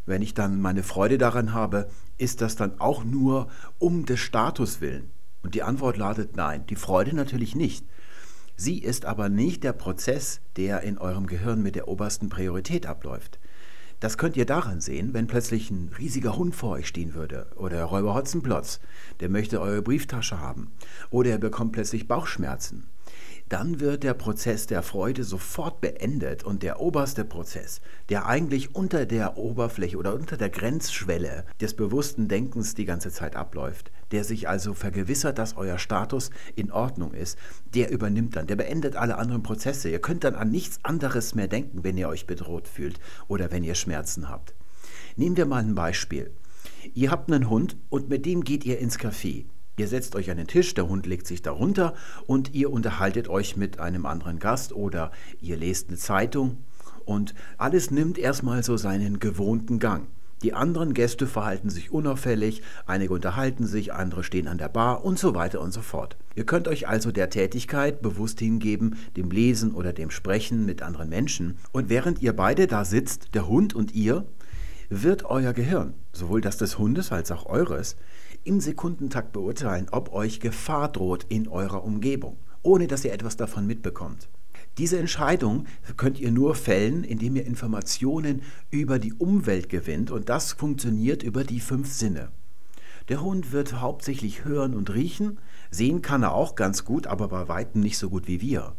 wenn 0.05 0.21
ich 0.21 0.33
dann 0.33 0.61
meine 0.61 0.83
Freude 0.83 1.17
daran 1.17 1.53
habe, 1.53 1.89
ist 2.17 2.41
das 2.41 2.55
dann 2.55 2.79
auch 2.79 3.03
nur 3.03 3.47
um 3.79 4.05
des 4.05 4.19
Status 4.19 4.81
willen? 4.81 5.11
Und 5.43 5.55
die 5.55 5.63
Antwort 5.63 5.97
lautet 5.97 6.35
nein, 6.35 6.65
die 6.67 6.75
Freude 6.75 7.15
natürlich 7.15 7.55
nicht. 7.55 7.85
Sie 8.55 8.77
ist 8.77 9.05
aber 9.05 9.29
nicht 9.29 9.63
der 9.63 9.73
Prozess, 9.73 10.41
der 10.55 10.81
in 10.81 10.97
eurem 10.97 11.25
Gehirn 11.25 11.63
mit 11.63 11.75
der 11.75 11.87
obersten 11.87 12.29
Priorität 12.29 12.85
abläuft. 12.85 13.39
Das 13.99 14.17
könnt 14.17 14.35
ihr 14.35 14.45
daran 14.45 14.81
sehen, 14.81 15.13
wenn 15.13 15.27
plötzlich 15.27 15.69
ein 15.69 15.91
riesiger 15.97 16.35
Hund 16.35 16.55
vor 16.55 16.71
euch 16.71 16.87
stehen 16.87 17.13
würde 17.13 17.47
oder 17.55 17.83
Räuber 17.83 18.15
Hotzenplotz, 18.15 18.79
der 19.19 19.29
möchte 19.29 19.61
eure 19.61 19.81
Brieftasche 19.81 20.39
haben 20.39 20.71
oder 21.11 21.31
er 21.31 21.37
bekommt 21.37 21.71
plötzlich 21.71 22.07
Bauchschmerzen 22.07 22.87
dann 23.51 23.81
wird 23.81 24.03
der 24.03 24.13
Prozess 24.13 24.65
der 24.65 24.81
Freude 24.81 25.25
sofort 25.25 25.81
beendet 25.81 26.45
und 26.45 26.63
der 26.63 26.79
oberste 26.79 27.25
Prozess, 27.25 27.81
der 28.07 28.25
eigentlich 28.25 28.75
unter 28.75 29.05
der 29.05 29.37
Oberfläche 29.37 29.97
oder 29.97 30.13
unter 30.13 30.37
der 30.37 30.49
Grenzschwelle 30.49 31.43
des 31.59 31.73
bewussten 31.73 32.29
Denkens 32.29 32.75
die 32.75 32.85
ganze 32.85 33.11
Zeit 33.11 33.35
abläuft, 33.35 33.91
der 34.11 34.23
sich 34.23 34.47
also 34.47 34.73
vergewissert, 34.73 35.37
dass 35.37 35.57
euer 35.57 35.79
Status 35.79 36.29
in 36.55 36.71
Ordnung 36.71 37.13
ist, 37.13 37.37
der 37.73 37.91
übernimmt 37.91 38.37
dann, 38.37 38.47
der 38.47 38.55
beendet 38.55 38.95
alle 38.95 39.17
anderen 39.17 39.43
Prozesse. 39.43 39.89
Ihr 39.89 39.99
könnt 39.99 40.23
dann 40.23 40.35
an 40.35 40.49
nichts 40.49 40.79
anderes 40.83 41.35
mehr 41.35 41.49
denken, 41.49 41.83
wenn 41.83 41.97
ihr 41.97 42.07
euch 42.07 42.27
bedroht 42.27 42.69
fühlt 42.69 43.01
oder 43.27 43.51
wenn 43.51 43.65
ihr 43.65 43.75
Schmerzen 43.75 44.29
habt. 44.29 44.55
Nehmen 45.17 45.35
wir 45.35 45.45
mal 45.45 45.61
ein 45.61 45.75
Beispiel. 45.75 46.31
Ihr 46.93 47.11
habt 47.11 47.29
einen 47.29 47.49
Hund 47.49 47.75
und 47.89 48.07
mit 48.07 48.25
dem 48.25 48.45
geht 48.45 48.65
ihr 48.65 48.79
ins 48.79 48.97
Café. 48.97 49.45
Ihr 49.81 49.87
setzt 49.87 50.15
euch 50.15 50.29
an 50.29 50.37
den 50.37 50.45
Tisch, 50.45 50.75
der 50.75 50.87
Hund 50.87 51.07
legt 51.07 51.25
sich 51.25 51.41
darunter 51.41 51.95
und 52.27 52.53
ihr 52.53 52.71
unterhaltet 52.71 53.29
euch 53.29 53.57
mit 53.57 53.79
einem 53.79 54.05
anderen 54.05 54.37
Gast 54.37 54.73
oder 54.73 55.09
ihr 55.41 55.57
lest 55.57 55.87
eine 55.87 55.97
Zeitung 55.97 56.57
und 57.03 57.33
alles 57.57 57.89
nimmt 57.89 58.19
erstmal 58.19 58.61
so 58.61 58.77
seinen 58.77 59.17
gewohnten 59.17 59.79
Gang. 59.79 60.05
Die 60.43 60.53
anderen 60.53 60.93
Gäste 60.93 61.25
verhalten 61.25 61.71
sich 61.71 61.91
unauffällig, 61.91 62.61
einige 62.85 63.11
unterhalten 63.15 63.65
sich, 63.65 63.91
andere 63.91 64.23
stehen 64.23 64.47
an 64.47 64.59
der 64.59 64.69
Bar 64.69 65.03
und 65.03 65.17
so 65.17 65.33
weiter 65.33 65.59
und 65.61 65.71
so 65.71 65.81
fort. 65.81 66.15
Ihr 66.35 66.45
könnt 66.45 66.67
euch 66.67 66.87
also 66.87 67.11
der 67.11 67.31
Tätigkeit 67.31 68.03
bewusst 68.03 68.37
hingeben, 68.37 68.97
dem 69.17 69.31
Lesen 69.31 69.71
oder 69.71 69.93
dem 69.93 70.11
Sprechen 70.11 70.63
mit 70.63 70.83
anderen 70.83 71.09
Menschen. 71.09 71.57
Und 71.71 71.89
während 71.89 72.21
ihr 72.21 72.35
beide 72.35 72.67
da 72.67 72.85
sitzt, 72.85 73.33
der 73.33 73.47
Hund 73.47 73.73
und 73.73 73.95
ihr, 73.95 74.27
wird 74.91 75.25
euer 75.25 75.53
Gehirn, 75.53 75.93
sowohl 76.13 76.41
das 76.41 76.57
des 76.57 76.77
Hundes 76.77 77.11
als 77.11 77.31
auch 77.31 77.45
eures, 77.47 77.95
im 78.43 78.59
Sekundentakt 78.59 79.31
beurteilen, 79.33 79.87
ob 79.91 80.13
euch 80.13 80.39
Gefahr 80.39 80.91
droht 80.91 81.25
in 81.29 81.47
eurer 81.47 81.83
Umgebung, 81.83 82.37
ohne 82.61 82.87
dass 82.87 83.05
ihr 83.05 83.13
etwas 83.13 83.37
davon 83.37 83.67
mitbekommt. 83.67 84.29
Diese 84.77 84.97
Entscheidung 84.97 85.65
könnt 85.97 86.19
ihr 86.19 86.31
nur 86.31 86.55
fällen, 86.55 87.03
indem 87.03 87.35
ihr 87.35 87.45
Informationen 87.45 88.41
über 88.69 88.99
die 88.99 89.13
Umwelt 89.13 89.69
gewinnt 89.69 90.11
und 90.11 90.29
das 90.29 90.53
funktioniert 90.53 91.23
über 91.23 91.43
die 91.43 91.59
fünf 91.59 91.91
Sinne. 91.91 92.29
Der 93.09 93.21
Hund 93.21 93.51
wird 93.51 93.81
hauptsächlich 93.81 94.45
hören 94.45 94.73
und 94.73 94.93
riechen, 94.93 95.39
sehen 95.69 96.01
kann 96.01 96.23
er 96.23 96.33
auch 96.33 96.55
ganz 96.55 96.85
gut, 96.85 97.07
aber 97.07 97.27
bei 97.27 97.47
weitem 97.47 97.81
nicht 97.81 97.97
so 97.97 98.09
gut 98.09 98.27
wie 98.27 98.41
wir. 98.41 98.75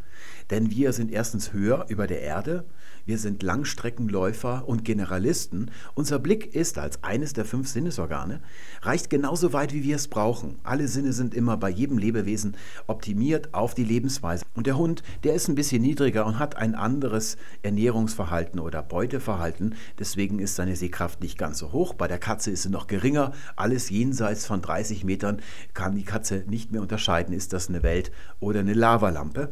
Denn 0.51 0.71
wir 0.71 0.93
sind 0.93 1.11
erstens 1.11 1.53
höher 1.53 1.87
über 1.89 2.07
der 2.07 2.23
Erde, 2.23 2.65
wir 3.05 3.18
sind 3.18 3.42
Langstreckenläufer 3.42 4.68
und 4.68 4.84
Generalisten. 4.84 5.70
Unser 5.94 6.18
Blick 6.18 6.55
ist 6.55 6.78
als 6.78 7.03
eines 7.03 7.32
der 7.32 7.44
fünf 7.44 7.68
Sinnesorgane, 7.68 8.40
reicht 8.82 9.11
genauso 9.11 9.53
weit, 9.53 9.72
wie 9.72 9.82
wir 9.82 9.96
es 9.96 10.09
brauchen. 10.09 10.57
Alle 10.62 10.88
Sinne 10.88 11.12
sind 11.12 11.34
immer 11.34 11.57
bei 11.57 11.70
jedem 11.70 11.98
Lebewesen 11.98 12.57
optimiert 12.86 13.55
auf 13.55 13.74
die 13.74 13.84
Lebensweise. 13.84 14.44
Und 14.55 14.66
der 14.66 14.78
Hund, 14.78 15.03
der 15.24 15.34
ist 15.34 15.48
ein 15.48 15.55
bisschen 15.55 15.82
niedriger 15.82 16.26
und 16.26 16.38
hat 16.38 16.57
ein 16.57 16.74
anderes 16.74 17.36
Ernährungsverhalten 17.62 18.61
oder 18.61 18.82
Beuteverhalten. 18.82 19.74
Deswegen 19.98 20.38
ist 20.38 20.57
seine 20.57 20.76
Sehkraft 20.76 21.20
nicht 21.22 21.38
ganz 21.38 21.59
so 21.59 21.72
hoch. 21.72 21.94
Bei 21.94 22.09
der 22.09 22.18
Katze 22.18 22.50
ist 22.50 22.62
sie 22.62 22.70
noch 22.70 22.86
geringer. 22.86 23.32
Alles 23.57 23.90
jenseits 23.90 24.46
von 24.46 24.62
30 24.62 25.05
Metern 25.05 25.40
kann 25.74 25.96
die 25.96 26.05
Katze 26.05 26.44
nicht 26.46 26.70
mehr 26.70 26.82
unterscheiden, 26.82 27.34
ist 27.34 27.53
das 27.53 27.68
eine 27.68 27.82
Welt 27.82 28.12
oder 28.40 28.61
eine 28.61 28.74
Lavalampe. 28.74 29.50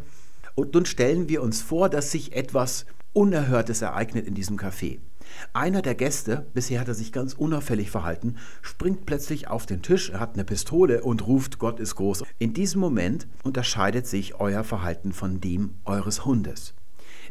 Und 0.55 0.75
nun 0.75 0.85
stellen 0.85 1.29
wir 1.29 1.43
uns 1.43 1.63
vor, 1.63 1.89
dass 1.89 2.11
sich 2.11 2.35
etwas 2.35 2.85
Unerhörtes 3.13 3.83
ereignet 3.83 4.27
in 4.27 4.35
diesem 4.35 4.57
Café. 4.57 5.01
Einer 5.53 5.83
der 5.83 5.97
Gäste, 5.97 6.47
bisher 6.55 6.81
hat 6.81 6.89
er 6.89 6.95
sich 6.95 7.13
ganz 7.13 7.35
unauffällig 7.35 7.91
verhalten, 7.91 8.37
springt 8.63 9.05
plötzlich 9.05 9.49
auf 9.49 9.67
den 9.67 9.83
Tisch, 9.83 10.13
hat 10.13 10.35
eine 10.35 10.45
Pistole 10.45 11.03
und 11.03 11.27
ruft, 11.27 11.59
Gott 11.59 11.81
ist 11.81 11.97
groß. 11.97 12.25
In 12.39 12.55
diesem 12.55 12.81
Moment 12.81 13.27
unterscheidet 13.43 14.07
sich 14.07 14.39
euer 14.39 14.63
Verhalten 14.63 15.13
von 15.13 15.41
dem 15.41 15.75
eures 15.85 16.25
Hundes. 16.25 16.75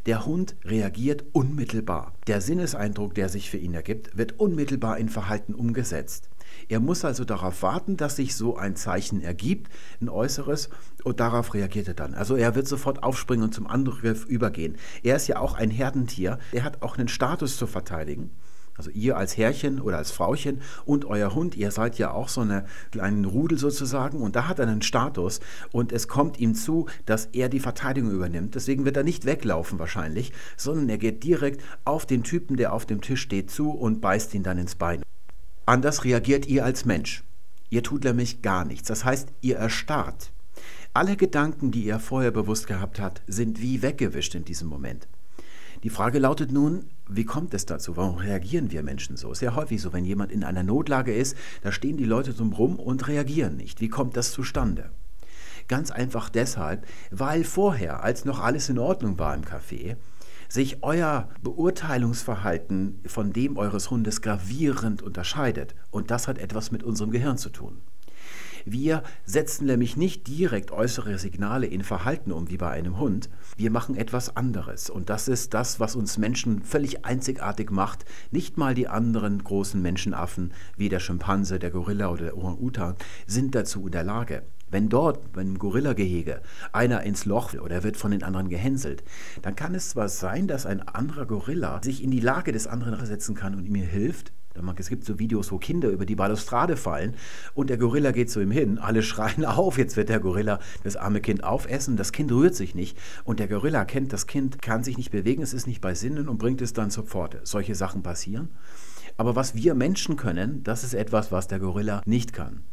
Der 0.05 0.25
Hund 0.25 0.55
reagiert 0.63 1.25
unmittelbar. 1.31 2.13
Der 2.27 2.41
Sinneseindruck, 2.41 3.15
der 3.15 3.29
sich 3.29 3.49
für 3.49 3.57
ihn 3.57 3.73
ergibt, 3.73 4.17
wird 4.17 4.39
unmittelbar 4.39 4.97
in 4.97 5.09
Verhalten 5.09 5.53
umgesetzt. 5.53 6.29
Er 6.69 6.79
muss 6.79 7.03
also 7.03 7.25
darauf 7.25 7.63
warten, 7.63 7.97
dass 7.97 8.15
sich 8.15 8.35
so 8.35 8.55
ein 8.55 8.75
Zeichen 8.75 9.21
ergibt, 9.21 9.71
ein 9.99 10.07
äußeres, 10.07 10.69
und 11.03 11.19
darauf 11.19 11.55
reagiert 11.55 11.87
er 11.87 11.95
dann. 11.95 12.13
Also 12.13 12.35
er 12.35 12.53
wird 12.53 12.67
sofort 12.67 13.01
aufspringen 13.01 13.43
und 13.43 13.53
zum 13.53 13.65
Angriff 13.65 14.25
übergehen. 14.25 14.77
Er 15.01 15.15
ist 15.15 15.27
ja 15.27 15.39
auch 15.39 15.55
ein 15.55 15.71
Herdentier, 15.71 16.37
er 16.51 16.63
hat 16.63 16.83
auch 16.83 16.97
einen 16.97 17.07
Status 17.07 17.57
zu 17.57 17.65
verteidigen. 17.65 18.29
Also 18.77 18.91
ihr 18.91 19.17
als 19.17 19.35
Herrchen 19.35 19.81
oder 19.81 19.97
als 19.97 20.11
Frauchen 20.11 20.61
und 20.85 21.03
euer 21.03 21.35
Hund, 21.35 21.57
ihr 21.57 21.71
seid 21.71 21.97
ja 21.97 22.11
auch 22.11 22.29
so 22.29 22.41
eine 22.41 22.65
kleinen 22.91 23.25
Rudel 23.25 23.57
sozusagen 23.57 24.21
und 24.21 24.37
da 24.37 24.47
hat 24.47 24.59
er 24.59 24.67
einen 24.67 24.83
Status 24.83 25.41
und 25.73 25.91
es 25.91 26.07
kommt 26.07 26.39
ihm 26.39 26.53
zu, 26.53 26.85
dass 27.05 27.25
er 27.25 27.49
die 27.49 27.59
Verteidigung 27.59 28.11
übernimmt. 28.11 28.55
Deswegen 28.55 28.85
wird 28.85 28.95
er 28.95 29.03
nicht 29.03 29.25
weglaufen 29.25 29.79
wahrscheinlich, 29.79 30.31
sondern 30.55 30.87
er 30.87 30.97
geht 30.97 31.25
direkt 31.25 31.61
auf 31.83 32.05
den 32.05 32.23
Typen, 32.23 32.55
der 32.55 32.71
auf 32.71 32.85
dem 32.85 33.01
Tisch 33.01 33.21
steht, 33.21 33.51
zu 33.51 33.71
und 33.71 33.99
beißt 33.99 34.33
ihn 34.33 34.43
dann 34.43 34.59
ins 34.59 34.75
Bein. 34.75 35.01
Anders 35.69 36.03
reagiert 36.03 36.47
ihr 36.47 36.65
als 36.65 36.85
Mensch. 36.85 37.23
Ihr 37.69 37.83
tut 37.83 38.03
nämlich 38.03 38.41
gar 38.41 38.65
nichts. 38.65 38.87
Das 38.87 39.05
heißt, 39.05 39.31
ihr 39.41 39.57
erstarrt. 39.57 40.31
Alle 40.95 41.15
Gedanken, 41.15 41.69
die 41.69 41.83
ihr 41.83 41.99
vorher 41.99 42.31
bewusst 42.31 42.65
gehabt 42.65 42.99
habt, 42.99 43.21
sind 43.27 43.61
wie 43.61 43.83
weggewischt 43.83 44.33
in 44.33 44.43
diesem 44.43 44.67
Moment. 44.67 45.07
Die 45.83 45.91
Frage 45.91 46.17
lautet 46.17 46.51
nun, 46.51 46.85
wie 47.07 47.23
kommt 47.23 47.53
es 47.53 47.67
dazu? 47.67 47.97
Warum 47.97 48.17
reagieren 48.17 48.71
wir 48.71 48.81
Menschen 48.81 49.15
so? 49.15 49.35
Sehr 49.35 49.53
häufig 49.53 49.79
so, 49.79 49.93
wenn 49.93 50.05
jemand 50.05 50.31
in 50.31 50.43
einer 50.43 50.63
Notlage 50.63 51.13
ist, 51.13 51.37
da 51.61 51.71
stehen 51.71 51.97
die 51.97 52.03
Leute 52.03 52.33
drum 52.33 52.51
rum 52.53 52.79
und 52.79 53.07
reagieren 53.07 53.55
nicht. 53.55 53.79
Wie 53.79 53.89
kommt 53.89 54.17
das 54.17 54.31
zustande? 54.31 54.89
Ganz 55.67 55.91
einfach 55.91 56.29
deshalb, 56.29 56.87
weil 57.11 57.43
vorher, 57.43 58.03
als 58.03 58.25
noch 58.25 58.39
alles 58.39 58.69
in 58.69 58.79
Ordnung 58.79 59.19
war 59.19 59.35
im 59.35 59.43
Café, 59.43 59.97
sich 60.49 60.83
euer 60.83 61.29
Beurteilungsverhalten 61.41 62.99
von 63.05 63.31
dem 63.31 63.57
eures 63.57 63.89
Hundes 63.89 64.21
gravierend 64.21 65.01
unterscheidet. 65.01 65.75
Und 65.91 66.11
das 66.11 66.27
hat 66.27 66.37
etwas 66.37 66.71
mit 66.71 66.83
unserem 66.83 67.11
Gehirn 67.11 67.37
zu 67.37 67.49
tun. 67.49 67.81
Wir 68.65 69.03
setzen 69.25 69.65
nämlich 69.65 69.95
nicht 69.95 70.27
direkt 70.27 70.71
äußere 70.71 71.17
Signale 71.17 71.65
in 71.65 71.83
Verhalten 71.83 72.31
um 72.31 72.49
wie 72.49 72.57
bei 72.57 72.69
einem 72.69 72.99
Hund. 72.99 73.29
Wir 73.55 73.71
machen 73.71 73.95
etwas 73.95 74.35
anderes. 74.35 74.89
Und 74.89 75.09
das 75.09 75.27
ist 75.27 75.53
das, 75.53 75.79
was 75.79 75.95
uns 75.95 76.17
Menschen 76.17 76.61
völlig 76.63 77.05
einzigartig 77.05 77.71
macht. 77.71 78.05
Nicht 78.31 78.57
mal 78.57 78.73
die 78.73 78.87
anderen 78.87 79.43
großen 79.43 79.81
Menschenaffen 79.81 80.53
wie 80.75 80.89
der 80.89 80.99
Schimpanse, 80.99 81.59
der 81.59 81.71
Gorilla 81.71 82.09
oder 82.09 82.25
der 82.25 82.37
Orang-Utan 82.37 82.95
sind 83.27 83.55
dazu 83.55 83.85
in 83.85 83.91
der 83.91 84.03
Lage. 84.03 84.43
Wenn 84.71 84.89
dort, 84.89 85.31
beim 85.33 85.57
Gorillagehege, 85.57 86.41
einer 86.71 87.03
ins 87.03 87.25
Loch 87.25 87.53
will 87.53 87.61
oder 87.61 87.75
er 87.75 87.83
wird 87.83 87.97
von 87.97 88.11
den 88.11 88.23
anderen 88.23 88.49
gehänselt, 88.49 89.03
dann 89.41 89.55
kann 89.55 89.75
es 89.75 89.89
zwar 89.89 90.09
sein, 90.09 90.47
dass 90.47 90.65
ein 90.65 90.87
anderer 90.87 91.25
Gorilla 91.25 91.81
sich 91.83 92.03
in 92.03 92.11
die 92.11 92.19
Lage 92.19 92.51
des 92.51 92.67
anderen 92.67 92.97
versetzen 92.97 93.35
kann 93.35 93.55
und 93.55 93.65
ihm 93.65 93.75
hilft, 93.75 94.31
es 94.77 94.89
gibt 94.89 95.05
so 95.05 95.19
Videos, 95.19 95.51
wo 95.51 95.57
Kinder 95.57 95.89
über 95.89 96.05
die 96.05 96.15
Balustrade 96.15 96.75
fallen 96.75 97.15
und 97.53 97.69
der 97.69 97.77
Gorilla 97.77 98.11
geht 98.11 98.29
zu 98.29 98.41
ihm 98.41 98.51
hin. 98.51 98.77
Alle 98.77 99.03
schreien 99.03 99.45
auf, 99.45 99.77
jetzt 99.77 99.95
wird 99.95 100.09
der 100.09 100.19
Gorilla 100.19 100.59
das 100.83 100.97
arme 100.97 101.21
Kind 101.21 101.43
aufessen. 101.43 101.95
Das 101.95 102.11
Kind 102.11 102.31
rührt 102.31 102.55
sich 102.55 102.75
nicht 102.75 102.97
und 103.23 103.39
der 103.39 103.47
Gorilla 103.47 103.85
kennt, 103.85 104.11
das 104.11 104.27
Kind 104.27 104.61
kann 104.61 104.83
sich 104.83 104.97
nicht 104.97 105.11
bewegen, 105.11 105.41
es 105.41 105.53
ist 105.53 105.67
nicht 105.67 105.81
bei 105.81 105.95
Sinnen 105.95 106.27
und 106.27 106.39
bringt 106.39 106.61
es 106.61 106.73
dann 106.73 106.91
zur 106.91 107.05
Pforte. 107.05 107.39
Solche 107.43 107.75
Sachen 107.75 108.03
passieren. 108.03 108.49
Aber 109.17 109.35
was 109.35 109.55
wir 109.55 109.75
Menschen 109.75 110.17
können, 110.17 110.63
das 110.63 110.83
ist 110.83 110.93
etwas, 110.93 111.31
was 111.31 111.47
der 111.47 111.59
Gorilla 111.59 112.01
nicht 112.05 112.33
kann. 112.33 112.63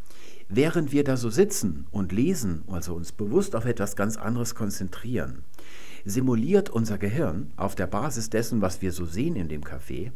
Während 0.49 0.93
wir 0.93 1.03
da 1.03 1.17
so 1.17 1.29
sitzen 1.29 1.87
und 1.91 2.13
lesen, 2.13 2.63
also 2.69 2.95
uns 2.95 3.11
bewusst 3.11 3.57
auf 3.57 3.65
etwas 3.65 3.97
ganz 3.97 4.17
anderes 4.17 4.55
konzentrieren, 4.55 5.43
simuliert 6.05 6.71
unser 6.71 6.99
Gehirn 6.99 7.51
auf 7.57 7.75
der 7.75 7.89
Basis 7.89 8.31
dessen, 8.31 8.63
was 8.63 8.81
wir 8.81 8.93
so 8.93 9.05
sehen 9.05 9.35
in 9.35 9.49
dem 9.49 9.65
Café, 9.65 10.13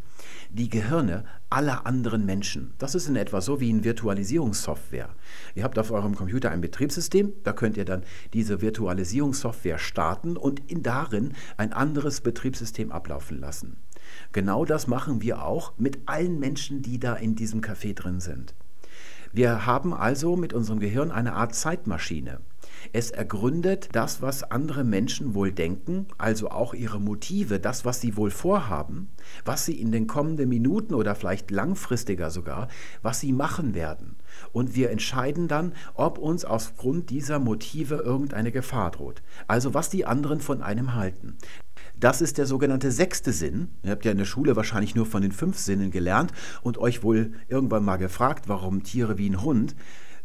die 0.48 0.68
Gehirne 0.68 1.24
aller 1.50 1.84
anderen 1.84 2.24
Menschen. 2.24 2.74
Das 2.78 2.94
ist 2.94 3.08
in 3.08 3.16
etwa 3.16 3.40
so 3.40 3.60
wie 3.60 3.70
in 3.70 3.82
Virtualisierungssoftware. 3.82 5.08
Ihr 5.56 5.64
habt 5.64 5.80
auf 5.80 5.90
eurem 5.90 6.14
Computer 6.14 6.52
ein 6.52 6.60
Betriebssystem, 6.60 7.32
da 7.42 7.52
könnt 7.52 7.76
ihr 7.76 7.84
dann 7.84 8.04
diese 8.32 8.60
Virtualisierungssoftware 8.60 9.78
starten 9.78 10.36
und 10.36 10.70
in 10.70 10.84
darin 10.84 11.32
ein 11.56 11.72
anderes 11.72 12.20
Betriebssystem 12.20 12.92
ablaufen 12.92 13.40
lassen. 13.40 13.78
Genau 14.30 14.64
das 14.64 14.86
machen 14.86 15.22
wir 15.22 15.44
auch 15.44 15.72
mit 15.76 15.98
allen 16.06 16.38
Menschen, 16.38 16.82
die 16.82 17.00
da 17.00 17.14
in 17.14 17.34
diesem 17.34 17.62
Café 17.62 17.94
drin 17.94 18.20
sind. 18.20 18.54
Wir 19.32 19.64
haben 19.64 19.94
also 19.94 20.34
mit 20.34 20.52
unserem 20.52 20.80
Gehirn 20.80 21.12
eine 21.12 21.34
Art 21.34 21.54
Zeitmaschine. 21.54 22.40
Es 22.92 23.12
ergründet 23.12 23.90
das, 23.92 24.22
was 24.22 24.42
andere 24.42 24.82
Menschen 24.82 25.34
wohl 25.34 25.52
denken, 25.52 26.06
also 26.18 26.50
auch 26.50 26.74
ihre 26.74 26.98
Motive, 26.98 27.60
das, 27.60 27.84
was 27.84 28.00
sie 28.00 28.16
wohl 28.16 28.30
vorhaben, 28.30 29.10
was 29.44 29.66
sie 29.66 29.80
in 29.80 29.92
den 29.92 30.08
kommenden 30.08 30.48
Minuten 30.48 30.94
oder 30.94 31.14
vielleicht 31.14 31.50
langfristiger 31.52 32.30
sogar, 32.30 32.68
was 33.02 33.20
sie 33.20 33.32
machen 33.32 33.74
werden. 33.74 34.16
Und 34.52 34.74
wir 34.74 34.90
entscheiden 34.90 35.46
dann, 35.46 35.74
ob 35.94 36.18
uns 36.18 36.44
aufgrund 36.44 37.10
dieser 37.10 37.38
Motive 37.38 37.96
irgendeine 37.96 38.50
Gefahr 38.50 38.90
droht. 38.90 39.22
Also 39.46 39.74
was 39.74 39.90
die 39.90 40.06
anderen 40.06 40.40
von 40.40 40.62
einem 40.62 40.94
halten. 40.94 41.36
Das 42.00 42.22
ist 42.22 42.38
der 42.38 42.46
sogenannte 42.46 42.90
sechste 42.90 43.30
Sinn. 43.30 43.68
Ihr 43.82 43.90
habt 43.90 44.06
ja 44.06 44.10
in 44.10 44.16
der 44.16 44.24
Schule 44.24 44.56
wahrscheinlich 44.56 44.94
nur 44.94 45.04
von 45.04 45.20
den 45.20 45.32
fünf 45.32 45.58
Sinnen 45.58 45.90
gelernt 45.90 46.32
und 46.62 46.78
euch 46.78 47.02
wohl 47.02 47.32
irgendwann 47.48 47.84
mal 47.84 47.98
gefragt, 47.98 48.48
warum 48.48 48.82
Tiere 48.82 49.18
wie 49.18 49.28
ein 49.28 49.42
Hund 49.42 49.76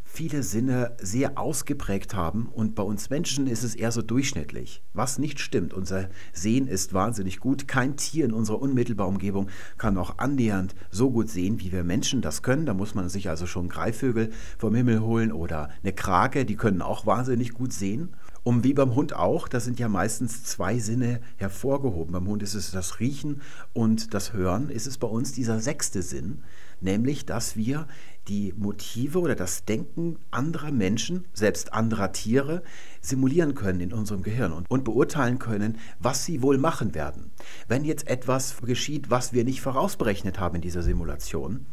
viele 0.05 0.43
Sinne 0.43 0.95
sehr 1.01 1.37
ausgeprägt 1.37 2.15
haben 2.15 2.47
und 2.47 2.75
bei 2.75 2.83
uns 2.83 3.09
Menschen 3.09 3.47
ist 3.47 3.63
es 3.63 3.75
eher 3.75 3.91
so 3.91 4.01
durchschnittlich, 4.01 4.81
was 4.93 5.19
nicht 5.19 5.41
stimmt. 5.41 5.73
Unser 5.73 6.07
Sehen 6.31 6.67
ist 6.67 6.93
wahnsinnig 6.93 7.41
gut. 7.41 7.67
Kein 7.67 7.97
Tier 7.97 8.23
in 8.23 8.31
unserer 8.31 8.61
unmittelbaren 8.61 9.15
Umgebung 9.15 9.49
kann 9.77 9.97
auch 9.97 10.17
annähernd 10.17 10.73
so 10.89 11.11
gut 11.11 11.29
sehen, 11.29 11.59
wie 11.59 11.73
wir 11.73 11.83
Menschen 11.83 12.21
das 12.21 12.41
können. 12.41 12.65
Da 12.65 12.73
muss 12.73 12.95
man 12.95 13.09
sich 13.09 13.27
also 13.27 13.45
schon 13.45 13.67
Greifvögel 13.67 14.29
vom 14.57 14.73
Himmel 14.73 15.01
holen 15.01 15.33
oder 15.33 15.69
eine 15.83 15.91
Krake, 15.91 16.45
die 16.45 16.55
können 16.55 16.81
auch 16.81 17.05
wahnsinnig 17.05 17.51
gut 17.51 17.73
sehen. 17.73 18.15
Und 18.45 18.63
wie 18.63 18.75
beim 18.75 18.93
Hund 18.93 19.15
auch, 19.15 19.47
da 19.47 19.59
sind 19.59 19.79
ja 19.79 19.89
meistens 19.89 20.43
zwei 20.43 20.77
Sinne 20.77 21.19
hervorgehoben. 21.37 22.13
Beim 22.13 22.27
Hund 22.27 22.43
ist 22.43 22.53
es 22.53 22.69
das 22.69 22.99
Riechen 22.99 23.41
und 23.73 24.13
das 24.13 24.33
Hören, 24.33 24.69
ist 24.69 24.85
es 24.85 24.99
bei 24.99 25.07
uns 25.07 25.31
dieser 25.31 25.59
sechste 25.59 26.03
Sinn, 26.03 26.43
nämlich 26.79 27.25
dass 27.25 27.55
wir 27.55 27.87
die 28.27 28.53
Motive 28.55 29.19
oder 29.19 29.33
das 29.33 29.65
Denken 29.65 30.19
anderer 30.29 30.71
Menschen, 30.71 31.25
selbst 31.33 31.73
anderer 31.73 32.11
Tiere, 32.11 32.61
simulieren 33.01 33.55
können 33.55 33.79
in 33.79 33.93
unserem 33.93 34.21
Gehirn 34.21 34.51
und, 34.51 34.69
und, 34.69 34.83
beurteilen 34.83 35.39
können, 35.39 35.79
was 35.99 36.23
sie 36.23 36.43
wohl 36.43 36.59
machen 36.59 36.93
werden. 36.93 37.31
Wenn 37.67 37.83
jetzt 37.83 38.07
etwas 38.07 38.57
geschieht, 38.61 39.09
was 39.09 39.33
wir 39.33 39.43
nicht 39.43 39.61
vorausberechnet 39.61 40.39
haben 40.39 40.57
in 40.57 40.61
dieser 40.61 40.83
Simulation, 40.83 41.65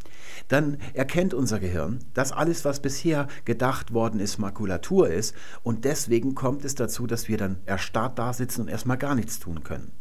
dann 0.49 0.79
erkennt 0.95 1.35
unser 1.35 1.61
Gehirn, 1.61 2.01
dass 2.15 2.33
alles, 2.33 2.65
was 2.65 2.81
bisher 2.81 3.29
gedacht 3.45 3.93
worden 3.93 4.21
ist, 4.21 4.39
Makulatur 4.39 5.09
ist 5.09 5.35
und 5.63 5.85
deswegen 5.85 6.35
kommt 6.35 6.65
es 6.65 6.75
dazu, 6.75 7.07
dass 7.07 7.29
wir 7.29 7.39
dann 7.39 7.59
erstarrt 7.67 8.19
da 8.19 8.33
sitzen 8.33 8.63
und 8.63 8.69
erstmal 8.69 8.99
gar 8.99 9.15
nichts 9.15 9.39
tun 9.39 9.63
können. 9.63 9.93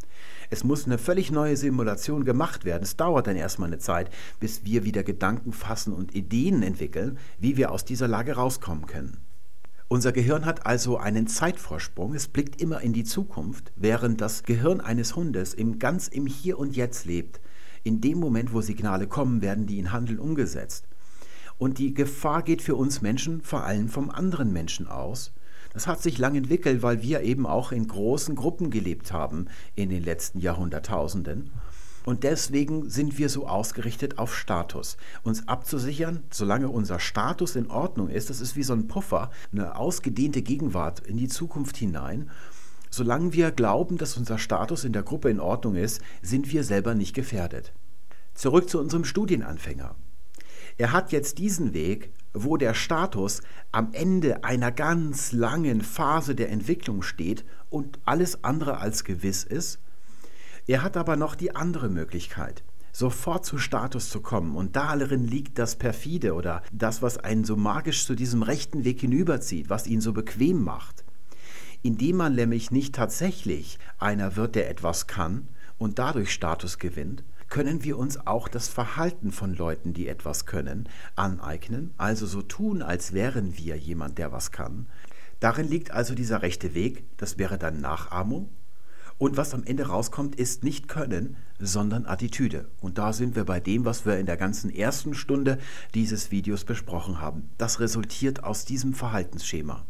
Es 0.53 0.65
muss 0.65 0.85
eine 0.85 0.97
völlig 0.97 1.31
neue 1.31 1.55
Simulation 1.55 2.25
gemacht 2.25 2.65
werden. 2.65 2.83
Es 2.83 2.97
dauert 2.97 3.25
dann 3.25 3.37
erstmal 3.37 3.69
eine 3.69 3.79
Zeit, 3.79 4.09
bis 4.41 4.65
wir 4.65 4.83
wieder 4.83 5.01
Gedanken 5.01 5.53
fassen 5.53 5.93
und 5.93 6.13
Ideen 6.13 6.61
entwickeln, 6.61 7.17
wie 7.39 7.55
wir 7.55 7.71
aus 7.71 7.85
dieser 7.85 8.09
Lage 8.09 8.33
rauskommen 8.33 8.85
können. 8.85 9.17
Unser 9.87 10.11
Gehirn 10.11 10.45
hat 10.45 10.65
also 10.65 10.97
einen 10.97 11.27
Zeitvorsprung, 11.27 12.13
es 12.13 12.27
blickt 12.27 12.61
immer 12.61 12.81
in 12.81 12.93
die 12.93 13.03
Zukunft, 13.03 13.71
während 13.75 14.21
das 14.21 14.43
Gehirn 14.43 14.81
eines 14.81 15.15
Hundes 15.15 15.53
im 15.53 15.79
ganz 15.79 16.07
im 16.07 16.27
Hier 16.27 16.59
und 16.59 16.75
Jetzt 16.75 17.05
lebt. 17.05 17.39
In 17.83 18.01
dem 18.01 18.19
Moment, 18.19 18.53
wo 18.53 18.61
Signale 18.61 19.07
kommen, 19.07 19.41
werden 19.41 19.65
die 19.65 19.79
in 19.79 19.91
Handeln 19.91 20.19
umgesetzt. 20.19 20.85
Und 21.57 21.77
die 21.77 21.93
Gefahr 21.93 22.43
geht 22.43 22.61
für 22.61 22.75
uns 22.75 23.01
Menschen 23.01 23.41
vor 23.41 23.63
allem 23.63 23.89
vom 23.89 24.09
anderen 24.09 24.51
Menschen 24.51 24.87
aus. 24.87 25.31
Das 25.73 25.87
hat 25.87 26.01
sich 26.01 26.17
lang 26.17 26.35
entwickelt, 26.35 26.81
weil 26.81 27.01
wir 27.01 27.21
eben 27.21 27.45
auch 27.45 27.71
in 27.71 27.87
großen 27.87 28.35
Gruppen 28.35 28.71
gelebt 28.71 29.13
haben 29.13 29.47
in 29.75 29.89
den 29.89 30.03
letzten 30.03 30.39
Jahrhunderttausenden. 30.39 31.51
Und 32.03 32.23
deswegen 32.23 32.89
sind 32.89 33.17
wir 33.19 33.29
so 33.29 33.47
ausgerichtet 33.47 34.17
auf 34.17 34.35
Status. 34.35 34.97
Uns 35.23 35.47
abzusichern, 35.47 36.23
solange 36.31 36.67
unser 36.67 36.99
Status 36.99 37.55
in 37.55 37.69
Ordnung 37.69 38.09
ist, 38.09 38.29
das 38.29 38.41
ist 38.41 38.55
wie 38.55 38.63
so 38.63 38.73
ein 38.73 38.87
Puffer, 38.87 39.29
eine 39.51 39.75
ausgedehnte 39.75 40.41
Gegenwart 40.41 40.99
in 41.01 41.17
die 41.17 41.27
Zukunft 41.27 41.77
hinein. 41.77 42.31
Solange 42.93 43.31
wir 43.31 43.51
glauben, 43.51 43.97
dass 43.97 44.17
unser 44.17 44.37
Status 44.37 44.83
in 44.83 44.91
der 44.91 45.03
Gruppe 45.03 45.29
in 45.29 45.39
Ordnung 45.39 45.75
ist, 45.75 46.01
sind 46.21 46.51
wir 46.51 46.65
selber 46.65 46.93
nicht 46.93 47.15
gefährdet. 47.15 47.71
Zurück 48.33 48.69
zu 48.69 48.79
unserem 48.79 49.05
Studienanfänger. 49.05 49.95
Er 50.77 50.91
hat 50.91 51.13
jetzt 51.13 51.37
diesen 51.37 51.73
Weg, 51.73 52.11
wo 52.33 52.57
der 52.57 52.73
Status 52.73 53.41
am 53.71 53.93
Ende 53.93 54.43
einer 54.43 54.71
ganz 54.71 55.31
langen 55.31 55.81
Phase 55.81 56.35
der 56.35 56.49
Entwicklung 56.49 57.01
steht 57.01 57.45
und 57.69 57.97
alles 58.03 58.43
andere 58.43 58.79
als 58.79 59.05
gewiss 59.05 59.45
ist. 59.45 59.79
Er 60.67 60.83
hat 60.83 60.97
aber 60.97 61.15
noch 61.15 61.35
die 61.35 61.55
andere 61.55 61.87
Möglichkeit, 61.87 62.63
sofort 62.91 63.45
zu 63.45 63.57
Status 63.57 64.09
zu 64.09 64.19
kommen. 64.19 64.55
Und 64.55 64.75
darin 64.75 65.25
liegt 65.25 65.59
das 65.59 65.77
Perfide 65.77 66.33
oder 66.33 66.61
das, 66.73 67.01
was 67.01 67.17
einen 67.17 67.45
so 67.45 67.55
magisch 67.55 68.05
zu 68.05 68.15
diesem 68.15 68.43
rechten 68.43 68.83
Weg 68.83 68.99
hinüberzieht, 68.99 69.69
was 69.69 69.87
ihn 69.87 70.01
so 70.01 70.11
bequem 70.11 70.61
macht. 70.61 71.05
Indem 71.83 72.17
man 72.17 72.35
nämlich 72.35 72.71
nicht 72.71 72.95
tatsächlich 72.95 73.79
einer 73.97 74.35
wird, 74.35 74.55
der 74.55 74.69
etwas 74.69 75.07
kann 75.07 75.47
und 75.77 75.97
dadurch 75.97 76.31
Status 76.31 76.77
gewinnt, 76.77 77.23
können 77.51 77.83
wir 77.83 77.97
uns 77.97 78.25
auch 78.25 78.47
das 78.47 78.69
Verhalten 78.69 79.31
von 79.31 79.53
Leuten, 79.53 79.93
die 79.93 80.07
etwas 80.07 80.45
können, 80.45 80.87
aneignen, 81.15 81.93
also 81.97 82.25
so 82.25 82.41
tun, 82.41 82.81
als 82.81 83.13
wären 83.13 83.57
wir 83.57 83.77
jemand, 83.77 84.17
der 84.17 84.31
was 84.31 84.51
kann. 84.51 84.87
Darin 85.41 85.67
liegt 85.67 85.91
also 85.91 86.15
dieser 86.15 86.43
rechte 86.43 86.75
Weg, 86.75 87.03
das 87.17 87.37
wäre 87.37 87.57
dann 87.57 87.81
Nachahmung. 87.81 88.49
Und 89.17 89.37
was 89.37 89.53
am 89.53 89.63
Ende 89.63 89.87
rauskommt, 89.87 90.35
ist 90.35 90.63
nicht 90.63 90.87
Können, 90.87 91.35
sondern 91.59 92.05
Attitüde. 92.05 92.69
Und 92.79 92.97
da 92.97 93.11
sind 93.11 93.35
wir 93.35 93.43
bei 93.43 93.59
dem, 93.59 93.85
was 93.85 94.05
wir 94.05 94.17
in 94.17 94.25
der 94.25 94.37
ganzen 94.37 94.69
ersten 94.69 95.13
Stunde 95.13 95.57
dieses 95.93 96.31
Videos 96.31 96.63
besprochen 96.63 97.21
haben. 97.21 97.49
Das 97.57 97.79
resultiert 97.79 98.43
aus 98.43 98.65
diesem 98.65 98.93
Verhaltensschema. 98.93 99.85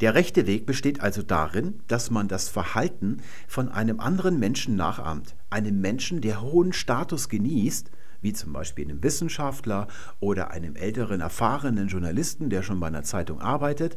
Der 0.00 0.14
rechte 0.14 0.46
Weg 0.46 0.66
besteht 0.66 1.00
also 1.00 1.22
darin, 1.22 1.80
dass 1.86 2.10
man 2.10 2.26
das 2.26 2.48
Verhalten 2.48 3.22
von 3.46 3.68
einem 3.68 4.00
anderen 4.00 4.40
Menschen 4.40 4.74
nachahmt. 4.74 5.36
Einem 5.50 5.80
Menschen, 5.80 6.20
der 6.20 6.42
hohen 6.42 6.72
Status 6.72 7.28
genießt, 7.28 7.90
wie 8.20 8.32
zum 8.32 8.52
Beispiel 8.52 8.86
einem 8.86 9.02
Wissenschaftler 9.02 9.86
oder 10.18 10.50
einem 10.50 10.74
älteren, 10.74 11.20
erfahrenen 11.20 11.88
Journalisten, 11.88 12.50
der 12.50 12.62
schon 12.62 12.80
bei 12.80 12.88
einer 12.88 13.04
Zeitung 13.04 13.40
arbeitet. 13.40 13.96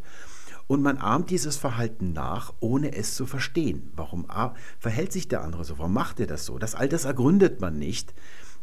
Und 0.68 0.84
man 0.84 0.98
ahmt 0.98 1.30
dieses 1.30 1.56
Verhalten 1.56 2.11
nach, 2.14 2.53
ohne 2.60 2.94
es 2.94 3.15
zu 3.15 3.26
verstehen. 3.26 3.91
Warum 3.95 4.28
verhält 4.80 5.14
sich 5.14 5.30
der 5.30 5.41
andere 5.41 5.64
so? 5.64 5.80
Warum 5.80 5.94
macht 5.94 6.19
er 6.19 6.28
das 6.28 6.45
so? 6.45 6.60
Das 6.60 6.76
all 6.76 6.90
das 6.90 7.06
ergründet 7.06 7.61
man 7.61 7.80
nicht, 7.80 8.14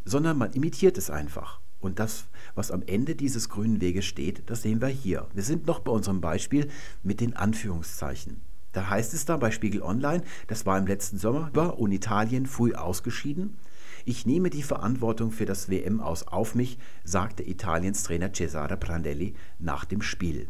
sondern 0.04 0.36
man 0.36 0.52
imitiert 0.52 0.98
es 0.98 1.10
einfach. 1.10 1.60
Und 1.84 1.98
das, 1.98 2.24
was 2.54 2.70
am 2.70 2.82
Ende 2.86 3.14
dieses 3.14 3.50
grünen 3.50 3.82
Weges 3.82 4.06
steht, 4.06 4.44
das 4.46 4.62
sehen 4.62 4.80
wir 4.80 4.88
hier. 4.88 5.26
Wir 5.34 5.42
sind 5.42 5.66
noch 5.66 5.80
bei 5.80 5.92
unserem 5.92 6.22
Beispiel 6.22 6.70
mit 7.02 7.20
den 7.20 7.36
Anführungszeichen. 7.36 8.40
Da 8.72 8.88
heißt 8.88 9.12
es 9.12 9.26
da 9.26 9.36
bei 9.36 9.50
Spiegel 9.50 9.82
Online, 9.82 10.24
das 10.46 10.64
war 10.64 10.78
im 10.78 10.86
letzten 10.86 11.18
Sommer, 11.18 11.78
und 11.78 11.92
Italien 11.92 12.46
früh 12.46 12.72
ausgeschieden. 12.72 13.58
Ich 14.06 14.24
nehme 14.24 14.48
die 14.48 14.62
Verantwortung 14.62 15.30
für 15.30 15.44
das 15.44 15.68
WM 15.68 16.00
aus 16.00 16.26
auf 16.26 16.54
mich, 16.54 16.78
sagte 17.04 17.42
Italiens 17.42 18.02
Trainer 18.02 18.32
Cesare 18.32 18.78
Prandelli 18.78 19.34
nach 19.58 19.84
dem 19.84 20.00
Spiel. 20.00 20.48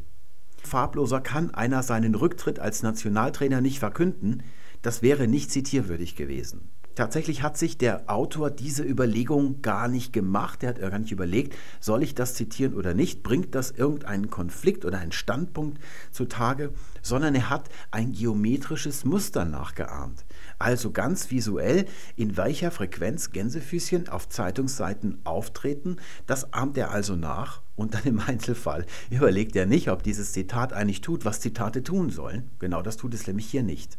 Farbloser 0.63 1.21
kann 1.21 1.53
einer 1.53 1.83
seinen 1.83 2.15
Rücktritt 2.15 2.61
als 2.61 2.85
Nationaltrainer 2.85 3.61
nicht 3.61 3.81
verkünden, 3.81 4.45
das 4.83 5.03
wäre 5.03 5.27
nicht 5.27 5.51
zitierwürdig 5.51 6.15
gewesen. 6.15 6.71
Tatsächlich 6.95 7.43
hat 7.43 7.59
sich 7.59 7.77
der 7.77 8.09
Autor 8.09 8.51
diese 8.51 8.85
Überlegung 8.85 9.63
gar 9.63 9.89
nicht 9.89 10.13
gemacht. 10.13 10.63
Er 10.63 10.71
hat 10.71 10.81
gar 10.81 10.99
nicht 10.99 11.11
überlegt, 11.11 11.57
soll 11.81 12.03
ich 12.05 12.15
das 12.15 12.35
zitieren 12.35 12.75
oder 12.75 12.95
nicht? 12.95 13.23
Bringt 13.23 13.55
das 13.55 13.73
irgendeinen 13.73 14.31
Konflikt 14.31 14.85
oder 14.85 14.99
einen 14.99 15.13
Standpunkt 15.13 15.81
zutage? 16.13 16.73
Sondern 17.03 17.35
er 17.35 17.51
hat 17.51 17.69
ein 17.91 18.13
geometrisches 18.13 19.05
Muster 19.05 19.45
nachgeahmt. 19.45 20.25
Also 20.59 20.93
ganz 20.93 21.31
visuell, 21.31 21.87
in 22.17 22.37
welcher 22.37 22.71
Frequenz 22.71 23.31
Gänsefüßchen 23.33 24.09
auf 24.09 24.29
Zeitungsseiten 24.29 25.19
auftreten. 25.25 25.97
Das 26.27 26.53
ahmt 26.53 26.79
er 26.79 26.93
also 26.93 27.17
nach. 27.17 27.63
Und 27.77 27.95
dann 27.95 28.05
im 28.05 28.21
Einzelfall 28.27 28.87
überlegt 29.11 29.57
er 29.57 29.67
nicht, 29.67 29.91
ob 29.91 30.05
dieses 30.05 30.33
Zitat 30.33 30.73
eigentlich 30.73 31.01
tut, 31.01 31.25
was 31.25 31.41
Zitate 31.41 31.83
tun 31.83 32.11
sollen. 32.11 32.51
Genau 32.61 32.83
das 32.83 32.97
tut 32.97 33.15
es 33.15 33.27
nämlich 33.27 33.47
hier 33.47 33.65
nicht. 33.65 33.99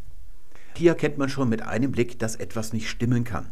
Hier 0.77 0.91
erkennt 0.91 1.17
man 1.17 1.29
schon 1.29 1.47
mit 1.47 1.61
einem 1.61 1.91
Blick, 1.91 2.19
dass 2.19 2.35
etwas 2.35 2.73
nicht 2.73 2.89
stimmen 2.89 3.23
kann. 3.23 3.47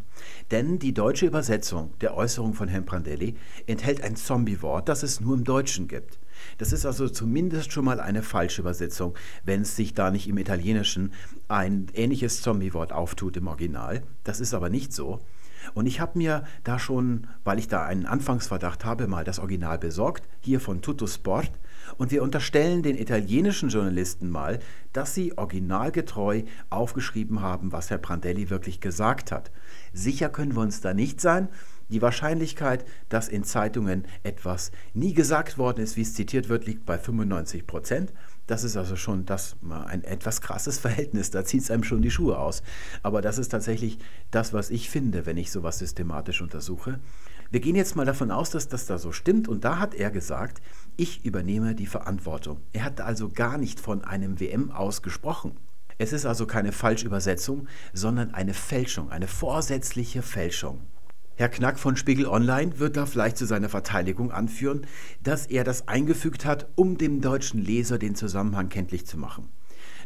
Denn 0.51 0.77
die 0.77 0.93
deutsche 0.93 1.25
Übersetzung 1.25 1.93
der 2.01 2.17
Äußerung 2.17 2.53
von 2.53 2.67
Herrn 2.67 2.85
Prandelli 2.85 3.35
enthält 3.65 4.03
ein 4.03 4.17
Zombie-Wort, 4.17 4.89
das 4.89 5.03
es 5.03 5.21
nur 5.21 5.35
im 5.35 5.45
Deutschen 5.45 5.87
gibt. 5.87 6.19
Das 6.57 6.73
ist 6.73 6.85
also 6.85 7.07
zumindest 7.07 7.71
schon 7.71 7.85
mal 7.85 8.01
eine 8.01 8.23
falsche 8.23 8.61
Übersetzung, 8.61 9.15
wenn 9.45 9.61
es 9.61 9.77
sich 9.77 9.93
da 9.93 10.11
nicht 10.11 10.27
im 10.27 10.37
Italienischen 10.37 11.13
ein 11.47 11.87
ähnliches 11.93 12.41
Zombie-Wort 12.41 12.91
auftut 12.91 13.37
im 13.37 13.47
Original. 13.47 14.03
Das 14.25 14.41
ist 14.41 14.53
aber 14.53 14.69
nicht 14.69 14.91
so. 14.91 15.21
Und 15.73 15.85
ich 15.85 16.01
habe 16.01 16.17
mir 16.17 16.43
da 16.65 16.77
schon, 16.77 17.27
weil 17.45 17.57
ich 17.57 17.69
da 17.69 17.85
einen 17.85 18.05
Anfangsverdacht 18.05 18.83
habe, 18.83 19.07
mal 19.07 19.23
das 19.23 19.39
Original 19.39 19.79
besorgt, 19.79 20.27
hier 20.41 20.59
von 20.59 20.81
Tutto 20.81 21.07
Sport. 21.07 21.51
Und 21.98 22.11
wir 22.11 22.24
unterstellen 22.24 22.84
den 22.84 22.98
italienischen 22.98 23.70
Journalisten 23.70 24.30
mal, 24.30 24.60
dass 24.94 25.14
sie 25.14 25.38
originalgetreu 25.38 26.44
aufgeschrieben 26.70 27.41
haben, 27.41 27.72
was 27.72 27.90
Herr 27.90 27.98
Prandelli 27.98 28.49
wirklich 28.49 28.80
gesagt 28.82 29.32
hat. 29.32 29.52
Sicher 29.94 30.30
können 30.30 30.56
wir 30.56 30.61
uns 30.61 30.82
da 30.82 30.94
nicht 30.94 31.22
sein. 31.22 31.49
Die 31.90 32.02
Wahrscheinlichkeit, 32.02 32.86
dass 33.10 33.28
in 33.28 33.44
Zeitungen 33.44 34.06
etwas 34.24 34.72
nie 34.94 35.14
gesagt 35.14 35.57
worden 35.57 35.84
ist, 35.84 35.98
wie 35.98 36.02
es 36.02 36.14
zitiert 36.14 36.49
wird, 36.49 36.65
liegt 36.65 36.86
bei 36.86 36.98
95 36.98 37.68
Prozent. 37.68 38.14
Das 38.48 38.64
ist 38.64 38.76
also 38.76 38.95
schon 38.95 39.26
das, 39.26 39.56
ein 39.88 40.03
etwas 40.03 40.41
krasses 40.41 40.78
Verhältnis, 40.80 41.30
da 41.30 41.45
zieht 41.45 41.61
es 41.61 41.72
einem 41.72 41.84
schon 41.84 42.02
die 42.02 42.11
Schuhe 42.11 42.40
aus. 42.40 42.64
Aber 43.02 43.22
das 43.22 43.38
ist 43.38 43.49
tatsächlich 43.49 43.99
das, 44.32 44.53
was 44.53 44.70
ich 44.70 44.90
finde, 44.90 45.26
wenn 45.26 45.38
ich 45.38 45.52
sowas 45.52 45.80
systematisch 45.80 46.41
untersuche. 46.41 46.99
Wir 47.53 47.59
gehen 47.59 47.75
jetzt 47.75 47.95
mal 47.95 48.03
davon 48.03 48.31
aus, 48.31 48.49
dass 48.49 48.67
das 48.67 48.88
da 48.88 48.97
so 48.97 49.11
stimmt 49.11 49.47
und 49.47 49.63
da 49.63 49.77
hat 49.77 49.93
er 49.93 50.09
gesagt, 50.09 50.59
ich 50.97 51.23
übernehme 51.23 51.75
die 51.75 51.85
Verantwortung. 51.85 52.57
Er 52.73 52.84
hat 52.84 52.99
also 52.99 53.30
gar 53.30 53.59
nicht 53.59 53.80
von 53.80 54.03
einem 54.03 54.39
WM 54.39 54.71
aus 54.71 55.03
gesprochen. 55.03 55.51
Es 55.99 56.13
ist 56.13 56.25
also 56.25 56.47
keine 56.47 56.71
Falschübersetzung, 56.71 57.67
sondern 57.93 58.34
eine 58.34 58.55
Fälschung, 58.55 59.11
eine 59.11 59.27
vorsätzliche 59.27 60.23
Fälschung. 60.23 60.81
Herr 61.35 61.49
Knack 61.49 61.77
von 61.77 61.95
Spiegel 61.95 62.25
Online 62.25 62.80
wird 62.80 62.97
da 62.97 63.05
vielleicht 63.05 63.38
zu 63.38 63.45
seiner 63.45 63.69
Verteidigung 63.69 64.31
anführen, 64.31 64.88
dass 65.21 65.45
er 65.45 65.63
das 65.63 65.88
eingefügt 65.88 66.45
hat, 66.45 66.69
um 66.73 66.97
dem 66.97 67.21
deutschen 67.21 67.61
Leser 67.61 67.99
den 67.99 68.15
Zusammenhang 68.15 68.69
kenntlich 68.69 69.05
zu 69.05 69.19
machen. 69.19 69.47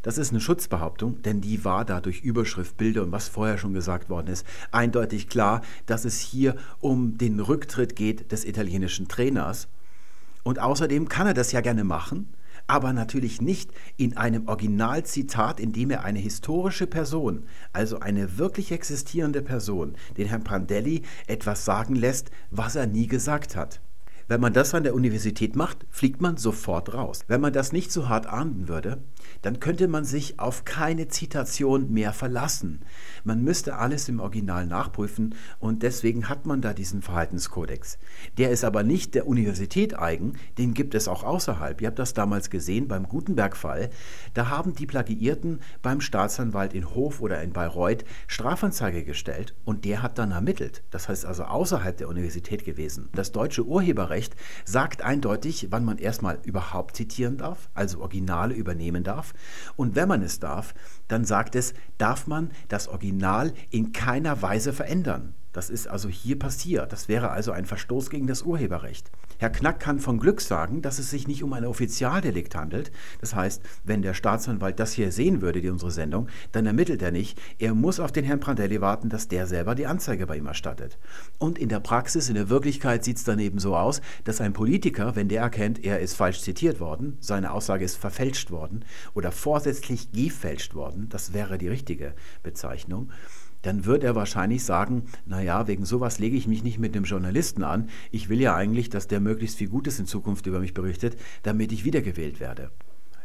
Das 0.02 0.18
ist 0.18 0.32
eine 0.32 0.42
Schutzbehauptung, 0.42 1.22
denn 1.22 1.42
die 1.42 1.66
war 1.66 1.86
da 1.86 2.02
durch 2.02 2.22
Überschrift, 2.22 2.78
Bilder 2.78 3.04
und 3.04 3.12
was 3.12 3.28
vorher 3.28 3.58
schon 3.58 3.74
gesagt 3.74 4.10
worden 4.10 4.28
ist, 4.28 4.46
eindeutig 4.72 5.30
klar, 5.30 5.62
dass 5.86 6.06
es 6.06 6.20
hier 6.20 6.56
um 6.80 7.18
den 7.18 7.40
Rücktritt 7.40 7.96
geht 7.96 8.32
des 8.32 8.46
italienischen 8.46 9.08
Trainers. 9.08 9.68
Und 10.44 10.60
außerdem 10.60 11.10
kann 11.10 11.28
er 11.28 11.34
das 11.34 11.52
ja 11.52 11.62
gerne 11.62 11.84
machen, 11.84 12.30
aber 12.68 12.94
natürlich 12.94 13.42
nicht 13.42 13.72
in 13.96 14.18
einem 14.18 14.48
Originalzitat, 14.48 15.60
in 15.60 15.72
dem 15.72 15.90
er 15.90 16.04
eine 16.04 16.20
historische 16.20 16.86
Person, 16.86 17.46
also 17.74 18.00
eine 18.00 18.38
wirklich 18.38 18.72
existierende 18.72 19.42
Person, 19.42 19.96
den 20.18 20.28
Herrn 20.28 20.44
Prandelli 20.44 21.04
etwas 21.28 21.66
sagen 21.66 21.96
lässt, 21.96 22.30
was 22.52 22.76
er 22.76 22.86
nie 22.86 23.08
gesagt 23.08 23.56
hat. 23.56 23.80
Wenn 24.30 24.42
man 24.42 24.52
das 24.52 24.74
an 24.74 24.84
der 24.84 24.94
Universität 24.94 25.56
macht, 25.56 25.86
fliegt 25.90 26.20
man 26.20 26.36
sofort 26.36 26.94
raus. 26.94 27.22
Wenn 27.28 27.40
man 27.40 27.54
das 27.54 27.72
nicht 27.72 27.94
so 27.94 28.10
hart 28.10 28.28
ahnden 28.28 28.68
würde, 28.68 28.98
dann 29.42 29.62
könnte 29.62 29.88
man 29.88 30.04
sich 30.04 30.38
auf 30.38 30.66
keine 30.66 31.08
Zitation 31.08 31.94
mehr 31.94 32.12
verlassen. 32.12 32.82
Man 33.24 33.42
müsste 33.42 33.78
alles 33.78 34.10
im 34.10 34.20
Original 34.20 34.68
nachprüfen 34.68 35.34
und 35.60 35.82
deswegen 35.82 36.28
hat 36.28 36.46
man 36.46 36.62
da 36.62 36.74
diesen 36.74 37.02
Verhaltenskodex. 37.02 38.00
Der 38.38 38.52
ist 38.52 38.66
aber 38.66 38.84
nicht 38.84 39.16
der 39.16 39.28
Universität 39.28 39.98
eigen, 39.98 40.34
den 40.58 40.74
gibt 40.74 40.94
es 40.94 41.08
auch 41.08 41.24
außerhalb. 41.24 41.80
Ihr 41.80 41.88
habt 41.88 42.00
das 42.00 42.14
damals 42.14 42.50
gesehen 42.50 42.90
beim 42.90 43.08
Gutenberg-Fall. 43.08 43.92
Da 44.34 44.50
haben 44.50 44.74
die 44.74 44.88
Plagiierten 44.88 45.62
beim 45.82 46.02
Staatsanwalt 46.02 46.74
in 46.74 46.94
Hof 46.94 47.22
oder 47.22 47.42
in 47.42 47.54
Bayreuth 47.54 48.04
Strafanzeige 48.28 49.06
gestellt 49.06 49.56
und 49.64 49.86
der 49.86 50.02
hat 50.02 50.18
dann 50.18 50.32
ermittelt. 50.32 50.84
Das 50.92 51.08
heißt 51.08 51.26
also 51.26 51.46
außerhalb 51.46 51.96
der 51.96 52.10
Universität 52.10 52.66
gewesen. 52.66 53.08
Das 53.14 53.32
deutsche 53.32 53.66
Urheberrecht 53.66 54.17
sagt 54.66 55.02
eindeutig, 55.02 55.68
wann 55.70 55.86
man 55.86 55.98
erstmal 55.98 56.40
überhaupt 56.44 56.96
zitieren 56.96 57.38
darf, 57.38 57.70
also 57.74 58.02
Originale 58.02 58.54
übernehmen 58.54 59.04
darf 59.04 59.18
darf. 59.18 59.34
Und 59.76 59.96
wenn 59.96 60.08
man 60.08 60.22
es 60.22 60.40
darf, 60.40 60.74
dann 61.08 61.26
sagt 61.26 61.56
es, 61.56 61.74
darf 61.98 62.28
man 62.28 62.52
das 62.68 62.88
Original 62.88 63.54
in 63.70 63.92
keiner 63.94 64.42
Weise 64.42 64.74
verändern. 64.74 65.34
Das 65.54 65.70
ist 65.70 65.88
also 65.88 66.10
hier 66.10 66.38
passiert. 66.38 66.92
Das 66.92 67.08
wäre 67.08 67.32
also 67.32 67.52
ein 67.52 67.66
Verstoß 67.66 68.10
gegen 68.10 68.28
das 68.28 68.44
Urheberrecht. 68.44 69.10
Herr 69.40 69.52
Knack 69.52 69.80
kann 69.80 70.00
von 70.00 70.20
Glück 70.20 70.42
sagen, 70.42 70.82
dass 70.82 70.98
es 70.98 71.12
sich 71.12 71.28
nicht 71.28 71.44
um 71.44 71.54
ein 71.54 71.66
Offizialdelikt 71.66 72.56
handelt. 72.56 72.92
Das 73.22 73.36
heißt, 73.36 73.62
wenn 73.84 74.02
der 74.02 74.16
Staatsanwalt 74.16 74.80
das 74.80 74.94
hier 74.94 75.12
sehen 75.12 75.42
würde, 75.42 75.62
die 75.62 75.70
unsere 75.70 75.92
Sendung, 75.92 76.28
dann 76.52 76.66
ermittelt 76.66 77.02
er 77.04 77.12
nicht. 77.12 77.40
Er 77.60 77.76
muss 77.76 78.00
auf 78.00 78.12
den 78.12 78.26
Herrn 78.26 78.40
Prandelli 78.40 78.82
warten, 78.82 79.10
dass 79.10 79.28
der 79.28 79.46
selber 79.46 79.76
die 79.76 79.86
Anzeige 79.86 80.26
bei 80.26 80.38
ihm 80.38 80.48
erstattet. 80.48 80.98
Und 81.38 81.60
in 81.60 81.70
der 81.70 81.80
Praxis, 81.80 82.30
in 82.30 82.36
der 82.36 82.50
Wirklichkeit 82.50 83.04
sieht 83.04 83.18
es 83.18 83.24
dann 83.24 83.38
eben 83.38 83.60
so 83.60 83.76
aus, 83.76 84.02
dass 84.24 84.42
ein 84.42 84.54
Politiker, 84.54 85.16
wenn 85.16 85.30
der 85.30 85.42
erkennt, 85.42 85.84
er 85.84 86.00
ist 86.00 86.16
falsch 86.16 86.42
zitiert 86.42 86.80
worden, 86.80 87.18
seine 87.20 87.52
Aussage 87.52 87.86
ist 87.86 87.98
verfälscht 87.98 88.50
worden 88.50 88.86
oder 89.14 89.32
vorsätzlich 89.32 90.12
gefälscht 90.12 90.74
worden, 90.74 91.10
das 91.10 91.34
wäre 91.34 91.58
die 91.58 91.68
richtige 91.68 92.14
Bezeichnung, 92.42 93.12
dann 93.62 93.86
wird 93.86 94.04
er 94.04 94.16
wahrscheinlich 94.16 94.64
sagen, 94.64 95.04
naja, 95.26 95.68
wegen 95.68 95.86
sowas 95.86 96.20
lege 96.20 96.38
ich 96.38 96.48
mich 96.48 96.64
nicht 96.64 96.80
mit 96.80 96.96
dem 96.96 97.04
Journalisten 97.04 97.64
an. 97.64 97.90
Ich 98.12 98.30
will 98.30 98.40
ja 98.40 98.56
eigentlich, 98.56 98.90
dass 98.90 99.08
der 99.08 99.20
möglichst 99.20 99.58
viel 99.58 99.70
Gutes 99.70 100.00
in 100.00 100.06
Zukunft 100.06 100.48
über 100.48 100.60
mich 100.60 100.74
berichtet, 100.74 101.18
damit 101.44 101.72
ich 101.72 101.84
wiedergewählt 101.84 102.40
werde. 102.40 102.72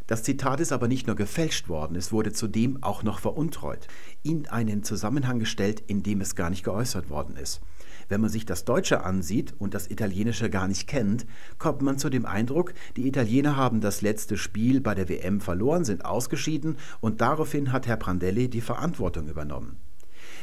Das 0.06 0.24
Zitat 0.24 0.60
ist 0.60 0.72
aber 0.72 0.88
nicht 0.88 1.06
nur 1.06 1.16
gefälscht 1.16 1.68
worden, 1.68 1.96
es 1.96 2.12
wurde 2.12 2.32
zudem 2.32 2.82
auch 2.82 3.02
noch 3.02 3.20
veruntreut, 3.20 3.86
in 4.22 4.48
einen 4.48 4.82
Zusammenhang 4.82 5.38
gestellt, 5.38 5.82
in 5.86 6.02
dem 6.02 6.20
es 6.20 6.34
gar 6.34 6.50
nicht 6.50 6.64
geäußert 6.64 7.08
worden 7.08 7.36
ist. 7.36 7.60
Wenn 8.08 8.20
man 8.20 8.28
sich 8.28 8.44
das 8.44 8.64
Deutsche 8.64 9.04
ansieht 9.04 9.54
und 9.58 9.74
das 9.74 9.90
Italienische 9.90 10.50
gar 10.50 10.68
nicht 10.68 10.86
kennt, 10.86 11.24
kommt 11.58 11.82
man 11.82 11.98
zu 11.98 12.10
dem 12.10 12.26
Eindruck, 12.26 12.74
die 12.96 13.06
Italiener 13.06 13.56
haben 13.56 13.80
das 13.80 14.02
letzte 14.02 14.36
Spiel 14.36 14.80
bei 14.80 14.94
der 14.94 15.08
WM 15.08 15.40
verloren, 15.40 15.84
sind 15.84 16.04
ausgeschieden 16.04 16.76
und 17.00 17.20
daraufhin 17.20 17.72
hat 17.72 17.86
Herr 17.86 17.96
Prandelli 17.96 18.50
die 18.50 18.60
Verantwortung 18.60 19.28
übernommen. 19.28 19.78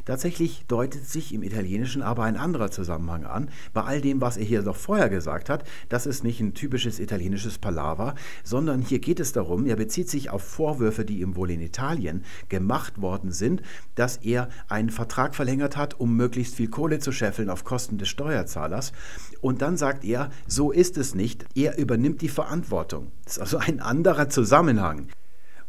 Tatsächlich 0.09 0.65
deutet 0.67 1.07
sich 1.07 1.35
im 1.35 1.43
Italienischen 1.43 2.01
aber 2.01 2.23
ein 2.23 2.35
anderer 2.35 2.71
Zusammenhang 2.71 3.25
an. 3.25 3.51
Bei 3.73 3.83
all 3.83 4.01
dem, 4.01 4.21
was 4.21 4.37
er 4.37 4.43
hier 4.43 4.63
noch 4.63 4.75
vorher 4.75 5.07
gesagt 5.07 5.51
hat, 5.51 5.65
das 5.87 6.07
ist 6.07 6.23
nicht 6.23 6.39
ein 6.39 6.55
typisches 6.55 6.99
italienisches 6.99 7.59
Palaver, 7.59 8.15
sondern 8.43 8.81
hier 8.81 8.97
geht 8.97 9.19
es 9.19 9.33
darum, 9.33 9.67
er 9.67 9.75
bezieht 9.75 10.09
sich 10.09 10.31
auf 10.31 10.41
Vorwürfe, 10.41 11.05
die 11.05 11.21
ihm 11.21 11.35
wohl 11.35 11.51
in 11.51 11.61
Italien 11.61 12.23
gemacht 12.49 12.99
worden 12.99 13.31
sind, 13.31 13.61
dass 13.93 14.17
er 14.17 14.49
einen 14.67 14.89
Vertrag 14.89 15.35
verlängert 15.35 15.77
hat, 15.77 15.99
um 15.99 16.17
möglichst 16.17 16.55
viel 16.55 16.71
Kohle 16.71 16.97
zu 16.97 17.11
scheffeln 17.11 17.51
auf 17.51 17.63
Kosten 17.63 17.99
des 17.99 18.09
Steuerzahlers. 18.09 18.93
Und 19.41 19.61
dann 19.61 19.77
sagt 19.77 20.03
er, 20.03 20.31
so 20.47 20.71
ist 20.71 20.97
es 20.97 21.13
nicht, 21.13 21.45
er 21.53 21.77
übernimmt 21.77 22.23
die 22.23 22.29
Verantwortung. 22.29 23.11
Das 23.25 23.33
ist 23.33 23.41
also 23.41 23.59
ein 23.59 23.79
anderer 23.79 24.27
Zusammenhang. 24.27 25.09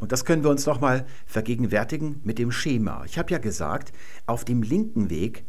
Und 0.00 0.12
das 0.12 0.24
können 0.24 0.42
wir 0.42 0.50
uns 0.50 0.66
nochmal 0.66 1.06
vergegenwärtigen 1.26 2.20
mit 2.24 2.38
dem 2.38 2.50
Schema. 2.50 3.04
Ich 3.04 3.18
habe 3.18 3.30
ja 3.30 3.38
gesagt, 3.38 3.92
auf 4.26 4.44
dem 4.44 4.62
linken 4.62 5.10
Weg, 5.10 5.44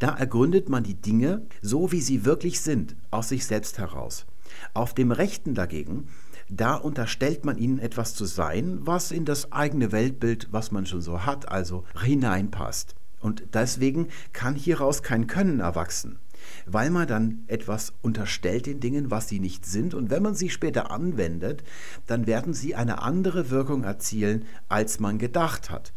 da 0.00 0.08
ergründet 0.08 0.68
man 0.68 0.82
die 0.82 1.00
Dinge 1.00 1.46
so, 1.62 1.92
wie 1.92 2.00
sie 2.00 2.24
wirklich 2.24 2.60
sind, 2.60 2.96
aus 3.10 3.28
sich 3.28 3.46
selbst 3.46 3.78
heraus. 3.78 4.26
Auf 4.74 4.94
dem 4.94 5.12
rechten 5.12 5.54
dagegen, 5.54 6.08
da 6.48 6.74
unterstellt 6.74 7.44
man 7.44 7.56
ihnen 7.56 7.78
etwas 7.78 8.14
zu 8.14 8.24
sein, 8.24 8.78
was 8.82 9.12
in 9.12 9.24
das 9.24 9.52
eigene 9.52 9.92
Weltbild, 9.92 10.48
was 10.50 10.72
man 10.72 10.86
schon 10.86 11.00
so 11.00 11.24
hat, 11.24 11.48
also 11.48 11.84
hineinpasst. 12.02 12.94
Und 13.20 13.44
deswegen 13.54 14.08
kann 14.32 14.54
hieraus 14.54 15.02
kein 15.02 15.26
Können 15.26 15.60
erwachsen. 15.60 16.18
Weil 16.66 16.90
man 16.90 17.06
dann 17.06 17.44
etwas 17.46 17.92
unterstellt 18.02 18.66
den 18.66 18.80
Dingen, 18.80 19.10
was 19.10 19.28
sie 19.28 19.40
nicht 19.40 19.66
sind. 19.66 19.94
Und 19.94 20.10
wenn 20.10 20.22
man 20.22 20.34
sie 20.34 20.50
später 20.50 20.90
anwendet, 20.90 21.64
dann 22.06 22.26
werden 22.26 22.54
sie 22.54 22.74
eine 22.74 23.02
andere 23.02 23.50
Wirkung 23.50 23.84
erzielen, 23.84 24.44
als 24.68 25.00
man 25.00 25.18
gedacht 25.18 25.70
hat. 25.70 25.92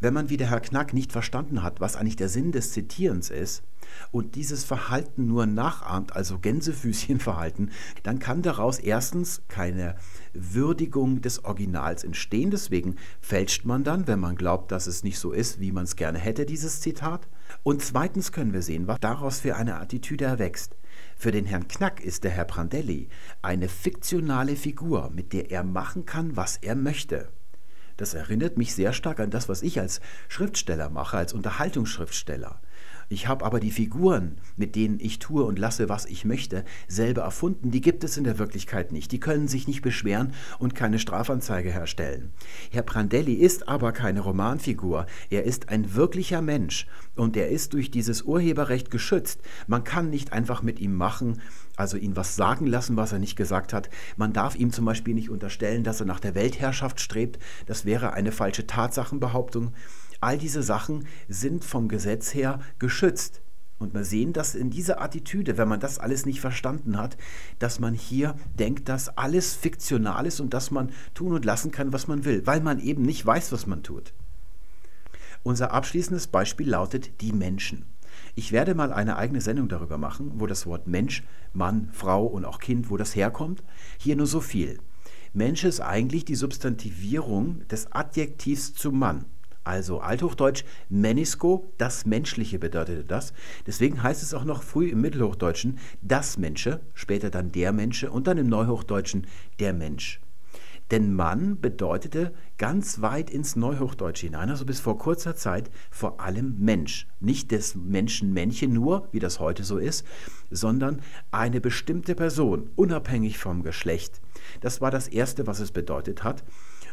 Wenn 0.00 0.12
man 0.12 0.28
wie 0.28 0.36
der 0.36 0.50
Herr 0.50 0.60
Knack 0.60 0.92
nicht 0.92 1.10
verstanden 1.10 1.62
hat, 1.62 1.80
was 1.80 1.96
eigentlich 1.96 2.16
der 2.16 2.28
Sinn 2.28 2.52
des 2.52 2.72
Zitierens 2.72 3.30
ist, 3.30 3.62
und 4.10 4.34
dieses 4.34 4.64
Verhalten 4.64 5.26
nur 5.26 5.46
nachahmt, 5.46 6.14
also 6.14 6.38
Gänsefüßchenverhalten, 6.38 7.70
dann 8.02 8.18
kann 8.18 8.42
daraus 8.42 8.78
erstens 8.78 9.42
keine 9.48 9.96
Würdigung 10.34 11.22
des 11.22 11.44
Originals 11.44 12.04
entstehen. 12.04 12.50
Deswegen 12.50 12.96
fälscht 13.20 13.64
man 13.64 13.84
dann, 13.84 14.06
wenn 14.06 14.20
man 14.20 14.36
glaubt, 14.36 14.72
dass 14.72 14.86
es 14.86 15.02
nicht 15.02 15.18
so 15.18 15.32
ist, 15.32 15.60
wie 15.60 15.72
man 15.72 15.84
es 15.84 15.96
gerne 15.96 16.18
hätte, 16.18 16.46
dieses 16.46 16.80
Zitat. 16.80 17.26
Und 17.66 17.82
zweitens 17.82 18.30
können 18.30 18.52
wir 18.52 18.62
sehen, 18.62 18.86
was 18.86 19.00
daraus 19.00 19.40
für 19.40 19.56
eine 19.56 19.80
Attitüde 19.80 20.24
erwächst. 20.24 20.76
Für 21.16 21.32
den 21.32 21.46
Herrn 21.46 21.66
Knack 21.66 22.00
ist 22.00 22.22
der 22.22 22.30
Herr 22.30 22.44
Prandelli 22.44 23.08
eine 23.42 23.68
fiktionale 23.68 24.54
Figur, 24.54 25.10
mit 25.10 25.32
der 25.32 25.50
er 25.50 25.64
machen 25.64 26.06
kann, 26.06 26.36
was 26.36 26.58
er 26.58 26.76
möchte. 26.76 27.28
Das 27.96 28.14
erinnert 28.14 28.56
mich 28.56 28.72
sehr 28.72 28.92
stark 28.92 29.18
an 29.18 29.32
das, 29.32 29.48
was 29.48 29.62
ich 29.62 29.80
als 29.80 30.00
Schriftsteller 30.28 30.90
mache, 30.90 31.16
als 31.16 31.32
Unterhaltungsschriftsteller. 31.32 32.60
Ich 33.08 33.28
habe 33.28 33.44
aber 33.44 33.60
die 33.60 33.70
Figuren, 33.70 34.38
mit 34.56 34.74
denen 34.74 34.98
ich 34.98 35.20
tue 35.20 35.44
und 35.44 35.58
lasse, 35.58 35.88
was 35.88 36.06
ich 36.06 36.24
möchte, 36.24 36.64
selber 36.88 37.22
erfunden. 37.22 37.70
Die 37.70 37.80
gibt 37.80 38.02
es 38.02 38.16
in 38.16 38.24
der 38.24 38.38
Wirklichkeit 38.38 38.90
nicht. 38.90 39.12
Die 39.12 39.20
können 39.20 39.46
sich 39.46 39.68
nicht 39.68 39.82
beschweren 39.82 40.32
und 40.58 40.74
keine 40.74 40.98
Strafanzeige 40.98 41.70
herstellen. 41.70 42.32
Herr 42.70 42.82
Prandelli 42.82 43.34
ist 43.34 43.68
aber 43.68 43.92
keine 43.92 44.20
Romanfigur. 44.20 45.06
Er 45.30 45.44
ist 45.44 45.68
ein 45.68 45.94
wirklicher 45.94 46.42
Mensch 46.42 46.88
und 47.14 47.36
er 47.36 47.48
ist 47.48 47.74
durch 47.74 47.92
dieses 47.92 48.22
Urheberrecht 48.22 48.90
geschützt. 48.90 49.40
Man 49.68 49.84
kann 49.84 50.10
nicht 50.10 50.32
einfach 50.32 50.62
mit 50.62 50.80
ihm 50.80 50.94
machen, 50.94 51.40
also 51.76 51.96
ihn 51.96 52.16
was 52.16 52.34
sagen 52.34 52.66
lassen, 52.66 52.96
was 52.96 53.12
er 53.12 53.20
nicht 53.20 53.36
gesagt 53.36 53.72
hat. 53.72 53.88
Man 54.16 54.32
darf 54.32 54.56
ihm 54.56 54.72
zum 54.72 54.84
Beispiel 54.84 55.14
nicht 55.14 55.30
unterstellen, 55.30 55.84
dass 55.84 56.00
er 56.00 56.06
nach 56.06 56.20
der 56.20 56.34
Weltherrschaft 56.34 57.00
strebt. 57.00 57.38
Das 57.66 57.84
wäre 57.84 58.14
eine 58.14 58.32
falsche 58.32 58.66
Tatsachenbehauptung. 58.66 59.72
All 60.26 60.38
diese 60.38 60.64
Sachen 60.64 61.06
sind 61.28 61.64
vom 61.64 61.86
Gesetz 61.86 62.34
her 62.34 62.58
geschützt. 62.80 63.42
Und 63.78 63.94
wir 63.94 64.02
sehen, 64.02 64.32
dass 64.32 64.56
in 64.56 64.70
dieser 64.70 65.00
Attitüde, 65.00 65.56
wenn 65.56 65.68
man 65.68 65.78
das 65.78 66.00
alles 66.00 66.26
nicht 66.26 66.40
verstanden 66.40 66.98
hat, 66.98 67.16
dass 67.60 67.78
man 67.78 67.94
hier 67.94 68.34
denkt, 68.58 68.88
dass 68.88 69.16
alles 69.16 69.54
fiktional 69.54 70.26
ist 70.26 70.40
und 70.40 70.52
dass 70.52 70.72
man 70.72 70.90
tun 71.14 71.32
und 71.32 71.44
lassen 71.44 71.70
kann, 71.70 71.92
was 71.92 72.08
man 72.08 72.24
will, 72.24 72.44
weil 72.44 72.60
man 72.60 72.80
eben 72.80 73.02
nicht 73.02 73.24
weiß, 73.24 73.52
was 73.52 73.68
man 73.68 73.84
tut. 73.84 74.14
Unser 75.44 75.70
abschließendes 75.70 76.26
Beispiel 76.26 76.70
lautet 76.70 77.20
die 77.20 77.30
Menschen. 77.30 77.84
Ich 78.34 78.50
werde 78.50 78.74
mal 78.74 78.92
eine 78.92 79.18
eigene 79.18 79.40
Sendung 79.40 79.68
darüber 79.68 79.96
machen, 79.96 80.32
wo 80.40 80.48
das 80.48 80.66
Wort 80.66 80.88
Mensch, 80.88 81.22
Mann, 81.52 81.88
Frau 81.92 82.26
und 82.26 82.44
auch 82.44 82.58
Kind, 82.58 82.90
wo 82.90 82.96
das 82.96 83.14
herkommt. 83.14 83.62
Hier 83.96 84.16
nur 84.16 84.26
so 84.26 84.40
viel. 84.40 84.80
Mensch 85.34 85.62
ist 85.62 85.78
eigentlich 85.78 86.24
die 86.24 86.34
Substantivierung 86.34 87.62
des 87.68 87.92
Adjektivs 87.92 88.74
zu 88.74 88.90
Mann. 88.90 89.26
Also 89.66 89.98
Althochdeutsch 89.98 90.64
Menisko, 90.88 91.72
das 91.76 92.06
Menschliche 92.06 92.60
bedeutete 92.60 93.02
das. 93.02 93.32
Deswegen 93.66 94.00
heißt 94.00 94.22
es 94.22 94.32
auch 94.32 94.44
noch 94.44 94.62
früh 94.62 94.90
im 94.90 95.00
Mittelhochdeutschen 95.00 95.78
das 96.02 96.38
Mensche, 96.38 96.80
später 96.94 97.30
dann 97.30 97.50
der 97.50 97.72
Mensche 97.72 98.12
und 98.12 98.28
dann 98.28 98.38
im 98.38 98.48
Neuhochdeutschen 98.48 99.26
der 99.58 99.72
Mensch. 99.72 100.20
Denn 100.92 101.12
Mann 101.12 101.60
bedeutete 101.60 102.32
ganz 102.58 103.00
weit 103.00 103.28
ins 103.28 103.56
Neuhochdeutsche 103.56 104.26
hinein, 104.26 104.50
also 104.50 104.64
bis 104.64 104.78
vor 104.78 104.98
kurzer 104.98 105.34
Zeit 105.34 105.68
vor 105.90 106.20
allem 106.20 106.54
Mensch. 106.60 107.08
Nicht 107.18 107.50
des 107.50 107.74
Menschen 107.74 108.32
Männchen 108.32 108.72
nur, 108.72 109.08
wie 109.10 109.18
das 109.18 109.40
heute 109.40 109.64
so 109.64 109.78
ist, 109.78 110.06
sondern 110.48 111.02
eine 111.32 111.60
bestimmte 111.60 112.14
Person, 112.14 112.70
unabhängig 112.76 113.38
vom 113.38 113.64
Geschlecht. 113.64 114.20
Das 114.60 114.80
war 114.80 114.92
das 114.92 115.08
Erste, 115.08 115.48
was 115.48 115.58
es 115.58 115.72
bedeutet 115.72 116.22
hat 116.22 116.44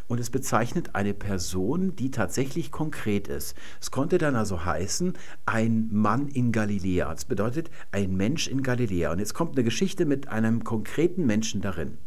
und 0.08 0.20
es 0.20 0.30
bezeichnet 0.30 0.96
eine 0.96 1.14
Person, 1.14 1.96
die 1.96 2.12
tatsächlich 2.12 2.72
konkret 2.72 3.28
ist. 3.28 3.56
Es 3.82 3.92
konnte 3.92 4.18
dann 4.18 4.36
also 4.36 4.66
heißen, 4.66 5.14
ein 5.46 5.90
Mann 5.92 6.28
in 6.28 6.52
Galiläa. 6.52 7.12
Das 7.14 7.26
bedeutet 7.26 7.70
ein 7.92 8.16
Mensch 8.16 8.48
in 8.48 8.64
Galiläa. 8.64 9.12
Und 9.12 9.20
jetzt 9.20 9.34
kommt 9.34 9.56
eine 9.56 9.64
Geschichte 9.64 10.06
mit 10.06 10.28
einem 10.28 10.64
konkreten 10.64 11.26
Menschen 11.26 11.62
darin. 11.62 11.98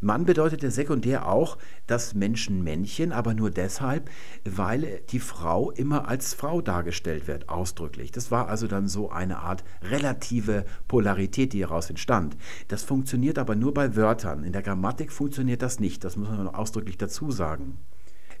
Mann 0.00 0.24
bedeutete 0.24 0.70
sekundär 0.70 1.28
auch 1.28 1.58
das 1.86 2.14
Menschenmännchen, 2.14 3.12
aber 3.12 3.34
nur 3.34 3.50
deshalb, 3.50 4.10
weil 4.44 5.02
die 5.10 5.20
Frau 5.20 5.70
immer 5.70 6.08
als 6.08 6.32
Frau 6.32 6.62
dargestellt 6.62 7.28
wird, 7.28 7.50
ausdrücklich. 7.50 8.10
Das 8.10 8.30
war 8.30 8.48
also 8.48 8.66
dann 8.66 8.88
so 8.88 9.10
eine 9.10 9.40
Art 9.40 9.62
relative 9.82 10.64
Polarität, 10.88 11.52
die 11.52 11.60
daraus 11.60 11.90
entstand. 11.90 12.36
Das 12.68 12.82
funktioniert 12.82 13.38
aber 13.38 13.56
nur 13.56 13.74
bei 13.74 13.94
Wörtern. 13.94 14.42
In 14.42 14.52
der 14.52 14.62
Grammatik 14.62 15.12
funktioniert 15.12 15.60
das 15.60 15.80
nicht, 15.80 16.02
das 16.02 16.16
muss 16.16 16.28
man 16.28 16.48
ausdrücklich 16.48 16.96
dazu 16.96 17.30
sagen. 17.30 17.76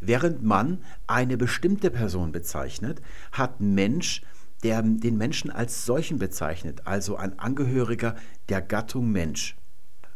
Während 0.00 0.42
Mann 0.42 0.78
eine 1.06 1.36
bestimmte 1.36 1.90
Person 1.90 2.32
bezeichnet, 2.32 3.02
hat 3.32 3.60
Mensch 3.60 4.22
der 4.62 4.82
den 4.82 5.16
Menschen 5.16 5.50
als 5.50 5.86
solchen 5.86 6.18
bezeichnet, 6.18 6.82
also 6.86 7.16
ein 7.16 7.38
Angehöriger 7.38 8.14
der 8.48 8.60
Gattung 8.60 9.10
Mensch. 9.10 9.56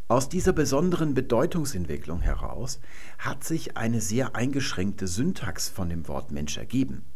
Aus 0.07 0.29
dieser 0.29 0.53
besonderen 0.53 1.15
Bedeutungsentwicklung 1.15 2.21
heraus 2.21 2.79
hat 3.19 3.43
sich 3.43 3.79
eine 3.79 4.03
sehr 4.03 4.37
eingeschränkte 4.37 5.07
Syntax 5.07 5.71
von 5.71 5.89
dem 5.89 6.09
Wort 6.09 6.31
Mensch 6.31 6.59
ergeben. 6.59 7.07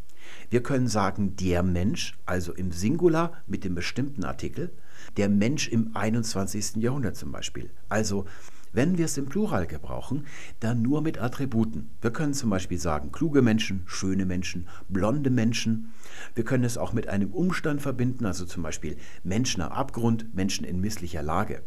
Wir 0.49 0.63
können 0.63 0.89
sagen 0.89 1.37
der 1.37 1.63
Mensch, 1.63 2.19
also 2.25 2.55
im 2.55 2.73
Singular 2.73 3.33
mit 3.47 3.65
dem 3.65 3.75
bestimmten 3.75 4.25
Artikel, 4.25 4.73
der 5.19 5.29
Mensch 5.29 5.69
im 5.69 5.95
21. 5.95 6.77
Jahrhundert 6.77 7.17
zum 7.17 7.31
Beispiel. 7.31 7.69
Also 7.91 8.25
wenn 8.73 8.97
wir 8.97 9.05
es 9.05 9.19
im 9.19 9.27
Plural 9.27 9.67
gebrauchen, 9.67 10.25
dann 10.61 10.81
nur 10.81 11.03
mit 11.03 11.19
Attributen. 11.19 11.91
Wir 12.01 12.11
können 12.11 12.33
zum 12.33 12.49
Beispiel 12.49 12.79
sagen 12.79 13.13
kluge 13.13 13.43
Menschen, 13.43 13.83
schöne 13.85 14.25
Menschen, 14.25 14.67
blonde 14.89 15.29
Menschen. 15.29 15.93
Wir 16.35 16.45
können 16.45 16.65
es 16.65 16.79
auch 16.79 16.95
mit 16.95 17.07
einem 17.07 17.35
Umstand 17.35 17.83
verbinden, 17.83 18.25
also 18.25 18.47
zum 18.47 18.63
Beispiel 18.63 18.97
Menschen 19.25 19.61
am 19.61 19.73
Abgrund, 19.73 20.35
Menschen 20.35 20.65
in 20.65 20.81
misslicher 20.81 21.23
Lage. 21.23 21.63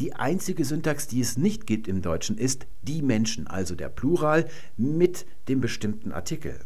Die 0.00 0.14
einzige 0.14 0.64
Syntax, 0.64 1.06
die 1.06 1.20
es 1.20 1.36
nicht 1.36 1.66
gibt 1.66 1.88
im 1.88 2.02
Deutschen, 2.02 2.38
ist 2.38 2.66
die 2.82 3.02
Menschen, 3.02 3.46
also 3.46 3.74
der 3.74 3.88
Plural 3.88 4.46
mit 4.76 5.26
dem 5.48 5.60
bestimmten 5.60 6.12
Artikel. 6.12 6.58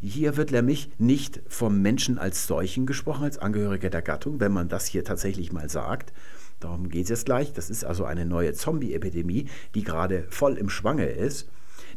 Hier 0.00 0.36
wird 0.36 0.50
nämlich 0.50 0.90
nicht 0.98 1.40
vom 1.48 1.80
Menschen 1.80 2.18
als 2.18 2.46
solchen 2.46 2.86
gesprochen, 2.86 3.24
als 3.24 3.38
Angehöriger 3.38 3.88
der 3.88 4.02
Gattung, 4.02 4.40
wenn 4.40 4.52
man 4.52 4.68
das 4.68 4.86
hier 4.86 5.04
tatsächlich 5.04 5.52
mal 5.52 5.70
sagt. 5.70 6.12
Darum 6.60 6.88
geht 6.88 7.04
es 7.04 7.10
jetzt 7.10 7.26
gleich. 7.26 7.52
Das 7.52 7.70
ist 7.70 7.84
also 7.84 8.04
eine 8.04 8.26
neue 8.26 8.52
Zombie-Epidemie, 8.52 9.48
die 9.74 9.82
gerade 9.82 10.26
voll 10.28 10.58
im 10.58 10.68
Schwange 10.68 11.06
ist. 11.06 11.48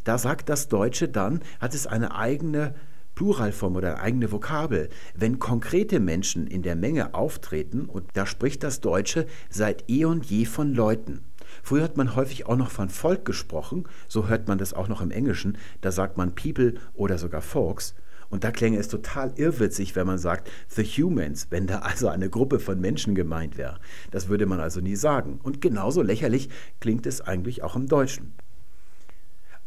Da 0.03 0.17
sagt 0.17 0.49
das 0.49 0.69
Deutsche 0.69 1.09
dann, 1.09 1.41
hat 1.59 1.73
es 1.73 1.87
eine 1.87 2.15
eigene 2.15 2.73
Pluralform 3.19 3.75
oder 3.75 3.99
eigene 3.99 4.31
Vokabel. 4.31 4.87
Wenn 5.13 5.39
konkrete 5.39 5.99
Menschen 5.99 6.47
in 6.47 6.61
der 6.61 6.77
Menge 6.77 7.13
auftreten, 7.13 7.83
und 7.83 8.05
da 8.13 8.25
spricht 8.25 8.63
das 8.63 8.79
Deutsche 8.79 9.25
seit 9.49 9.89
eh 9.89 10.05
und 10.05 10.25
je 10.27 10.45
von 10.45 10.73
Leuten. 10.73 11.19
Früher 11.61 11.83
hat 11.83 11.97
man 11.97 12.15
häufig 12.15 12.45
auch 12.45 12.55
noch 12.55 12.71
von 12.71 12.87
Volk 12.87 13.25
gesprochen, 13.25 13.83
so 14.07 14.29
hört 14.29 14.47
man 14.47 14.57
das 14.57 14.73
auch 14.73 14.87
noch 14.87 15.01
im 15.01 15.11
Englischen, 15.11 15.57
da 15.81 15.91
sagt 15.91 16.15
man 16.15 16.33
People 16.33 16.75
oder 16.93 17.17
sogar 17.17 17.41
Folks. 17.41 17.93
Und 18.29 18.45
da 18.45 18.51
klänge 18.51 18.77
es 18.77 18.87
total 18.87 19.33
irrwitzig, 19.35 19.97
wenn 19.97 20.07
man 20.07 20.17
sagt 20.17 20.49
The 20.69 20.85
Humans, 20.85 21.47
wenn 21.49 21.67
da 21.67 21.79
also 21.79 22.07
eine 22.07 22.29
Gruppe 22.29 22.61
von 22.61 22.79
Menschen 22.79 23.15
gemeint 23.15 23.57
wäre. 23.57 23.81
Das 24.11 24.29
würde 24.29 24.45
man 24.45 24.61
also 24.61 24.79
nie 24.79 24.95
sagen. 24.95 25.41
Und 25.43 25.59
genauso 25.59 26.01
lächerlich 26.03 26.47
klingt 26.79 27.05
es 27.05 27.19
eigentlich 27.19 27.63
auch 27.63 27.75
im 27.75 27.87
Deutschen. 27.87 28.31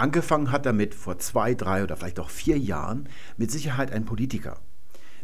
Angefangen 0.03 0.51
hat 0.51 0.67
damit 0.67 0.97
vor 0.97 1.21
zwei, 1.21 1.55
drei 1.55 1.85
oder 1.85 1.97
vielleicht 1.97 2.19
auch 2.19 2.29
vier 2.29 2.59
Jahren 2.59 3.09
mit 3.37 3.53
Sicherheit 3.53 3.93
ein 3.93 4.05
Politiker. 4.05 4.59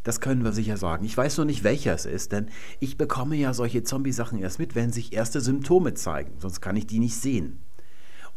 Das 0.05 0.21
können 0.21 0.45
wir 0.45 0.53
sicher 0.53 0.77
sagen. 0.77 1.05
Ich 1.05 1.17
weiß 1.17 1.37
nur 1.39 1.47
nicht, 1.47 1.65
welcher 1.65 1.95
es 1.95 2.07
ist, 2.07 2.31
denn 2.31 2.49
ich 2.79 2.97
bekomme 2.97 3.35
ja 3.35 3.55
solche 3.55 3.83
Zombie-Sachen 3.83 4.39
erst 4.39 4.61
mit, 4.61 4.77
wenn 4.77 4.93
sich 4.93 5.13
erste 5.13 5.41
Symptome 5.41 5.95
zeigen. 5.95 6.31
Sonst 6.39 6.61
kann 6.61 6.77
ich 6.77 6.87
die 6.87 7.01
nicht 7.01 7.17
sehen. 7.17 7.59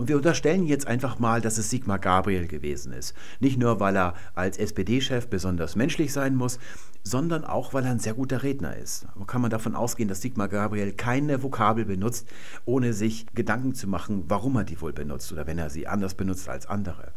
Und 0.01 0.07
wir 0.07 0.17
unterstellen 0.17 0.65
jetzt 0.65 0.87
einfach 0.87 1.19
mal, 1.19 1.41
dass 1.41 1.59
es 1.59 1.69
Sigmar 1.69 1.99
Gabriel 1.99 2.47
gewesen 2.47 2.91
ist. 2.91 3.13
Nicht 3.39 3.59
nur, 3.59 3.79
weil 3.79 3.95
er 3.95 4.15
als 4.33 4.57
SPD-Chef 4.57 5.27
besonders 5.27 5.75
menschlich 5.75 6.11
sein 6.11 6.35
muss, 6.35 6.57
sondern 7.03 7.45
auch, 7.45 7.75
weil 7.75 7.85
er 7.85 7.91
ein 7.91 7.99
sehr 7.99 8.15
guter 8.15 8.41
Redner 8.41 8.75
ist. 8.75 9.05
Wo 9.13 9.25
kann 9.25 9.43
man 9.43 9.51
davon 9.51 9.75
ausgehen, 9.75 10.09
dass 10.09 10.21
Sigmar 10.21 10.47
Gabriel 10.47 10.93
keine 10.93 11.43
Vokabel 11.43 11.85
benutzt, 11.85 12.27
ohne 12.65 12.93
sich 12.93 13.27
Gedanken 13.35 13.75
zu 13.75 13.87
machen, 13.87 14.23
warum 14.27 14.55
er 14.55 14.63
die 14.63 14.81
wohl 14.81 14.91
benutzt 14.91 15.31
oder 15.31 15.45
wenn 15.45 15.59
er 15.59 15.69
sie 15.69 15.85
anders 15.85 16.15
benutzt 16.15 16.49
als 16.49 16.65
andere. 16.65 17.11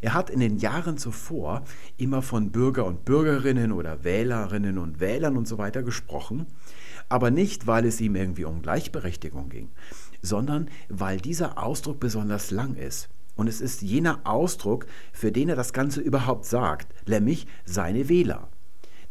Er 0.00 0.14
hat 0.14 0.28
in 0.28 0.40
den 0.40 0.58
Jahren 0.58 0.98
zuvor 0.98 1.62
immer 1.98 2.20
von 2.20 2.50
Bürger 2.50 2.84
und 2.84 3.04
Bürgerinnen 3.04 3.70
oder 3.70 4.02
Wählerinnen 4.02 4.78
und 4.78 4.98
Wählern 4.98 5.36
und 5.36 5.46
so 5.46 5.56
weiter 5.56 5.84
gesprochen, 5.84 6.46
aber 7.08 7.30
nicht, 7.30 7.66
weil 7.66 7.86
es 7.86 8.00
ihm 8.00 8.16
irgendwie 8.16 8.44
um 8.44 8.62
Gleichberechtigung 8.62 9.48
ging, 9.50 9.68
sondern 10.24 10.68
weil 10.88 11.18
dieser 11.18 11.62
Ausdruck 11.62 12.00
besonders 12.00 12.50
lang 12.50 12.74
ist. 12.74 13.08
Und 13.36 13.48
es 13.48 13.60
ist 13.60 13.82
jener 13.82 14.20
Ausdruck, 14.24 14.86
für 15.12 15.32
den 15.32 15.48
er 15.48 15.56
das 15.56 15.72
Ganze 15.72 16.00
überhaupt 16.00 16.44
sagt, 16.44 17.08
nämlich 17.08 17.46
seine 17.64 18.08
Wähler. 18.08 18.48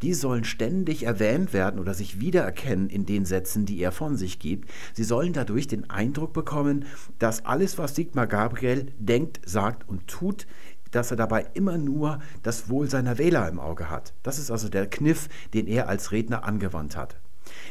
die 0.03 0.13
sollen 0.13 0.43
ständig 0.43 1.03
erwähnt 1.03 1.53
werden 1.53 1.79
oder 1.79 1.93
sich 1.93 2.19
wiedererkennen 2.19 2.89
in 2.89 3.05
den 3.05 3.25
Sätzen, 3.25 3.65
die 3.65 3.79
er 3.79 3.93
von 3.93 4.17
sich 4.17 4.37
gibt. 4.37 4.69
Sie 4.93 5.05
sollen 5.05 5.31
dadurch 5.31 5.67
den 5.67 5.89
Eindruck 5.89 6.33
bekommen, 6.33 6.85
dass 7.19 7.45
alles, 7.45 7.77
was 7.77 7.95
Sigmar 7.95 8.27
Gabriel 8.27 8.91
denkt, 8.99 9.39
sagt 9.45 9.87
und 9.87 10.07
tut, 10.07 10.45
dass 10.91 11.09
er 11.09 11.17
dabei 11.17 11.47
immer 11.53 11.77
nur 11.77 12.19
das 12.43 12.69
Wohl 12.69 12.89
seiner 12.89 13.17
Wähler 13.17 13.47
im 13.47 13.59
Auge 13.59 13.89
hat. 13.89 14.13
Das 14.23 14.37
ist 14.37 14.51
also 14.51 14.67
der 14.67 14.87
Kniff, 14.87 15.29
den 15.53 15.67
er 15.67 15.87
als 15.87 16.11
Redner 16.11 16.43
angewandt 16.43 16.97
hat. 16.97 17.15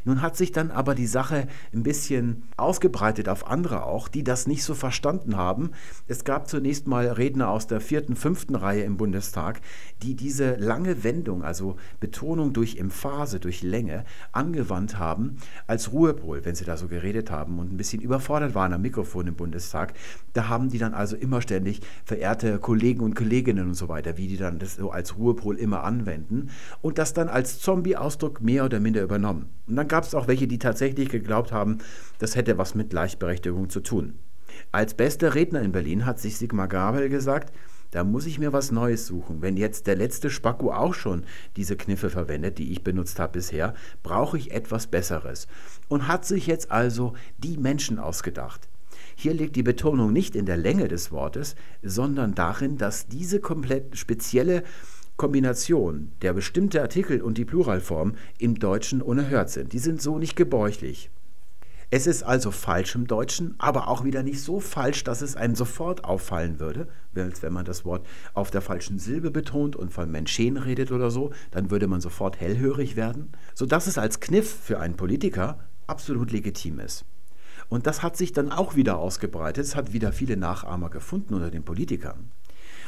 Nun 0.05 0.23
hat 0.23 0.37
sich 0.37 0.53
dann 0.53 0.71
aber 0.71 0.95
die 0.95 1.07
Sache 1.07 1.49
ein 1.73 1.83
bisschen 1.83 2.45
ausgebreitet 2.57 3.29
auf 3.29 3.47
andere 3.47 3.85
auch, 3.85 4.09
die 4.09 4.25
das 4.25 4.47
nicht 4.47 4.65
so 4.65 4.75
verstanden 4.75 5.37
haben. 5.37 5.71
Es 6.09 6.25
gab 6.25 6.49
zunächst 6.49 6.87
mal 6.87 7.09
Redner 7.09 7.49
aus 7.49 7.67
der 7.67 7.81
vierten, 7.81 8.17
fünften 8.17 8.55
Reihe 8.55 8.83
im 8.83 8.97
Bundestag, 8.97 9.61
die 10.03 10.15
diese 10.15 10.57
lange 10.57 11.05
Wendung, 11.05 11.43
also 11.43 11.77
Betonung 12.01 12.53
durch 12.53 12.77
Emphase, 12.77 13.41
durch 13.41 13.63
Länge, 13.63 14.05
angewandt 14.33 14.99
haben 14.99 15.37
als 15.67 15.93
Ruhepol, 15.93 16.45
wenn 16.45 16.55
sie 16.55 16.65
da 16.65 16.77
so 16.77 16.89
geredet 16.89 17.31
haben 17.31 17.59
und 17.59 17.73
ein 17.73 17.77
bisschen 17.77 18.03
überfordert 18.03 18.55
waren 18.55 18.73
am 18.73 18.83
Mikrofon 18.83 19.27
im 19.27 19.35
Bundestag. 19.35 19.95
Da 20.33 20.49
haben 20.49 20.69
die 20.71 20.79
dann 20.79 20.95
also 20.95 21.17
immer 21.17 21.41
ständig 21.43 21.81
verehrte 22.05 22.59
Kollegen 22.59 23.01
und 23.01 23.15
Kolleginnen 23.15 23.69
und 23.69 23.75
so 23.75 23.89
weiter, 23.89 24.17
wie 24.17 24.27
die 24.27 24.37
dann 24.37 24.59
das 24.59 24.77
so 24.77 24.91
als 24.91 25.17
Ruhepol 25.17 25.57
immer 25.57 25.85
anwenden 25.85 26.51
und 26.81 26.99
das 26.99 27.13
dann 27.13 27.29
als 27.29 27.61
Zombie-Ausdruck 27.61 28.41
mehr 28.41 28.65
oder 28.65 28.81
minder 28.81 29.03
übernommen. 29.03 29.47
Und 29.67 29.77
dann 29.77 29.89
gab 29.89 30.05
es 30.05 30.15
auch 30.15 30.29
welche, 30.29 30.49
die 30.49 30.59
tatsächlich 30.59 31.09
geglaubt 31.09 31.53
haben, 31.53 31.79
das 32.19 32.37
hätte 32.37 32.59
was 32.59 32.75
mit 32.75 32.91
Gleichberechtigung 32.91 33.71
zu 33.71 33.81
tun. 33.81 34.19
Als 34.71 34.95
bester 34.95 35.35
Redner 35.35 35.63
in 35.63 35.73
Berlin 35.73 36.05
hat 36.05 36.19
sich 36.19 36.37
Sigmar 36.37 36.69
Gabel 36.69 37.09
gesagt, 37.09 37.53
da 37.93 38.05
muss 38.05 38.25
ich 38.25 38.39
mir 38.39 38.55
was 38.55 38.73
Neues 38.73 39.07
suchen. 39.07 39.43
Wenn 39.43 39.59
jetzt 39.59 39.87
der 39.87 39.97
letzte 39.97 40.31
Spacko 40.31 40.73
auch 40.73 40.95
schon 40.95 41.25
diese 41.57 41.77
Kniffe 41.77 42.09
verwendet, 42.09 42.59
die 42.59 42.73
ich 42.73 42.83
benutzt 42.83 43.19
habe 43.19 43.35
bisher, 43.35 43.75
brauche 44.03 44.39
ich 44.39 44.51
etwas 44.51 44.87
Besseres. 44.87 45.47
Und 45.89 46.09
hat 46.09 46.25
sich 46.25 46.47
jetzt 46.47 46.71
also 46.71 47.13
die 47.37 47.59
Menschen 47.59 47.99
ausgedacht. 47.99 48.69
Hier 49.15 49.35
liegt 49.35 49.57
die 49.57 49.63
Betonung 49.63 50.11
nicht 50.11 50.35
in 50.35 50.47
der 50.47 50.57
Länge 50.57 50.89
des 50.89 51.13
Wortes, 51.13 51.55
sondern 51.83 52.35
darin, 52.35 52.79
dass 52.79 53.09
diese 53.09 53.41
komplett 53.41 53.99
spezielle 53.99 54.63
Kombination 55.23 56.11
der 56.21 56.33
bestimmte 56.33 56.83
Artikel 56.83 57.23
und 57.23 57.39
die 57.39 57.45
Pluralform 57.45 58.17
im 58.39 58.59
Deutschen 58.59 59.01
unerhört 59.01 59.51
sind. 59.51 59.73
Die 59.73 59.79
sind 59.79 60.03
so 60.03 60.19
nicht 60.19 60.35
gebräuchlich. 60.35 61.11
Es 61.91 62.09
ist 62.09 62.25
also 62.25 62.51
falsch 62.51 62.97
im 62.97 63.07
Deutschen, 63.07 63.55
aber 63.59 63.87
auch 63.87 64.03
wieder 64.03 64.25
nicht 64.25 64.41
so 64.41 64.59
falsch, 64.59 65.05
dass 65.05 65.23
es 65.23 65.37
einem 65.37 65.55
sofort 65.55 66.03
auffallen 66.03 66.59
würde, 66.59 66.89
wenn 67.13 67.53
man 67.53 67.65
das 67.65 67.85
Wort 67.85 68.05
auf 68.35 68.51
der 68.51 68.63
falschen 68.63 68.99
Silbe 68.99 69.31
betont 69.31 69.77
und 69.77 69.93
von 69.93 70.11
Menschen 70.11 70.57
redet 70.57 70.91
oder 70.91 71.13
so, 71.13 71.31
dann 71.53 71.71
würde 71.71 71.87
man 71.87 72.01
sofort 72.01 72.41
hellhörig 72.41 72.97
werden, 72.97 73.31
sodass 73.55 73.87
es 73.87 73.99
als 73.99 74.19
Kniff 74.19 74.53
für 74.53 74.81
einen 74.81 74.97
Politiker 74.97 75.61
absolut 75.87 76.33
legitim 76.33 76.81
ist. 76.81 77.05
Und 77.69 77.87
das 77.87 78.03
hat 78.03 78.17
sich 78.17 78.33
dann 78.33 78.51
auch 78.51 78.75
wieder 78.75 78.99
ausgebreitet, 78.99 79.65
es 79.67 79.77
hat 79.77 79.93
wieder 79.93 80.11
viele 80.11 80.37
Nachahmer 80.37 80.91
gefunden 80.91 81.35
unter 81.35 81.53
den 81.53 81.63
Politikern. 81.63 82.33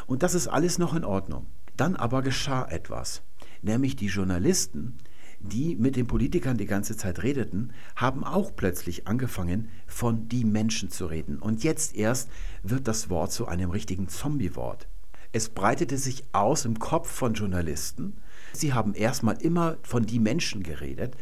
Und 0.08 0.24
das 0.24 0.34
ist 0.34 0.48
alles 0.48 0.80
noch 0.80 0.96
in 0.96 1.04
Ordnung. 1.04 1.46
Dann 1.76 1.96
aber 1.96 2.22
geschah 2.22 2.66
etwas, 2.68 3.22
nämlich 3.62 3.96
die 3.96 4.06
Journalisten, 4.06 4.98
die 5.40 5.76
mit 5.76 5.96
den 5.96 6.06
Politikern 6.06 6.56
die 6.56 6.66
ganze 6.66 6.96
Zeit 6.96 7.22
redeten, 7.22 7.72
haben 7.96 8.24
auch 8.24 8.54
plötzlich 8.54 9.06
angefangen, 9.06 9.68
von 9.86 10.28
die 10.28 10.44
Menschen 10.44 10.90
zu 10.90 11.06
reden. 11.06 11.38
Und 11.38 11.64
jetzt 11.64 11.94
erst 11.94 12.30
wird 12.62 12.88
das 12.88 13.10
Wort 13.10 13.32
zu 13.32 13.46
einem 13.46 13.70
richtigen 13.70 14.08
Zombie-Wort. 14.08 14.88
Es 15.32 15.48
breitete 15.48 15.98
sich 15.98 16.24
aus 16.32 16.64
im 16.64 16.78
Kopf 16.78 17.10
von 17.10 17.34
Journalisten. 17.34 18.14
Sie 18.52 18.72
haben 18.72 18.94
erstmal 18.94 19.36
immer 19.42 19.76
von 19.82 20.06
die 20.06 20.20
Menschen 20.20 20.62
geredet, 20.62 21.16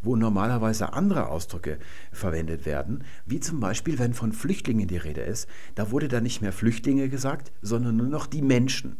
wo 0.00 0.16
normalerweise 0.16 0.92
andere 0.92 1.28
Ausdrücke 1.28 1.78
verwendet 2.12 2.66
werden, 2.66 3.04
wie 3.26 3.40
zum 3.40 3.60
Beispiel, 3.60 3.98
wenn 3.98 4.14
von 4.14 4.32
Flüchtlingen 4.32 4.88
die 4.88 4.96
Rede 4.96 5.20
ist, 5.20 5.48
da 5.74 5.90
wurde 5.90 6.08
dann 6.08 6.22
nicht 6.22 6.40
mehr 6.40 6.52
Flüchtlinge 6.52 7.08
gesagt, 7.08 7.52
sondern 7.62 7.96
nur 7.96 8.06
noch 8.06 8.26
die 8.26 8.42
Menschen. 8.42 8.96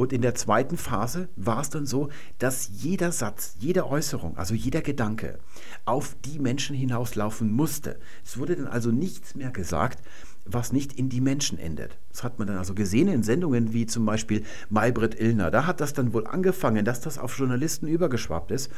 Und 0.00 0.14
in 0.14 0.22
der 0.22 0.34
zweiten 0.34 0.78
Phase 0.78 1.28
war 1.36 1.60
es 1.60 1.68
dann 1.68 1.84
so, 1.84 2.08
dass 2.38 2.70
jeder 2.72 3.12
Satz, 3.12 3.56
jede 3.58 3.86
Äußerung, 3.86 4.34
also 4.38 4.54
jeder 4.54 4.80
Gedanke 4.80 5.38
auf 5.84 6.16
die 6.24 6.38
Menschen 6.38 6.74
hinauslaufen 6.74 7.52
musste. 7.52 7.98
Es 8.24 8.38
wurde 8.38 8.56
dann 8.56 8.66
also 8.66 8.90
nichts 8.90 9.34
mehr 9.34 9.50
gesagt, 9.50 10.02
was 10.46 10.72
nicht 10.72 10.94
in 10.94 11.10
die 11.10 11.20
Menschen 11.20 11.58
endet. 11.58 11.98
Das 12.08 12.24
hat 12.24 12.38
man 12.38 12.48
dann 12.48 12.56
also 12.56 12.72
gesehen 12.72 13.08
in 13.08 13.22
Sendungen 13.22 13.74
wie 13.74 13.84
zum 13.84 14.06
Beispiel 14.06 14.42
Maybrit 14.70 15.20
Illner. 15.20 15.50
Da 15.50 15.66
hat 15.66 15.82
das 15.82 15.92
dann 15.92 16.14
wohl 16.14 16.26
angefangen, 16.26 16.86
dass 16.86 17.02
das 17.02 17.18
auf 17.18 17.38
Journalisten 17.38 17.86
übergeschwappt 17.86 18.52
ist. 18.52 18.70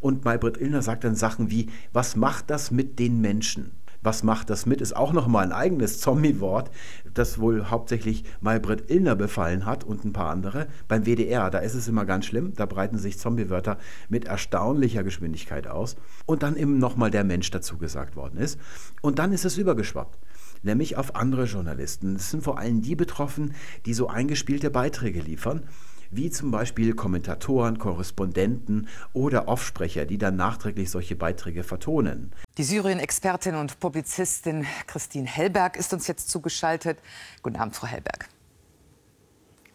Und 0.00 0.24
Maybrit 0.24 0.56
Illner 0.56 0.82
sagt 0.82 1.04
dann 1.04 1.14
Sachen 1.14 1.52
wie, 1.52 1.70
was 1.92 2.16
macht 2.16 2.50
das 2.50 2.72
mit 2.72 2.98
den 2.98 3.20
Menschen? 3.20 3.70
Was 4.04 4.22
macht 4.22 4.50
das 4.50 4.66
mit? 4.66 4.82
Ist 4.82 4.94
auch 4.94 5.14
nochmal 5.14 5.44
ein 5.44 5.52
eigenes 5.52 5.98
Zombie-Wort, 5.98 6.70
das 7.14 7.38
wohl 7.38 7.70
hauptsächlich 7.70 8.24
Maybrit 8.42 8.90
Illner 8.90 9.16
befallen 9.16 9.64
hat 9.64 9.82
und 9.82 10.04
ein 10.04 10.12
paar 10.12 10.30
andere. 10.30 10.66
Beim 10.88 11.06
WDR, 11.06 11.50
da 11.50 11.58
ist 11.58 11.74
es 11.74 11.88
immer 11.88 12.04
ganz 12.04 12.26
schlimm, 12.26 12.52
da 12.54 12.66
breiten 12.66 12.98
sich 12.98 13.18
Zombie-Wörter 13.18 13.78
mit 14.10 14.26
erstaunlicher 14.26 15.02
Geschwindigkeit 15.04 15.66
aus. 15.66 15.96
Und 16.26 16.42
dann 16.42 16.56
eben 16.56 16.78
nochmal 16.78 17.10
der 17.10 17.24
Mensch 17.24 17.50
dazu 17.50 17.78
gesagt 17.78 18.14
worden 18.14 18.38
ist. 18.38 18.60
Und 19.00 19.18
dann 19.18 19.32
ist 19.32 19.46
es 19.46 19.56
übergeschwappt 19.56 20.18
nämlich 20.62 20.96
auf 20.96 21.14
andere 21.14 21.44
Journalisten. 21.44 22.16
Es 22.16 22.30
sind 22.30 22.42
vor 22.42 22.58
allem 22.58 22.80
die 22.80 22.96
betroffen, 22.96 23.52
die 23.84 23.92
so 23.92 24.08
eingespielte 24.08 24.70
Beiträge 24.70 25.20
liefern 25.20 25.62
wie 26.16 26.30
zum 26.30 26.50
Beispiel 26.50 26.94
Kommentatoren, 26.94 27.78
Korrespondenten 27.78 28.88
oder 29.12 29.48
Offsprecher, 29.48 30.04
die 30.04 30.18
dann 30.18 30.36
nachträglich 30.36 30.90
solche 30.90 31.16
Beiträge 31.16 31.64
vertonen. 31.64 32.32
Die 32.56 32.64
Syrien-Expertin 32.64 33.54
und 33.54 33.80
Publizistin 33.80 34.66
Christine 34.86 35.26
Hellberg 35.26 35.76
ist 35.76 35.92
uns 35.92 36.06
jetzt 36.06 36.30
zugeschaltet. 36.30 36.98
Guten 37.42 37.56
Abend, 37.56 37.74
Frau 37.76 37.86
Hellberg. 37.86 38.28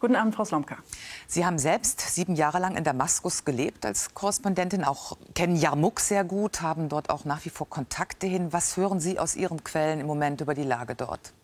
Guten 0.00 0.16
Abend, 0.16 0.34
Frau 0.34 0.46
Slomka. 0.46 0.78
Sie 1.26 1.44
haben 1.44 1.58
selbst 1.58 2.00
sieben 2.00 2.34
Jahre 2.34 2.58
lang 2.58 2.74
in 2.74 2.84
Damaskus 2.84 3.44
gelebt 3.44 3.84
als 3.84 4.14
Korrespondentin, 4.14 4.82
auch 4.82 5.18
kennen 5.34 5.56
Yarmouk 5.56 6.00
sehr 6.00 6.24
gut, 6.24 6.62
haben 6.62 6.88
dort 6.88 7.10
auch 7.10 7.26
nach 7.26 7.44
wie 7.44 7.50
vor 7.50 7.68
Kontakte 7.68 8.26
hin. 8.26 8.50
Was 8.50 8.78
hören 8.78 8.98
Sie 8.98 9.18
aus 9.18 9.36
Ihren 9.36 9.62
Quellen 9.62 10.00
im 10.00 10.06
Moment 10.06 10.40
über 10.40 10.54
die 10.54 10.62
Lage 10.62 10.94
dort? 10.94 11.34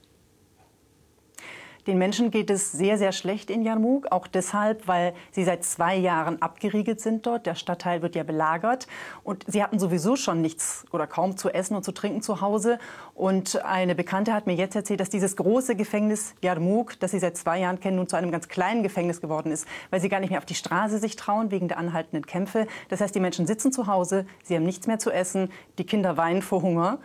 Den 1.87 1.99
Menschen 1.99 2.33
geht 2.33 2.51
es 2.51 2.73
sehr, 2.73 2.99
sehr 2.99 3.13
schlecht 3.13 3.49
in 3.49 3.63
Jarmuk, 3.63 4.11
auch 4.11 4.27
deshalb, 4.27 4.89
weil 4.89 5.15
sie 5.31 5.45
seit 5.45 5.63
zwei 5.63 5.95
Jahren 5.95 6.43
abgeriegelt 6.43 7.01
sind 7.01 7.25
dort. 7.27 7.47
Der 7.47 7.55
Stadtteil 7.55 8.03
wird 8.03 8.17
ja 8.17 8.25
belagert 8.25 8.89
und 9.23 9.45
sie 9.47 9.63
hatten 9.63 9.79
sowieso 9.79 10.17
schon 10.17 10.41
nichts 10.41 10.85
oder 10.91 11.07
kaum 11.07 11.37
zu 11.37 11.49
essen 11.49 11.77
und 11.77 11.85
zu 11.85 11.93
trinken 11.93 12.23
zu 12.23 12.41
Hause. 12.41 12.81
Und 13.15 13.65
eine 13.65 13.95
Bekannte 13.95 14.33
hat 14.33 14.49
mir 14.49 14.55
jetzt 14.55 14.75
erzählt, 14.75 14.99
dass 14.99 15.11
dieses 15.11 15.37
große 15.37 15.77
Gefängnis 15.77 16.35
Jarmuk, 16.43 16.99
das 16.99 17.13
sie 17.13 17.21
seit 17.21 17.37
zwei 17.37 17.61
Jahren 17.61 17.79
kennen, 17.79 17.99
nun 17.99 18.09
zu 18.09 18.17
einem 18.17 18.33
ganz 18.33 18.49
kleinen 18.49 18.83
Gefängnis 18.83 19.21
geworden 19.21 19.53
ist, 19.53 19.69
weil 19.91 20.01
sie 20.01 20.09
gar 20.09 20.19
nicht 20.19 20.31
mehr 20.31 20.41
auf 20.41 20.45
die 20.45 20.57
Straße 20.57 20.99
sich 20.99 21.15
trauen 21.15 21.53
wegen 21.53 21.69
der 21.69 21.79
anhaltenden 21.79 22.27
Kämpfe. 22.27 22.67
Das 22.89 23.01
heißt, 23.01 23.15
die 23.15 23.21
Menschen 23.21 23.47
sitzen 23.47 23.71
zu 23.71 23.87
Hause, 23.87 24.27
sie 24.43 24.57
haben 24.57 24.65
nichts 24.65 24.89
mehr 24.89 24.99
zu 24.99 25.13
essen, 25.13 25.53
die 25.79 25.85
Kinder 25.85 26.17
weinen 26.17 26.43
vor 26.43 26.63
Hunger. 26.63 26.99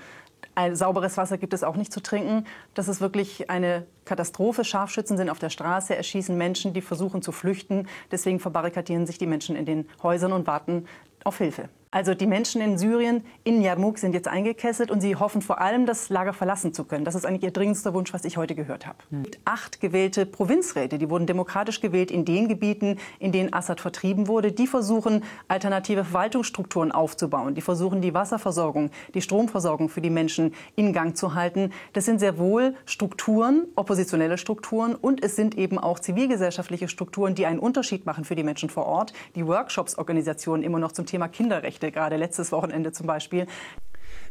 Ein 0.53 0.75
sauberes 0.75 1.17
Wasser 1.17 1.37
gibt 1.37 1.53
es 1.53 1.63
auch 1.63 1.77
nicht 1.77 1.93
zu 1.93 2.01
trinken. 2.01 2.45
Das 2.73 2.87
ist 2.87 2.99
wirklich 2.99 3.49
eine 3.49 3.85
Katastrophe. 4.05 4.65
Scharfschützen 4.65 5.17
sind 5.17 5.29
auf 5.29 5.39
der 5.39 5.49
Straße, 5.49 5.95
erschießen 5.95 6.37
Menschen, 6.37 6.73
die 6.73 6.81
versuchen 6.81 7.21
zu 7.21 7.31
flüchten. 7.31 7.87
Deswegen 8.11 8.39
verbarrikadieren 8.39 9.05
sich 9.05 9.17
die 9.17 9.27
Menschen 9.27 9.55
in 9.55 9.65
den 9.65 9.87
Häusern 10.03 10.33
und 10.33 10.47
warten 10.47 10.85
auf 11.23 11.37
Hilfe. 11.37 11.69
Also 11.93 12.13
die 12.13 12.25
Menschen 12.25 12.61
in 12.61 12.77
Syrien, 12.77 13.25
in 13.43 13.61
Yarmouk, 13.61 13.97
sind 13.97 14.13
jetzt 14.13 14.29
eingekesselt 14.29 14.91
und 14.91 15.01
sie 15.01 15.17
hoffen 15.17 15.41
vor 15.41 15.59
allem, 15.59 15.85
das 15.85 16.07
Lager 16.07 16.31
verlassen 16.31 16.73
zu 16.73 16.85
können. 16.85 17.03
Das 17.03 17.15
ist 17.15 17.25
eigentlich 17.25 17.43
ihr 17.43 17.51
dringendster 17.51 17.93
Wunsch, 17.93 18.13
was 18.13 18.23
ich 18.23 18.37
heute 18.37 18.55
gehört 18.55 18.87
habe. 18.87 18.97
Mhm. 19.09 19.23
Acht 19.43 19.81
gewählte 19.81 20.25
Provinzräte, 20.25 20.97
die 20.97 21.09
wurden 21.09 21.25
demokratisch 21.25 21.81
gewählt 21.81 22.09
in 22.09 22.23
den 22.23 22.47
Gebieten, 22.47 22.97
in 23.19 23.33
denen 23.33 23.51
Assad 23.51 23.81
vertrieben 23.81 24.29
wurde. 24.29 24.53
Die 24.53 24.67
versuchen, 24.67 25.25
alternative 25.49 26.05
Verwaltungsstrukturen 26.05 26.93
aufzubauen. 26.93 27.55
Die 27.55 27.61
versuchen, 27.61 27.99
die 27.99 28.13
Wasserversorgung, 28.13 28.89
die 29.13 29.21
Stromversorgung 29.21 29.89
für 29.89 29.99
die 29.99 30.09
Menschen 30.09 30.53
in 30.77 30.93
Gang 30.93 31.17
zu 31.17 31.35
halten. 31.35 31.73
Das 31.91 32.05
sind 32.05 32.21
sehr 32.21 32.37
wohl 32.37 32.73
Strukturen, 32.85 33.65
oppositionelle 33.75 34.37
Strukturen 34.37 34.95
und 34.95 35.21
es 35.21 35.35
sind 35.35 35.57
eben 35.57 35.77
auch 35.77 35.99
zivilgesellschaftliche 35.99 36.87
Strukturen, 36.87 37.35
die 37.35 37.45
einen 37.45 37.59
Unterschied 37.59 38.05
machen 38.05 38.23
für 38.23 38.35
die 38.35 38.43
Menschen 38.43 38.69
vor 38.69 38.85
Ort. 38.85 39.11
Die 39.35 39.45
Workshops-Organisationen 39.45 40.63
immer 40.63 40.79
noch 40.79 40.93
zum 40.93 41.05
Thema 41.05 41.27
Kinderrechte 41.27 41.80
Geschichte, 41.81 41.91
gerade 41.91 42.17
letztes 42.17 42.51
Wochenende 42.51 42.91
zum 42.91 43.07
Beispiel. 43.07 43.47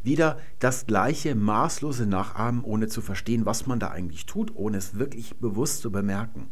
Wieder 0.02 0.39
das 0.59 0.86
gleiche 0.86 1.35
maßlose 1.35 2.06
Nachahmen, 2.06 2.62
ohne 2.64 2.89
zu 2.89 3.01
verstehen, 3.01 3.47
was 3.47 3.66
man 3.66 3.81
da 3.81 3.89
eigentlich 3.89 4.27
tut, 4.27 4.55
ohne 4.55 4.78
es 4.78 4.98
wirklich 4.98 5.36
bewusst 5.36 5.81
zu 5.81 5.90
bemerken. 5.90 6.51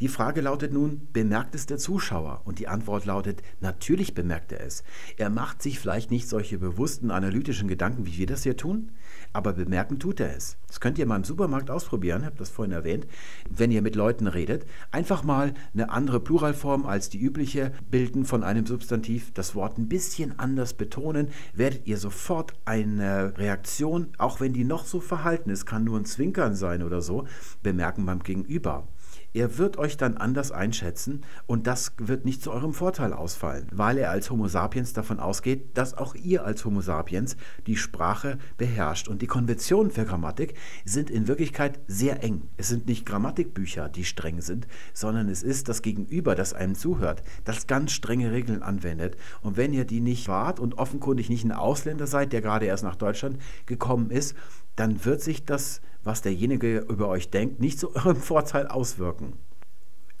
Die 0.00 0.08
Frage 0.08 0.40
lautet 0.40 0.72
nun, 0.72 1.08
bemerkt 1.12 1.54
es 1.54 1.66
der 1.66 1.78
Zuschauer? 1.78 2.40
Und 2.44 2.58
die 2.58 2.68
Antwort 2.68 3.04
lautet, 3.04 3.42
natürlich 3.60 4.14
bemerkt 4.14 4.52
er 4.52 4.64
es. 4.64 4.84
Er 5.16 5.28
macht 5.28 5.62
sich 5.62 5.78
vielleicht 5.78 6.10
nicht 6.10 6.28
solche 6.28 6.58
bewussten 6.58 7.10
analytischen 7.10 7.68
Gedanken, 7.68 8.06
wie 8.06 8.16
wir 8.16 8.26
das 8.26 8.42
hier 8.42 8.56
tun, 8.56 8.92
aber 9.32 9.52
bemerken 9.52 9.98
tut 9.98 10.20
er 10.20 10.36
es. 10.36 10.56
Das 10.66 10.80
könnt 10.80 10.98
ihr 10.98 11.06
mal 11.06 11.16
im 11.16 11.24
Supermarkt 11.24 11.70
ausprobieren, 11.70 12.20
ich 12.20 12.26
habe 12.26 12.36
das 12.36 12.50
vorhin 12.50 12.72
erwähnt, 12.72 13.06
wenn 13.48 13.70
ihr 13.70 13.82
mit 13.82 13.96
Leuten 13.96 14.26
redet. 14.26 14.66
Einfach 14.90 15.22
mal 15.22 15.54
eine 15.74 15.90
andere 15.90 16.20
Pluralform 16.20 16.86
als 16.86 17.08
die 17.08 17.20
übliche 17.20 17.72
bilden 17.90 18.24
von 18.24 18.42
einem 18.42 18.66
Substantiv, 18.66 19.32
das 19.34 19.54
Wort 19.54 19.78
ein 19.78 19.88
bisschen 19.88 20.38
anders 20.38 20.74
betonen, 20.74 21.28
werdet 21.54 21.86
ihr 21.86 21.98
sofort 21.98 22.54
eine 22.64 23.36
Reaktion, 23.38 24.08
auch 24.18 24.40
wenn 24.40 24.52
die 24.52 24.64
noch 24.64 24.86
so 24.86 25.00
verhalten 25.00 25.50
ist, 25.50 25.66
kann 25.66 25.84
nur 25.84 25.98
ein 25.98 26.04
Zwinkern 26.04 26.54
sein 26.54 26.82
oder 26.82 27.02
so, 27.02 27.26
bemerken 27.62 28.06
beim 28.06 28.22
Gegenüber. 28.22 28.86
Er 29.34 29.56
wird 29.56 29.78
euch 29.78 29.96
dann 29.96 30.18
anders 30.18 30.52
einschätzen 30.52 31.22
und 31.46 31.66
das 31.66 31.92
wird 31.96 32.26
nicht 32.26 32.42
zu 32.42 32.52
eurem 32.52 32.74
Vorteil 32.74 33.14
ausfallen, 33.14 33.66
weil 33.72 33.96
er 33.96 34.10
als 34.10 34.30
Homo 34.30 34.46
sapiens 34.46 34.92
davon 34.92 35.20
ausgeht, 35.20 35.76
dass 35.76 35.96
auch 35.96 36.14
ihr 36.14 36.44
als 36.44 36.64
Homo 36.66 36.82
sapiens 36.82 37.36
die 37.66 37.76
Sprache 37.76 38.38
beherrscht. 38.58 39.08
Und 39.08 39.22
die 39.22 39.26
Konventionen 39.26 39.90
für 39.90 40.04
Grammatik 40.04 40.54
sind 40.84 41.08
in 41.08 41.28
Wirklichkeit 41.28 41.80
sehr 41.86 42.22
eng. 42.22 42.42
Es 42.58 42.68
sind 42.68 42.86
nicht 42.86 43.06
Grammatikbücher, 43.06 43.88
die 43.88 44.04
streng 44.04 44.42
sind, 44.42 44.66
sondern 44.92 45.30
es 45.30 45.42
ist 45.42 45.68
das 45.70 45.80
Gegenüber, 45.80 46.34
das 46.34 46.52
einem 46.52 46.74
zuhört, 46.74 47.22
das 47.44 47.66
ganz 47.66 47.92
strenge 47.92 48.32
Regeln 48.32 48.62
anwendet. 48.62 49.16
Und 49.40 49.56
wenn 49.56 49.72
ihr 49.72 49.86
die 49.86 50.00
nicht 50.00 50.28
wart 50.28 50.60
und 50.60 50.76
offenkundig 50.76 51.30
nicht 51.30 51.44
ein 51.44 51.52
Ausländer 51.52 52.06
seid, 52.06 52.34
der 52.34 52.42
gerade 52.42 52.66
erst 52.66 52.84
nach 52.84 52.96
Deutschland 52.96 53.38
gekommen 53.64 54.10
ist, 54.10 54.36
dann 54.76 55.04
wird 55.04 55.22
sich 55.22 55.44
das 55.44 55.80
was 56.04 56.22
derjenige 56.22 56.78
über 56.88 57.08
euch 57.08 57.30
denkt, 57.30 57.60
nicht 57.60 57.78
zu 57.78 57.94
eurem 57.94 58.16
Vorteil 58.20 58.66
auswirken. 58.66 59.34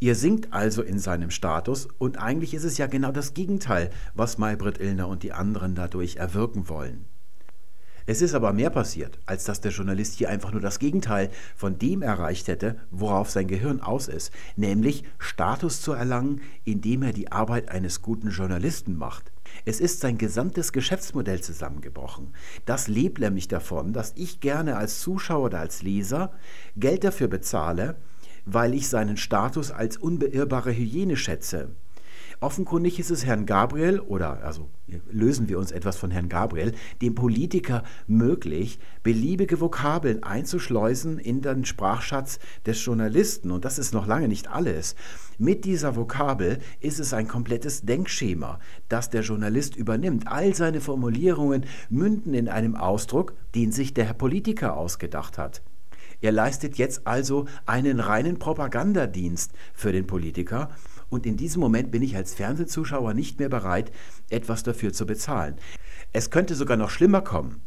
Ihr 0.00 0.16
sinkt 0.16 0.52
also 0.52 0.82
in 0.82 0.98
seinem 0.98 1.30
Status 1.30 1.86
und 1.98 2.18
eigentlich 2.18 2.54
ist 2.54 2.64
es 2.64 2.76
ja 2.76 2.88
genau 2.88 3.12
das 3.12 3.34
Gegenteil, 3.34 3.90
was 4.14 4.36
Maybrit 4.36 4.78
Illner 4.78 5.06
und 5.06 5.22
die 5.22 5.32
anderen 5.32 5.76
dadurch 5.76 6.16
erwirken 6.16 6.68
wollen. 6.68 7.04
Es 8.04 8.20
ist 8.20 8.34
aber 8.34 8.52
mehr 8.52 8.70
passiert, 8.70 9.18
als 9.26 9.44
dass 9.44 9.60
der 9.60 9.70
Journalist 9.70 10.14
hier 10.14 10.28
einfach 10.28 10.50
nur 10.50 10.60
das 10.60 10.80
Gegenteil 10.80 11.30
von 11.54 11.78
dem 11.78 12.02
erreicht 12.02 12.48
hätte, 12.48 12.80
worauf 12.90 13.30
sein 13.30 13.46
Gehirn 13.46 13.80
aus 13.80 14.08
ist, 14.08 14.32
nämlich 14.56 15.04
Status 15.18 15.80
zu 15.80 15.92
erlangen, 15.92 16.40
indem 16.64 17.04
er 17.04 17.12
die 17.12 17.30
Arbeit 17.30 17.68
eines 17.68 18.02
guten 18.02 18.30
Journalisten 18.30 18.96
macht. 18.96 19.30
Es 19.64 19.80
ist 19.80 20.00
sein 20.00 20.18
gesamtes 20.18 20.72
Geschäftsmodell 20.72 21.40
zusammengebrochen. 21.40 22.32
Das 22.66 22.88
lebt 22.88 23.18
nämlich 23.18 23.48
davon, 23.48 23.92
dass 23.92 24.12
ich 24.16 24.40
gerne 24.40 24.76
als 24.76 25.00
Zuschauer 25.00 25.46
oder 25.46 25.60
als 25.60 25.82
Leser 25.82 26.32
Geld 26.76 27.04
dafür 27.04 27.28
bezahle, 27.28 27.96
weil 28.44 28.74
ich 28.74 28.88
seinen 28.88 29.16
Status 29.16 29.70
als 29.70 29.96
unbeirrbare 29.96 30.72
Hygiene 30.72 31.16
schätze. 31.16 31.70
Offenkundig 32.42 32.98
ist 32.98 33.12
es 33.12 33.24
Herrn 33.24 33.46
Gabriel, 33.46 34.00
oder 34.00 34.42
also 34.42 34.68
lösen 35.08 35.48
wir 35.48 35.60
uns 35.60 35.70
etwas 35.70 35.96
von 35.96 36.10
Herrn 36.10 36.28
Gabriel, 36.28 36.72
dem 37.00 37.14
Politiker 37.14 37.84
möglich, 38.08 38.80
beliebige 39.04 39.60
Vokabeln 39.60 40.24
einzuschleusen 40.24 41.20
in 41.20 41.40
den 41.40 41.64
Sprachschatz 41.64 42.40
des 42.66 42.84
Journalisten. 42.84 43.52
Und 43.52 43.64
das 43.64 43.78
ist 43.78 43.94
noch 43.94 44.08
lange 44.08 44.26
nicht 44.26 44.50
alles. 44.50 44.96
Mit 45.38 45.64
dieser 45.64 45.94
Vokabel 45.94 46.58
ist 46.80 46.98
es 46.98 47.14
ein 47.14 47.28
komplettes 47.28 47.82
Denkschema, 47.82 48.58
das 48.88 49.08
der 49.08 49.22
Journalist 49.22 49.76
übernimmt. 49.76 50.26
All 50.26 50.52
seine 50.52 50.80
Formulierungen 50.80 51.64
münden 51.90 52.34
in 52.34 52.48
einem 52.48 52.74
Ausdruck, 52.74 53.34
den 53.54 53.70
sich 53.70 53.94
der 53.94 54.06
Herr 54.06 54.14
Politiker 54.14 54.76
ausgedacht 54.76 55.38
hat. 55.38 55.62
Er 56.20 56.32
leistet 56.32 56.76
jetzt 56.76 57.06
also 57.06 57.46
einen 57.66 58.00
reinen 58.00 58.40
Propagandadienst 58.40 59.52
für 59.74 59.92
den 59.92 60.08
Politiker 60.08 60.70
und 61.12 61.26
in 61.26 61.36
diesem 61.36 61.60
Moment 61.60 61.90
bin 61.90 62.02
ich 62.02 62.16
als 62.16 62.32
Fernsehzuschauer 62.32 63.12
nicht 63.12 63.38
mehr 63.38 63.50
bereit, 63.50 63.92
etwas 64.30 64.62
dafür 64.62 64.94
zu 64.94 65.04
bezahlen. 65.04 65.56
Es 66.12 66.30
könnte 66.30 66.54
sogar 66.54 66.78
noch 66.78 66.88
schlimmer 66.88 67.20
kommen. 67.20 67.60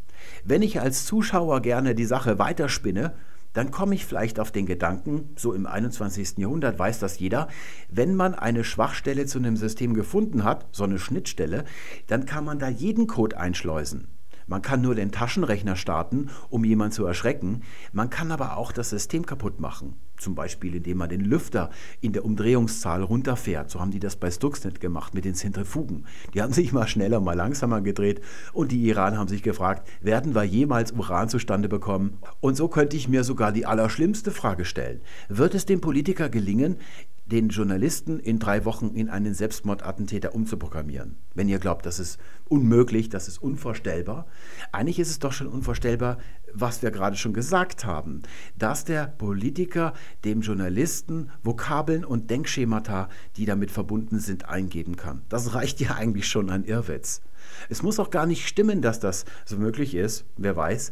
Wenn 0.43 0.63
ich 0.63 0.81
als 0.81 1.05
Zuschauer 1.05 1.61
gerne 1.61 1.93
die 1.93 2.05
Sache 2.05 2.39
weiterspinne, 2.39 3.13
dann 3.53 3.69
komme 3.69 3.93
ich 3.95 4.05
vielleicht 4.05 4.39
auf 4.39 4.51
den 4.51 4.65
Gedanken, 4.65 5.29
so 5.35 5.53
im 5.53 5.67
21. 5.67 6.39
Jahrhundert 6.39 6.77
weiß 6.79 6.99
das 6.99 7.19
jeder, 7.19 7.47
wenn 7.89 8.15
man 8.15 8.33
eine 8.33 8.63
Schwachstelle 8.63 9.27
zu 9.27 9.37
einem 9.37 9.57
System 9.57 9.93
gefunden 9.93 10.43
hat, 10.43 10.65
so 10.71 10.83
eine 10.83 10.97
Schnittstelle, 10.97 11.63
dann 12.07 12.25
kann 12.25 12.43
man 12.43 12.57
da 12.57 12.67
jeden 12.67 13.05
Code 13.05 13.37
einschleusen. 13.37 14.07
Man 14.47 14.63
kann 14.63 14.81
nur 14.81 14.95
den 14.95 15.11
Taschenrechner 15.11 15.75
starten, 15.75 16.29
um 16.49 16.65
jemanden 16.65 16.93
zu 16.93 17.05
erschrecken. 17.05 17.61
Man 17.93 18.09
kann 18.09 18.31
aber 18.31 18.57
auch 18.57 18.71
das 18.71 18.89
System 18.89 19.25
kaputt 19.25 19.59
machen. 19.59 19.95
Zum 20.17 20.35
Beispiel, 20.35 20.75
indem 20.75 20.97
man 20.97 21.09
den 21.09 21.21
Lüfter 21.21 21.69
in 22.01 22.13
der 22.13 22.25
Umdrehungszahl 22.25 23.03
runterfährt. 23.03 23.69
So 23.69 23.79
haben 23.79 23.91
die 23.91 23.99
das 23.99 24.15
bei 24.15 24.31
Stuxnet 24.31 24.79
gemacht 24.79 25.13
mit 25.13 25.25
den 25.25 25.35
Zentrifugen. 25.35 26.05
Die 26.33 26.41
haben 26.41 26.53
sich 26.53 26.71
mal 26.71 26.87
schneller, 26.87 27.19
mal 27.19 27.33
langsamer 27.33 27.81
gedreht. 27.81 28.21
Und 28.53 28.71
die 28.71 28.85
Iraner 28.87 29.17
haben 29.17 29.27
sich 29.27 29.43
gefragt, 29.43 29.87
werden 30.01 30.35
wir 30.35 30.43
jemals 30.43 30.91
Uran 30.91 31.29
zustande 31.29 31.69
bekommen? 31.69 32.17
Und 32.39 32.55
so 32.55 32.67
könnte 32.67 32.97
ich 32.97 33.09
mir 33.09 33.23
sogar 33.23 33.51
die 33.51 33.65
allerschlimmste 33.65 34.31
Frage 34.31 34.65
stellen. 34.65 35.01
Wird 35.29 35.55
es 35.55 35.65
dem 35.65 35.81
Politiker 35.81 36.29
gelingen, 36.29 36.77
den 37.25 37.49
Journalisten 37.49 38.19
in 38.19 38.37
drei 38.37 38.65
Wochen 38.65 38.91
in 38.93 39.09
einen 39.09 39.33
Selbstmordattentäter 39.33 40.35
umzuprogrammieren. 40.35 41.17
Wenn 41.33 41.49
ihr 41.49 41.57
glaubt, 41.57 41.85
das 41.85 41.99
ist 41.99 42.19
unmöglich, 42.47 43.09
das 43.09 43.27
ist 43.27 43.39
unvorstellbar. 43.39 44.27
Eigentlich 44.71 44.99
ist 44.99 45.09
es 45.09 45.19
doch 45.19 45.31
schon 45.31 45.47
unvorstellbar, 45.47 46.19
was 46.55 46.81
wir 46.81 46.91
gerade 46.91 47.17
schon 47.17 47.33
gesagt 47.33 47.85
haben, 47.85 48.21
dass 48.57 48.85
der 48.85 49.07
Politiker 49.07 49.93
dem 50.23 50.41
Journalisten 50.41 51.29
Vokabeln 51.43 52.05
und 52.05 52.29
Denkschemata, 52.29 53.09
die 53.37 53.45
damit 53.45 53.71
verbunden 53.71 54.19
sind, 54.19 54.49
eingeben 54.49 54.95
kann. 54.95 55.21
Das 55.29 55.53
reicht 55.53 55.79
ja 55.81 55.95
eigentlich 55.95 56.27
schon 56.27 56.49
an 56.49 56.63
Irrwitz. 56.63 57.21
Es 57.69 57.83
muss 57.83 57.99
auch 57.99 58.09
gar 58.09 58.25
nicht 58.25 58.47
stimmen, 58.47 58.81
dass 58.81 58.99
das 58.99 59.25
so 59.45 59.57
möglich 59.57 59.95
ist, 59.95 60.25
wer 60.37 60.55
weiß. 60.55 60.91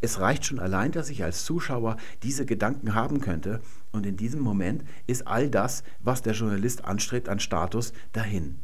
Es 0.00 0.20
reicht 0.20 0.44
schon 0.44 0.58
allein, 0.58 0.92
dass 0.92 1.08
ich 1.08 1.24
als 1.24 1.44
Zuschauer 1.44 1.96
diese 2.22 2.44
Gedanken 2.44 2.94
haben 2.94 3.20
könnte 3.20 3.60
und 3.92 4.04
in 4.04 4.16
diesem 4.16 4.40
Moment 4.40 4.84
ist 5.06 5.26
all 5.26 5.48
das, 5.48 5.82
was 6.00 6.20
der 6.20 6.34
Journalist 6.34 6.84
anstrebt 6.84 7.28
an 7.28 7.40
Status, 7.40 7.92
dahin. 8.12 8.58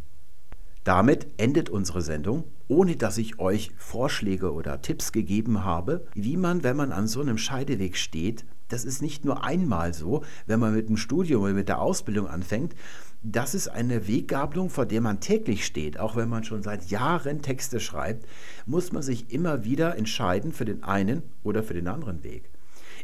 Damit 0.85 1.29
endet 1.37 1.71
unsere 1.71 2.03
Sendung, 2.03 2.45
ohne 2.67 2.97
dass 2.97 3.17
ich 3.17 3.39
euch 3.39 3.71
Vorschläge 3.77 4.53
oder 4.53 4.83
Tipps 4.83 5.13
gegeben 5.13 5.65
habe, 5.65 6.07
wie 6.15 6.37
man, 6.37 6.65
wenn 6.65 6.77
man 6.77 6.91
an 6.91 7.07
so 7.07 7.21
einem 7.21 7.39
Scheideweg 7.39 7.97
steht, 7.97 8.45
das 8.69 8.85
ist 8.85 9.03
nicht 9.03 9.25
nur 9.25 9.45
einmal 9.45 9.95
so, 9.95 10.25
wenn 10.47 10.59
man 10.59 10.75
mit 10.75 10.89
dem 10.89 10.97
Studium 10.97 11.43
oder 11.43 11.53
mit 11.53 11.69
der 11.69 11.81
Ausbildung 11.81 12.27
anfängt, 12.27 12.75
das 13.23 13.55
ist 13.55 13.69
eine 13.69 14.09
Weggabelung, 14.09 14.71
vor 14.71 14.87
der 14.87 15.01
man 15.01 15.21
täglich 15.21 15.65
steht. 15.65 16.01
Auch 16.01 16.17
wenn 16.17 16.29
man 16.29 16.43
schon 16.43 16.63
seit 16.65 16.91
Jahren 16.91 17.43
Texte 17.43 17.79
schreibt, 17.79 18.27
muss 18.67 18.91
man 18.91 19.03
sich 19.03 19.31
immer 19.33 19.65
wieder 19.65 19.97
entscheiden 19.97 20.53
für 20.53 20.65
den 20.65 20.83
einen 20.83 21.23
oder 21.45 21.63
für 21.63 21.75
den 21.75 21.87
anderen 21.87 22.25
Weg. 22.25 22.51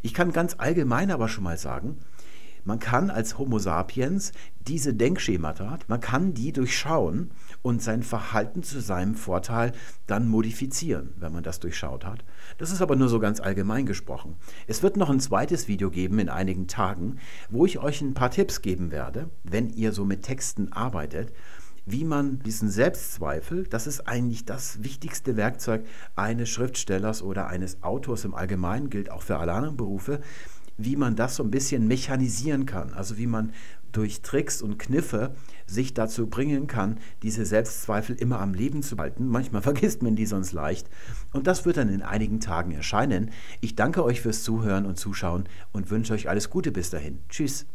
Ich 0.03 0.15
kann 0.15 0.33
ganz 0.33 0.57
allgemein 0.59 1.13
aber 1.13 1.29
schon 1.29 1.45
mal 1.45 1.59
sagen, 1.59 1.99
man 2.65 2.81
kann 2.81 3.11
als 3.11 3.39
Homo 3.39 3.59
sapiens 3.59 4.33
diese 4.67 4.93
Denkschemata, 4.93 5.79
man 5.87 6.01
kann 6.01 6.35
die 6.35 6.53
durchschauen 6.53 7.31
und 7.69 7.83
sein 7.83 8.03
Verhalten 8.03 8.63
zu 8.63 8.81
seinem 8.81 9.15
Vorteil 9.15 9.73
dann 10.07 10.27
modifizieren, 10.27 11.11
wenn 11.19 11.35
man 11.35 11.43
das 11.43 11.61
durchschaut 11.61 12.07
hat. 12.07 12.25
Das 12.57 12.73
ist 12.73 12.81
aber 12.81 12.97
nur 12.97 13.11
so 13.11 13.21
ganz 13.21 13.41
allgemein 13.41 13.85
gesprochen. 13.85 14.37
Es 14.67 14.83
wird 14.83 14.97
noch 14.97 15.11
ein 15.11 15.21
zweites 15.21 15.69
Video 15.69 15.91
geben 15.91 16.19
in 16.19 16.31
einigen 16.31 16.67
Tagen, 16.67 17.19
wo 17.51 17.67
ich 17.67 17.79
euch 17.79 18.01
ein 18.01 18.15
paar 18.15 18.31
Tipps 18.31 18.63
geben 18.63 18.91
werde, 18.91 19.29
wenn 19.45 19.69
ihr 19.69 19.93
so 19.93 20.07
mit 20.07 20.23
Texten 20.23 20.73
arbeitet, 20.73 21.31
wie 21.85 22.05
man 22.05 22.39
diesen 22.39 22.71
Selbstzweifel, 22.71 23.65
das 23.65 23.87
ist 23.87 24.09
eigentlich 24.09 24.47
das 24.47 24.83
wichtigste 24.83 25.37
Werkzeug 25.37 25.85
eines 26.17 26.49
Schriftstellers 26.49 27.23
oder 27.23 27.49
eines 27.49 27.83
Autors 27.83 28.25
im 28.25 28.35
Allgemeinen, 28.35 28.89
gilt 28.89 29.11
auch 29.11 29.23
für 29.23 29.37
alle 29.37 29.53
anderen 29.53 29.77
Berufe, 29.77 30.21
wie 30.79 30.97
man 30.97 31.17
das 31.17 31.37
so 31.37 31.43
ein 31.43 31.51
bisschen 31.51 31.87
mechanisieren 31.87 32.65
kann. 32.65 32.95
Also 32.95 33.19
wie 33.19 33.27
man 33.27 33.53
durch 33.93 34.23
Tricks 34.23 34.63
und 34.63 34.79
Kniffe 34.79 35.35
sich 35.67 35.95
dazu 35.95 36.27
bringen 36.29 36.67
kann, 36.67 36.99
diese 37.23 37.45
Selbstzweifel 37.45 38.17
immer 38.17 38.41
am 38.41 38.55
Leben 38.55 38.83
zu 38.83 38.97
halten. 38.97 39.29
Manchmal 39.29 39.63
vergisst 39.69 40.03
man 40.03 40.17
die 40.17 40.27
sonst 40.27 40.53
leicht. 40.53 40.89
Und 41.33 41.47
das 41.47 41.65
wird 41.65 41.77
dann 41.77 41.89
in 41.89 42.03
einigen 42.03 42.41
Tagen 42.41 42.73
erscheinen. 42.73 43.31
Ich 43.61 43.75
danke 43.75 44.05
euch 44.05 44.21
fürs 44.21 44.43
Zuhören 44.43 44.87
und 44.87 44.99
Zuschauen 44.99 45.45
und 45.73 45.91
wünsche 45.91 46.13
euch 46.13 46.29
alles 46.29 46.51
Gute 46.51 46.73
bis 46.73 46.91
dahin. 46.91 47.21
Tschüss. 47.29 47.67